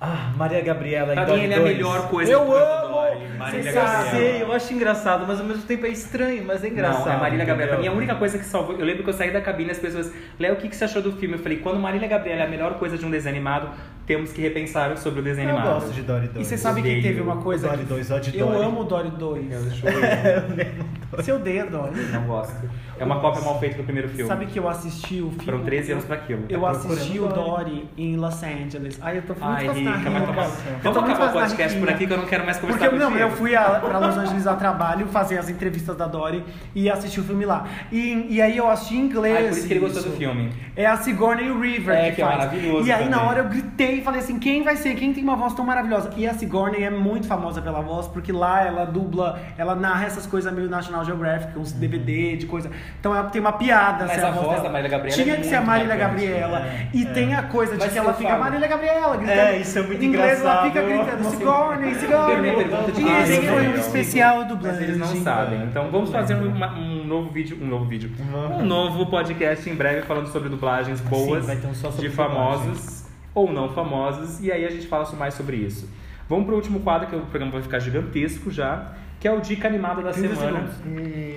a 0.00 0.32
Maria 0.36 0.60
Gabriela 0.60 1.12
Pra 1.14 1.26
mim 1.26 1.42
ele 1.44 1.54
é 1.54 1.56
a 1.56 1.60
2, 1.60 1.76
melhor 1.76 2.08
coisa 2.08 2.30
Eu 2.30 2.52
amo! 2.52 2.98
Marília. 3.38 3.72
Gabriela. 3.72 4.10
sei, 4.10 4.42
eu 4.42 4.52
acho 4.52 4.74
engraçado, 4.74 5.24
mas 5.26 5.40
ao 5.40 5.46
mesmo 5.46 5.62
tempo 5.62 5.86
é 5.86 5.90
estranho, 5.90 6.44
mas 6.44 6.64
é 6.64 6.68
engraçado. 6.68 7.06
Não, 7.06 7.12
é 7.12 7.16
Marília 7.16 7.44
Gabriela. 7.44 7.72
Pra 7.72 7.80
mim, 7.80 7.86
a 7.86 7.92
única 7.92 8.14
coisa 8.16 8.36
que 8.36 8.44
salvou. 8.44 8.76
Eu 8.76 8.84
lembro 8.84 9.04
que 9.04 9.10
eu 9.10 9.14
saí 9.14 9.30
da 9.30 9.40
cabine 9.40 9.68
e 9.68 9.72
as 9.72 9.78
pessoas. 9.78 10.12
Léo, 10.38 10.54
o 10.54 10.56
que, 10.56 10.68
que 10.68 10.74
você 10.76 10.84
achou 10.84 11.00
do 11.00 11.12
filme? 11.12 11.36
Eu 11.36 11.38
falei, 11.38 11.58
quando 11.58 11.78
Marília 11.78 12.08
Gabriela 12.08 12.42
é 12.42 12.44
a 12.46 12.48
melhor 12.48 12.74
coisa 12.74 12.98
de 12.98 13.06
um 13.06 13.10
desenho 13.10 13.36
animado, 13.36 13.70
temos 14.08 14.32
que 14.32 14.40
repensar 14.42 14.96
sobre 14.96 15.20
o 15.20 15.22
desenho 15.22 15.50
Eu 15.50 15.56
animado. 15.56 15.74
gosto 15.74 15.92
de 15.92 16.02
Dory 16.02 16.26
2. 16.28 16.44
E 16.44 16.48
você 16.48 16.56
sabe 16.58 16.82
que 16.82 17.00
teve 17.02 17.20
uma 17.20 17.36
coisa. 17.36 17.68
Dory 17.68 17.84
2, 17.84 18.10
ó 18.10 18.18
de 18.18 18.36
Eu 18.38 18.46
Dory. 18.46 18.64
amo 18.64 18.80
o 18.80 18.84
Dory 18.84 19.10
2. 19.10 19.52
Eu 19.52 19.70
chorei. 19.70 20.68
Você 21.10 21.32
odeia 21.32 21.64
Dory. 21.64 21.94
Não 22.12 22.22
gosto. 22.24 22.68
É 22.98 23.04
uma 23.04 23.18
cópia 23.18 23.40
mal 23.42 23.58
feita 23.58 23.78
do 23.78 23.84
primeiro 23.84 24.08
filme. 24.10 24.26
Sabe 24.28 24.44
que 24.44 24.58
eu 24.58 24.68
assisti 24.68 25.22
o 25.22 25.30
filme. 25.30 25.44
Foram 25.44 25.60
13 25.64 25.92
anos 25.92 26.04
pra 26.04 26.16
aquilo. 26.16 26.44
Eu 26.50 26.60
Tá 26.60 26.70
assisti 26.70 27.18
o 27.18 27.28
Dory 27.28 27.88
em 27.96 28.16
Los 28.16 28.42
Angeles. 28.42 28.98
Ai, 29.00 29.16
eu 29.18 29.22
tô 29.22 29.32
muito 29.32 29.44
Ai, 29.46 29.66
fascinada. 29.66 29.96
Rica, 29.98 30.10
vai 30.10 30.26
tomar. 30.26 30.44
Eu 30.44 30.50
tô 30.82 30.92
Vamos 30.92 31.10
acabar 31.10 31.30
o 31.30 31.32
podcast 31.40 31.78
por 31.78 31.88
aqui 31.88 32.06
que 32.06 32.12
eu 32.12 32.18
não 32.18 32.26
quero 32.26 32.44
mais 32.44 32.58
conversar 32.58 32.90
Porque 32.90 33.02
não, 33.02 33.16
eu 33.16 33.30
fui 33.30 33.56
a, 33.56 33.64
pra 33.80 33.98
Los 33.98 34.18
Angeles 34.18 34.46
a 34.46 34.54
trabalho 34.54 35.06
fazer 35.06 35.38
as 35.38 35.48
entrevistas 35.48 35.96
da 35.96 36.06
Dory 36.06 36.44
e 36.74 36.90
assisti 36.90 37.20
o 37.20 37.24
filme 37.24 37.46
lá. 37.46 37.66
E, 37.90 38.26
e 38.28 38.42
aí 38.42 38.56
eu 38.58 38.68
assisti 38.68 38.96
em 38.96 39.00
inglês. 39.06 39.34
Ai, 39.36 39.42
por 39.44 39.52
isso 39.56 39.66
que 39.66 39.72
ele 39.72 39.80
gostou 39.80 40.02
do 40.02 40.10
filme. 40.10 40.52
É 40.76 40.84
a 40.84 40.96
Sigourney 40.98 41.50
River 41.58 41.96
É, 41.96 42.10
que, 42.10 42.16
que 42.16 42.22
é 42.22 42.24
faz. 42.26 42.36
maravilhoso 42.38 42.86
E 42.86 42.92
aí 42.92 43.08
na 43.08 43.16
também. 43.16 43.30
hora 43.30 43.38
eu 43.40 43.48
gritei 43.48 43.97
e 43.98 44.02
falei 44.02 44.20
assim, 44.20 44.38
quem 44.38 44.62
vai 44.62 44.76
ser? 44.76 44.94
Quem 44.94 45.12
tem 45.12 45.22
uma 45.22 45.36
voz 45.36 45.52
tão 45.54 45.64
maravilhosa? 45.64 46.10
E 46.16 46.26
a 46.26 46.34
Sigourney 46.34 46.82
é 46.84 46.90
muito 46.90 47.26
famosa 47.26 47.60
pela 47.62 47.80
voz, 47.80 48.06
porque 48.06 48.32
lá 48.32 48.62
ela 48.64 48.84
dubla, 48.84 49.38
ela 49.56 49.74
narra 49.74 50.04
essas 50.06 50.26
coisas 50.26 50.52
meio 50.52 50.68
National 50.68 51.04
Geographic, 51.04 51.58
uns 51.58 51.72
DVD 51.72 52.36
de 52.36 52.46
coisa. 52.46 52.70
Então 53.00 53.14
ela 53.14 53.28
tem 53.30 53.40
uma 53.40 53.52
piada. 53.52 54.06
Mas 54.06 54.16
ser 54.16 54.24
a 54.24 54.30
voz 54.30 54.48
dela. 54.48 54.62
da 54.62 54.68
Marília 54.70 54.90
Gabriela 54.90 55.22
Tinha 55.22 55.34
é 55.34 55.36
que 55.38 55.46
ser 55.46 55.54
a 55.56 55.62
Marília 55.62 55.96
Gabriela. 55.96 56.58
é, 56.60 56.88
e 56.94 57.02
é. 57.02 57.06
tem 57.12 57.34
a 57.34 57.42
coisa 57.44 57.72
de 57.72 57.78
Mas 57.78 57.92
que 57.92 57.98
ela 57.98 58.12
fica 58.14 58.30
falo- 58.30 58.40
Marília 58.44 58.68
Gabriela 58.68 59.16
gritando. 59.16 59.38
É, 59.38 59.58
isso 59.58 59.78
é 59.78 59.82
muito 59.82 60.02
em 60.04 60.08
inglês 60.08 60.40
ela 60.40 60.66
engraçado. 60.66 60.66
fica 60.66 60.82
gritando 60.82 61.22
Nossa, 61.24 61.36
Sigourney, 61.36 61.94
Sigourney. 61.94 62.50
E 62.98 63.08
ah, 63.10 63.20
esse 63.22 63.40
não 63.40 63.52
foi 63.54 63.68
um 63.68 63.74
especial 63.74 64.44
do 64.44 64.58
Mas 64.62 64.80
eles 64.80 64.96
não 64.98 65.06
sabem. 65.22 65.62
Então 65.64 65.90
vamos 65.90 66.10
fazer 66.10 66.34
lembro. 66.34 66.50
uma- 66.50 66.74
um 66.78 67.04
novo 67.04 67.30
vídeo, 67.30 67.58
um 67.60 67.66
novo 67.66 67.84
vídeo, 67.84 68.10
Uhum. 68.18 68.58
um 68.60 68.64
novo 68.64 69.06
podcast 69.06 69.68
em 69.68 69.74
breve 69.74 70.02
falando 70.02 70.28
sobre 70.28 70.48
dublagens 70.48 71.00
boas 71.00 71.46
vai 71.46 71.56
ter 71.56 71.66
um 71.66 71.72
de 71.98 72.10
famosos 72.10 72.97
ou 73.38 73.52
não 73.52 73.68
famosos 73.70 74.40
e 74.42 74.50
aí 74.52 74.64
a 74.64 74.70
gente 74.70 74.86
fala 74.86 75.08
mais 75.16 75.34
sobre 75.34 75.56
isso. 75.56 75.88
Vamos 76.28 76.44
pro 76.46 76.54
último 76.56 76.80
quadro 76.80 77.08
que 77.08 77.16
o 77.16 77.20
programa 77.20 77.52
vai 77.52 77.62
ficar 77.62 77.78
gigantesco 77.78 78.50
já, 78.50 78.92
que 79.18 79.26
é 79.26 79.32
o 79.32 79.40
dica 79.40 79.66
animada 79.66 80.02
da 80.02 80.12
30 80.12 80.36
semana. 80.36 80.68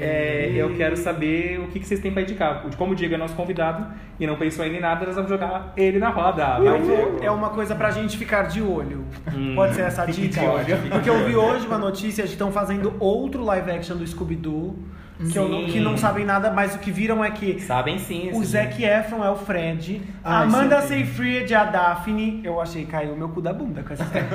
É, 0.01 0.51
eu 0.53 0.75
quero 0.75 0.97
saber 0.97 1.59
o 1.59 1.67
que 1.67 1.79
que 1.79 1.87
vocês 1.87 1.99
têm 1.99 2.11
pra 2.11 2.21
indicar. 2.21 2.63
Como 2.77 2.91
o 2.91 2.95
Diego 2.95 3.13
é 3.15 3.17
nosso 3.17 3.33
convidado 3.35 3.87
e 4.19 4.27
não 4.27 4.35
pensou 4.35 4.65
ainda 4.65 4.77
em 4.77 4.81
nada, 4.81 5.05
nós 5.05 5.15
vamos 5.15 5.29
jogar 5.29 5.73
ele 5.77 5.97
na 5.97 6.09
roda. 6.09 6.59
Vai, 6.59 6.81
Diego. 6.81 7.19
É 7.23 7.31
uma 7.31 7.49
coisa 7.49 7.73
pra 7.73 7.89
gente 7.89 8.17
ficar 8.17 8.43
de 8.43 8.61
olho. 8.61 9.05
Hum, 9.33 9.53
Pode 9.55 9.75
ser 9.75 9.83
essa 9.83 10.05
dica? 10.05 10.41
de 10.41 10.45
olho, 10.45 10.77
Porque 10.91 11.09
eu 11.09 11.25
vi 11.25 11.35
hoje 11.35 11.65
uma 11.65 11.77
notícia 11.77 12.23
de 12.23 12.29
que 12.29 12.35
estão 12.35 12.51
fazendo 12.51 12.93
outro 12.99 13.43
live 13.45 13.71
action 13.71 13.95
do 13.95 14.05
Scooby-Doo. 14.05 14.77
Que, 15.30 15.38
eu 15.38 15.47
não- 15.47 15.65
que 15.65 15.80
não 15.80 15.97
sabem 15.97 16.26
nada, 16.26 16.51
mas 16.51 16.74
o 16.76 16.80
que 16.80 16.89
viram 16.91 17.24
é 17.24 17.30
que 17.32 17.59
Sabem 17.59 17.97
sim. 17.99 18.32
o 18.34 18.43
Zac 18.43 18.84
Efron 18.84 19.24
é 19.24 19.30
o 19.30 19.36
Fred, 19.36 20.01
Ah, 20.24 20.39
a 20.39 20.41
Amanda 20.41 20.80
vi. 20.82 20.88
Seyfried 20.88 21.53
é 21.53 21.57
a 21.57 21.63
Daphne. 21.65 22.41
Eu 22.43 22.59
achei 22.61 22.86
caiu 22.86 23.15
meu 23.15 23.30
cu 23.30 23.41
da 23.41 23.53
bunda 23.53 23.84
com 23.84 23.93
essa 23.93 24.03
história. 24.03 24.28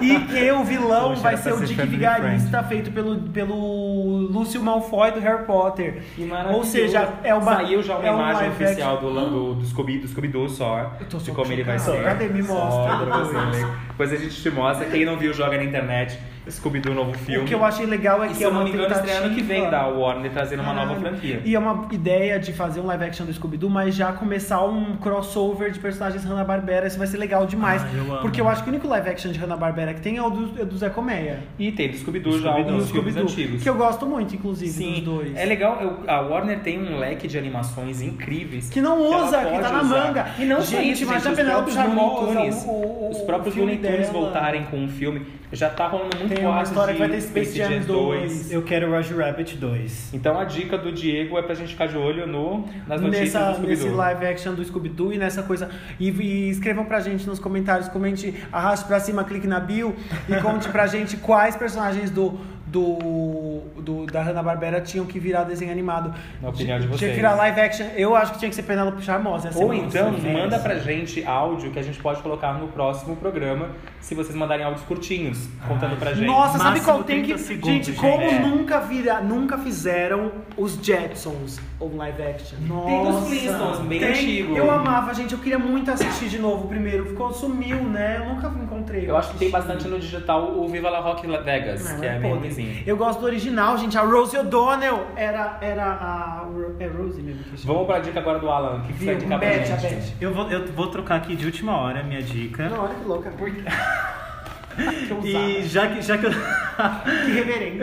E 0.00 0.18
que 0.20 0.50
o 0.52 0.64
vilão 0.64 1.10
Poxa, 1.10 1.22
vai 1.22 1.36
ser 1.36 1.52
o 1.52 1.60
Dick 1.60 1.74
family 1.74 1.96
Vigarista, 1.96 2.62
feito 2.62 2.90
pelo, 2.90 3.16
pelo 3.28 4.28
Lúcio 4.30 4.62
Malfoy 4.62 5.10
do 5.12 5.20
Harry 5.20 5.44
Potter. 5.44 6.02
Que 6.14 6.24
maravilhoso. 6.24 6.58
Ou 6.58 6.64
seja, 6.64 7.08
é 7.22 7.34
uma 7.34 7.54
Saiu 7.56 7.82
já 7.82 7.96
uma 7.96 8.06
é 8.06 8.10
um 8.12 8.14
imagem 8.14 8.48
live 8.48 8.64
oficial 8.64 8.98
do, 8.98 9.12
do, 9.30 9.54
do 9.54 9.66
Scooby, 9.66 9.98
do 9.98 10.08
Scooby-Doo 10.08 10.48
só, 10.48 10.96
Eu 11.00 11.06
tô 11.06 11.18
de 11.18 11.30
como 11.32 11.52
ele 11.52 11.62
vai 11.64 11.78
ser. 11.78 12.02
Cadê? 12.02 12.28
Me 12.28 12.42
mostra 12.42 12.98
Só. 13.24 13.68
Depois 13.88 14.12
a 14.12 14.16
gente 14.16 14.40
te 14.42 14.50
mostra. 14.50 14.86
Quem 14.88 15.04
não 15.04 15.16
viu, 15.16 15.32
joga 15.32 15.56
na 15.56 15.64
internet. 15.64 16.18
Scooby-Doo, 16.50 16.94
novo 16.94 17.12
filme. 17.18 17.42
O 17.42 17.46
que 17.46 17.54
eu 17.54 17.64
achei 17.64 17.86
legal 17.86 18.22
é 18.22 18.26
E 18.26 18.28
que 18.30 18.36
se 18.36 18.44
é 18.44 18.46
eu 18.46 18.50
não 18.52 18.60
uma 18.60 18.64
me 18.68 18.70
engano, 18.74 18.92
estreia 18.92 19.18
ano 19.18 19.34
que 19.34 19.42
vem 19.42 19.70
da 19.70 19.86
Warner 19.86 20.30
trazendo 20.30 20.62
uma 20.62 20.72
nova 20.74 20.94
franquia. 20.96 21.42
E 21.44 21.54
é 21.54 21.58
uma 21.58 21.88
ideia 21.92 22.38
de 22.38 22.52
fazer 22.52 22.80
um 22.80 22.86
live 22.86 23.04
action 23.04 23.24
do 23.26 23.32
Scooby-Doo, 23.32 23.70
mas 23.70 23.94
já 23.94 24.12
começar 24.12 24.62
um 24.64 24.96
crossover 24.96 25.70
de 25.70 25.78
personagens 25.78 26.24
Hanna-Barbera. 26.24 26.86
Isso 26.86 26.98
vai 26.98 27.06
ser 27.06 27.16
legal 27.18 27.46
demais. 27.46 27.82
Ah, 27.82 27.88
eu 27.96 28.12
amo. 28.12 28.22
porque 28.22 28.40
eu 28.40 28.48
acho 28.48 28.62
que 28.62 28.68
o 28.68 28.72
único 28.72 28.86
live 28.88 29.08
action 29.08 29.32
de 29.32 29.38
Hanna-Barbera 29.38 29.94
que 29.94 30.00
tem 30.00 30.16
é 30.16 30.22
o 30.22 30.30
do, 30.30 30.60
é 30.60 30.64
do 30.64 30.76
Zé 30.76 30.88
Colmeia. 30.90 31.40
E 31.58 31.72
teve 31.72 31.98
Scooby-Doo 31.98 32.40
já, 32.40 32.52
alguns 32.52 32.86
Do 32.86 32.92
filmes 32.92 33.16
antigos. 33.16 33.62
Que 33.62 33.68
eu 33.68 33.74
gosto 33.74 34.06
muito, 34.06 34.34
inclusive, 34.34 34.70
Sim, 34.70 34.94
dos 34.94 35.02
dois. 35.02 35.36
é 35.36 35.44
legal. 35.44 35.78
eu- 35.80 35.98
a 36.06 36.20
Warner 36.20 36.60
tem 36.60 36.78
um 36.82 36.98
leque 36.98 37.26
de 37.28 37.38
animações 37.38 38.00
incríveis. 38.00 38.68
Que 38.70 38.80
não 38.80 39.00
usa, 39.02 39.38
que 39.44 39.58
tá 39.58 39.70
na 39.70 39.82
usar. 39.82 40.06
manga. 40.06 40.26
E 40.38 40.44
não 40.44 40.60
só 40.60 40.76
Gente, 40.76 40.92
isso, 40.92 41.06
mas 41.06 41.22
gente, 41.22 41.28
a 41.28 41.30
os 41.32 41.36
Penélope 41.36 41.72
próprios 41.72 41.76
Looney 41.76 41.96
Charmosa, 42.16 42.38
Tunes, 42.40 42.64
o- 42.64 42.70
o- 42.70 43.10
os 43.10 43.18
próprios 43.22 43.56
Looney 43.56 43.78
Tunes 43.78 44.08
voltarem 44.10 44.64
com 44.64 44.76
um 44.78 44.88
filme. 44.88 45.26
Já 45.52 45.68
tá 45.68 45.88
rolando 45.88 46.16
muito 46.16 46.39
Tem 46.40 46.48
uma 46.48 46.62
história 46.62 46.94
que 46.94 46.98
vai 46.98 47.08
ter 47.08 47.20
Space 47.20 47.56
Jam 47.56 47.80
2. 47.80 48.52
Eu 48.52 48.62
quero 48.62 48.90
Roger 48.90 49.18
Rabbit 49.18 49.56
2. 49.56 50.14
Então 50.14 50.38
a 50.38 50.44
dica 50.44 50.78
do 50.78 50.90
Diego 50.90 51.38
é 51.38 51.42
pra 51.42 51.54
gente 51.54 51.72
ficar 51.72 51.86
de 51.86 51.96
olho 51.96 52.26
no, 52.26 52.64
nas 52.86 53.00
notícias 53.00 53.34
Nessa, 53.34 53.60
do 53.60 53.66
nesse 53.66 53.88
live 53.88 54.26
action 54.26 54.54
do 54.54 54.64
Scooby-Doo 54.64 55.12
e 55.12 55.18
nessa 55.18 55.42
coisa. 55.42 55.68
E, 55.98 56.10
e 56.10 56.50
escrevam 56.50 56.84
pra 56.84 57.00
gente 57.00 57.26
nos 57.26 57.38
comentários, 57.38 57.88
comente, 57.88 58.34
arraste 58.50 58.86
pra 58.86 58.98
cima, 59.00 59.22
clique 59.24 59.46
na 59.46 59.60
bio 59.60 59.94
e 60.28 60.34
conte 60.40 60.68
pra 60.68 60.86
gente 60.88 61.16
quais 61.18 61.56
personagens 61.56 62.10
do, 62.10 62.38
do, 62.70 63.62
do 63.80 64.06
da 64.06 64.22
Hanna-Barbera 64.22 64.80
tinham 64.80 65.04
que 65.04 65.18
virar 65.18 65.44
desenho 65.44 65.72
animado. 65.72 66.14
Na 66.40 66.48
opinião 66.50 66.78
de 66.78 66.86
Tinha 66.86 66.98
vocês. 66.98 67.10
que 67.10 67.16
virar 67.16 67.34
live 67.34 67.60
action. 67.60 67.86
Eu 67.96 68.14
acho 68.14 68.32
que 68.32 68.38
tinha 68.38 68.48
que 68.48 68.54
ser 68.54 68.62
Penélope 68.62 69.02
Charmosa. 69.02 69.50
ser 69.50 69.62
Ou 69.62 69.74
então, 69.74 70.12
manda 70.12 70.58
pra 70.58 70.76
gente 70.78 71.24
áudio 71.24 71.70
que 71.72 71.78
a 71.78 71.82
gente 71.82 71.98
pode 72.00 72.22
colocar 72.22 72.54
no 72.54 72.68
próximo 72.68 73.16
programa, 73.16 73.70
se 74.00 74.14
vocês 74.14 74.34
mandarem 74.36 74.64
áudios 74.64 74.84
curtinhos, 74.84 75.48
contando 75.66 75.98
pra 75.98 76.14
gente. 76.14 76.26
Nossa, 76.26 76.58
sabe 76.58 76.78
Máximo 76.78 76.84
qual 76.84 77.04
tem 77.04 77.22
que. 77.22 77.34
30 77.34 77.42
segundos, 77.42 77.86
gente, 77.86 77.92
como 77.92 78.20
gente. 78.20 78.34
É. 78.34 78.38
nunca, 78.38 78.80
vira, 78.80 79.20
nunca 79.20 79.58
fizeram 79.58 80.32
os 80.56 80.74
Jetsons 80.74 81.60
ou 81.78 81.96
live 81.96 82.22
action? 82.22 82.58
Nossa. 82.60 82.86
Tem 82.86 83.04
dos 83.04 83.28
Flintstones, 83.28 83.80
bem 83.80 83.98
Tem. 84.00 84.10
antigo. 84.10 84.56
Eu 84.56 84.70
amava, 84.70 85.12
gente. 85.14 85.32
Eu 85.32 85.40
queria 85.40 85.58
muito 85.58 85.90
assistir 85.90 86.28
de 86.28 86.38
novo 86.38 86.64
o 86.64 86.68
primeiro. 86.68 87.06
Ficou, 87.06 87.32
sumiu, 87.32 87.82
né? 87.82 88.18
Eu 88.18 88.26
nunca 88.26 88.48
encontrei. 88.48 88.79
Eu 89.06 89.16
acho 89.16 89.32
que 89.32 89.38
tem 89.38 89.50
bastante 89.50 89.86
no 89.88 89.98
digital 89.98 90.50
o 90.58 90.68
Viva 90.68 90.88
La 90.90 91.00
Rock 91.00 91.26
Vegas, 91.26 91.90
Não, 91.90 92.00
que 92.00 92.06
é 92.06 92.16
é 92.16 92.18
bem 92.18 92.34
ruimzinho. 92.34 92.82
Eu 92.86 92.96
gosto 92.96 93.20
do 93.20 93.26
original, 93.26 93.76
gente. 93.78 93.96
A 93.98 94.02
Rosie 94.02 94.38
O'Donnell 94.38 95.06
era, 95.16 95.58
era 95.60 95.84
a. 95.84 96.44
É 96.78 96.86
Rosie 96.86 97.22
mesmo 97.22 97.42
que 97.44 97.56
chama. 97.58 97.72
Vamos 97.74 97.86
pra 97.88 97.98
dica 98.00 98.20
agora 98.20 98.38
do 98.38 98.48
Alan. 98.50 98.78
O 98.78 98.82
que, 98.82 98.92
que 98.92 99.04
você 99.04 99.12
indicar 99.14 99.38
pra 99.38 99.48
a 99.48 99.52
gente? 99.52 99.82
Beth. 99.82 100.12
Eu 100.20 100.32
vou, 100.34 100.50
eu 100.50 100.66
vou 100.72 100.86
trocar 100.88 101.16
aqui 101.16 101.36
de 101.36 101.46
última 101.46 101.76
hora 101.76 102.00
a 102.00 102.02
minha 102.02 102.22
dica. 102.22 102.68
Não, 102.68 102.84
olha 102.84 102.94
que 102.94 103.04
louca. 103.04 103.30
Por 103.30 103.50
quê? 103.50 103.62
que 105.06 105.12
ousada. 105.12 105.44
E 105.44 105.62
já 105.64 105.86
que, 105.88 106.02
já 106.02 106.18
que 106.18 106.26
eu... 106.26 106.30
Que 107.24 107.32
reverente. 107.32 107.78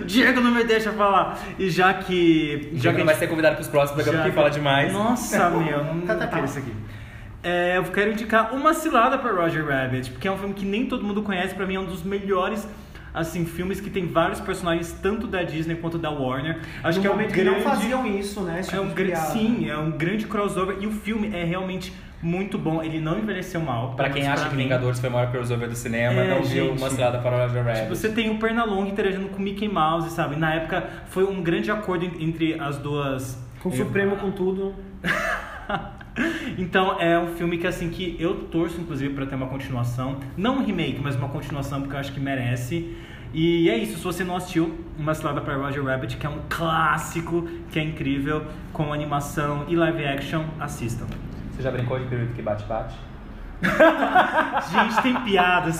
o 0.00 0.04
Diego 0.04 0.40
não 0.40 0.50
me 0.50 0.64
deixa 0.64 0.92
falar. 0.92 1.38
E 1.58 1.70
já 1.70 1.94
que. 1.94 2.70
Já 2.74 2.90
Já 2.90 2.92
que 2.92 2.98
não 2.98 3.06
vai 3.06 3.14
ser 3.14 3.26
convidado 3.28 3.56
pros 3.56 3.68
próximos 3.68 4.02
programas 4.02 4.26
já 4.26 4.30
porque 4.30 4.36
fala 4.36 4.50
demais. 4.50 4.92
Nossa, 4.92 5.50
meu, 5.50 5.84
não 5.84 6.00
Tá, 6.02 6.14
tá, 6.14 6.26
tá. 6.26 6.34
quero 6.34 6.44
isso 6.44 6.58
aqui. 6.58 6.72
É, 7.48 7.76
eu 7.78 7.84
quero 7.84 8.10
indicar 8.10 8.52
Uma 8.52 8.74
Cilada 8.74 9.16
para 9.18 9.30
Roger 9.32 9.64
Rabbit, 9.64 10.10
porque 10.10 10.26
é 10.26 10.32
um 10.32 10.36
filme 10.36 10.52
que 10.52 10.64
nem 10.64 10.86
todo 10.86 11.04
mundo 11.04 11.22
conhece, 11.22 11.54
pra 11.54 11.64
mim 11.64 11.76
é 11.76 11.80
um 11.80 11.84
dos 11.84 12.02
melhores 12.02 12.66
assim, 13.14 13.46
filmes 13.46 13.80
que 13.80 13.88
tem 13.88 14.04
vários 14.06 14.40
personagens 14.40 14.90
tanto 15.00 15.26
da 15.28 15.42
Disney 15.44 15.76
quanto 15.76 15.96
da 15.96 16.10
Warner. 16.10 16.58
Acho 16.82 16.98
No 16.98 17.02
que 17.02 17.08
é 17.08 17.10
um 17.12 17.16
grande 17.16 17.32
que 17.34 17.44
não 17.44 17.60
faziam 17.60 18.04
isso, 18.06 18.40
né? 18.42 18.58
esse 18.60 18.70
é 18.70 18.78
tipo 18.78 18.84
um 18.84 18.92
grande, 18.92 19.12
piada. 19.12 19.26
sim, 19.30 19.70
é 19.70 19.76
um 19.78 19.90
grande 19.92 20.26
crossover 20.26 20.76
e 20.80 20.86
o 20.88 20.90
filme 20.90 21.30
é 21.34 21.44
realmente 21.44 21.92
muito 22.20 22.58
bom. 22.58 22.82
Ele 22.82 23.00
não 23.00 23.16
envelheceu 23.18 23.60
mal. 23.60 23.94
Pra 23.94 24.10
quem 24.10 24.26
acha 24.26 24.40
pra 24.42 24.50
que 24.50 24.56
mim. 24.56 24.64
Vingadores 24.64 24.98
foi 24.98 25.08
o 25.08 25.12
maior 25.12 25.30
crossover 25.30 25.68
do 25.68 25.76
cinema, 25.76 26.20
É, 26.20 26.34
não 26.34 26.42
viu 26.42 26.66
gente. 26.66 26.78
uma 26.78 26.90
cilada 26.90 27.18
para 27.20 27.36
o 27.36 27.40
Roger 27.46 27.62
Rabbit. 27.64 27.82
Tipo, 27.84 27.94
você 27.96 28.08
tem 28.10 28.28
o 28.28 28.38
Pernalonga 28.38 28.90
interagindo 28.90 29.28
com 29.28 29.38
o 29.38 29.40
Mickey 29.40 29.68
Mouse, 29.68 30.10
sabe? 30.10 30.34
Na 30.36 30.52
época 30.52 30.84
foi 31.06 31.22
um 31.24 31.42
grande 31.42 31.70
acordo 31.70 32.04
en- 32.04 32.22
entre 32.28 32.60
as 32.60 32.76
duas. 32.76 33.38
Com 33.62 33.68
o 33.68 33.72
Supremo, 33.72 34.16
com 34.16 34.30
tudo. 34.32 34.74
então 36.58 37.00
é 37.00 37.18
um 37.18 37.34
filme 37.34 37.58
que 37.58 37.66
assim 37.66 37.90
que 37.90 38.16
eu 38.18 38.44
torço 38.44 38.80
inclusive 38.80 39.14
pra 39.14 39.26
ter 39.26 39.34
uma 39.34 39.46
continuação, 39.46 40.20
não 40.36 40.58
um 40.58 40.64
remake, 40.64 41.00
mas 41.02 41.16
uma 41.16 41.28
continuação 41.28 41.80
porque 41.80 41.94
eu 41.94 42.00
acho 42.00 42.12
que 42.12 42.20
merece. 42.20 42.96
E 43.34 43.68
é 43.68 43.76
isso, 43.76 43.98
se 43.98 44.04
você 44.04 44.24
não 44.24 44.36
assistiu 44.36 44.78
Uma 44.98 45.12
Cilada 45.12 45.40
para 45.40 45.56
Roger 45.56 45.84
Rabbit, 45.84 46.16
que 46.16 46.24
é 46.24 46.28
um 46.28 46.40
clássico, 46.48 47.46
que 47.70 47.78
é 47.78 47.82
incrível, 47.82 48.46
com 48.72 48.92
animação 48.92 49.66
e 49.68 49.76
live 49.76 50.04
action, 50.06 50.44
assistam. 50.58 51.06
Você 51.50 51.62
já 51.62 51.70
brincou 51.70 51.98
de 51.98 52.06
pirulito 52.06 52.32
que 52.34 52.40
bate-bate? 52.40 52.94
Gente, 54.72 55.02
tem 55.02 55.14
piadas 55.22 55.78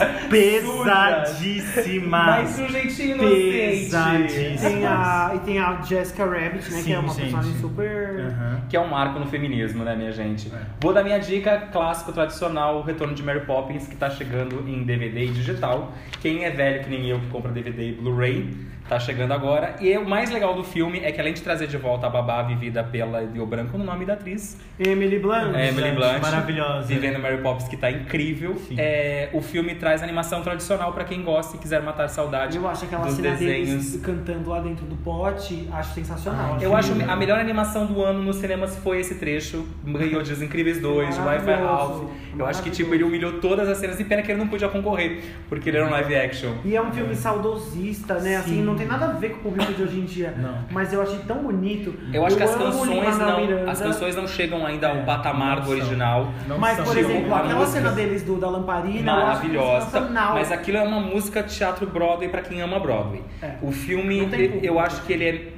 pesadíssimas. 1.35 2.59
um 2.59 2.68
jeitinho 2.68 3.18
Pesadíssimas. 3.18 4.61
Tem 4.61 4.87
a, 4.87 5.33
e 5.35 5.39
tem 5.41 5.59
a 5.59 5.81
Jessica 5.83 6.24
Rabbit, 6.24 6.70
né? 6.70 6.79
que 6.79 6.83
Sim, 6.85 6.93
é 6.95 6.99
uma 6.99 7.09
gente. 7.09 7.20
personagem 7.22 7.55
super. 7.61 8.20
Aham. 8.20 8.61
Que 8.68 8.77
é 8.77 8.81
um 8.81 8.89
marco 8.89 9.18
no 9.18 9.27
feminismo, 9.27 9.85
né, 9.85 9.95
minha 9.97 10.12
gente? 10.12 10.49
É. 10.55 10.59
Vou 10.81 10.93
dar 10.93 11.03
minha 11.05 11.18
dica 11.18 11.59
clássico, 11.72 12.12
tradicional, 12.12 12.79
o 12.79 12.83
retorno 12.83 13.14
de 13.14 13.22
Mary 13.22 13.41
Poppins, 13.41 13.87
que 13.87 13.97
tá 13.97 14.11
chegando 14.11 14.64
em 14.68 14.83
DVD 14.85 15.24
e 15.24 15.31
digital. 15.31 15.93
Quem 16.20 16.45
é 16.45 16.51
velho 16.51 16.83
que 16.83 16.91
nem 16.91 17.07
eu, 17.09 17.20
que 17.20 17.27
compra 17.29 17.51
DVD 17.53 17.91
e 17.91 17.93
Blu-ray, 17.93 18.57
tá 18.89 18.99
chegando 19.01 19.33
agora. 19.33 19.77
E 19.81 19.97
o 19.99 20.09
mais 20.09 20.31
legal 20.31 20.55
do 20.55 20.62
filme 20.64 21.01
é 21.01 21.11
que 21.12 21.20
além 21.20 21.35
de 21.35 21.43
trazer 21.43 21.66
de 21.66 21.77
volta 21.77 22.07
a 22.07 22.11
babá 22.11 22.43
vivida 22.43 22.83
pela 22.85 23.27
Dio 23.27 23.45
Branco 23.47 23.77
no 23.77 23.85
nome 23.85 24.05
da 24.05 24.14
atriz, 24.14 24.57
Emily 24.79 25.18
Blunt. 25.18 25.55
é, 25.55 25.68
Emily 25.68 25.93
Blunt, 25.93 26.20
maravilhosa. 26.22 26.87
vivendo 26.87 27.18
Mary 27.18 27.39
Poppins, 27.39 27.65
que 27.68 27.76
tá 27.76 27.90
incrível. 27.90 28.56
É, 28.76 29.28
o 29.32 29.40
filme 29.40 29.74
traz 29.74 30.02
animação 30.02 30.42
tradicional 30.42 30.92
pra 30.92 31.04
quem 31.04 31.22
gosta 31.22 31.56
e 31.56 31.58
quiser 31.58 31.82
matar 31.82 32.08
saudade 32.08 32.56
Eu 32.56 32.68
acho 32.68 32.84
aquela 32.84 33.04
dos 33.06 33.14
cena 33.14 33.30
desenhos. 33.30 33.68
deles 33.68 34.00
cantando 34.02 34.50
lá 34.50 34.60
dentro 34.60 34.84
do 34.86 34.96
pote, 34.96 35.68
acho 35.72 35.94
sensacional. 35.94 36.56
Ah, 36.58 36.62
Eu 36.62 36.74
acho 36.76 36.92
a 37.08 37.16
melhor 37.16 37.38
animação 37.38 37.86
do 37.86 38.02
ano 38.02 38.22
nos 38.22 38.36
cinemas 38.36 38.76
foi 38.76 39.00
esse 39.00 39.14
trecho, 39.16 39.66
ganhou 39.84 40.22
de 40.22 40.32
Os 40.32 40.42
Incríveis 40.42 40.80
2, 40.80 41.14
de 41.14 41.20
Wi-Fi 41.20 41.44
Maravilhoso, 41.46 41.76
House. 42.02 42.10
Eu 42.38 42.46
acho 42.46 42.62
que 42.62 42.70
tipo, 42.70 42.92
ele 42.94 43.02
humilhou 43.04 43.34
todas 43.40 43.68
as 43.68 43.78
cenas 43.78 43.98
e 43.98 44.04
pena 44.04 44.22
que 44.22 44.30
ele 44.30 44.38
não 44.38 44.48
podia 44.48 44.68
concorrer, 44.68 45.22
porque 45.48 45.70
ele 45.70 45.78
era 45.78 45.86
um 45.86 45.90
live 45.90 46.14
action. 46.16 46.52
E 46.64 46.76
é 46.76 46.82
um 46.82 46.92
filme 46.92 47.14
saudosista, 47.50 48.14
né? 48.20 48.36
Assim, 48.36 48.56
Sim. 48.56 48.62
não 48.62 48.74
tem 48.76 48.86
nada 48.86 49.06
a 49.06 49.12
ver 49.12 49.30
com 49.30 49.36
o 49.36 49.42
público 49.52 49.72
de 49.72 49.82
hoje 49.82 49.98
em 50.00 50.04
dia. 50.04 50.34
Não. 50.36 50.58
Mas 50.70 50.92
eu 50.92 51.00
achei 51.02 51.18
tão 51.20 51.38
bonito. 51.42 51.94
Eu 52.12 52.24
acho 52.26 52.36
que 52.36 52.42
as 52.42 52.54
canções 52.54 53.18
não, 53.18 53.40
Miranda, 53.40 53.70
as 53.70 53.80
canções 53.80 54.16
não 54.16 54.26
chegam 54.26 54.66
ainda 54.66 54.88
ao 54.88 54.96
É, 54.98 55.02
patamar 55.04 55.56
não 55.58 55.64
do 55.64 55.70
original. 55.70 56.32
Não 56.46 56.58
Mas, 56.58 56.78
por 56.80 56.96
exemplo, 56.96 57.26
uma 57.26 57.42
aquela 57.57 57.66
música 57.66 57.80
cena 57.80 57.92
deles 57.92 58.22
do, 58.22 58.36
da 58.36 58.48
lamparina, 58.48 59.12
Maravilhosa. 59.12 60.00
Mas 60.34 60.52
aquilo 60.52 60.78
é 60.78 60.82
uma 60.82 61.00
música 61.00 61.42
teatro 61.42 61.86
Broadway 61.86 62.28
pra 62.28 62.42
quem 62.42 62.61
ama 62.61 62.78
Broadway. 62.78 63.22
É. 63.42 63.54
O 63.62 63.72
filme, 63.72 64.28
eu 64.62 64.78
acho 64.78 65.02
que 65.02 65.12
ele 65.12 65.24
é 65.24 65.52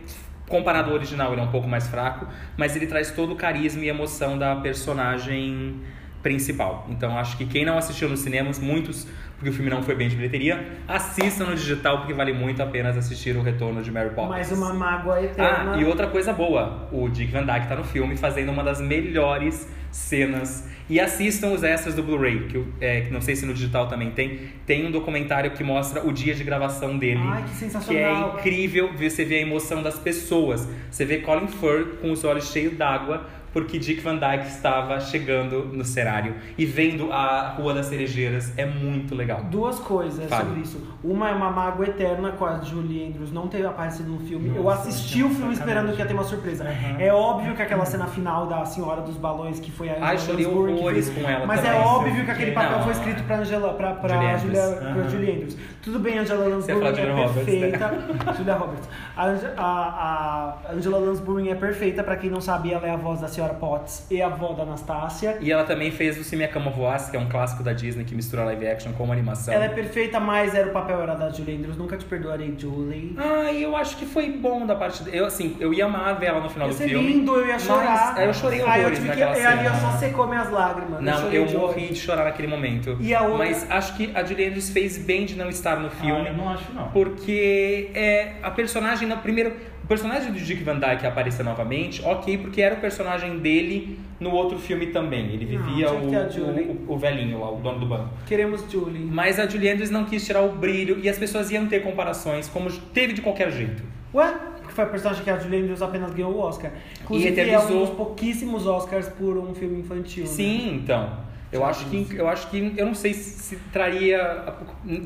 comparado 0.49 0.91
ao 0.91 0.97
original, 0.97 1.33
ele 1.33 1.41
é 1.41 1.45
um 1.45 1.51
pouco 1.51 1.69
mais 1.69 1.87
fraco, 1.87 2.27
mas 2.57 2.75
ele 2.75 2.87
traz 2.87 3.11
todo 3.11 3.33
o 3.33 3.37
carisma 3.37 3.85
e 3.85 3.89
emoção 3.89 4.39
da 4.39 4.57
personagem 4.57 5.81
principal. 6.23 6.87
Então 6.89 7.17
acho 7.19 7.37
que 7.37 7.47
quem 7.47 7.65
não 7.65 7.79
assistiu 7.79 8.09
nos 8.09 8.21
cinemas, 8.21 8.59
muitos, 8.59 9.07
porque 9.39 9.51
o 9.51 9.53
filme 9.53 9.71
não 9.71 9.83
foi 9.85 9.95
bem 9.95 10.09
de 10.09 10.17
bilheteria, 10.17 10.67
assistam 10.89 11.47
no 11.47 11.55
digital 11.55 11.99
porque 11.99 12.13
vale 12.13 12.33
muito 12.33 12.61
a 12.61 12.67
pena 12.67 12.89
assistir 12.91 13.37
o 13.37 13.43
retorno 13.43 13.81
de 13.81 13.91
Mary 13.91 14.11
Poppins. 14.11 14.31
Mais 14.31 14.51
uma 14.51 14.75
mágoa 14.75 15.23
eterna. 15.23 15.75
Ah, 15.75 15.81
e 15.81 15.85
outra 15.85 16.09
coisa 16.09 16.33
boa, 16.33 16.89
o 16.91 17.09
Dick 17.09 17.31
Van 17.31 17.47
Dyke 17.47 17.69
tá 17.69 17.77
no 17.77 17.85
filme 17.85 18.17
fazendo 18.17 18.51
uma 18.51 18.65
das 18.65 18.81
melhores 18.81 19.69
cenas. 19.93 20.69
E 20.91 20.99
assistam 20.99 21.49
os 21.49 21.63
extras 21.63 21.95
do 21.95 22.03
Blu-ray, 22.03 22.47
que, 22.49 22.65
é, 22.81 23.03
que 23.03 23.13
não 23.13 23.21
sei 23.21 23.37
se 23.37 23.45
no 23.45 23.53
digital 23.53 23.89
também 23.89 24.11
tem. 24.11 24.41
Tem 24.67 24.87
um 24.87 24.91
documentário 24.91 25.51
que 25.51 25.63
mostra 25.63 26.05
o 26.05 26.13
dia 26.13 26.35
de 26.35 26.43
gravação 26.43 26.97
dele. 26.97 27.21
Ai, 27.23 27.43
que 27.43 27.51
que 27.51 27.55
é 27.55 27.59
sensacional. 27.59 28.39
incrível 28.39 28.91
você 28.95 29.23
ver 29.25 29.37
a 29.37 29.43
emoção 29.43 29.83
das 29.83 29.99
pessoas. 29.99 30.67
Você 30.91 31.05
vê 31.05 31.19
Colin 31.19 31.47
Firth 31.47 32.01
com 32.01 32.11
os 32.11 32.25
olhos 32.25 32.51
cheios 32.51 32.75
d'água 32.75 33.27
porque 33.53 33.79
Dick 33.79 34.01
Van 34.01 34.17
Dyke 34.17 34.47
estava 34.49 34.99
chegando 35.01 35.65
no 35.73 35.85
cenário 35.85 36.35
e 36.57 36.65
vendo 36.67 37.13
a 37.13 37.55
Rua 37.57 37.75
das 37.75 37.87
Cerejeiras. 37.87 38.53
É 38.57 38.65
muito 38.67 39.15
legal. 39.15 39.43
Duas 39.45 39.79
coisas 39.79 40.29
Fale. 40.29 40.45
sobre 40.45 40.61
isso. 40.61 40.87
Uma 41.03 41.31
é 41.31 41.33
uma 41.33 41.51
mágoa 41.51 41.87
eterna 41.87 42.33
com 42.33 42.45
a 42.45 42.59
Julie 42.61 43.07
Andrews 43.09 43.33
não 43.33 43.49
ter 43.49 43.65
aparecido 43.67 44.11
no 44.11 44.19
filme. 44.21 44.53
eu 44.55 44.63
Nossa, 44.63 44.89
assisti 44.89 45.19
gente, 45.21 45.33
o 45.33 45.35
filme 45.35 45.53
esperando 45.55 45.93
que 45.93 45.99
ia 45.99 46.07
ter 46.07 46.15
uma 46.15 46.25
surpresa. 46.25 46.65
Uhum. 46.65 46.97
É 47.01 47.13
óbvio 47.13 47.55
que 47.55 47.63
aquela 47.63 47.85
cena 47.85 48.07
final 48.07 48.47
da 48.47 48.65
Senhora 48.65 49.01
dos 49.03 49.17
Balões, 49.17 49.61
que 49.61 49.71
foi 49.71 49.89
a 49.89 49.97
Ai, 50.01 50.19
chorei 50.19 50.47
horrores 50.47 51.09
fez- 51.09 51.19
com 51.25 51.29
ela 51.31 51.47
Mas 51.47 51.61
também. 51.63 51.79
é 51.79 51.83
óbvio 51.85 52.25
que 52.25 52.31
aquele 52.31 52.51
papel 52.53 52.73
Não. 52.79 52.83
foi 52.83 52.93
escrito 52.93 53.23
pra 53.25 53.39
Angela, 53.39 53.73
pra, 53.75 53.93
pra 53.95 54.09
Julie 54.15 54.27
Andrews. 54.27 54.43
Julia, 54.43 54.77
pra 54.93 55.03
Uhum. 55.03 55.09
Julie 55.11 55.33
Andrews. 55.33 55.57
Tudo 55.83 55.99
bem, 56.01 56.19
Angela 56.19 56.47
Lansbury 56.49 56.93
de 56.93 57.01
é 57.01 57.05
né? 57.15 57.29
perfeita. 57.33 57.91
Julia 58.37 58.55
Roberts. 58.55 58.89
A, 59.17 59.25
a, 59.57 60.59
a 60.69 60.73
Angela 60.75 60.99
Lansbury 60.99 61.49
é 61.51 61.55
perfeita, 61.55 62.03
pra 62.03 62.17
quem 62.17 62.29
não 62.31 62.41
sabe, 62.41 62.73
ela 62.73 62.87
é 62.87 62.91
a 62.91 62.97
voz 62.97 63.21
da 63.21 63.29
senhora 63.29 63.55
Potts 63.55 64.07
e 64.11 64.21
a 64.21 64.27
avó 64.27 64.53
da 64.53 64.65
Anastácia. 64.65 65.39
E 65.41 65.51
ela 65.51 65.65
também 65.65 65.91
fez 65.91 66.19
o 66.19 66.25
Se 66.25 66.37
Minha 66.37 66.49
Cama 66.49 66.71
Voasse, 66.71 67.11
que 67.11 67.17
é 67.17 67.21
um 67.21 67.29
clássico 67.29 67.63
da 67.63 67.73
Disney 67.73 68.05
que 68.05 68.15
mistura 68.15 68.45
live 68.45 68.67
action 68.67 68.93
com 68.93 69.11
animação. 69.13 69.55
Ela 69.55 69.67
é 69.67 69.69
perfeita, 69.69 70.19
mas 70.21 70.55
era 70.55 70.69
o 70.69 70.73
papel 70.73 71.01
era 71.01 71.15
da 71.15 71.31
Julie 71.31 71.57
Andrews. 71.57 71.77
Nunca 71.77 71.97
te 71.97 72.05
perdoarei, 72.05 72.55
Julie. 72.59 73.15
Ah, 73.17 73.53
eu 73.53 73.77
acho 73.77 73.97
que 73.97 74.05
foi 74.07 74.31
bom 74.31 74.67
da 74.67 74.75
parte 74.75 75.03
dela. 75.03 75.17
Eu, 75.17 75.27
assim, 75.27 75.57
eu 75.61 75.73
ia 75.73 75.87
amar 75.87 76.19
ver 76.19 76.27
ela 76.27 76.41
no 76.41 76.51
final 76.51 76.69
Ia 76.69 76.75
do 76.75 76.79
filme. 76.81 77.07
lindo, 77.13 77.35
eu 77.37 77.47
ia 77.47 77.59
chorar. 77.59 78.15
Mas, 78.17 78.27
eu 78.27 78.35
chorei 78.35 78.61
Aí 78.63 78.67
eu 78.67 78.87
horrores 78.89 78.99
tive 78.99 79.11
que, 79.13 79.21
naquela 79.21 79.39
e 79.39 79.47
ali 79.47 79.65
eu 79.67 79.75
cena. 79.75 79.91
só 79.93 79.99
secou 79.99 80.27
minhas 80.27 80.51
lágrimas. 80.51 81.01
Não, 81.01 81.19
chorei 81.23 81.39
eu 81.39 81.47
de 81.47 81.57
morri 81.57 81.87
de 81.89 81.95
chorar 81.97 82.25
naquele 82.25 82.49
momento. 82.49 82.97
E 83.01 83.15
a 83.15 83.23
outra- 83.23 83.39
Mas 83.39 83.71
acho 83.71 83.97
que 83.97 84.11
a 84.15 84.25
Julie 84.25 84.47
Andrews 84.49 84.71
fez 84.71 84.99
bem 84.99 85.25
de 85.25 85.35
não 85.37 85.49
estar 85.49 85.78
no 85.79 85.91
filme. 85.91 86.27
Ah, 86.29 86.31
eu 86.31 86.37
não 86.37 86.49
acho, 86.49 86.73
não. 86.73 86.89
Porque 86.89 87.91
é, 87.95 88.33
a 88.43 88.51
personagem, 88.51 89.07
na 89.09 89.17
primeiro, 89.17 89.53
o 89.83 89.87
personagem 89.87 90.33
do 90.33 90.39
Dick 90.39 90.63
Van 90.63 90.79
Dyke 90.79 91.07
aparecer 91.07 91.43
novamente, 91.45 92.03
ok, 92.05 92.39
porque 92.39 92.61
era 92.61 92.75
o 92.75 92.79
personagem 92.79 93.39
dele 93.39 93.99
no 94.21 94.31
outro 94.31 94.59
filme 94.59 94.87
também. 94.89 95.27
Ele 95.33 95.57
Não, 95.57 95.65
vivia 95.65 95.89
a 95.89 95.93
o, 95.93 96.87
o, 96.89 96.95
o 96.95 96.99
velhinho 96.99 97.41
lá, 97.41 97.51
o 97.51 97.57
dono 97.57 97.79
do 97.81 97.87
banco. 97.87 98.11
Queremos 98.27 98.71
Julie. 98.71 99.01
Mas 99.05 99.39
a 99.39 99.47
Julie 99.47 99.71
Andrews 99.71 99.91
não 99.91 100.05
quis 100.05 100.27
tirar 100.27 100.43
o 100.43 100.51
brilho 100.53 100.99
e 101.03 101.09
as 101.09 101.19
pessoas 101.19 101.51
iam 101.51 101.67
ter 101.67 101.83
comparações, 101.83 102.49
como 102.49 102.71
teve 102.71 103.13
de 103.15 103.23
qualquer 103.23 103.51
jeito. 103.53 103.83
Ué? 104.15 104.35
Que 104.67 104.73
foi 104.75 104.85
a 104.85 104.87
personagem 104.89 105.25
que 105.25 105.31
a 105.31 105.39
Julie 105.39 105.61
Andrews 105.63 105.81
apenas 105.81 106.13
ganhou 106.13 106.33
o 106.35 106.41
Oscar. 106.41 106.71
Inclusive, 107.03 107.29
é 107.29 107.31
um 107.31 107.47
eternizou- 107.63 107.87
dos 107.87 107.91
pouquíssimos 107.97 108.67
Oscars 108.67 109.09
por 109.09 109.39
um 109.39 109.55
filme 109.55 109.81
infantil. 109.81 110.25
né? 110.25 110.31
Sim, 110.31 110.75
então. 110.83 111.11
Eu 111.51 111.65
acho 111.65 111.87
que 111.87 112.15
eu 112.17 112.29
acho 112.29 112.49
que 112.49 112.75
eu 112.77 112.85
não 112.87 112.95
sei 112.95 113.15
se, 113.15 113.57
traria, 113.73 114.45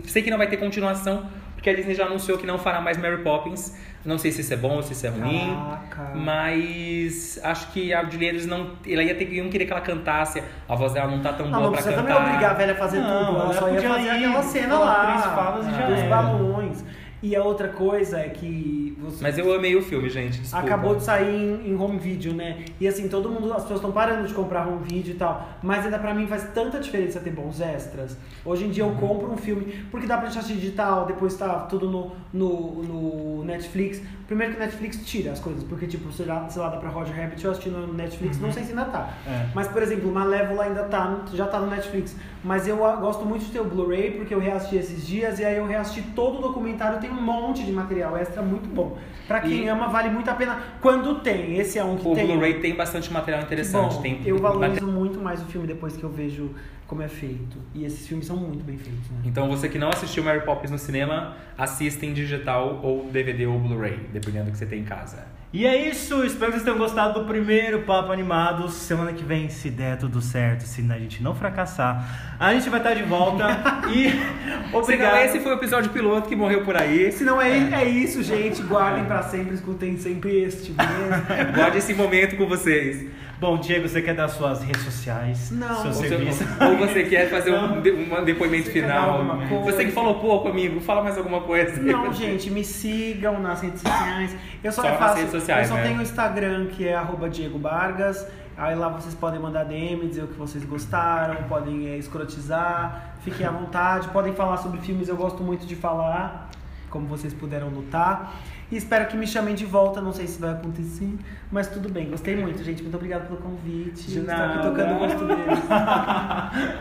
sei 0.05 0.22
que 0.22 0.30
não 0.30 0.38
vai 0.38 0.49
ter 0.49 0.57
continuação, 0.57 1.26
porque 1.55 1.70
a 1.70 1.74
Disney 1.74 1.95
já 1.95 2.05
anunciou 2.07 2.36
que 2.36 2.47
não 2.47 2.59
fará 2.59 2.80
mais 2.80 2.97
Mary 2.99 3.18
Poppins. 3.22 3.76
Não 4.05 4.18
sei 4.18 4.32
se 4.32 4.40
isso 4.40 4.53
é 4.53 4.57
bom 4.57 4.74
ou 4.74 4.82
se 4.82 4.95
isso 4.95 5.07
é 5.07 5.11
ruim, 5.11 5.57
Caraca. 5.88 6.12
mas 6.16 7.38
acho 7.45 7.68
que 7.70 7.95
a 7.95 8.03
Julie 8.03 8.30
Andrews 8.30 8.47
não, 8.47 8.72
ela 8.84 9.01
ia 9.01 9.14
ter 9.14 9.26
que 9.26 9.36
iam 9.36 9.49
querer 9.49 9.64
que 9.66 9.70
ela 9.72 9.80
cantasse. 9.80 10.43
A 10.68 10.74
voz 10.74 10.93
dela 10.93 11.09
não 11.09 11.20
tá 11.20 11.32
tão 11.32 11.47
Não, 11.47 11.53
boa 11.53 11.62
não 11.66 11.72
pra 11.72 11.82
precisa 11.82 12.03
cantar. 12.03 12.14
também 12.16 12.28
obrigar 12.32 12.51
a 12.51 12.55
velha 12.55 12.72
a 12.72 12.76
fazer 12.76 12.99
Não, 12.99 13.26
tudo. 13.26 13.36
Ela 13.36 13.45
ela 13.45 13.55
só 13.55 13.68
ia 13.68 13.74
podia 13.74 13.88
fazer 13.90 14.03
ir, 14.03 14.11
aquela 14.24 14.43
cena 14.43 14.78
lá. 14.80 15.05
três 15.07 15.24
falas 15.24 15.66
e 15.68 15.70
já 15.70 15.86
dos 15.86 15.99
era. 16.01 16.09
balões. 16.09 16.84
E 17.23 17.37
a 17.37 17.45
outra 17.45 17.68
coisa 17.68 18.18
é 18.18 18.29
que 18.29 18.97
você 18.99 19.23
Mas 19.23 19.39
eu 19.39 19.55
amei 19.55 19.77
o 19.77 19.83
filme, 19.83 20.09
gente. 20.09 20.41
Desculpa. 20.41 20.66
acabou 20.66 20.97
de 20.97 21.05
sair 21.05 21.33
em, 21.33 21.70
em 21.70 21.77
home 21.77 21.99
video, 21.99 22.35
né? 22.35 22.64
E 22.81 22.89
assim, 22.89 23.09
todo 23.09 23.29
mundo, 23.29 23.53
as 23.53 23.62
pessoas 23.62 23.79
estão 23.79 23.93
parando 23.93 24.27
de 24.27 24.35
comprar 24.35 24.66
home 24.66 24.85
video 24.85 25.14
e 25.14 25.16
tal. 25.16 25.49
Mas 25.62 25.85
ainda 25.85 25.99
pra 25.99 26.12
mim 26.12 26.27
faz 26.27 26.49
tanta 26.53 26.81
diferença 26.81 27.20
ter 27.20 27.31
bons 27.31 27.61
extras. 27.61 28.16
Hoje 28.45 28.64
em 28.64 28.70
dia 28.70 28.83
eu 28.83 28.91
compro 28.95 29.31
um 29.31 29.37
filme, 29.37 29.85
porque 29.91 30.07
dá 30.07 30.18
pra 30.18 30.29
assistir 30.29 30.55
digital, 30.55 31.07
depois 31.07 31.37
tá 31.37 31.61
tudo 31.61 31.89
no, 31.89 32.12
no, 32.33 32.83
no 32.83 33.45
Netflix. 33.45 34.03
Primeiro 34.27 34.55
que 34.55 34.59
o 34.61 34.64
Netflix 34.64 35.05
tira 35.05 35.33
as 35.33 35.41
coisas, 35.41 35.62
porque 35.64 35.87
tipo, 35.87 36.11
sei 36.12 36.27
lá, 36.27 36.49
sei 36.49 36.62
lá 36.62 36.70
dá 36.70 36.79
pra 36.79 36.89
Roger 36.89 37.14
Rabbit 37.14 37.45
eu 37.45 37.51
assisti 37.51 37.68
no 37.68 37.93
Netflix, 37.93 38.41
não 38.41 38.51
sei 38.51 38.64
se 38.64 38.70
ainda 38.70 38.87
tá. 38.87 39.14
É. 39.27 39.49
Mas, 39.55 39.68
por 39.68 39.83
exemplo, 39.83 40.11
Malévola 40.11 40.64
ainda 40.64 40.85
tá, 40.85 41.20
já 41.35 41.47
tá 41.47 41.61
no 41.61 41.66
Netflix. 41.66 42.16
Mas 42.43 42.66
eu 42.66 42.85
ah, 42.85 42.97
gosto 42.97 43.25
muito 43.25 43.45
de 43.45 43.53
ter 43.53 43.61
o 43.61 43.64
Blu-ray, 43.64 44.12
porque 44.12 44.35
eu 44.35 44.41
reassisti 44.41 44.77
esses 44.77 45.07
dias 45.07 45.39
e 45.39 45.45
aí 45.45 45.57
eu 45.57 45.66
reassisti 45.66 46.03
todo 46.14 46.39
o 46.39 46.43
documentário, 46.43 46.99
tem 46.99 47.12
um 47.13 47.23
monte 47.23 47.63
de 47.65 47.73
material 47.73 48.17
extra 48.17 48.43
muito 48.43 48.69
bom. 48.69 48.99
Pra 49.29 49.41
quem 49.41 49.65
E- 49.65 49.69
ama, 49.69 49.89
vale 49.89 50.09
muito 50.11 50.29
a 50.31 50.35
pena 50.35 50.59
quando 50.81 51.21
tem. 51.21 51.57
Esse 51.59 51.79
é 51.79 51.85
um 51.85 51.97
que 51.97 52.09
O 52.09 52.15
tem. 52.15 52.27
Blu-ray 52.27 52.55
tem 52.61 52.75
bastante 52.75 53.13
material 53.13 53.43
interessante. 53.43 53.95
bom. 53.97 54.03
tem 54.03 54.21
eu 54.25 54.39
valorizo 54.39 54.87
muito 54.87 55.21
mais 55.21 55.41
o 55.43 55.47
filme 55.47 55.67
depois 55.67 55.97
que 55.97 56.03
eu 56.05 56.11
vejo 56.11 56.51
como 56.87 57.03
é 57.03 57.09
feito. 57.09 57.59
E 57.74 57.85
esses 57.85 58.07
filmes 58.07 58.26
são 58.26 58.37
muito 58.37 58.64
bem 58.64 58.76
feitos, 58.76 59.11
né? 59.11 59.22
Então 59.24 59.49
você 59.49 59.68
que 59.68 59.78
não 59.78 59.89
assistiu 59.89 60.22
Mary 60.22 60.45
Poppins 60.45 60.70
no 60.70 60.78
cinema, 60.78 61.37
assista 61.57 62.05
em 62.05 62.12
digital 62.12 62.80
ou 62.83 63.11
DVD 63.11 63.47
ou 63.47 63.59
Blu-ray, 63.59 64.09
dependendo 64.12 64.47
do 64.47 64.53
que 64.53 64.59
você 64.59 64.66
tem 64.66 64.80
em 64.80 64.85
casa. 64.85 65.24
E 65.55 65.66
é 65.66 65.91
isso, 65.91 66.24
espero 66.24 66.47
que 66.51 66.53
vocês 66.53 66.62
tenham 66.62 66.78
gostado 66.78 67.20
do 67.20 67.26
primeiro 67.26 67.83
Papo 67.83 68.11
Animado. 68.11 68.70
Semana 68.70 69.12
que 69.12 69.22
vem, 69.22 69.51
se 69.51 69.68
der 69.68 69.99
tudo 69.99 70.22
certo, 70.22 70.62
se 70.62 70.80
a 70.91 70.99
gente 70.99 71.22
não 71.22 71.35
fracassar, 71.35 72.37
a 72.41 72.55
gente 72.55 72.70
vai 72.70 72.80
estar 72.80 72.95
de 72.95 73.03
volta. 73.03 73.45
e 73.95 74.07
obrigado. 74.09 74.74
Obrigado. 74.74 75.16
Esse 75.26 75.41
foi 75.41 75.53
o 75.53 75.57
episódio 75.57 75.91
piloto 75.91 76.26
que 76.26 76.35
morreu 76.35 76.64
por 76.64 76.74
aí. 76.74 77.12
Se 77.12 77.22
não 77.22 77.41
é, 77.41 77.83
é 77.83 77.85
isso, 77.85 78.22
gente. 78.22 78.62
Guardem 78.62 79.05
pra 79.05 79.22
sempre, 79.24 79.55
escutem 79.55 79.99
sempre 79.99 80.43
este, 80.43 80.72
beleza? 80.72 81.22
Guarde 81.55 81.76
esse 81.76 81.93
momento 81.93 82.35
com 82.39 82.47
vocês. 82.47 83.07
Bom, 83.43 83.59
Diego, 83.59 83.88
você 83.88 84.01
quer 84.01 84.14
dar 84.14 84.28
suas 84.28 84.62
redes 84.62 84.84
sociais? 84.84 85.51
Não. 85.51 85.74
Seu 85.74 85.86
Ou, 85.86 85.93
você- 85.95 86.09
serviço? 86.11 86.45
ou 86.64 86.76
você 86.76 87.03
quer 87.03 87.28
fazer 87.28 87.53
um, 87.53 87.78
um 88.20 88.24
depoimento 88.24 88.66
Você 88.66 88.70
final. 88.70 89.36
Você 89.64 89.84
que 89.84 89.90
falou 89.90 90.20
pouco, 90.20 90.47
amigo, 90.47 90.80
fala 90.80 91.03
mais 91.03 91.18
alguma 91.18 91.40
coisa. 91.40 91.82
Não, 91.82 92.12
gente, 92.12 92.49
me 92.53 92.62
sigam 92.62 93.40
nas 93.40 93.61
redes 93.61 93.80
sociais. 93.80 94.36
Eu 94.62 94.70
só, 94.70 94.82
Só 94.82 94.88
é 94.90 94.97
nas 95.01 95.16
redes 95.16 95.32
sociais, 95.32 95.68
Eu 95.68 95.74
só 95.74 95.82
né? 95.82 95.88
tenho 95.88 95.99
o 95.99 96.03
Instagram, 96.03 96.66
que 96.66 96.86
é 96.86 96.95
arroba 96.95 97.28
Diego 97.28 97.59
Vargas. 97.59 98.24
Aí 98.57 98.76
lá 98.76 98.88
vocês 98.88 99.12
podem 99.12 99.40
mandar 99.40 99.64
DM, 99.64 100.07
dizer 100.07 100.22
o 100.22 100.28
que 100.28 100.38
vocês 100.38 100.64
gostaram, 100.64 101.43
podem 101.49 101.88
é, 101.88 101.97
escrotizar, 101.97 103.16
fiquem 103.22 103.45
à 103.45 103.51
vontade, 103.51 104.07
podem 104.11 104.34
falar 104.34 104.59
sobre 104.59 104.78
filmes, 104.80 105.09
eu 105.09 105.16
gosto 105.16 105.43
muito 105.43 105.66
de 105.66 105.74
falar, 105.74 106.49
como 106.90 107.09
vocês 107.09 107.34
puderam 107.34 107.72
notar. 107.72 108.34
E 108.73 108.77
espero 108.77 109.07
que 109.07 109.16
me 109.18 109.27
chamem 109.27 109.55
de 109.55 109.66
volta, 109.66 110.01
não 110.01 110.12
sei 110.14 110.27
se 110.27 110.41
vai 110.41 110.51
acontecer, 110.51 111.11
mas 111.51 111.66
tudo 111.68 111.91
bem, 111.91 112.09
gostei 112.09 112.35
muito, 112.35 112.64
gente. 112.64 112.81
Muito 112.83 112.95
obrigado 112.97 113.27
pelo 113.27 113.37
convite. 113.39 114.11
De 114.11 114.18
Estou 114.20 114.35
aqui 114.35 114.57
nada. 114.57 114.68
tocando 114.70 114.95
o 114.95 114.99
gosto 114.99 115.25
deles. 115.27 115.59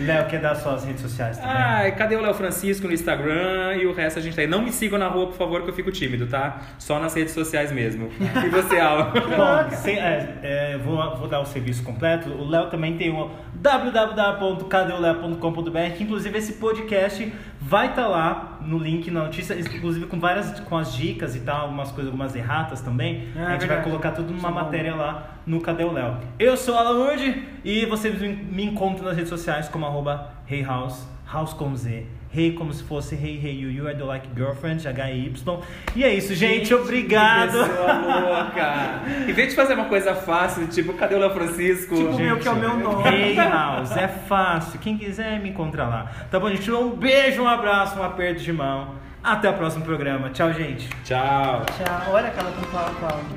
Léo, 0.00 0.26
quer 0.26 0.40
dar 0.40 0.54
suas 0.54 0.84
redes 0.84 1.02
sociais 1.02 1.36
também? 1.38 1.52
Ai, 1.54 1.92
cadê 1.94 2.16
o 2.16 2.20
Léo 2.22 2.32
Francisco 2.32 2.86
no 2.88 2.94
Instagram 2.94 3.76
e 3.76 3.86
o 3.86 3.92
resto 3.92 4.18
a 4.18 4.22
gente 4.22 4.34
tá 4.34 4.40
aí. 4.40 4.48
Não 4.48 4.62
me 4.62 4.72
sigam 4.72 4.98
na 4.98 5.06
rua, 5.06 5.26
por 5.26 5.36
favor, 5.36 5.62
que 5.62 5.68
eu 5.68 5.74
fico 5.74 5.92
tímido, 5.92 6.26
tá? 6.26 6.60
Só 6.78 6.98
nas 6.98 7.14
redes 7.14 7.34
sociais 7.34 7.70
mesmo. 7.70 8.08
E 8.18 8.48
você, 8.48 8.78
Alan? 8.80 9.12
Bom, 9.12 9.76
sem- 9.76 9.98
é, 9.98 10.38
é, 10.42 10.78
vou, 10.78 10.96
vou 11.18 11.28
dar 11.28 11.40
o 11.40 11.44
serviço 11.46 11.82
completo. 11.84 12.30
O 12.30 12.48
Léo 12.48 12.68
também 12.70 12.96
tem 12.96 13.10
o 13.12 13.30
www.cadeoleo.com.br, 13.62 15.94
que 15.96 16.02
inclusive 16.02 16.36
esse 16.36 16.54
podcast 16.54 17.32
vai 17.60 17.90
estar 17.90 18.08
lá 18.08 18.58
no 18.60 18.76
link 18.76 19.08
na 19.08 19.22
notícia, 19.22 19.54
inclusive 19.54 20.06
com 20.06 20.18
várias 20.18 20.58
com 20.60 20.76
as 20.76 20.92
dicas 20.92 21.36
e 21.36 21.40
tal, 21.40 21.60
algumas 21.62 21.92
coisas, 21.92 22.06
algumas 22.06 22.34
erratas 22.34 22.80
também. 22.80 23.28
É, 23.36 23.44
a 23.44 23.52
gente 23.52 23.68
vai 23.68 23.80
colocar 23.82 24.10
tudo 24.10 24.32
numa 24.32 24.48
é 24.48 24.52
bom. 24.52 24.58
matéria 24.58 24.96
lá 24.96 25.36
no 25.46 25.60
Cadê 25.60 25.84
o 25.84 25.92
Léo. 25.92 26.16
Eu 26.40 26.56
sou 26.56 26.76
Alan 26.76 27.04
Wood 27.04 27.46
e 27.64 27.86
vocês 27.86 28.20
me, 28.20 28.64
encontram 28.64 29.04
nas 29.04 29.14
redes 29.14 29.30
sociais 29.30 29.68
como 29.68 29.86
arroba 29.86 30.32
heyhouse, 30.50 31.06
house 31.32 31.52
com 31.52 31.76
Z. 31.76 32.04
Hey 32.34 32.52
como 32.52 32.72
se 32.72 32.82
fosse 32.82 33.14
Hey 33.14 33.38
Hey 33.44 33.60
You 33.60 33.70
You 33.70 33.90
I 33.90 33.94
Do 33.94 34.06
Like 34.06 34.28
Girlfriend, 34.34 34.86
H-Y. 34.88 35.60
E 35.94 36.02
é 36.04 36.14
isso, 36.14 36.34
gente. 36.34 36.72
obrigado. 36.74 37.52
Que 37.52 37.68
pessoa 37.68 37.92
louca. 38.20 39.02
Em 39.28 39.32
vez 39.32 39.50
de 39.50 39.54
fazer 39.54 39.74
uma 39.74 39.84
coisa 39.84 40.14
fácil, 40.14 40.66
tipo, 40.68 40.94
cadê 40.94 41.14
o 41.14 41.18
Léo 41.18 41.30
Francisco? 41.34 41.94
Tipo, 41.94 42.14
meu, 42.16 42.38
que 42.38 42.48
é 42.48 42.50
o 42.50 42.56
meu 42.56 42.76
nome. 42.78 43.08
Hey 43.08 43.36
House, 43.36 43.96
é 43.96 44.08
fácil. 44.08 44.80
Quem 44.80 44.96
quiser 44.96 45.38
me 45.40 45.50
encontra 45.50 45.84
lá. 45.86 46.10
Tá 46.30 46.40
bom, 46.40 46.48
gente? 46.48 46.70
Um 46.70 46.90
beijo, 46.96 47.42
um 47.42 47.48
abraço, 47.48 47.98
um 47.98 48.02
aperto 48.02 48.40
de 48.42 48.52
mão. 48.52 48.94
Até 49.22 49.48
o 49.50 49.54
próximo 49.54 49.84
programa. 49.84 50.30
Tchau, 50.30 50.52
gente. 50.52 50.88
Tchau. 51.04 51.64
Tchau. 51.76 52.12
Olha 52.12 52.28
aquela 52.28 52.50
com 52.50 52.62
Cláudio 52.62 52.96
Cláudio. 52.98 53.28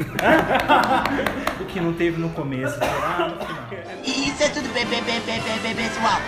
O 1.62 1.66
que 1.66 1.80
não 1.80 1.93
teve 1.93 2.20
no 2.20 2.30
começo, 2.30 2.74
será 2.74 3.28
no 3.28 3.46
final. 3.46 3.66
Isso 4.04 4.41
é 4.41 4.50
tudo 4.50 4.74
bem, 4.74 4.86
bem, 4.88 5.04
bem, 5.04 5.20
bem, 5.22 5.39
bem, 5.41 5.60
bem, 5.62 5.76
pessoal. 5.76 6.20